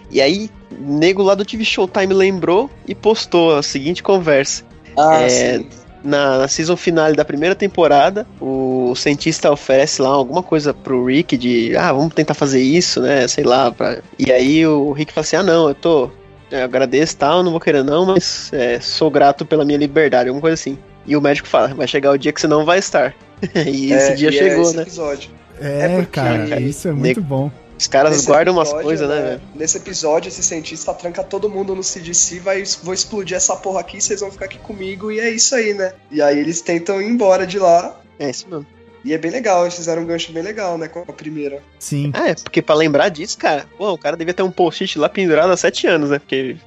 E 0.10 0.20
aí, 0.20 0.50
nego 0.78 1.24
lá 1.24 1.34
do 1.34 1.46
TV 1.46 1.64
Showtime 1.64 2.14
lembrou 2.14 2.70
e 2.86 2.94
postou 2.94 3.56
a 3.56 3.64
seguinte 3.64 4.04
conversa. 4.04 4.66
Ah, 4.98 5.22
É, 5.22 5.30
sim. 5.60 5.70
Na, 6.04 6.40
na 6.40 6.48
season 6.50 6.76
finale 6.76 7.16
da 7.16 7.24
primeira 7.24 7.56
temporada, 7.56 8.28
o 8.42 8.94
cientista 8.96 9.50
oferece 9.50 10.02
lá 10.02 10.10
alguma 10.10 10.44
coisa 10.44 10.74
pro 10.74 11.06
Rick 11.06 11.38
de, 11.38 11.74
ah, 11.78 11.94
vamos 11.94 12.14
tentar 12.14 12.34
fazer 12.34 12.62
isso, 12.62 13.00
né? 13.00 13.26
Sei 13.30 13.46
lá. 13.46 13.72
Pra... 13.72 14.00
E 14.20 14.30
aí 14.30 14.68
o 14.68 14.92
Rick 14.92 15.14
fala 15.14 15.24
assim: 15.24 15.36
ah, 15.38 15.44
não, 15.44 15.70
eu 15.70 15.76
tô. 15.76 16.12
Eu 16.52 16.64
agradeço 16.64 17.14
e 17.14 17.18
tal, 17.18 17.42
não 17.44 17.52
vou 17.52 17.60
querer 17.60 17.84
não, 17.84 18.06
mas 18.06 18.50
é, 18.54 18.80
sou 18.80 19.10
grato 19.10 19.46
pela 19.46 19.64
minha 19.64 19.78
liberdade, 19.78 20.28
alguma 20.30 20.42
coisa 20.42 20.56
assim. 20.56 20.78
E 21.06 21.16
o 21.16 21.22
médico 21.22 21.48
fala: 21.48 21.74
vai 21.74 21.88
chegar 21.88 22.12
o 22.12 22.18
dia 22.18 22.32
que 22.34 22.42
você 22.42 22.48
não 22.48 22.66
vai 22.66 22.80
estar. 22.80 23.16
e 23.56 23.92
esse 23.94 24.12
É, 24.12 24.16
dia 24.16 24.30
e 24.30 24.36
é 24.36 24.40
chegou, 24.40 24.64
esse 24.64 24.76
né? 24.76 24.82
Episódio. 24.84 25.30
É, 25.60 25.80
É 25.86 25.90
porque- 25.96 26.06
cara, 26.20 26.60
isso 26.60 26.88
é 26.88 26.92
muito 26.92 27.22
bom. 27.22 27.50
Os 27.78 27.88
caras 27.88 28.12
Nesse 28.12 28.28
guardam 28.28 28.54
umas 28.54 28.68
episódio, 28.68 28.86
coisas, 28.86 29.10
né, 29.10 29.22
velho? 29.22 29.42
Nesse 29.56 29.78
episódio, 29.78 30.30
esse 30.30 30.44
cientista 30.44 30.94
tranca 30.94 31.24
todo 31.24 31.50
mundo 31.50 31.74
no 31.74 31.82
CDC, 31.84 32.40
vai, 32.40 32.64
vou 32.84 32.94
explodir 32.94 33.36
essa 33.36 33.56
porra 33.56 33.80
aqui, 33.80 34.00
vocês 34.00 34.20
vão 34.20 34.30
ficar 34.32 34.46
aqui 34.46 34.60
comigo, 34.60 35.12
e 35.12 35.20
é 35.20 35.32
isso 35.32 35.56
aí, 35.56 35.74
né? 35.74 35.94
E 36.12 36.22
aí 36.22 36.38
eles 36.38 36.62
tentam 36.62 37.02
ir 37.02 37.08
embora 37.08 37.48
de 37.48 37.58
lá, 37.58 38.00
É 38.20 38.30
isso 38.30 38.48
mesmo. 38.48 38.68
E 39.04 39.14
é 39.14 39.18
bem 39.18 39.32
legal, 39.32 39.64
eles 39.64 39.76
fizeram 39.76 40.04
um 40.04 40.06
gancho 40.06 40.32
bem 40.32 40.44
legal, 40.44 40.78
né, 40.78 40.88
com 40.88 41.00
a 41.00 41.14
primeira. 41.14 41.62
Sim. 41.80 42.12
Ah, 42.14 42.30
é, 42.30 42.36
porque 42.36 42.62
pra 42.62 42.76
lembrar 42.76 43.10
disso, 43.10 43.38
cara, 43.38 43.66
pô, 43.78 43.92
o 43.92 43.98
cara 43.98 44.16
devia 44.16 44.34
ter 44.34 44.44
um 44.44 44.52
post-it 44.52 44.98
lá 45.00 45.10
pendurado 45.10 45.52
há 45.52 45.58
sete 45.58 45.88
anos, 45.88 46.10
né? 46.10 46.20
Porque 46.20 46.58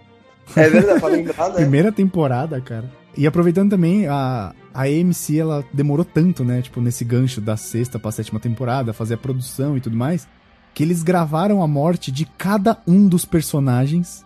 É 0.56 0.68
verdade, 0.68 1.00
pra 1.00 1.08
lembrar, 1.08 1.48
né? 1.50 1.54
Primeira 1.56 1.92
temporada, 1.92 2.60
cara. 2.60 2.90
E 3.16 3.26
aproveitando 3.26 3.70
também, 3.70 4.06
a, 4.08 4.52
a 4.72 4.82
AMC, 4.82 5.38
ela 5.38 5.64
demorou 5.72 6.04
tanto, 6.04 6.44
né? 6.44 6.60
Tipo, 6.62 6.80
nesse 6.80 7.04
gancho 7.04 7.40
da 7.40 7.56
sexta 7.56 7.98
pra 7.98 8.10
sétima 8.10 8.40
temporada, 8.40 8.92
fazer 8.92 9.14
a 9.14 9.18
produção 9.18 9.76
e 9.76 9.80
tudo 9.80 9.96
mais, 9.96 10.26
que 10.74 10.82
eles 10.82 11.02
gravaram 11.02 11.62
a 11.62 11.68
morte 11.68 12.10
de 12.10 12.24
cada 12.36 12.76
um 12.86 13.06
dos 13.06 13.24
personagens, 13.24 14.24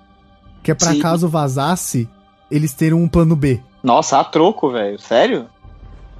que 0.62 0.70
é 0.70 0.74
pra 0.74 0.92
Sim. 0.92 1.00
caso 1.00 1.28
vazasse, 1.28 2.08
eles 2.50 2.72
terem 2.72 2.94
um 2.94 3.06
plano 3.06 3.36
B. 3.36 3.60
Nossa, 3.82 4.18
a 4.18 4.24
troco, 4.24 4.72
velho. 4.72 4.98
Sério? 4.98 5.46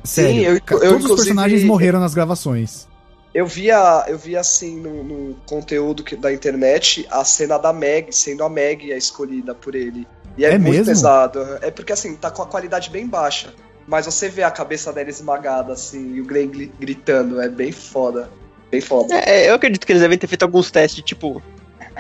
Sério, 0.09 0.43
eu- 0.55 0.61
ca- 0.63 0.75
eu, 0.75 0.81
todos 0.81 0.95
os 0.97 1.05
inclusive- 1.05 1.17
personagens 1.17 1.65
morreram 1.65 2.01
nas 2.01 2.15
gravações. 2.15 2.87
Eu 3.35 3.47
via, 3.47 4.05
eu 4.09 4.19
via 4.19 4.41
assim 4.41 4.81
no, 4.81 5.05
no 5.05 5.35
conteúdo 5.47 6.03
que- 6.03 6.17
da 6.17 6.33
internet 6.33 7.07
a 7.11 7.23
cena 7.25 7.59
da 7.59 7.73
Meg, 7.73 8.13
sendo 8.13 8.43
a 8.43 8.49
Meg 8.49 8.93
a 8.93 8.97
escolhida 8.97 9.55
por 9.55 9.75
ele. 9.75 10.07
E 10.37 10.45
é, 10.45 10.49
É 10.55 10.59
muito 10.59 10.71
mesmo? 10.71 10.87
pesado. 10.87 11.41
É 11.61 11.71
porque 11.71 11.93
assim, 11.93 12.15
tá 12.15 12.31
com 12.31 12.43
a 12.43 12.47
qualidade 12.47 12.91
bem 12.91 13.07
baixa. 13.07 13.53
Mas 13.87 14.07
você 14.07 14.29
vê 14.29 14.43
a 14.43 14.51
cabeça 14.51 14.93
dela 14.93 15.09
esmagada, 15.09 15.73
assim, 15.73 16.15
e 16.15 16.21
o 16.21 16.25
Glenn 16.27 16.49
gri- 16.49 16.73
gritando, 16.79 17.41
é 17.41 17.49
bem 17.49 17.73
foda. 17.73 18.29
Bem 18.71 18.81
foda. 18.81 19.15
É, 19.15 19.49
eu 19.49 19.55
acredito 19.55 19.87
que 19.87 19.93
eles 19.93 20.03
devem 20.03 20.19
ter 20.19 20.27
feito 20.27 20.43
alguns 20.43 20.71
testes, 20.71 21.03
tipo. 21.03 21.43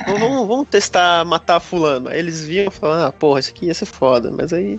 "Vamos- 0.06 0.46
Vamos, 0.46 0.68
testar 0.68 1.24
matar 1.24 1.61
fulano. 1.61 2.09
Aí 2.11 2.18
eles 2.18 2.44
viam 2.44 2.66
e 2.66 2.70
falaram, 2.70 3.06
ah, 3.09 3.12
porra, 3.12 3.40
isso 3.40 3.50
aqui 3.50 3.66
ia 3.66 3.74
ser 3.74 3.86
foda. 3.86 4.30
Mas 4.30 4.52
aí. 4.52 4.78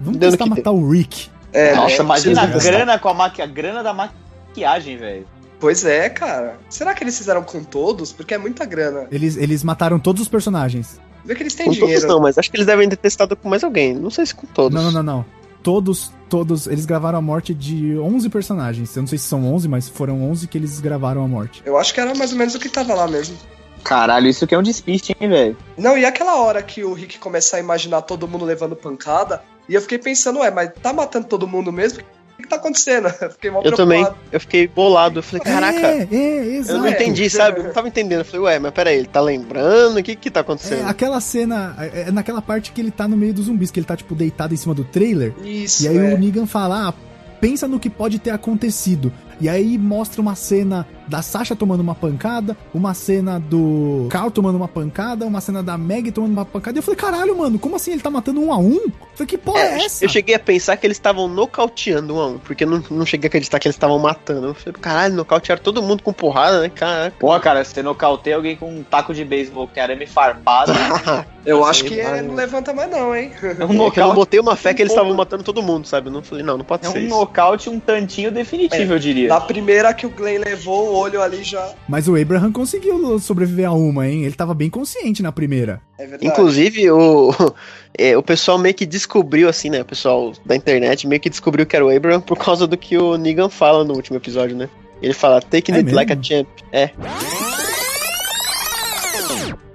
Vamos 0.00 0.34
que 0.36 0.44
matar 0.48 0.72
o 0.72 0.90
Rick. 0.90 1.28
É, 1.52 1.74
Nossa, 1.74 2.02
imagina 2.02 2.42
a 2.42 2.48
Precisa- 2.48 2.70
grana 2.72 2.98
com 2.98 3.08
a, 3.08 3.14
maqui... 3.14 3.42
a 3.42 3.46
grana 3.46 3.82
da 3.82 3.92
maquiagem, 3.92 4.96
velho. 4.96 5.26
Pois 5.58 5.84
é, 5.84 6.08
cara. 6.08 6.58
Será 6.70 6.94
que 6.94 7.04
eles 7.04 7.16
fizeram 7.18 7.42
com 7.42 7.62
todos? 7.62 8.12
Porque 8.12 8.32
é 8.34 8.38
muita 8.38 8.64
grana. 8.64 9.06
Eles, 9.10 9.36
eles 9.36 9.62
mataram 9.62 9.98
todos 9.98 10.22
os 10.22 10.28
personagens. 10.28 10.98
Vê 11.24 11.34
que 11.34 11.42
eles 11.42 11.54
têm 11.54 11.66
Com 11.66 11.72
dinheiro. 11.72 12.00
todos 12.00 12.08
não, 12.14 12.20
mas 12.20 12.38
acho 12.38 12.50
que 12.50 12.56
eles 12.56 12.66
devem 12.66 12.88
ter 12.88 12.96
testado 12.96 13.36
com 13.36 13.48
mais 13.48 13.62
alguém. 13.62 13.94
Não 13.94 14.08
sei 14.10 14.24
se 14.24 14.34
com 14.34 14.46
todos. 14.46 14.74
Não, 14.74 14.84
não, 14.90 15.02
não, 15.02 15.16
não. 15.16 15.24
Todos, 15.62 16.10
todos, 16.30 16.66
eles 16.66 16.86
gravaram 16.86 17.18
a 17.18 17.20
morte 17.20 17.52
de 17.52 17.98
11 17.98 18.30
personagens. 18.30 18.96
Eu 18.96 19.02
não 19.02 19.06
sei 19.06 19.18
se 19.18 19.24
são 19.26 19.52
11, 19.52 19.68
mas 19.68 19.86
foram 19.86 20.22
11 20.30 20.46
que 20.48 20.56
eles 20.56 20.80
gravaram 20.80 21.22
a 21.22 21.28
morte. 21.28 21.60
Eu 21.66 21.76
acho 21.76 21.92
que 21.92 22.00
era 22.00 22.14
mais 22.14 22.32
ou 22.32 22.38
menos 22.38 22.54
o 22.54 22.58
que 22.58 22.68
tava 22.70 22.94
lá 22.94 23.06
mesmo. 23.06 23.36
Caralho, 23.84 24.28
isso 24.28 24.46
que 24.46 24.54
é 24.54 24.58
um 24.58 24.62
despiste, 24.62 25.14
hein, 25.20 25.28
velho? 25.28 25.56
Não, 25.76 25.96
e 25.98 26.04
aquela 26.06 26.36
hora 26.40 26.62
que 26.62 26.82
o 26.84 26.94
Rick 26.94 27.18
começa 27.18 27.56
a 27.56 27.60
imaginar 27.60 28.00
todo 28.02 28.26
mundo 28.26 28.44
levando 28.46 28.74
pancada, 28.74 29.42
e 29.70 29.74
eu 29.74 29.80
fiquei 29.80 29.98
pensando, 29.98 30.40
ué, 30.40 30.50
mas 30.50 30.70
tá 30.82 30.92
matando 30.92 31.26
todo 31.26 31.46
mundo 31.48 31.72
mesmo? 31.72 32.00
O 32.00 32.36
que, 32.36 32.42
que 32.44 32.48
tá 32.48 32.56
acontecendo? 32.56 33.06
Eu 33.20 33.30
fiquei 33.30 33.50
mal 33.50 33.62
Eu 33.62 33.76
também. 33.76 33.98
preocupado. 34.00 34.28
Eu 34.32 34.40
fiquei 34.40 34.66
bolado. 34.66 35.18
Eu 35.18 35.22
falei, 35.22 35.40
caraca. 35.44 35.78
É, 35.86 36.08
é, 36.10 36.58
Eu 36.66 36.78
não 36.78 36.88
entendi, 36.88 37.28
sabe? 37.28 37.60
Eu 37.60 37.64
não 37.64 37.72
tava 37.72 37.86
entendendo. 37.86 38.20
Eu 38.20 38.24
falei, 38.24 38.40
ué, 38.46 38.58
mas 38.58 38.72
peraí, 38.72 38.96
ele 38.98 39.06
tá 39.08 39.20
lembrando? 39.20 39.98
O 39.98 40.02
que 40.02 40.16
que 40.16 40.30
tá 40.30 40.40
É, 40.40 40.42
acontecendo? 40.42 40.88
aquela 40.88 41.20
cena, 41.20 41.76
é 41.78 42.08
é 42.08 42.10
naquela 42.10 42.40
parte 42.40 42.72
que 42.72 42.80
ele 42.80 42.90
tá 42.90 43.06
no 43.06 43.14
meio 43.16 43.34
dos 43.34 43.44
zumbis, 43.44 43.70
que 43.70 43.78
ele 43.78 43.86
tá, 43.86 43.94
tipo, 43.94 44.14
deitado 44.14 44.54
em 44.54 44.56
cima 44.56 44.74
do 44.74 44.84
trailer. 44.84 45.34
Isso, 45.44 45.84
E 45.84 45.88
aí 45.88 45.98
é. 45.98 46.14
o 46.14 46.18
Negan 46.18 46.46
fala, 46.46 46.88
ah, 46.88 46.94
pensa 47.42 47.68
no 47.68 47.78
que 47.78 47.90
pode 47.90 48.18
ter 48.18 48.30
acontecido. 48.30 49.12
E 49.38 49.46
aí 49.46 49.76
mostra 49.76 50.20
uma 50.22 50.34
cena 50.34 50.86
da 51.10 51.20
Sasha 51.22 51.56
tomando 51.56 51.80
uma 51.80 51.94
pancada, 51.94 52.56
uma 52.72 52.94
cena 52.94 53.38
do 53.38 54.06
Carl 54.08 54.30
tomando 54.30 54.56
uma 54.56 54.68
pancada, 54.68 55.26
uma 55.26 55.40
cena 55.40 55.62
da 55.62 55.76
Meg 55.76 56.12
tomando 56.12 56.32
uma 56.32 56.44
pancada. 56.44 56.78
E 56.78 56.80
eu 56.80 56.82
falei, 56.82 56.96
caralho, 56.96 57.36
mano, 57.36 57.58
como 57.58 57.76
assim 57.76 57.92
ele 57.92 58.00
tá 58.00 58.08
matando 58.08 58.40
um 58.40 58.52
a 58.52 58.58
um? 58.58 58.76
Eu 58.76 58.92
falei, 59.14 59.26
que 59.26 59.36
porra 59.36 59.58
é, 59.58 59.84
essa? 59.84 60.04
Eu 60.04 60.08
cheguei 60.08 60.36
a 60.36 60.38
pensar 60.38 60.76
que 60.76 60.86
eles 60.86 60.96
estavam 60.96 61.26
nocauteando 61.26 62.14
um 62.14 62.20
a 62.20 62.26
um, 62.28 62.38
porque 62.38 62.64
eu 62.64 62.68
não, 62.68 62.82
não 62.90 63.04
cheguei 63.04 63.26
a 63.26 63.28
acreditar 63.28 63.58
que 63.58 63.66
eles 63.66 63.74
estavam 63.74 63.98
matando. 63.98 64.46
Eu 64.46 64.54
falei, 64.54 64.80
caralho, 64.80 65.14
nocautearam 65.14 65.62
todo 65.62 65.82
mundo 65.82 66.02
com 66.02 66.12
porrada, 66.12 66.60
né? 66.60 66.68
Caraca. 66.68 67.16
Porra, 67.18 67.40
cara, 67.40 67.64
você 67.64 67.82
nocauteia 67.82 68.36
alguém 68.36 68.56
com 68.56 68.70
um 68.72 68.82
taco 68.84 69.12
de 69.12 69.24
beisebol 69.24 69.66
que 69.66 69.80
arame 69.80 70.06
farpado. 70.06 70.72
Eu 71.44 71.64
acho 71.64 71.84
que 71.84 71.98
é, 71.98 72.20
não 72.20 72.34
levanta 72.34 72.72
mais 72.72 72.90
não, 72.90 73.16
hein? 73.16 73.32
É 73.42 73.46
um 73.46 73.50
É 73.50 73.54
que 73.54 73.62
eu 73.62 73.68
não 73.68 73.74
nocaute, 73.74 74.14
botei 74.14 74.40
uma 74.40 74.56
fé 74.56 74.74
que 74.74 74.82
eles 74.82 74.92
um 74.92 74.96
estavam 74.96 75.14
matando 75.14 75.42
todo 75.42 75.62
mundo, 75.62 75.86
sabe? 75.86 76.08
Eu 76.08 76.12
não 76.12 76.22
falei, 76.22 76.44
não, 76.44 76.58
não 76.58 76.64
pode 76.64 76.86
é 76.86 76.90
ser 76.90 76.98
um 76.98 77.02
isso. 77.02 77.08
nocaute 77.08 77.70
um 77.70 77.80
tantinho 77.80 78.30
definitivo, 78.30 78.92
eu 78.92 78.98
diria. 78.98 79.28
Na 79.28 79.40
primeira 79.40 79.94
que 79.94 80.06
o 80.06 80.10
Glenn 80.10 80.38
levou, 80.38 80.92
o 80.92 80.99
olho 81.00 81.22
ali 81.22 81.42
já. 81.42 81.74
Mas 81.88 82.06
o 82.08 82.16
Abraham 82.16 82.52
conseguiu 82.52 83.18
sobreviver 83.18 83.68
a 83.68 83.72
uma, 83.72 84.08
hein? 84.08 84.24
Ele 84.24 84.34
tava 84.34 84.54
bem 84.54 84.70
consciente 84.70 85.22
na 85.22 85.32
primeira. 85.32 85.80
É 85.98 86.02
verdade. 86.06 86.26
Inclusive, 86.26 86.90
o, 86.90 87.32
é, 87.96 88.16
o 88.16 88.22
pessoal 88.22 88.58
meio 88.58 88.74
que 88.74 88.86
descobriu, 88.86 89.48
assim, 89.48 89.70
né? 89.70 89.82
O 89.82 89.84
pessoal 89.84 90.32
da 90.44 90.54
internet 90.56 91.06
meio 91.06 91.20
que 91.20 91.30
descobriu 91.30 91.66
que 91.66 91.74
era 91.76 91.84
o 91.84 91.94
Abraham 91.94 92.20
por 92.20 92.38
causa 92.38 92.66
do 92.66 92.76
que 92.76 92.96
o 92.96 93.16
Negan 93.16 93.48
fala 93.50 93.84
no 93.84 93.94
último 93.94 94.16
episódio, 94.16 94.56
né? 94.56 94.68
Ele 95.02 95.14
fala, 95.14 95.40
taking 95.40 95.72
É 95.72 95.76
it 95.76 95.84
mesmo? 95.86 95.96
like 95.96 96.12
a 96.12 96.22
champ. 96.22 96.46
É. 96.72 96.90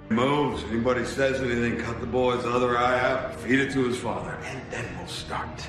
Moves. 0.09 0.63
Anybody 0.71 1.03
says 1.05 1.41
anything, 1.41 1.77
cut 1.77 1.99
the 1.99 2.05
boy's 2.05 2.45
other 2.45 2.77
eye 2.77 2.99
out, 3.01 3.35
feed 3.41 3.59
it 3.59 3.71
to 3.73 3.83
his 3.87 3.97
father, 3.97 4.37
and 4.45 4.59
then 4.71 4.85
we'll 4.97 5.07
start. 5.07 5.67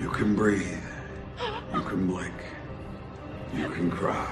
You 0.00 0.08
can 0.10 0.34
breathe. 0.34 0.78
You 1.74 1.82
can 1.82 2.06
blink. 2.06 2.32
You 3.54 3.68
can 3.68 3.90
cry. 3.90 4.26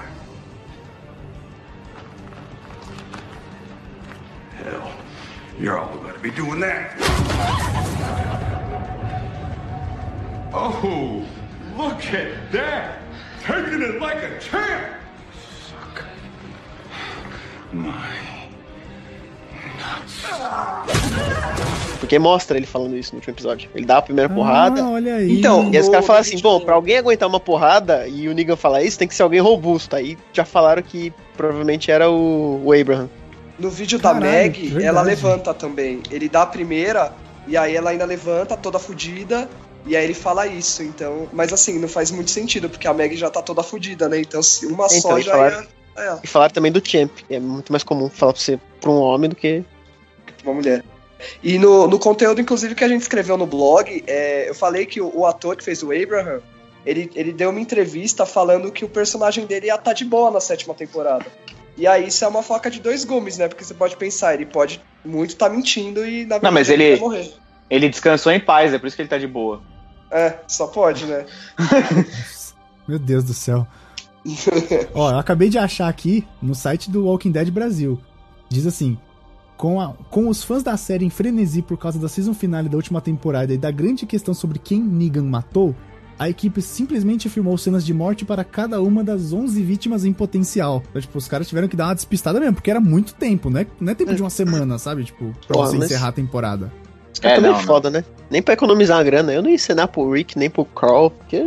Hell, 4.63 4.91
you're 5.59 5.77
all 5.77 5.97
gonna 5.97 6.17
be 6.19 6.31
doing 6.31 6.59
that. 6.61 6.95
Oh, 10.53 11.23
look 11.77 12.05
at 12.13 12.51
that! 12.53 12.99
Taking 13.43 13.81
it 13.81 13.99
like 14.01 14.17
a 14.23 14.39
champ! 14.39 14.81
Suck. 15.67 16.03
My 17.73 17.91
Porque 21.99 22.19
mostra 22.19 22.57
ele 22.57 22.65
falando 22.67 22.95
isso 22.95 23.11
no 23.13 23.17
último 23.17 23.33
episódio. 23.33 23.69
Ele 23.73 23.85
dá 23.85 23.97
a 23.97 24.01
primeira 24.01 24.29
porrada. 24.29 24.81
Ah, 24.83 24.89
olha 24.91 25.15
aí. 25.15 25.39
Então, 25.39 25.69
E 25.71 25.77
aí 25.77 25.81
os 25.81 25.89
caras 25.89 26.05
falam 26.05 26.21
assim, 26.21 26.39
bom, 26.39 26.59
do- 26.59 26.65
pra 26.65 26.75
alguém 26.75 26.97
aguentar 26.97 27.27
uma 27.27 27.39
porrada 27.39 28.07
e 28.07 28.27
o 28.29 28.33
Negan 28.33 28.55
falar 28.55 28.83
isso, 28.83 28.97
tem 28.99 29.07
que 29.07 29.15
ser 29.15 29.23
alguém 29.23 29.39
robusto. 29.41 29.95
Aí 29.95 30.17
já 30.31 30.45
falaram 30.45 30.81
que 30.83 31.11
provavelmente 31.35 31.89
era 31.91 32.09
o, 32.09 32.61
o 32.63 32.73
Abraham. 32.73 33.09
No 33.57 33.69
vídeo 33.69 33.99
Caralho, 33.99 34.19
da 34.25 34.31
Meg, 34.31 34.61
verdade. 34.67 34.85
ela 34.85 35.01
levanta 35.01 35.53
também. 35.53 36.01
Ele 36.11 36.27
dá 36.27 36.41
a 36.41 36.45
primeira, 36.45 37.13
e 37.47 37.55
aí 37.55 37.75
ela 37.75 37.91
ainda 37.91 38.05
levanta, 38.05 38.57
toda 38.57 38.77
fudida, 38.77 39.49
e 39.85 39.95
aí 39.95 40.03
ele 40.03 40.13
fala 40.13 40.45
isso, 40.47 40.83
então. 40.83 41.29
Mas 41.31 41.53
assim, 41.53 41.79
não 41.79 41.87
faz 41.87 42.11
muito 42.11 42.31
sentido, 42.31 42.69
porque 42.69 42.87
a 42.87 42.93
Meg 42.93 43.15
já 43.15 43.29
tá 43.29 43.41
toda 43.41 43.63
fudida, 43.63 44.09
né? 44.09 44.19
Então 44.19 44.41
se 44.43 44.65
uma 44.65 44.85
Então, 44.87 44.99
só 44.99 45.19
já 45.19 45.31
falaram- 45.31 45.61
ia. 45.61 45.67
É, 45.97 46.19
E 46.23 46.27
falaram 46.27 46.53
também 46.53 46.71
do 46.73 46.85
Champ. 46.85 47.09
que 47.25 47.33
É 47.33 47.39
muito 47.39 47.71
mais 47.71 47.81
comum 47.83 48.09
falar 48.09 48.33
pra 48.33 48.41
você 48.41 48.59
pra 48.81 48.91
um 48.91 48.97
homem 48.99 49.29
do 49.29 49.35
que. 49.35 49.63
uma 50.43 50.53
mulher. 50.53 50.83
E 51.41 51.57
no, 51.57 51.87
no 51.87 51.97
conteúdo, 51.97 52.41
inclusive, 52.41 52.75
que 52.75 52.83
a 52.83 52.87
gente 52.89 53.01
escreveu 53.01 53.37
no 53.37 53.45
blog, 53.47 54.03
é, 54.05 54.49
eu 54.49 54.53
falei 54.53 54.85
que 54.85 54.99
o, 54.99 55.09
o 55.15 55.25
ator 55.25 55.55
que 55.55 55.63
fez 55.63 55.81
o 55.81 55.91
Abraham, 55.93 56.41
ele, 56.85 57.09
ele 57.15 57.31
deu 57.31 57.49
uma 57.49 57.59
entrevista 57.61 58.25
falando 58.25 58.69
que 58.71 58.83
o 58.83 58.89
personagem 58.89 59.45
dele 59.45 59.67
ia 59.67 59.75
estar 59.75 59.93
de 59.93 60.03
boa 60.03 60.29
na 60.29 60.41
sétima 60.41 60.73
temporada. 60.73 61.25
E 61.77 61.85
aí 61.85 62.07
isso 62.07 62.23
é 62.23 62.27
uma 62.27 62.41
faca 62.41 62.69
de 62.71 62.79
dois 62.79 63.03
gumes, 63.03 63.37
né? 63.37 63.47
Porque 63.47 63.63
você 63.63 63.73
pode 63.73 63.97
pensar, 63.97 64.33
ele 64.33 64.45
pode 64.45 64.81
muito 65.03 65.31
estar 65.31 65.49
mentindo 65.49 66.05
e 66.05 66.21
na 66.25 66.35
verdade 66.39 66.43
Não, 66.43 66.51
mas 66.51 66.69
ele- 66.69 66.91
vai 66.91 66.99
morrer. 66.99 67.33
Ele 67.69 67.89
descansou 67.89 68.31
em 68.31 68.39
paz, 68.39 68.73
é 68.73 68.77
por 68.79 68.87
isso 68.87 68.95
que 68.95 69.01
ele 69.01 69.09
tá 69.09 69.17
de 69.17 69.27
boa. 69.27 69.61
É, 70.11 70.35
só 70.47 70.67
pode, 70.67 71.05
né? 71.05 71.25
Meu 72.87 72.99
Deus 72.99 73.23
do 73.23 73.33
céu. 73.33 73.65
Ó, 74.93 75.11
eu 75.11 75.17
acabei 75.17 75.49
de 75.49 75.57
achar 75.57 75.87
aqui 75.87 76.25
no 76.41 76.55
site 76.55 76.89
do 76.89 77.05
Walking 77.05 77.31
Dead 77.31 77.49
Brasil. 77.51 77.99
Diz 78.49 78.65
assim: 78.67 78.97
com, 79.57 79.79
a- 79.81 79.93
com 80.09 80.27
os 80.29 80.43
fãs 80.43 80.63
da 80.63 80.77
série 80.77 81.05
em 81.05 81.09
frenesi 81.09 81.61
por 81.61 81.77
causa 81.77 81.99
da 81.99 82.07
season 82.07 82.33
finale 82.33 82.69
da 82.69 82.75
última 82.77 83.01
temporada 83.01 83.53
e 83.53 83.57
da 83.57 83.71
grande 83.71 84.05
questão 84.05 84.33
sobre 84.33 84.59
quem 84.59 84.79
Negan 84.81 85.23
matou, 85.23 85.75
a 86.17 86.29
equipe 86.29 86.61
simplesmente 86.61 87.27
filmou 87.29 87.57
cenas 87.57 87.85
de 87.85 87.93
morte 87.93 88.23
para 88.25 88.43
cada 88.43 88.81
uma 88.81 89.03
das 89.03 89.33
11 89.33 89.61
vítimas 89.61 90.05
em 90.05 90.13
potencial. 90.13 90.81
Então, 90.89 91.01
tipo, 91.01 91.17
os 91.17 91.27
caras 91.27 91.47
tiveram 91.47 91.67
que 91.67 91.75
dar 91.75 91.87
uma 91.87 91.95
despistada 91.95 92.39
mesmo, 92.39 92.55
porque 92.55 92.69
era 92.71 92.79
muito 92.79 93.13
tempo, 93.13 93.49
né? 93.49 93.65
Não 93.79 93.91
é 93.91 93.95
tempo 93.95 94.13
de 94.15 94.21
uma 94.21 94.29
semana, 94.29 94.77
sabe? 94.77 95.03
Tipo, 95.03 95.33
pra 95.47 95.55
Porra, 95.55 95.69
você 95.69 95.77
mas- 95.77 95.85
encerrar 95.91 96.07
a 96.09 96.11
temporada. 96.13 96.71
Os 97.13 97.19
caras 97.19 97.37
É, 97.37 97.41
também 97.41 97.51
não, 97.51 97.59
é 97.59 97.63
foda, 97.63 97.89
né? 97.89 98.03
Nem 98.29 98.41
pra 98.41 98.53
economizar 98.53 98.99
a 98.99 99.03
grana. 99.03 99.33
Eu 99.33 99.41
não 99.41 99.49
ia 99.49 99.55
ensinar 99.55 99.87
pro 99.87 100.11
Rick 100.11 100.37
nem 100.37 100.49
pro 100.49 100.65
Carl, 100.65 101.09
porque. 101.09 101.37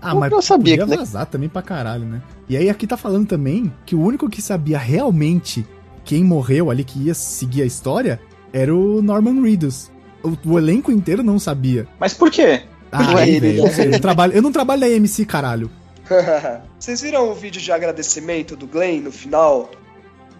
Ah, 0.00 0.12
Eu 0.12 0.20
mas 0.20 0.30
já 0.30 0.40
sabia 0.42 0.72
podia 0.78 0.84
que, 0.84 0.90
né? 0.90 0.96
vazar 0.96 1.26
também 1.26 1.48
pra 1.48 1.60
caralho, 1.60 2.04
né? 2.04 2.22
E 2.48 2.56
aí 2.56 2.70
aqui 2.70 2.86
tá 2.86 2.96
falando 2.96 3.26
também 3.26 3.70
que 3.84 3.94
o 3.94 4.00
único 4.00 4.28
que 4.30 4.40
sabia 4.40 4.78
realmente 4.78 5.66
quem 6.04 6.24
morreu 6.24 6.70
ali, 6.70 6.82
que 6.84 6.98
ia 6.98 7.12
seguir 7.14 7.60
a 7.62 7.66
história, 7.66 8.18
era 8.52 8.74
o 8.74 9.02
Norman 9.02 9.42
Reedus. 9.42 9.90
O, 10.22 10.52
o 10.52 10.58
elenco 10.58 10.90
inteiro 10.90 11.22
não 11.22 11.38
sabia. 11.38 11.86
Mas 12.00 12.14
por 12.14 12.30
quê? 12.30 12.62
Ah, 12.90 13.14
Ué, 13.14 13.28
ele- 13.28 13.40
velho, 13.40 13.66
eu, 13.66 13.72
sei, 13.72 13.86
eu 13.86 13.90
não 13.90 13.98
trabalho, 14.00 14.32
eu 14.32 14.42
não 14.42 14.52
trabalho 14.52 14.80
na 14.80 14.88
MC, 14.88 15.24
caralho. 15.26 15.70
Vocês 16.78 17.00
viram 17.00 17.30
o 17.30 17.34
vídeo 17.34 17.60
de 17.60 17.70
agradecimento 17.70 18.56
do 18.56 18.66
Glenn 18.66 19.00
no 19.02 19.12
final? 19.12 19.70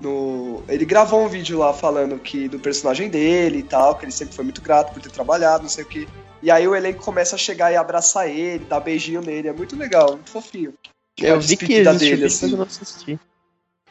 No... 0.01 0.63
Ele 0.69 0.85
gravou 0.85 1.25
um 1.25 1.29
vídeo 1.29 1.59
lá 1.59 1.73
falando 1.73 2.19
que 2.19 2.49
do 2.49 2.59
personagem 2.59 3.09
dele 3.11 3.59
e 3.59 3.63
tal, 3.63 3.97
que 3.97 4.05
ele 4.05 4.13
sempre 4.13 4.35
foi 4.35 4.45
muito 4.45 4.63
grato 4.63 4.93
por 4.95 5.03
ter 5.03 5.11
trabalhado, 5.11 5.65
não 5.65 5.69
sei 5.71 5.85
o 5.85 5.87
que. 5.87 6.09
E 6.43 6.51
aí 6.51 6.67
o 6.69 6.75
elenco 6.75 7.03
começa 7.05 7.35
a 7.35 7.39
chegar 7.39 7.73
e 7.73 7.77
abraçar 7.77 8.29
ele, 8.31 8.65
dar 8.65 8.81
beijinho 8.81 9.21
nele. 9.21 9.49
É 9.49 9.53
muito 9.53 9.77
legal, 9.77 10.13
muito 10.13 10.31
fofinho. 10.31 10.73
Tipo, 11.17 11.33
a 11.33 11.35
Eu 11.35 11.41
vi 11.41 11.57
que 11.57 11.73
existe 11.75 11.99
dele, 11.99 12.23
mas 12.23 12.35
assim. 12.35 12.51
eu 12.53 12.57
não 12.59 12.65
assisti. 12.65 13.21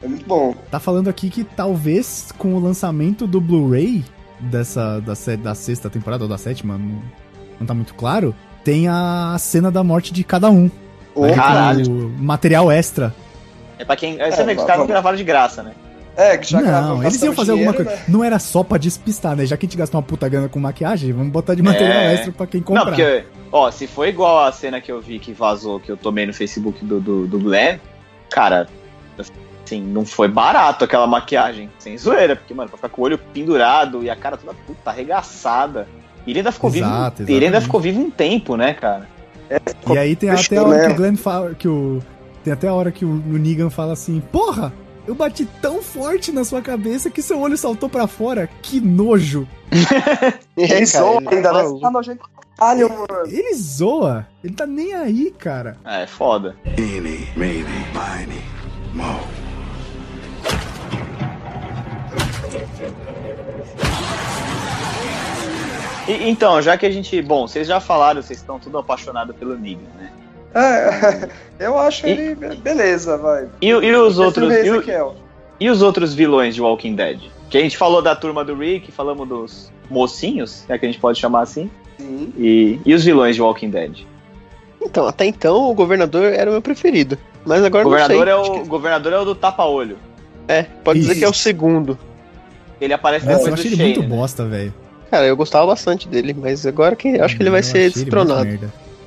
É 0.02 0.08
muito 0.08 0.24
bom. 0.26 0.54
Tá 0.70 0.80
falando 0.80 1.08
aqui 1.08 1.28
que 1.28 1.44
talvez 1.44 2.32
com 2.38 2.54
o 2.54 2.58
lançamento 2.60 3.26
do 3.26 3.40
Blu-ray 3.40 4.02
dessa 4.40 5.00
da, 5.00 5.12
da 5.36 5.54
sexta 5.54 5.90
temporada 5.90 6.24
ou 6.24 6.28
da 6.28 6.38
sétima, 6.38 6.78
não, 6.78 7.02
não 7.60 7.66
tá 7.66 7.74
muito 7.74 7.94
claro, 7.94 8.34
tem 8.68 8.86
a 8.86 9.34
cena 9.38 9.70
da 9.70 9.82
morte 9.82 10.12
de 10.12 10.22
cada 10.22 10.50
um. 10.50 10.68
Ter 11.14 11.34
Caralho. 11.34 11.90
o 11.90 12.08
material 12.22 12.70
extra. 12.70 13.14
É 13.78 13.84
pra 13.84 13.96
quem. 13.96 14.18
Você 14.18 14.42
É, 14.42 14.44
vê 14.44 14.54
que 14.54 14.60
os 14.60 14.66
caras 14.66 14.68
não 14.68 14.76
vamos- 14.76 14.88
gravaram 14.88 15.16
de 15.16 15.24
graça, 15.24 15.62
né? 15.62 15.72
É, 16.14 16.36
que 16.36 16.50
já 16.50 16.60
não, 16.60 17.02
eles 17.02 17.22
iam 17.22 17.32
fazer 17.32 17.52
alguma 17.52 17.72
coisa. 17.72 17.90
né? 17.92 17.98
Não 18.08 18.22
era 18.22 18.38
só 18.38 18.62
pra 18.62 18.76
despistar, 18.76 19.34
né? 19.34 19.46
Já 19.46 19.56
que 19.56 19.64
a 19.64 19.68
gente 19.68 19.78
gastou 19.78 19.98
uma 20.00 20.06
puta 20.06 20.28
grana 20.28 20.50
com 20.50 20.58
maquiagem, 20.60 21.12
vamos 21.12 21.32
botar 21.32 21.54
de 21.54 21.62
material 21.62 21.96
É. 21.98 22.12
extra 22.14 22.30
pra 22.32 22.46
quem 22.46 22.60
comprar. 22.60 22.84
Não, 22.84 22.90
porque, 22.92 23.24
ó, 23.50 23.70
se 23.70 23.86
for 23.86 24.06
igual 24.06 24.44
a 24.44 24.52
cena 24.52 24.80
que 24.82 24.92
eu 24.92 25.00
vi 25.00 25.18
que 25.18 25.32
vazou, 25.32 25.80
que 25.80 25.90
eu 25.90 25.96
tomei 25.96 26.26
no 26.26 26.34
Facebook 26.34 26.84
do, 26.84 27.00
do, 27.00 27.26
do 27.26 27.38
Glenn, 27.38 27.78
cara, 28.28 28.68
assim, 29.64 29.80
não 29.80 30.04
foi 30.04 30.28
barato 30.28 30.84
aquela 30.84 31.06
maquiagem, 31.06 31.70
sem 31.78 31.96
zoeira, 31.96 32.36
porque, 32.36 32.52
mano, 32.52 32.68
pra 32.68 32.76
ficar 32.76 32.88
com 32.90 33.00
o 33.00 33.04
olho 33.06 33.16
pendurado 33.16 34.02
e 34.02 34.10
a 34.10 34.16
cara 34.16 34.36
toda 34.36 34.52
puta 34.66 34.90
arregaçada. 34.90 35.88
Ele 36.28 36.40
ainda 36.40 36.52
ficou 36.52 36.68
Exato, 36.70 37.24
vivo. 37.24 37.30
Ele 37.38 37.46
ainda 37.46 37.60
ficou 37.60 37.80
vivo 37.80 38.00
um 38.00 38.10
tempo, 38.10 38.54
né, 38.56 38.74
cara? 38.74 39.08
E 39.90 39.96
aí 39.96 40.14
tem 40.14 40.28
até 40.28 40.58
a 40.58 40.62
hora 40.62 40.86
que 40.86 40.92
o 40.92 40.96
Glenn 40.96 41.16
fala. 41.16 41.54
Que 41.54 41.66
o, 41.68 42.02
tem 42.44 42.52
até 42.52 42.68
a 42.68 42.74
hora 42.74 42.92
que 42.92 43.04
o, 43.04 43.08
o 43.08 43.38
Negan 43.38 43.70
fala 43.70 43.94
assim: 43.94 44.20
Porra! 44.30 44.72
Eu 45.06 45.14
bati 45.14 45.46
tão 45.62 45.82
forte 45.82 46.30
na 46.30 46.44
sua 46.44 46.60
cabeça 46.60 47.08
que 47.08 47.22
seu 47.22 47.40
olho 47.40 47.56
saltou 47.56 47.88
pra 47.88 48.06
fora. 48.06 48.48
Que 48.62 48.78
nojo! 48.80 49.48
É, 50.58 50.74
Ele 50.74 50.86
zoa 50.86 51.16
ele 51.20 51.28
ainda, 51.36 51.52
né? 51.52 51.62
fala- 51.62 51.80
Tá 51.80 51.90
nojento. 51.90 52.30
Ele 53.26 53.54
zoa. 53.54 54.26
Ele 54.42 54.52
tá 54.52 54.66
nem 54.66 54.92
aí, 54.92 55.32
cara. 55.38 55.76
É, 55.84 56.04
foda. 56.06 56.56
Eeny, 56.76 57.28
meeny, 57.36 57.64
miny, 57.94 58.42
mo. 58.92 59.20
E- 66.08 66.28
então, 66.28 66.60
já 66.62 66.76
que 66.76 66.86
a 66.86 66.90
gente. 66.90 67.20
Bom, 67.22 67.46
vocês 67.46 67.66
já 67.68 67.78
falaram, 67.80 68.22
vocês 68.22 68.38
estão 68.38 68.58
tudo 68.58 68.78
apaixonados 68.78 69.36
pelo 69.36 69.56
Negan, 69.56 69.80
né? 69.98 70.10
É, 70.54 71.28
eu 71.66 71.78
acho 71.78 72.06
E- 72.06 72.10
ele. 72.10 72.34
be- 72.34 72.56
Beleza, 72.56 73.16
vai. 73.18 73.46
E, 73.60 73.72
o- 73.74 73.82
e 73.82 73.94
os 73.94 74.18
outros. 74.18 74.50
E, 74.52 74.56
o- 74.70 74.76
Ezequiel. 74.76 75.14
e 75.60 75.68
os 75.70 75.82
outros 75.82 76.14
vilões 76.14 76.54
de 76.54 76.62
Walking 76.62 76.94
Dead? 76.94 77.20
Que 77.50 77.58
a 77.58 77.60
gente 77.60 77.76
falou 77.76 78.00
da 78.02 78.14
turma 78.16 78.44
do 78.44 78.54
Rick, 78.54 78.90
falamos 78.92 79.28
dos 79.28 79.72
mocinhos, 79.90 80.64
é 80.68 80.76
que 80.78 80.84
a 80.84 80.88
gente 80.88 81.00
pode 81.00 81.18
chamar 81.18 81.42
assim. 81.42 81.70
Sim. 81.98 82.32
E, 82.36 82.78
e 82.84 82.94
os 82.94 83.04
vilões 83.04 83.34
de 83.36 83.42
Walking 83.42 83.70
Dead? 83.70 84.00
Então, 84.80 85.06
até 85.06 85.24
então 85.26 85.68
o 85.70 85.74
governador 85.74 86.32
era 86.32 86.48
o 86.48 86.52
meu 86.52 86.62
preferido. 86.62 87.18
Mas 87.44 87.64
agora 87.64 87.86
O 87.86 87.90
governador, 87.90 88.26
não 88.26 88.32
é 88.40 88.44
sei. 88.44 88.62
o, 88.62 88.66
governador 88.66 89.12
é 89.12 89.18
o 89.18 89.24
do 89.24 89.34
tapa-olho. 89.34 89.96
É, 90.46 90.62
pode 90.62 91.00
dizer 91.00 91.14
que 91.16 91.24
é 91.24 91.28
o 91.28 91.32
segundo. 91.32 91.98
Ele 92.80 92.92
aparece 92.92 93.26
Nossa, 93.26 93.38
eu 93.40 93.44
depois 93.46 93.54
do 93.56 93.60
achei 93.60 93.72
ele 93.72 93.76
Shane. 93.76 93.94
muito 93.98 94.08
né? 94.10 94.16
bosta, 94.16 94.44
velho. 94.44 94.74
Cara, 95.10 95.26
eu 95.26 95.36
gostava 95.36 95.66
bastante 95.66 96.08
dele, 96.08 96.34
mas 96.38 96.66
agora 96.66 96.94
que 96.94 97.20
acho 97.20 97.36
que 97.36 97.42
ele 97.42 97.50
vai 97.50 97.60
Eu 97.60 97.64
ser 97.64 97.90
destronado. 97.92 98.58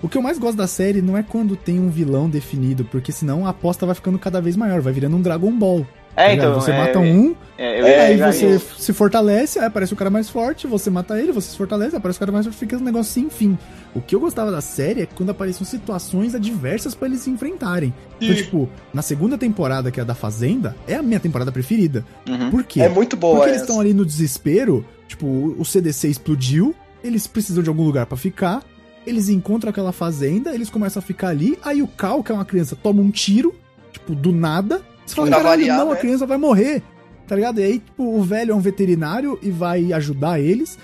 O 0.01 0.09
que 0.09 0.17
eu 0.17 0.21
mais 0.21 0.39
gosto 0.39 0.57
da 0.57 0.65
série 0.65 0.99
não 1.01 1.15
é 1.15 1.21
quando 1.21 1.55
tem 1.55 1.79
um 1.79 1.89
vilão 1.89 2.27
definido, 2.27 2.83
porque 2.85 3.11
senão 3.11 3.45
a 3.45 3.49
aposta 3.49 3.85
vai 3.85 3.93
ficando 3.93 4.17
cada 4.17 4.41
vez 4.41 4.55
maior, 4.55 4.81
vai 4.81 4.91
virando 4.91 5.15
um 5.15 5.21
Dragon 5.21 5.51
Ball. 5.51 5.85
tá 6.15 6.23
É, 6.23 6.31
ligado? 6.31 6.47
então. 6.49 6.59
você 6.61 6.71
é, 6.71 6.77
mata 6.79 6.97
um, 6.97 7.35
É, 7.55 7.79
E 7.79 8.17
ia 8.17 8.25
aí 8.25 8.33
você 8.33 8.55
isso. 8.55 8.81
se 8.81 8.93
fortalece, 8.93 9.59
aí 9.59 9.65
aparece 9.65 9.93
o 9.93 9.95
cara 9.95 10.09
mais 10.09 10.27
forte, 10.27 10.65
você 10.65 10.89
mata 10.89 11.19
ele, 11.19 11.31
você 11.31 11.51
se 11.51 11.55
fortalece, 11.57 11.95
aparece 11.95 12.17
o 12.17 12.19
cara 12.19 12.31
mais 12.31 12.47
forte, 12.47 12.57
fica 12.57 12.75
um 12.77 12.79
negócio 12.79 13.13
sem 13.13 13.29
fim. 13.29 13.55
O 13.93 14.01
que 14.01 14.15
eu 14.15 14.19
gostava 14.19 14.49
da 14.51 14.59
série 14.59 15.01
é 15.03 15.05
quando 15.05 15.29
apareciam 15.29 15.65
situações 15.67 16.33
adversas 16.33 16.95
pra 16.95 17.07
eles 17.07 17.19
se 17.19 17.29
enfrentarem. 17.29 17.93
Então, 18.19 18.35
tipo, 18.35 18.67
na 18.91 19.03
segunda 19.03 19.37
temporada, 19.37 19.91
que 19.91 19.99
é 19.99 20.03
a 20.03 20.05
da 20.05 20.15
Fazenda, 20.15 20.75
é 20.87 20.95
a 20.95 21.03
minha 21.03 21.19
temporada 21.19 21.51
preferida. 21.51 22.03
Uhum. 22.27 22.49
Por 22.49 22.63
quê? 22.63 22.81
É 22.81 22.89
muito 22.89 23.15
boa 23.15 23.35
Porque 23.35 23.49
eles 23.51 23.61
essa. 23.61 23.65
estão 23.65 23.79
ali 23.79 23.93
no 23.93 24.03
desespero, 24.03 24.83
tipo, 25.11 25.27
o 25.27 25.63
CDC 25.65 26.07
explodiu, 26.07 26.73
eles 27.03 27.27
precisam 27.27 27.61
de 27.61 27.69
algum 27.69 27.83
lugar 27.83 28.05
pra 28.05 28.17
ficar, 28.17 28.63
eles 29.05 29.29
encontram 29.29 29.69
aquela 29.69 29.91
fazenda, 29.91 30.53
eles 30.53 30.69
começam 30.69 30.99
a 30.99 31.03
ficar 31.03 31.29
ali, 31.29 31.57
aí 31.63 31.81
o 31.81 31.87
Cal, 31.87 32.23
que 32.23 32.31
é 32.31 32.35
uma 32.35 32.45
criança, 32.45 32.75
toma 32.75 33.01
um 33.01 33.11
tiro, 33.11 33.53
tipo, 33.91 34.15
do 34.15 34.31
nada. 34.31 34.81
Você 35.05 35.15
fala, 35.15 35.29
caralho, 35.29 35.47
variar, 35.47 35.77
não, 35.77 35.91
a 35.91 35.95
né? 35.95 35.99
criança 35.99 36.25
vai 36.25 36.37
morrer, 36.37 36.81
tá 37.27 37.35
ligado? 37.35 37.59
E 37.59 37.63
aí, 37.63 37.79
tipo, 37.79 38.03
o 38.03 38.23
velho 38.23 38.51
é 38.51 38.55
um 38.55 38.61
veterinário 38.61 39.37
e 39.41 39.51
vai 39.51 39.91
ajudar 39.91 40.39
eles, 40.39 40.77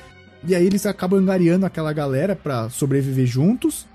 e 0.46 0.54
aí 0.54 0.66
eles 0.66 0.86
acabam 0.86 1.20
angariando 1.20 1.66
aquela 1.66 1.94
galera 1.94 2.36
pra 2.36 2.70
sobreviver 2.70 3.26
juntos. 3.26 3.86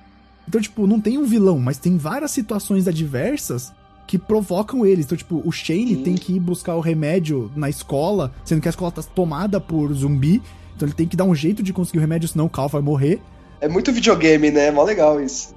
Então, 0.48 0.60
tipo, 0.60 0.86
não 0.86 1.00
tem 1.00 1.18
um 1.18 1.24
vilão, 1.24 1.58
mas 1.58 1.78
tem 1.78 1.96
várias 1.96 2.30
situações 2.30 2.88
adversas 2.88 3.72
que 4.12 4.18
provocam 4.18 4.84
eles. 4.84 5.06
Então, 5.06 5.16
tipo, 5.16 5.40
o 5.42 5.50
Shane 5.50 5.94
Sim. 5.96 6.02
tem 6.02 6.14
que 6.16 6.34
ir 6.34 6.38
buscar 6.38 6.74
o 6.76 6.80
remédio 6.80 7.50
na 7.56 7.70
escola, 7.70 8.30
sendo 8.44 8.60
que 8.60 8.68
a 8.68 8.70
escola 8.70 8.92
tá 8.92 9.02
tomada 9.02 9.58
por 9.58 9.90
zumbi. 9.94 10.42
Então 10.76 10.86
ele 10.86 10.94
tem 10.94 11.06
que 11.08 11.16
dar 11.16 11.24
um 11.24 11.34
jeito 11.34 11.62
de 11.62 11.72
conseguir 11.72 11.96
o 11.96 12.00
remédio, 12.02 12.28
senão 12.28 12.44
o 12.44 12.50
Cal 12.50 12.68
vai 12.68 12.82
morrer. 12.82 13.22
É 13.58 13.66
muito 13.68 13.90
videogame, 13.90 14.50
né? 14.50 14.66
É 14.66 14.70
mó 14.70 14.82
legal 14.84 15.18
isso. 15.18 15.54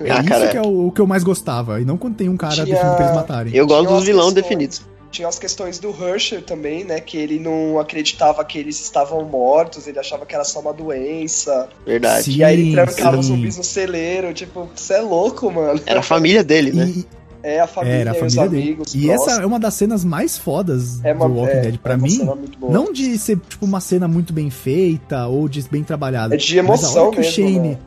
É 0.00 0.10
Ah, 0.10 0.18
isso 0.18 0.28
cara, 0.28 0.48
que 0.48 0.56
é 0.56 0.60
o, 0.62 0.88
o 0.88 0.90
que 0.90 1.00
eu 1.00 1.06
mais 1.06 1.22
gostava. 1.22 1.80
E 1.80 1.84
não 1.84 1.96
quando 1.96 2.16
tem 2.16 2.28
um 2.28 2.36
cara 2.36 2.52
Tinha- 2.54 2.66
definido 2.66 2.96
pra 2.96 3.04
eles 3.04 3.14
matarem. 3.16 3.54
Eu 3.54 3.64
gosto 3.64 3.88
dos 3.94 4.04
questões- 4.04 4.32
definidos. 4.34 4.82
Tinha 5.12 5.28
as 5.28 5.38
questões 5.38 5.78
do 5.78 5.90
Herschel 5.90 6.42
também, 6.42 6.82
né? 6.82 6.98
Que 6.98 7.16
ele 7.16 7.38
não 7.38 7.78
acreditava 7.78 8.44
que 8.44 8.58
eles 8.58 8.80
estavam 8.82 9.24
mortos, 9.24 9.86
ele 9.86 10.00
achava 10.00 10.26
que 10.26 10.34
era 10.34 10.42
só 10.42 10.58
uma 10.58 10.72
doença. 10.72 11.68
Verdade. 11.86 12.24
Sim. 12.24 12.38
E 12.38 12.42
aí 12.42 12.60
ele 12.60 12.72
trancava 12.72 13.18
os 13.20 13.26
sim. 13.26 13.36
zumbis 13.36 13.56
no 13.56 13.62
celeiro. 13.62 14.34
Tipo, 14.34 14.68
você 14.74 14.94
é 14.94 15.00
louco, 15.00 15.48
mano. 15.52 15.80
Era 15.86 16.00
a 16.00 16.02
família 16.02 16.42
dele, 16.42 16.72
né? 16.72 16.86
E, 16.88 17.06
É 17.46 17.60
a 17.60 17.66
família, 17.66 17.96
era 17.96 18.10
a 18.12 18.14
e 18.14 18.16
os 18.16 18.34
família 18.34 18.48
dele. 18.50 18.62
amigos. 18.62 18.94
E 18.94 19.10
essa 19.10 19.24
próximos. 19.24 19.42
é 19.44 19.46
uma 19.46 19.60
das 19.60 19.74
cenas 19.74 20.02
mais 20.04 20.38
fodas 20.38 21.04
é 21.04 21.12
uma, 21.12 21.28
do 21.28 21.34
Walking 21.34 21.52
é, 21.52 21.60
Dead. 21.60 21.78
Pra 21.78 21.92
é 21.94 21.96
mim, 21.98 22.20
não 22.58 22.90
de 22.90 23.18
ser 23.18 23.38
tipo 23.48 23.66
uma 23.66 23.80
cena 23.80 24.08
muito 24.08 24.32
bem 24.32 24.48
feita 24.48 25.26
ou 25.26 25.46
de 25.48 25.62
bem 25.70 25.84
trabalhada. 25.84 26.34
É 26.34 26.38
de 26.38 26.56
Mas 26.56 26.56
a 26.56 26.58
emoção 26.88 27.02
hora 27.08 27.10
que 27.16 27.20
mesmo, 27.20 27.30
o 27.30 27.34
Shane, 27.48 27.68
né? 27.68 27.78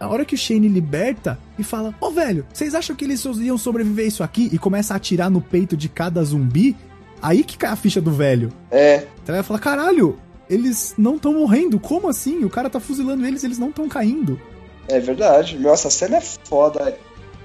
a 0.00 0.08
hora 0.08 0.24
que 0.24 0.34
o 0.34 0.38
Shane 0.38 0.66
liberta 0.68 1.38
e 1.56 1.62
fala: 1.62 1.94
"Ô, 2.00 2.10
velho, 2.10 2.44
vocês 2.52 2.74
acham 2.74 2.96
que 2.96 3.04
eles 3.04 3.24
iam 3.24 3.56
sobreviver 3.56 4.06
isso 4.06 4.22
aqui?" 4.24 4.50
e 4.52 4.58
começa 4.58 4.92
a 4.94 4.96
atirar 4.96 5.30
no 5.30 5.40
peito 5.40 5.76
de 5.76 5.88
cada 5.88 6.22
zumbi, 6.24 6.76
aí 7.22 7.44
que 7.44 7.56
cai 7.56 7.70
a 7.70 7.76
ficha 7.76 8.00
do 8.00 8.10
velho. 8.10 8.50
É, 8.70 9.04
Então 9.22 9.32
vai 9.34 9.44
falar: 9.44 9.60
"Caralho, 9.60 10.18
eles 10.50 10.92
não 10.98 11.14
estão 11.16 11.34
morrendo. 11.34 11.78
Como 11.78 12.08
assim? 12.08 12.44
O 12.44 12.50
cara 12.50 12.68
tá 12.68 12.80
fuzilando 12.80 13.24
eles, 13.24 13.44
eles 13.44 13.58
não 13.58 13.68
estão 13.68 13.88
caindo." 13.88 14.40
é 14.86 15.00
verdade. 15.00 15.58
Nossa, 15.58 15.88
a 15.88 15.90
cena 15.90 16.16
é 16.18 16.20
foda. 16.20 16.94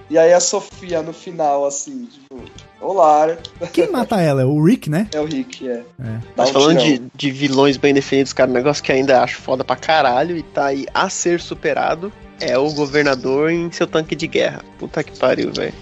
E 0.09 0.17
aí 0.17 0.33
a 0.33 0.39
Sofia 0.39 1.01
no 1.01 1.13
final, 1.13 1.65
assim, 1.65 2.05
tipo. 2.05 2.41
Polar. 2.79 3.37
Quem 3.73 3.91
mata 3.91 4.21
ela? 4.21 4.41
É 4.41 4.45
o 4.45 4.63
Rick, 4.63 4.89
né? 4.89 5.07
É 5.13 5.19
o 5.19 5.25
Rick, 5.25 5.67
é. 5.67 5.83
É. 6.01 6.19
Mas 6.37 6.49
um 6.49 6.53
falando 6.53 6.79
de, 6.79 7.01
de 7.13 7.29
vilões 7.29 7.75
bem 7.75 7.93
definidos, 7.93 8.31
cara, 8.31 8.49
um 8.49 8.53
negócio 8.53 8.81
que 8.81 8.91
ainda 8.91 9.21
acho 9.21 9.35
foda 9.41 9.65
pra 9.65 9.75
caralho 9.75 10.37
e 10.37 10.41
tá 10.43 10.67
aí 10.67 10.85
a 10.93 11.09
ser 11.09 11.41
superado 11.41 12.11
é 12.39 12.57
o 12.57 12.71
governador 12.71 13.51
em 13.51 13.69
seu 13.69 13.85
tanque 13.85 14.15
de 14.15 14.27
guerra. 14.27 14.61
Puta 14.79 15.03
que 15.03 15.17
pariu, 15.19 15.51
velho. 15.53 15.73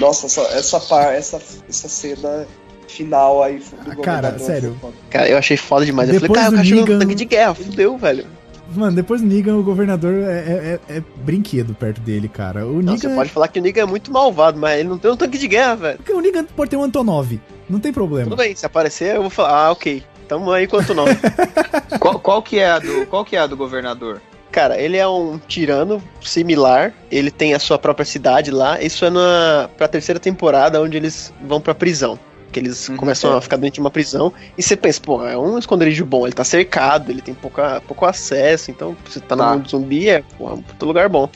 Nossa, 0.00 0.26
essa, 0.26 0.40
essa, 0.58 0.80
par, 0.80 1.14
essa, 1.14 1.38
essa 1.68 1.88
cena 1.90 2.46
final 2.88 3.42
aí 3.42 3.58
do 3.58 3.64
Ah, 3.78 3.84
cara, 3.96 4.30
governador 4.30 4.38
sério. 4.40 4.80
Cara, 5.10 5.28
eu 5.28 5.36
achei 5.36 5.58
foda 5.58 5.84
demais. 5.84 6.08
eu 6.08 6.18
Depois 6.20 6.40
falei, 6.40 6.50
cara, 6.56 6.62
o 6.62 6.64
chegou 6.66 6.84
Negan- 6.86 6.98
tanque 7.00 7.14
de 7.14 7.24
guerra, 7.26 7.54
fudeu, 7.54 7.98
velho. 7.98 8.26
Mano, 8.74 8.94
depois 8.96 9.20
do 9.20 9.26
Negan, 9.26 9.56
o 9.56 9.62
governador 9.62 10.12
é, 10.14 10.38
é- 10.38 10.80
é- 10.88 10.96
é 10.98 11.02
brinquedo 11.16 11.74
perto 11.74 12.00
dele, 12.00 12.28
cara. 12.28 12.66
O 12.66 12.74
Não, 12.82 12.92
Negan. 12.94 12.96
você 12.98 13.08
pode 13.08 13.30
falar 13.30 13.48
que 13.48 13.58
o 13.58 13.62
Negan 13.62 13.82
é 13.82 13.86
muito 13.86 14.12
malvado, 14.12 14.58
mas 14.58 14.78
ele 14.80 14.88
não 14.88 14.98
tem 14.98 15.10
um 15.10 15.16
tanque 15.16 15.38
de 15.38 15.46
guerra, 15.48 15.76
velho. 15.76 15.98
O 16.10 16.20
Negan 16.20 16.44
pode 16.44 16.70
ter 16.70 16.76
um 16.76 16.82
Antonov. 16.82 17.38
Não 17.68 17.78
tem 17.80 17.92
problema. 17.92 18.24
Tudo 18.30 18.38
bem, 18.38 18.54
se 18.54 18.66
aparecer, 18.66 19.16
eu 19.16 19.22
vou 19.22 19.30
falar, 19.30 19.66
ah, 19.66 19.72
ok. 19.72 20.02
Tamo 20.28 20.50
aí 20.50 20.66
quanto 20.66 20.92
não. 20.94 21.04
Qual, 22.00 22.18
qual 22.18 22.42
que 22.42 22.58
é 22.58 22.68
a 22.70 22.78
do, 22.80 23.06
qual 23.06 23.24
que 23.24 23.36
é 23.36 23.38
a 23.38 23.46
do 23.46 23.56
governador? 23.56 24.20
Cara, 24.50 24.80
ele 24.80 24.96
é 24.96 25.06
um 25.06 25.38
tirano 25.46 26.02
similar, 26.20 26.92
ele 27.10 27.30
tem 27.30 27.54
a 27.54 27.58
sua 27.58 27.78
própria 27.78 28.04
cidade 28.04 28.50
lá. 28.50 28.80
Isso 28.80 29.04
é 29.04 29.10
na 29.10 29.68
pra 29.76 29.86
terceira 29.86 30.18
temporada, 30.18 30.80
onde 30.82 30.96
eles 30.96 31.32
vão 31.46 31.60
pra 31.60 31.74
prisão. 31.74 32.18
Que 32.52 32.60
eles 32.60 32.88
Uhum, 32.88 32.96
começam 32.96 33.34
é. 33.34 33.38
a 33.38 33.40
ficar 33.40 33.56
dentro 33.56 33.74
de 33.74 33.80
uma 33.80 33.90
prisão. 33.90 34.32
E 34.56 34.62
você 34.62 34.76
pensa, 34.76 35.00
pô, 35.00 35.26
é 35.26 35.36
um 35.36 35.58
esconderijo 35.58 36.04
bom, 36.06 36.26
ele 36.26 36.34
tá 36.34 36.44
cercado, 36.44 37.10
ele 37.10 37.20
tem 37.20 37.34
pouca, 37.34 37.82
pouco 37.86 38.06
acesso. 38.06 38.70
Então, 38.70 38.96
você 39.04 39.20
tá 39.20 39.34
no 39.36 39.42
Tá. 39.42 39.52
mundo 39.52 39.68
zumbi, 39.68 40.08
é 40.08 40.22
porra, 40.38 40.54
um 40.54 40.62
puta 40.62 40.86
lugar 40.86 41.08
bom. 41.08 41.28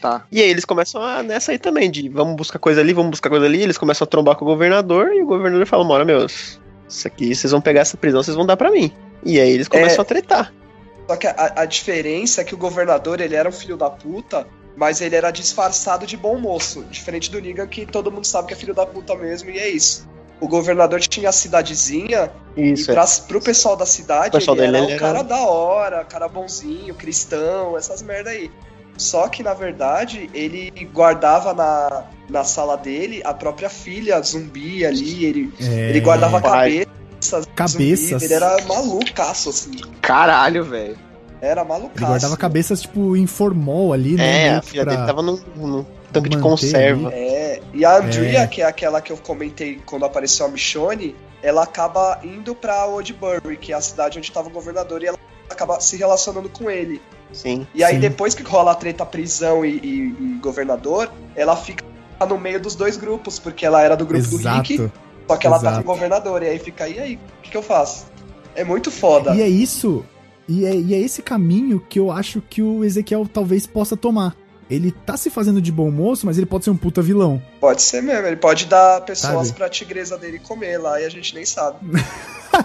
Tá. 0.00 0.24
E 0.32 0.40
aí 0.40 0.48
eles 0.50 0.64
começam 0.64 1.00
a 1.00 1.22
nessa 1.22 1.52
aí 1.52 1.58
também, 1.58 1.88
de 1.88 2.08
vamos 2.08 2.34
buscar 2.34 2.58
coisa 2.58 2.80
ali, 2.80 2.92
vamos 2.92 3.10
buscar 3.12 3.30
coisa 3.30 3.46
ali. 3.46 3.62
Eles 3.62 3.78
começam 3.78 4.04
a 4.04 4.08
trombar 4.08 4.34
com 4.34 4.44
o 4.44 4.48
governador 4.48 5.12
e 5.14 5.22
o 5.22 5.26
governador 5.26 5.64
fala: 5.64 5.84
Mora, 5.84 6.04
meus, 6.04 6.60
isso 6.88 7.06
aqui 7.06 7.32
vocês 7.34 7.52
vão 7.52 7.60
pegar 7.60 7.82
essa 7.82 7.96
prisão, 7.96 8.20
vocês 8.20 8.36
vão 8.36 8.44
dar 8.44 8.56
pra 8.56 8.70
mim. 8.70 8.90
E 9.24 9.38
aí 9.40 9.50
eles 9.52 9.68
começam 9.68 9.98
É. 9.98 10.00
a 10.00 10.04
tretar. 10.04 10.52
Só 11.08 11.16
que 11.16 11.26
a, 11.28 11.52
a 11.56 11.64
diferença 11.64 12.40
é 12.40 12.44
que 12.44 12.52
o 12.54 12.58
governador, 12.58 13.20
ele 13.20 13.36
era 13.36 13.48
um 13.48 13.52
filho 13.52 13.76
da 13.76 13.88
puta, 13.90 14.44
mas 14.76 15.00
ele 15.00 15.14
era 15.14 15.30
disfarçado 15.30 16.04
de 16.04 16.16
bom 16.16 16.36
moço. 16.36 16.82
Diferente 16.90 17.30
do 17.30 17.40
Negan, 17.40 17.68
que 17.68 17.86
todo 17.86 18.10
mundo 18.10 18.26
sabe 18.26 18.48
que 18.48 18.54
é 18.54 18.56
filho 18.56 18.74
da 18.74 18.84
puta 18.84 19.14
mesmo, 19.14 19.50
e 19.50 19.58
é 19.58 19.68
isso. 19.68 20.08
O 20.42 20.48
governador 20.48 20.98
tinha 21.00 21.28
a 21.28 21.32
cidadezinha, 21.32 22.30
Isso, 22.56 22.90
e 22.90 22.92
é. 22.92 22.94
pra, 22.94 23.06
pro 23.28 23.40
pessoal 23.40 23.76
da 23.76 23.86
cidade, 23.86 24.28
O 24.28 24.32
pessoal 24.32 24.56
ele 24.56 24.66
dele, 24.66 24.76
era 24.76 24.84
ele 24.84 24.92
um 24.92 24.96
era- 24.96 25.00
cara 25.00 25.22
da 25.22 25.40
hora, 25.46 26.04
cara 26.04 26.26
bonzinho, 26.28 26.92
cristão, 26.94 27.76
essas 27.78 28.02
merda 28.02 28.30
aí. 28.30 28.50
Só 28.98 29.28
que, 29.28 29.42
na 29.42 29.54
verdade, 29.54 30.28
ele 30.34 30.70
guardava 30.92 31.54
na, 31.54 32.04
na 32.28 32.44
sala 32.44 32.76
dele 32.76 33.22
a 33.24 33.32
própria 33.32 33.70
filha 33.70 34.20
zumbi 34.20 34.84
ali, 34.84 35.24
ele, 35.24 35.52
É, 35.60 35.88
ele 35.90 36.00
guardava 36.00 36.40
cabeças. 36.42 37.46
Cabeças. 37.54 38.22
ele 38.22 38.34
era 38.34 38.62
malucaço, 38.66 39.48
assim. 39.48 39.70
Caralho, 40.00 40.64
velho. 40.64 40.98
Era 41.40 41.64
malucaço. 41.64 41.98
Ele 41.98 42.06
guardava 42.06 42.36
cabeças, 42.36 42.82
tipo, 42.82 43.16
em 43.16 43.26
formol 43.26 43.92
ali, 43.92 44.14
né? 44.16 44.46
É, 44.46 44.50
a 44.56 44.62
filha 44.62 44.84
pra- 44.84 44.94
dele 44.94 45.06
tava 45.06 45.22
num, 45.22 45.38
num 45.56 45.86
tanque 46.12 46.28
de 46.28 46.38
conserva. 46.38 47.10
É, 47.12 47.60
e 47.72 47.84
a 47.84 47.96
Andrea, 47.98 48.40
É. 48.42 48.46
que 48.46 48.62
é 48.62 48.64
aquela 48.64 49.00
que 49.00 49.10
eu 49.12 49.16
comentei 49.16 49.80
quando 49.86 50.04
apareceu 50.04 50.46
a 50.46 50.48
Michonne, 50.48 51.14
ela 51.42 51.62
acaba 51.64 52.20
indo 52.22 52.54
pra 52.54 52.86
Oldbury, 52.86 53.56
que 53.56 53.72
é 53.72 53.76
a 53.76 53.80
cidade 53.80 54.18
onde 54.18 54.30
tava 54.30 54.48
o 54.48 54.52
governador, 54.52 55.02
e 55.02 55.06
ela 55.06 55.18
acaba 55.50 55.80
se 55.80 55.96
relacionando 55.96 56.48
com 56.48 56.70
ele. 56.70 57.00
Sim. 57.32 57.66
E 57.74 57.82
aí, 57.82 57.94
Sim. 57.94 58.00
depois 58.00 58.34
que 58.34 58.42
rola 58.42 58.72
a 58.72 58.74
treta 58.74 59.04
prisão 59.06 59.64
e, 59.64 59.70
e- 59.78 60.16
e 60.36 60.38
governador, 60.40 61.10
ela 61.34 61.56
fica 61.56 61.84
no 62.28 62.38
meio 62.38 62.60
dos 62.60 62.74
dois 62.76 62.96
grupos, 62.96 63.38
porque 63.38 63.66
ela 63.66 63.82
era 63.82 63.96
do 63.96 64.06
grupo 64.06 64.28
do 64.28 64.36
Rick, 64.36 64.74
Exato. 64.74 64.92
só 65.26 65.36
que 65.36 65.46
ela 65.46 65.58
tá 65.58 65.70
exato. 65.70 65.84
com 65.84 65.90
o 65.90 65.94
governador, 65.94 66.42
e 66.42 66.46
aí 66.48 66.58
fica, 66.58 66.88
e 66.88 66.98
aí, 67.00 67.14
o 67.16 67.42
que, 67.42 67.50
que 67.50 67.56
eu 67.56 67.62
faço? 67.62 68.06
É 68.54 68.62
muito 68.62 68.90
foda. 68.90 69.34
E 69.34 69.42
é 69.42 69.48
isso. 69.48 70.04
E 70.48 70.64
é, 70.66 70.74
e 70.74 70.94
é 70.94 70.98
esse 70.98 71.22
caminho 71.22 71.80
que 71.88 71.98
eu 71.98 72.10
acho 72.12 72.40
que 72.42 72.60
o 72.62 72.84
Ezequiel 72.84 73.26
talvez 73.32 73.66
possa 73.66 73.96
tomar. 73.96 74.36
Ele 74.72 74.90
tá 74.90 75.16
se 75.16 75.28
fazendo 75.30 75.60
de 75.60 75.70
bom 75.70 75.90
moço, 75.90 76.24
mas 76.26 76.36
ele 76.38 76.46
pode 76.46 76.64
ser 76.64 76.70
um 76.70 76.76
puta 76.76 77.02
vilão. 77.02 77.42
Pode 77.60 77.82
ser 77.82 78.02
mesmo, 78.02 78.26
ele 78.26 78.36
pode 78.36 78.66
dar 78.66 79.00
pessoas 79.02 79.48
Sabe? 79.48 79.58
pra 79.58 79.68
tigresa 79.68 80.16
dele 80.16 80.38
comer 80.38 80.78
lá 80.78 81.00
e 81.00 81.04
a 81.04 81.08
gente 81.10 81.34
nem 81.34 81.44
sabe. 81.44 81.78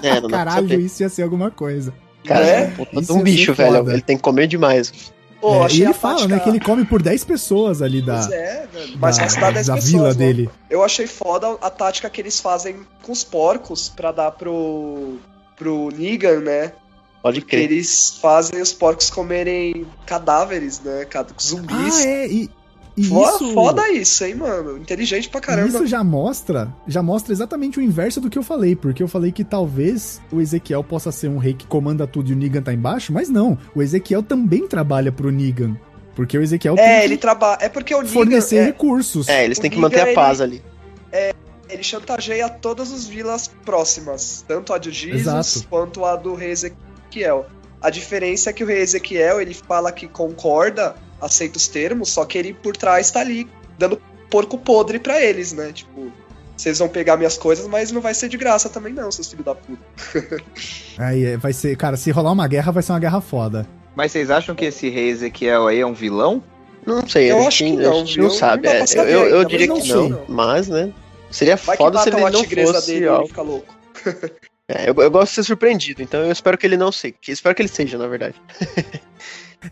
É, 0.04 0.20
não 0.20 0.30
Caralho, 0.30 0.80
isso 0.82 1.02
ia 1.02 1.08
ser 1.08 1.22
alguma 1.24 1.50
coisa. 1.50 1.94
Cara, 2.26 2.46
É? 2.46 2.74
é 3.08 3.14
um 3.14 3.22
bicho, 3.24 3.54
velho. 3.54 3.78
foda. 3.78 3.94
Ele 3.94 4.02
tem 4.02 4.18
que 4.18 4.22
comer 4.24 4.46
demais. 4.46 4.92
Pô, 5.40 5.56
É, 5.62 5.66
achei 5.66 5.80
e 5.80 5.84
ele 5.84 5.92
a 5.92 5.94
fala, 5.94 6.16
tática- 6.16 6.36
né, 6.36 6.40
que 6.42 6.50
ele 6.50 6.60
come 6.60 6.84
por 6.84 7.02
10 7.02 7.24
pessoas 7.24 7.82
ali 7.82 8.02
da, 8.02 8.16
Pois 8.16 8.32
é, 8.32 8.68
velho. 8.74 8.98
Mas 9.00 9.18
da, 9.18 9.26
dá 9.40 9.52
10 9.52 9.68
da 9.68 9.74
pessoas, 9.76 9.92
vila 9.92 10.08
né? 10.10 10.14
dele. 10.16 10.50
Eu 10.70 10.84
achei 10.84 11.08
foda 11.08 11.58
a 11.62 11.70
tática 11.70 12.10
que 12.10 12.20
eles 12.20 12.38
fazem 12.40 12.76
com 13.02 13.12
os 13.14 13.24
porcos 13.24 13.88
pra 13.88 14.12
dar 14.12 14.32
pro, 14.32 15.18
pro 15.56 15.90
Negan, 15.98 16.42
né? 16.42 16.74
Pode 17.28 17.42
Que 17.42 17.48
crer. 17.48 17.72
eles 17.72 18.18
fazem 18.22 18.62
os 18.62 18.74
porcos 18.74 19.10
comerem 19.10 19.86
cadáveres, 20.06 20.80
né? 20.82 21.06
Zumbis. 21.42 21.98
Ah, 21.98 22.04
é, 22.08 22.28
e, 22.28 22.50
e 22.96 23.04
Fo- 23.04 23.22
isso... 23.24 23.54
Foda 23.54 23.90
isso, 23.92 24.24
hein, 24.26 24.36
mano? 24.36 24.78
Inteligente 24.78 25.30
pra 25.30 25.40
caramba. 25.42 25.68
Isso 25.68 25.86
já 25.88 26.04
mostra, 26.04 26.74
já 26.88 27.04
mostra 27.04 27.32
exatamente 27.34 27.78
o 27.80 27.82
inverso 27.82 28.20
do 28.22 28.30
que 28.30 28.38
eu 28.38 28.44
falei, 28.44 28.76
porque 28.76 29.04
eu 29.04 29.08
falei 29.08 29.32
que 29.32 29.44
talvez 29.44 30.20
o 30.32 30.42
Ezequiel 30.42 30.84
possa 30.84 31.12
ser 31.12 31.28
um 31.30 31.38
rei 31.38 31.54
que 31.54 31.68
comanda 31.68 32.08
tudo 32.08 32.30
e 32.30 32.34
o 32.34 32.36
Negan 32.36 32.62
tá 32.62 32.74
embaixo, 32.74 33.12
mas 33.14 33.30
não, 33.30 33.58
o 33.76 33.82
Ezequiel 33.82 34.24
também 34.24 34.68
trabalha 34.68 35.12
pro 35.12 35.32
Negan, 35.32 35.78
porque 36.16 36.38
o 36.38 36.42
Ezequiel 36.42 36.76
É, 36.78 36.96
tem 36.98 37.06
ele 37.06 37.16
que 37.18 37.22
trabalha. 37.22 37.58
É 37.62 37.70
porque 37.70 37.94
o 37.94 38.00
Negan. 38.00 38.14
fornecer 38.14 38.56
é, 38.58 38.64
recursos. 38.66 39.28
É, 39.28 39.44
eles 39.46 39.58
O 39.58 39.62
têm 39.62 39.70
que 39.70 39.78
Negan, 39.78 39.90
manter 39.90 40.02
a 40.02 40.06
ele- 40.08 40.16
paz 40.16 40.42
ali. 40.42 40.64
ele 41.70 41.84
chantageia 41.84 42.48
todas 42.50 42.92
as 42.94 43.06
vilas 43.06 43.50
próximas, 43.66 44.44
tanto 44.48 44.72
a 44.74 44.78
de 44.78 44.90
Jesus 44.92 45.22
Exato. 45.28 45.68
quanto 45.70 46.06
a 46.06 46.16
do 46.16 46.34
rei 46.34 46.52
Ezequiel. 46.52 46.87
A 47.82 47.90
diferença 47.90 48.50
é 48.50 48.54
que 48.54 48.64
o 48.64 48.68
rei 48.68 48.80
Ezequiel 48.80 49.40
ele 49.42 49.54
fala 49.54 49.92
que 49.92 50.08
concorda, 50.08 50.96
aceita 51.22 51.58
os 51.58 51.68
termos, 51.68 52.10
só 52.10 52.26
que 52.26 52.38
ele 52.38 52.54
por 52.54 52.76
trás 52.76 53.12
tá 53.12 53.22
ali 53.22 53.48
dando 53.78 54.02
porco 54.30 54.58
podre 54.58 55.00
pra 55.00 55.22
eles, 55.22 55.54
né? 55.54 55.72
Tipo, 55.72 56.12
vocês 56.56 56.80
vão 56.80 56.90
pegar 56.90 57.18
minhas 57.18 57.38
coisas, 57.38 57.68
mas 57.68 57.92
não 57.92 58.02
vai 58.02 58.14
ser 58.14 58.30
de 58.30 58.38
graça 58.38 58.68
também 58.68 58.94
não, 58.94 59.12
seus 59.12 59.30
filhos 59.30 59.46
da 59.46 59.54
puta. 59.54 59.82
Aí 60.98 61.38
vai 61.38 61.54
ser, 61.54 61.78
cara, 61.78 61.96
se 61.96 62.10
rolar 62.10 62.32
uma 62.32 62.48
guerra, 62.48 62.72
vai 62.72 62.82
ser 62.82 62.92
uma 62.94 63.00
guerra 63.00 63.22
foda. 63.22 63.68
Mas 63.96 64.12
vocês 64.12 64.30
acham 64.32 64.56
que 64.56 64.66
esse 64.66 64.90
rei 64.90 65.10
Ezequiel 65.10 65.68
aí 65.68 65.80
é 65.80 65.86
um 65.86 65.94
vilão? 65.94 66.44
Não 66.86 67.08
sei, 67.08 67.32
Eu 67.32 67.44
a 67.44 67.48
acho 67.48 67.58
gente, 67.58 67.78
que 67.78 67.84
não, 67.84 67.92
a 67.92 67.96
gente 68.06 68.20
não 68.20 68.30
sabe. 68.30 68.68
É. 68.68 68.84
eu, 68.96 69.04
eu 69.04 69.38
ainda, 69.38 69.46
diria 69.46 69.68
que 69.68 69.74
não 69.74 69.80
não, 69.80 70.18
sei. 70.18 70.26
mas, 70.28 70.68
né? 70.68 70.94
Seria 71.32 71.56
Vai 71.56 71.76
que 71.76 71.84
foda 71.84 72.00
se 72.00 72.10
ele 72.10 72.24
a 72.24 72.30
não 72.30 72.42
tigresa 72.42 72.74
fosse 72.76 72.94
dele 72.94 73.06
e 73.06 73.10
ele 73.10 73.28
fica 73.28 73.42
louco. 73.42 73.76
É, 74.70 74.90
eu, 74.90 74.94
eu 74.96 75.10
gosto 75.10 75.30
de 75.30 75.36
ser 75.36 75.44
surpreendido, 75.44 76.02
então 76.02 76.20
eu 76.22 76.32
espero 76.32 76.58
que 76.58 76.66
ele 76.68 76.76
não 76.78 76.92
seja. 76.92 77.14
que- 77.22 77.32
Espero 77.32 77.56
que 77.56 77.62
ele 77.62 77.70
seja, 77.70 77.98
na 77.98 78.08
verdade. 78.08 78.36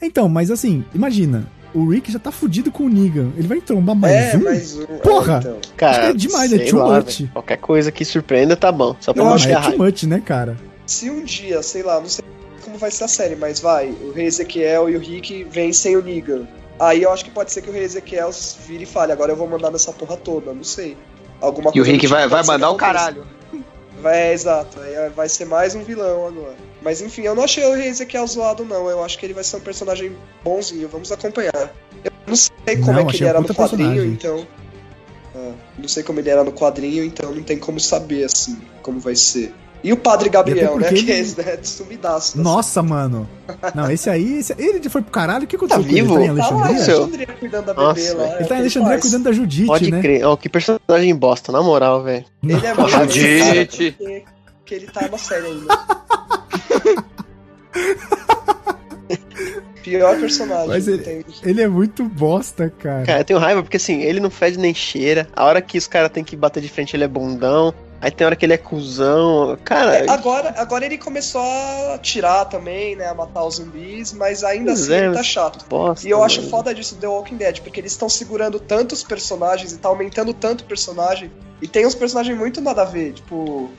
Então, 0.01 0.27
mas 0.27 0.49
assim, 0.49 0.83
imagina, 0.95 1.47
o 1.73 1.87
Rick 1.87 2.11
já 2.11 2.17
tá 2.17 2.31
fudido 2.31 2.71
com 2.71 2.85
o 2.85 2.89
Negan, 2.89 3.31
ele 3.37 3.47
vai 3.47 3.61
trombar 3.61 3.95
mais 3.95 4.33
é, 4.33 4.35
um? 4.35 4.43
mais 4.43 4.75
um. 4.79 4.85
Porra! 4.97 5.35
É, 5.45 5.47
então. 5.47 5.57
Cara, 5.77 6.09
é 6.09 6.13
demais, 6.13 6.51
é 6.51 6.57
too 6.65 6.79
lá, 6.79 6.99
much. 6.99 7.19
velho. 7.19 7.29
Qualquer 7.31 7.57
coisa 7.57 7.91
que 7.91 8.03
surpreenda 8.03 8.55
tá 8.57 8.71
bom. 8.71 8.95
Só 8.99 9.13
pra 9.13 9.23
Não, 9.23 9.29
manter 9.29 9.51
é 9.51 9.61
too 9.61 9.77
much, 9.77 10.03
né, 10.03 10.19
cara? 10.25 10.57
Se 10.87 11.09
um 11.11 11.23
dia, 11.23 11.61
sei 11.61 11.83
lá, 11.83 11.99
não 12.01 12.09
sei 12.09 12.25
como 12.63 12.79
vai 12.79 12.89
ser 12.89 13.03
a 13.03 13.07
série, 13.07 13.35
mas 13.35 13.59
vai, 13.59 13.89
o 13.89 14.11
rei 14.11 14.25
Ezequiel 14.25 14.89
e 14.89 14.95
o 14.97 14.99
Rick 14.99 15.43
vencem 15.45 15.95
o 15.95 16.01
Negan. 16.01 16.47
Aí 16.79 17.03
eu 17.03 17.11
acho 17.13 17.23
que 17.23 17.29
pode 17.31 17.51
ser 17.51 17.61
que 17.61 17.69
o 17.69 17.71
rei 17.73 17.83
Ezequiel 17.83 18.31
vire 18.67 18.83
e 18.83 18.87
fale, 18.87 19.11
agora 19.11 19.31
eu 19.33 19.35
vou 19.35 19.47
mandar 19.47 19.69
nessa 19.69 19.93
porra 19.93 20.17
toda, 20.17 20.51
não 20.51 20.63
sei. 20.63 20.97
Alguma 21.39 21.67
E 21.69 21.79
o 21.79 21.83
coisa 21.83 21.91
Rick 21.91 22.01
tipo 22.01 22.13
vai, 22.15 22.27
vai 22.27 22.43
mandar 22.43 22.71
o 22.71 22.75
caralho. 22.75 23.23
É, 24.05 24.33
exato. 24.33 24.79
Aí 24.79 25.09
vai 25.09 25.27
ser 25.27 25.45
mais 25.45 25.73
um 25.75 25.83
vilão 25.83 26.27
agora. 26.27 26.55
Mas 26.81 27.01
enfim, 27.01 27.23
eu 27.23 27.33
não 27.35 27.43
achei 27.43 27.65
o 27.65 27.73
rei 27.73 27.87
Ezequiel 27.87 28.27
zoado, 28.27 28.63
não. 28.63 28.89
Eu 28.89 29.03
acho 29.03 29.17
que 29.17 29.25
ele 29.25 29.33
vai 29.33 29.43
ser 29.43 29.57
um 29.57 29.61
personagem 29.61 30.15
bonzinho. 30.43 30.87
Vamos 30.87 31.11
acompanhar. 31.11 31.73
Eu 32.03 32.11
não 32.27 32.35
sei 32.35 32.51
como 32.77 32.93
Não, 32.93 32.99
é 32.99 33.05
que 33.05 33.17
ele 33.17 33.25
era 33.25 33.41
no 33.41 33.47
quadrinho, 33.53 33.89
personagem. 33.89 34.11
então. 34.11 34.47
Ah, 35.35 35.53
não 35.77 35.87
sei 35.87 36.03
como 36.03 36.19
ele 36.19 36.29
era 36.29 36.43
no 36.43 36.51
quadrinho, 36.51 37.03
então 37.03 37.33
não 37.33 37.43
tem 37.43 37.57
como 37.57 37.79
saber, 37.79 38.23
assim, 38.25 38.61
como 38.81 38.99
vai 38.99 39.15
ser. 39.15 39.53
E 39.85 39.93
o 39.93 39.97
Padre 39.97 40.29
Gabriel, 40.29 40.77
né? 40.79 40.87
porque 40.87 41.03
Que 41.03 41.11
é 41.11 41.19
esse, 41.19 41.37
né? 41.37 41.57
Sumidaço. 41.61 42.39
Nossa, 42.41 42.81
mano. 42.81 43.29
Não, 43.75 43.91
esse 43.91 44.09
aí, 44.09 44.39
esse- 44.39 44.55
ele 44.57 44.81
já 44.81 44.89
foi 44.89 45.01
pro 45.03 45.11
caralho, 45.11 45.43
o 45.43 45.47
que 45.47 45.55
aconteceu 45.55 45.83
Tá 45.83 45.87
com 45.87 45.93
vivo? 45.93 46.17
Ele 46.19 46.27
tá 46.27 46.33
em 46.33 46.37
Tá 46.37 46.49
lá 46.49 46.65
Alexandria? 46.65 46.95
Alexandria 47.03 47.27
cuidando 47.39 47.65
da 47.65 47.73
bebê 47.75 47.85
Nossa, 47.85 48.17
lá. 48.17 48.35
Ele 48.39 48.45
tá 48.47 48.55
em 48.55 48.59
Alexandria 48.59 48.91
faz. 48.93 49.01
cuidando 49.03 49.23
da 49.25 49.31
Judite, 49.31 49.67
Pode 49.67 49.91
né? 49.91 50.01
crer. 50.01 50.25
Ó, 50.25 50.35
que 50.35 50.49
personagem 50.49 51.15
bosta, 51.15 51.51
na 51.51 51.61
moral, 51.61 52.01
velho. 52.03 52.25
Ele 52.43 52.65
é 52.65 52.73
muito 52.73 52.89
Judite. 52.91 53.95
que, 53.97 54.23
que 54.65 54.73
ele 54.75 54.87
tá 54.87 55.07
na 55.07 55.17
série 55.19 55.45
ainda. 55.45 55.77
Pior 59.83 60.19
personagem. 60.19 60.67
Mas 60.67 60.87
ele-. 60.87 61.23
Ele 61.43 61.61
é 61.61 61.67
muito 61.67 62.03
bosta, 62.05 62.71
cara. 62.79 63.05
Cara, 63.05 63.19
eu 63.19 63.25
tenho 63.25 63.39
raiva 63.39 63.61
porque 63.61 63.77
assim, 63.77 64.01
ele 64.01 64.19
não 64.19 64.31
fede 64.31 64.57
nem 64.57 64.73
cheira. 64.73 65.27
A 65.35 65.45
hora 65.45 65.61
que 65.61 65.77
os 65.77 65.85
caras 65.85 66.09
têm 66.11 66.23
que 66.23 66.35
bater 66.35 66.59
de 66.61 66.69
frente, 66.69 66.95
ele 66.95 67.03
é 67.03 67.07
bundão. 67.07 67.71
Aí 68.05 68.11
tem 68.11 68.23
hora 68.23 68.35
que 68.35 68.45
ele 68.45 68.53
é 68.53 68.57
cuzão. 68.57 69.57
Cara, 69.63 70.05
É, 70.05 70.09
agora, 70.11 70.53
agora 70.57 70.85
ele 70.85 70.95
começou 70.95 71.41
a 71.41 71.97
tirar 71.97 72.45
também, 72.45 72.95
né? 72.95 73.07
A 73.07 73.15
matar 73.15 73.43
os 73.43 73.55
zumbis, 73.55 74.13
mas 74.13 74.43
ainda 74.43 74.73
assim 74.73 74.93
é, 74.93 75.05
ele 75.05 75.15
tá 75.15 75.23
chato. 75.23 75.65
bosta. 75.67 76.07
E 76.07 76.11
eu 76.11 76.23
acho 76.23 76.37
mano. 76.41 76.51
foda 76.51 76.71
disso 76.71 76.93
do 76.93 77.01
The 77.01 77.07
Walking 77.07 77.37
Dead, 77.37 77.61
porque 77.61 77.79
eles 77.79 77.93
estão 77.93 78.07
segurando 78.07 78.59
tantos 78.59 79.01
personagens 79.01 79.71
e 79.71 79.79
tá 79.79 79.89
aumentando 79.89 80.35
tanto 80.35 80.61
o 80.61 80.65
personagem, 80.65 81.31
E 81.59 81.67
tem 81.67 81.83
uns 81.87 81.95
personagens 81.95 82.37
muito 82.37 82.61
nada 82.61 82.83
a 82.83 82.85
ver, 82.85 83.13
tipo. 83.13 83.71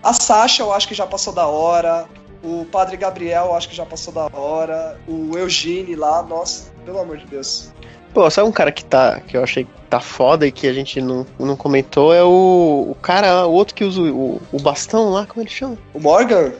A 0.00 0.12
Sasha 0.12 0.62
eu 0.62 0.72
acho 0.72 0.86
que 0.86 0.94
já 0.94 1.04
passou 1.08 1.32
da 1.32 1.48
hora. 1.48 2.06
O 2.44 2.64
Padre 2.66 2.96
Gabriel 2.96 3.46
eu 3.46 3.54
acho 3.56 3.68
que 3.68 3.74
já 3.74 3.84
passou 3.84 4.14
da 4.14 4.28
hora. 4.32 5.00
O 5.08 5.36
Eugene 5.36 5.96
lá, 5.96 6.22
nossa, 6.22 6.70
pelo 6.84 7.00
amor 7.00 7.16
de 7.16 7.26
Deus. 7.26 7.72
Pô, 8.14 8.30
sabe 8.30 8.48
um 8.48 8.52
cara 8.52 8.70
que 8.72 8.84
tá. 8.84 9.20
que 9.20 9.36
eu 9.36 9.42
achei 9.42 9.64
que 9.64 9.70
tá 9.90 9.98
foda 10.00 10.46
e 10.46 10.52
que 10.52 10.66
a 10.68 10.72
gente 10.72 11.00
não, 11.02 11.26
não 11.38 11.56
comentou 11.56 12.14
é 12.14 12.22
o. 12.22 12.86
o 12.92 12.96
cara, 13.02 13.46
o 13.46 13.52
outro 13.52 13.74
que 13.74 13.84
usa 13.84 14.00
o, 14.00 14.40
o 14.52 14.60
bastão 14.62 15.10
lá, 15.10 15.26
como 15.26 15.42
ele 15.42 15.50
chama? 15.50 15.76
O 15.92 15.98
Morgan? 16.00 16.52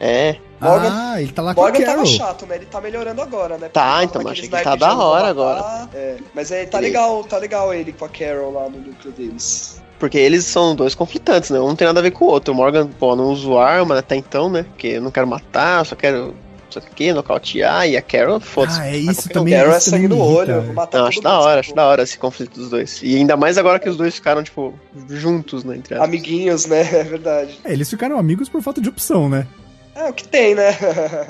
É. 0.00 0.36
Morgan- 0.60 0.90
ah, 0.92 1.20
ele 1.20 1.32
tá 1.32 1.42
lá 1.42 1.54
Morgan 1.54 1.78
com 1.78 1.84
tava 1.84 1.96
Carol. 1.98 2.06
chato, 2.06 2.46
né? 2.46 2.56
Ele 2.56 2.66
tá 2.66 2.80
melhorando 2.80 3.20
agora, 3.20 3.58
né? 3.58 3.68
Tá, 3.68 4.02
então, 4.02 4.22
tava 4.22 4.32
achei 4.32 4.44
que 4.44 4.50
tá 4.50 4.60
snipe 4.62 4.78
da 4.78 4.96
hora 4.96 5.28
agora. 5.28 5.88
É, 5.92 6.16
mas 6.34 6.50
é, 6.50 6.64
tá 6.66 6.78
Ele- 6.78 6.86
legal, 6.88 7.22
tá 7.24 7.36
legal 7.38 7.74
ele 7.74 7.92
com 7.92 8.04
a 8.04 8.08
Carol 8.08 8.52
lá 8.52 8.68
no 8.68 8.78
núcleo 8.78 9.12
deles. 9.12 9.82
Porque 9.98 10.18
eles 10.18 10.44
são 10.44 10.74
dois 10.74 10.94
conflitantes, 10.94 11.50
né? 11.50 11.60
Um 11.60 11.68
não 11.68 11.76
tem 11.76 11.86
nada 11.86 12.00
a 12.00 12.02
ver 12.02 12.10
com 12.12 12.24
o 12.24 12.28
outro. 12.28 12.52
O 12.52 12.56
Morgan, 12.56 12.88
pô, 12.88 13.14
não 13.14 13.26
uso 13.26 13.56
arma 13.58 13.98
até 13.98 14.16
então, 14.16 14.48
né? 14.50 14.64
Porque 14.64 14.88
eu 14.88 15.02
não 15.02 15.10
quero 15.12 15.26
matar, 15.26 15.84
só 15.86 15.94
quero. 15.94 16.34
Só 16.72 16.80
que 16.80 17.12
nocautear. 17.12 17.88
E 17.88 17.96
a 17.96 18.02
Carol, 18.02 18.40
foda-se. 18.40 18.80
Ah, 18.80 18.88
é 18.88 18.96
isso 18.96 19.28
O 19.28 19.32
também. 19.32 19.54
Carol 19.54 19.72
é 19.74 19.78
também 19.78 19.80
sangue 19.80 20.08
no 20.08 20.18
olho, 20.20 20.50
eu 20.50 20.54
vou 20.56 20.62
velho. 20.62 20.74
matar 20.74 20.98
Não, 20.98 21.06
acho 21.06 21.20
da 21.20 21.38
hora, 21.38 21.50
essa 21.52 21.60
acho 21.60 21.74
da 21.74 21.86
hora 21.86 22.02
esse 22.02 22.18
conflito 22.18 22.58
dos 22.58 22.70
dois. 22.70 23.00
E 23.02 23.16
ainda 23.16 23.36
mais 23.36 23.58
agora 23.58 23.78
que 23.78 23.88
os 23.88 23.96
dois 23.96 24.14
ficaram, 24.14 24.42
tipo, 24.42 24.72
juntos, 25.08 25.64
né? 25.64 25.76
Entre. 25.76 25.94
Amiguinhos, 25.96 26.66
né? 26.66 26.80
É 26.92 27.04
verdade. 27.04 27.58
É, 27.64 27.72
eles 27.72 27.88
ficaram 27.90 28.18
amigos 28.18 28.48
por 28.48 28.62
falta 28.62 28.80
de 28.80 28.88
opção, 28.88 29.28
né? 29.28 29.46
É 29.94 30.08
o 30.08 30.12
que 30.12 30.26
tem, 30.26 30.54
né? 30.54 30.76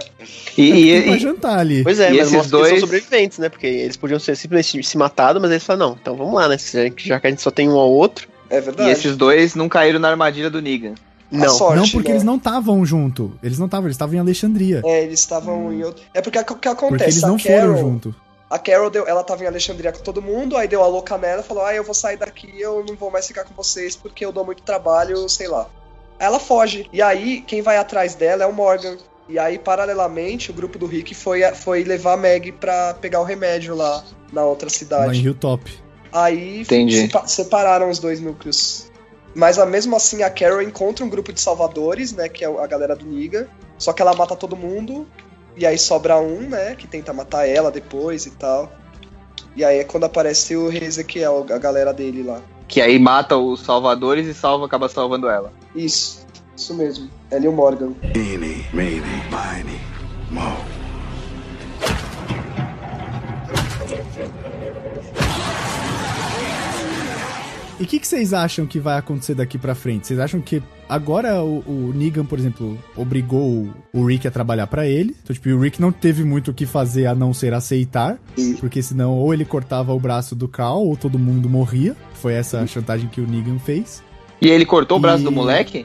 E, 0.57 0.71
Tem 0.71 0.85
e- 0.99 1.03
pra 1.03 1.17
e- 1.17 1.19
jantar 1.19 1.59
ali. 1.59 1.83
Pois 1.83 1.99
é, 1.99 2.13
E 2.13 2.19
mas 2.19 2.33
esses 2.33 2.51
dois- 2.51 2.69
são 2.71 2.81
sobreviventes, 2.81 3.39
né? 3.39 3.49
Porque 3.49 3.67
eles 3.67 3.97
podiam 3.97 4.21
ser 4.21 4.37
simplesmente 4.37 4.87
se 4.87 4.97
matado, 4.99 5.41
mas 5.41 5.51
eles 5.51 5.65
falaram, 5.65 5.89
não, 5.91 5.99
então 6.01 6.15
vamos 6.17 6.35
lá, 6.35 6.47
né? 6.49 6.57
Já 6.97 7.19
que 7.19 7.27
a 7.27 7.31
gente 7.31 7.43
só 7.43 7.51
tem 7.51 7.69
um 7.69 7.77
ao 7.79 7.91
outro. 7.91 8.29
É 8.51 8.59
e 8.59 8.61
verdade. 8.61 8.91
esses 8.91 9.17
dois 9.17 9.55
não 9.55 9.69
caíram 9.69 9.99
na 9.99 10.11
armadilha 10.11 10.51
do 10.51 10.61
Negan. 10.61 10.95
Não. 11.39 11.49
sorte, 11.55 11.77
não, 11.77 11.89
porque 11.89 12.09
né? 12.09 12.15
eles 12.15 12.25
não 12.25 12.37
estavam 12.37 12.85
junto. 12.85 13.33
Eles 13.43 13.59
não 13.59 13.67
estavam, 13.67 13.87
eles 13.87 13.95
estavam 13.95 14.15
em 14.15 14.19
Alexandria. 14.19 14.83
É, 14.85 15.03
eles 15.03 15.21
estavam 15.21 15.73
em 15.73 15.83
outro. 15.83 16.03
É 16.13 16.21
porque 16.21 16.39
o 16.39 16.45
que 16.45 16.53
porque 16.55 16.69
acontece? 16.69 17.05
eles 17.11 17.23
não 17.23 17.37
a 17.37 17.39
Carol, 17.39 17.75
foram 17.77 17.79
junto. 17.79 18.15
A 18.51 18.59
Carol 18.59 18.91
deu, 18.91 19.07
ela 19.09 19.25
tava 19.25 19.43
em 19.45 19.47
Alexandria 19.47 19.93
com 19.93 20.03
todo 20.03 20.21
mundo, 20.21 20.57
aí 20.57 20.69
deu 20.69 20.83
a 20.83 20.87
louca 20.87 21.17
nela, 21.17 21.43
falou: 21.43 21.65
"Ah, 21.65 21.75
eu 21.75 21.83
vou 21.83 21.95
sair 21.95 22.19
daqui, 22.19 22.53
eu 22.61 22.85
não 22.87 22.95
vou 22.97 23.11
mais 23.11 23.27
ficar 23.27 23.45
com 23.45 23.55
vocês 23.55 23.97
porque 23.97 24.25
eu 24.25 24.31
dou 24.33 24.45
muito 24.45 24.63
trabalho, 24.63 25.29
sei 25.29 25.49
lá". 25.49 25.67
Aí 26.21 26.27
ela 26.27 26.39
foge. 26.39 26.87
E 26.93 27.01
aí 27.01 27.41
quem 27.47 27.63
vai 27.63 27.79
atrás 27.79 28.15
dela 28.15 28.45
é 28.45 28.47
o 28.47 28.53
Morgan. 28.53 28.97
E 29.29 29.39
aí 29.39 29.59
paralelamente 29.59 30.51
o 30.51 30.55
grupo 30.55 30.79
do 30.79 30.85
Rick 30.87 31.15
foi 31.15 31.41
foi 31.55 31.83
levar 31.85 32.13
a 32.13 32.17
Meg 32.19 32.53
pra 32.53 32.93
pegar 32.95 33.21
o 33.21 33.25
remédio 33.25 33.75
lá 33.75 34.05
na 34.33 34.45
outra 34.45 34.67
Lá 34.67 34.71
em 34.71 34.79
cidade. 34.79 35.21
Hilltop. 35.25 35.73
Aí 36.13 36.61
Entendi. 36.61 37.01
sepa- 37.07 37.27
separaram 37.27 37.89
os 37.89 37.99
dois 37.99 38.21
núcleos. 38.21 38.92
Mas 39.35 39.59
ah, 39.59 39.67
mesmo 39.67 39.97
assim 39.97 40.23
a 40.23 40.31
Carol 40.31 40.63
encontra 40.63 41.05
um 41.05 41.09
grupo 41.09 41.33
de 41.33 41.41
salvadores, 41.41 42.13
né, 42.13 42.29
que 42.29 42.45
é 42.45 42.49
a 42.49 42.67
galera 42.67 42.95
do 42.95 43.07
Niga. 43.07 43.49
Só 43.79 43.93
que 43.93 44.03
ela 44.03 44.15
mata 44.15 44.37
todo 44.37 44.57
mundo 44.57 45.07
e 45.57 45.67
aí 45.67 45.79
sobra 45.79 46.19
um, 46.19 46.49
né, 46.49 46.75
que 46.75 46.87
tenta 46.87 47.13
matar 47.13 47.49
ela 47.49 47.71
depois 47.71 48.27
e 48.27 48.31
tal. 48.31 48.71
E 49.55 49.65
aí 49.65 49.79
é 49.79 49.85
quando 49.85 50.05
aparece 50.05 50.57
o 50.57 50.69
rei 50.69 50.85
Ezequiel, 50.85 51.47
a 51.51 51.59
galera 51.59 51.93
dele 51.93 52.23
lá. 52.23 52.41
Que 52.69 52.81
aí 52.81 52.99
mata 52.99 53.37
os 53.37 53.61
salvadores 53.61 54.27
e 54.27 54.33
salva, 54.33 54.65
acaba 54.65 54.89
salvando 54.89 55.29
ela. 55.29 55.53
Isso, 55.75 56.27
isso 56.57 56.75
mesmo. 56.75 57.11
E 57.31 57.49
o 57.49 57.53
Morgan. 57.53 57.93
Eeny, 58.15 58.65
meeny, 58.73 59.01
miny, 59.31 59.81
mo. 60.31 60.82
E 67.83 67.85
o 67.85 67.89
que, 67.89 67.99
que 67.99 68.07
vocês 68.07 68.33
acham 68.33 68.65
que 68.65 68.79
vai 68.79 68.97
acontecer 68.97 69.35
daqui 69.35 69.59
pra 69.59 69.75
frente? 69.75 70.07
Vocês 70.07 70.21
acham 70.21 70.41
que 70.41 70.63
agora 70.89 71.43
o, 71.43 71.65
o 71.67 71.93
Negan, 71.93 72.25
por 72.25 72.39
exemplo, 72.39 72.79
obrigou 72.97 73.69
o, 73.93 74.07
Rick 74.07 74.25
a 74.29 74.31
trabalhar 74.31 74.69
pra 74.69 74.87
ele? 74.87 75.17
Então, 75.21 75.35
tipo, 75.35 75.49
o 75.49 75.59
Rick 75.59 75.81
não 75.81 75.91
teve 75.91 76.23
muito 76.23 76.53
o 76.53 76.55
que 76.55 76.65
fazer 76.65 77.07
a 77.07 77.15
não 77.17 77.35
ser 77.35 77.53
aceitar, 77.53 78.21
porque 78.61 78.81
senão 78.81 79.19
ou 79.19 79.35
ele 79.35 79.45
cortava 79.45 79.93
o 79.93 79.99
braço 79.99 80.37
do 80.37 80.47
Cal 80.47 80.87
ou 80.87 80.97
todo 80.97 81.19
mundo 81.19 81.49
morria. 81.51 81.97
Foi 82.15 82.35
essa 82.35 82.61
a 82.61 82.67
chantagem 82.69 83.09
que 83.09 83.21
o 83.21 83.27
Negan 83.27 83.59
fez. 83.59 84.01
E 84.41 84.49
ele 84.49 84.65
cortou 84.65 84.99
o 84.99 85.01
braço 85.01 85.23
E- 85.23 85.25
do 85.25 85.33
moleque? 85.33 85.85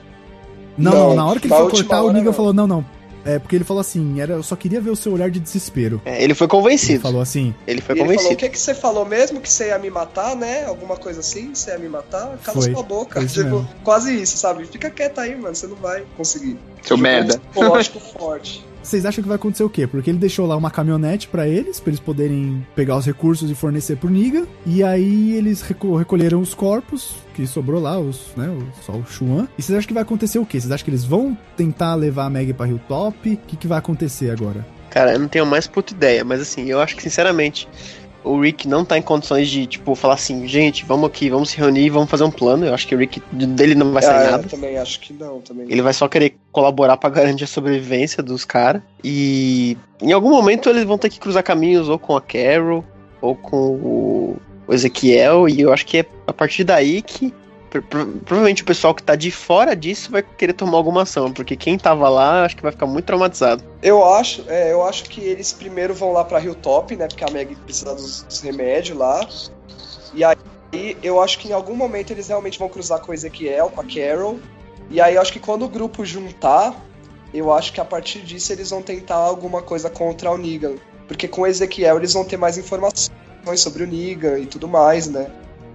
Não, 0.78 0.92
Não, 0.92 1.08
não, 1.10 1.16
na 1.16 1.26
hora 1.26 1.40
que 1.40 1.48
ele 1.48 1.56
foi 1.56 1.72
cortar, 1.72 2.04
o 2.04 2.12
Negan 2.14 2.26
não. 2.26 2.34
falou: 2.34 2.54
não, 2.54 2.68
não. 2.68 2.86
É 3.26 3.40
porque 3.40 3.56
ele 3.56 3.64
falou 3.66 3.82
assim: 3.82 4.20
era, 4.22 4.34
eu 4.34 4.44
só 4.44 4.56
queria 4.56 4.80
ver 4.80 4.90
o 4.90 4.96
seu 4.96 5.12
olhar 5.14 5.30
de 5.30 5.40
desespero. 5.40 6.02
É, 6.06 6.24
ele 6.24 6.34
foi 6.34 6.46
Ele 6.46 6.52
convencido. 6.52 7.02
falou 7.02 7.22
assim: 7.22 7.54
Ele 7.66 7.82
foi 7.82 7.96
E 7.96 8.00
ele 8.00 8.04
falou: 8.04 8.04
O 8.04 8.18
convencido. 8.18 8.36
que, 8.40 8.50
que 8.50 8.60
você 8.60 8.74
falou 8.74 9.06
mesmo? 9.06 9.42
Que 9.42 9.50
você 9.50 9.68
ia 9.68 9.78
me 9.80 9.90
matar, 9.90 10.36
né? 10.36 10.66
Alguma 10.66 10.96
coisa 10.96 11.20
assim? 11.20 11.54
Você 11.54 11.72
ia 11.72 11.78
me 11.80 11.90
matar? 11.90 12.38
Cala 12.44 12.62
Foi. 12.62 12.72
sua 12.74 12.84
boca. 12.84 13.16
Foi 13.20 13.26
isso 13.26 13.44
Tipo, 13.44 13.56
mesmo. 13.58 13.70
quase 13.84 14.22
isso, 14.22 14.38
sabe? 14.38 14.66
Fica 14.66 14.90
quieto 14.90 15.20
aí, 15.20 15.36
mano. 15.36 15.54
Você 15.56 15.68
não 15.68 15.76
vai 15.76 16.04
conseguir. 16.16 16.58
Seu 16.84 16.96
Jogou 16.98 17.04
merda. 17.04 17.36
Um 17.36 17.40
psicológico 17.50 18.00
forte. 18.18 18.66
Vocês 18.88 19.06
acham 19.06 19.22
que 19.22 19.28
vai 19.28 19.36
acontecer 19.36 19.66
o 19.66 19.70
quê? 19.70 19.86
Porque 19.86 20.10
ele 20.10 20.18
deixou 20.18 20.48
lá 20.48 20.56
uma 20.56 20.72
caminhonete 20.72 21.28
pra 21.28 21.46
eles, 21.46 21.78
pra 21.78 21.90
eles 21.90 22.00
poderem 22.00 22.66
pegar 22.74 22.96
os 22.96 23.06
recursos 23.06 23.52
e 23.52 23.54
fornecer 23.54 23.98
pro 23.98 24.10
Niga. 24.10 24.48
E 24.66 24.82
aí 24.82 25.34
eles 25.36 25.62
reco- 25.62 25.98
recolheram 25.98 26.40
os 26.40 26.54
corpos 26.54 27.16
que 27.36 27.46
sobrou 27.46 27.82
lá, 27.82 28.00
os, 28.00 28.28
né, 28.38 28.50
só 28.86 28.94
o 28.94 29.06
Xuan. 29.06 29.46
E 29.58 29.62
vocês 29.62 29.78
acham 29.78 29.90
que 29.90 29.94
vai 29.94 30.04
acontecer 30.04 30.40
o 30.40 30.46
quê? 30.46 30.58
Vocês 30.58 30.72
acham 30.72 30.86
que 30.86 30.90
eles 30.90 31.04
vão 31.04 31.38
tentar 31.58 31.96
levar 31.96 32.28
a 32.28 32.30
Meg 32.30 32.54
pra 32.54 32.66
Hilltop? 32.66 33.30
O 33.34 33.38
que, 33.38 33.58
que 33.58 33.68
vai 33.68 33.78
acontecer 33.78 34.30
agora? 34.32 34.66
Cara, 34.90 35.12
eu 35.14 35.20
não 35.20 35.28
tenho 35.28 35.46
mais 35.46 35.68
puta 35.68 35.94
ideia, 35.94 36.24
mas 36.24 36.40
assim, 36.40 36.68
eu 36.70 36.80
acho 36.80 36.96
que 36.96 37.04
sinceramente 37.04 37.68
o 38.28 38.42
Rick 38.42 38.68
não 38.68 38.84
tá 38.84 38.98
em 38.98 39.02
condições 39.02 39.50
de, 39.50 39.66
tipo, 39.66 39.96
falar 39.96 40.16
assim, 40.16 40.48
gente, 40.48 40.86
vamos 40.86 41.08
aqui, 41.08 41.30
vamos 41.30 41.50
se 41.50 41.58
reunir 41.58 41.86
e 41.86 41.90
vamos 41.90 42.10
fazer 42.10 42.24
um 42.24 42.32
plano. 42.32 42.66
Eu 42.66 42.74
acho 42.74 42.88
que 42.88 42.96
o 42.96 42.98
Rick 42.98 43.22
dele 43.32 43.76
não 43.76 43.92
vai 43.92 44.04
sair 44.04 44.28
Ah, 44.28 44.32
nada. 44.32 44.44
Eu 44.44 44.50
também 44.50 44.78
acho 44.78 45.00
que 45.00 45.14
não. 45.14 45.42
Também. 45.42 45.68
Ele 45.70 45.82
vai 45.82 45.94
só 45.94 46.08
querer 46.08 46.36
colaborar 46.52 46.98
pra 46.98 47.10
garantir 47.10 47.46
a 47.46 47.48
sobrevivência 47.48 48.22
dos 48.22 48.44
caras. 48.46 48.82
E 49.04 49.78
em 50.02 50.12
algum 50.12 50.30
momento 50.30 50.70
eles 50.70 50.84
vão 50.84 50.98
ter 50.98 51.10
que 51.10 51.20
cruzar 51.20 51.44
caminhos 51.44 51.90
ou 51.90 51.98
com 51.98 52.16
a 52.16 52.22
Carol 52.22 52.84
ou 53.22 53.36
com 53.36 53.58
o, 53.58 54.38
o 54.68 54.74
Ezequiel. 54.74 55.48
E 55.48 55.62
eu 55.62 55.72
acho 55.72 55.86
que 55.86 56.00
é 56.00 56.06
a 56.26 56.34
partir 56.34 56.64
daí 56.64 57.02
que 57.02 57.34
pro- 57.70 57.82
pro- 57.84 58.06
provavelmente 58.06 58.64
o 58.64 58.66
pessoal 58.66 58.94
que 58.94 59.04
tá 59.04 59.16
de 59.16 59.32
fora 59.32 59.76
disso 59.76 60.12
vai 60.12 60.22
querer 60.24 60.54
tomar 60.54 60.78
alguma 60.78 61.04
ação. 61.04 61.32
Porque 61.32 61.56
quem 61.56 61.78
tava 61.78 62.10
lá 62.10 62.46
acho 62.46 62.56
que 62.56 62.64
vai 62.64 62.72
ficar 62.72 62.86
muito 62.86 63.06
traumatizado. 63.06 63.64
Eu 63.82 64.04
acho, 64.04 64.44
é, 64.48 64.72
eu 64.72 64.84
acho 64.84 65.06
que 65.06 65.22
eles 65.22 65.54
primeiro 65.54 65.94
vão 65.94 66.12
lá 66.12 66.24
pra 66.24 66.40
Hilltop, 66.42 66.96
né? 66.96 67.08
Porque 67.08 67.24
a 67.24 67.30
Meg 67.30 67.56
precisa 67.58 67.94
dos, 67.94 68.24
dos 68.24 68.42
remédios 68.42 68.98
lá. 68.98 69.28
E 70.14 70.24
aí 70.24 70.98
eu 71.04 71.22
acho 71.22 71.40
que 71.40 71.48
em 71.50 71.54
algum 71.54 71.76
momento 71.76 72.12
eles 72.12 72.28
realmente 72.28 72.58
vão 72.60 72.70
cruzar 72.70 73.00
com 73.00 73.12
o 73.12 73.14
Ezequiel, 73.14 73.70
com 73.70 73.82
a 73.82 73.84
Carol. 73.84 74.40
E 74.90 75.00
aí 75.02 75.16
eu 75.16 75.22
acho 75.22 75.34
que 75.34 75.40
quando 75.40 75.64
o 75.66 75.68
grupo 75.70 76.06
juntar, 76.06 76.74
eu 77.34 77.52
acho 77.54 77.74
que 77.74 77.82
a 77.82 77.86
partir 77.86 78.20
disso 78.20 78.52
eles 78.54 78.70
vão 78.70 78.82
tentar 78.82 79.16
alguma 79.16 79.62
coisa 79.62 79.90
contra 79.90 80.32
o 80.32 80.38
Negan. 80.38 80.76
Porque 81.08 81.28
com 81.28 81.42
o 81.42 81.48
Ezequiel 81.48 81.98
eles 81.98 82.14
vão 82.14 82.24
ter 82.26 82.38
mais 82.38 82.58
informações 82.58 83.12
sobre 83.56 83.84
o 83.84 83.88
Negan 83.88 84.40
e 84.40 84.46
tudo 84.46 84.68
mais, 84.68 85.08
né? 85.08 85.28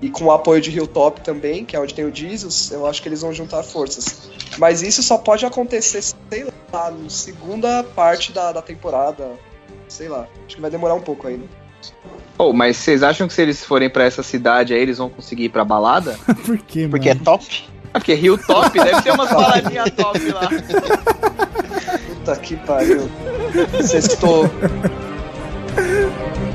E 0.03 0.11
com 0.11 0.25
o 0.25 0.33
apoio 0.33 0.61
de 0.61 0.71
Hilltop 0.71 1.21
também, 1.21 1.65
que 1.65 1.77
é 1.77 1.81
onde 1.81 1.95
tem 1.95 2.05
o 2.05 2.13
Jesus, 2.13 2.73
eu 2.73 2.85
acho 2.89 3.01
que 3.01 3.09
eles 3.09 3.23
vão 3.23 3.33
juntar 3.33 3.63
forças. 3.63 4.29
Mas 4.59 4.83
isso 4.83 5.01
só 5.01 5.17
pode 5.17 5.47
acontecer, 5.47 6.03
sei 6.03 6.45
lá, 6.73 6.91
na 6.91 7.09
segunda 7.09 7.85
parte 7.85 8.33
da, 8.33 8.51
da 8.51 8.61
temporada. 8.61 9.31
Sei 9.87 10.09
lá. 10.09 10.27
Acho 10.45 10.57
que 10.57 10.61
vai 10.61 10.73
demorar 10.73 10.95
um 10.95 11.01
pouco 11.01 11.29
ainda. 11.29 11.45
Oh, 12.37 12.53
mas 12.53 12.79
vocês 12.79 13.05
acham 13.05 13.29
que 13.29 13.35
se 13.35 13.43
eles 13.43 13.65
forem 13.65 13.89
pra 13.89 14.03
essa 14.03 14.25
cidade 14.25 14.75
aí, 14.75 14.81
eles 14.81 14.99
vão 14.99 15.09
conseguir 15.09 15.45
ir 15.45 15.51
pra 15.51 15.65
balada? 15.65 16.19
Por 16.45 16.59
quê, 16.59 16.89
Porque 16.91 17.09
é 17.09 17.15
top. 17.15 17.65
Ah, 17.95 18.01
porque 18.01 18.15
Rio 18.15 18.39
Top 18.39 18.71
deve 18.73 19.03
ter 19.03 19.13
umas 19.13 19.31
baladinhas 19.31 19.91
top 19.91 20.19
lá. 20.33 20.49
Puta 22.09 22.37
que 22.37 22.57
pariu. 22.57 23.03
Sextou. 23.83 24.51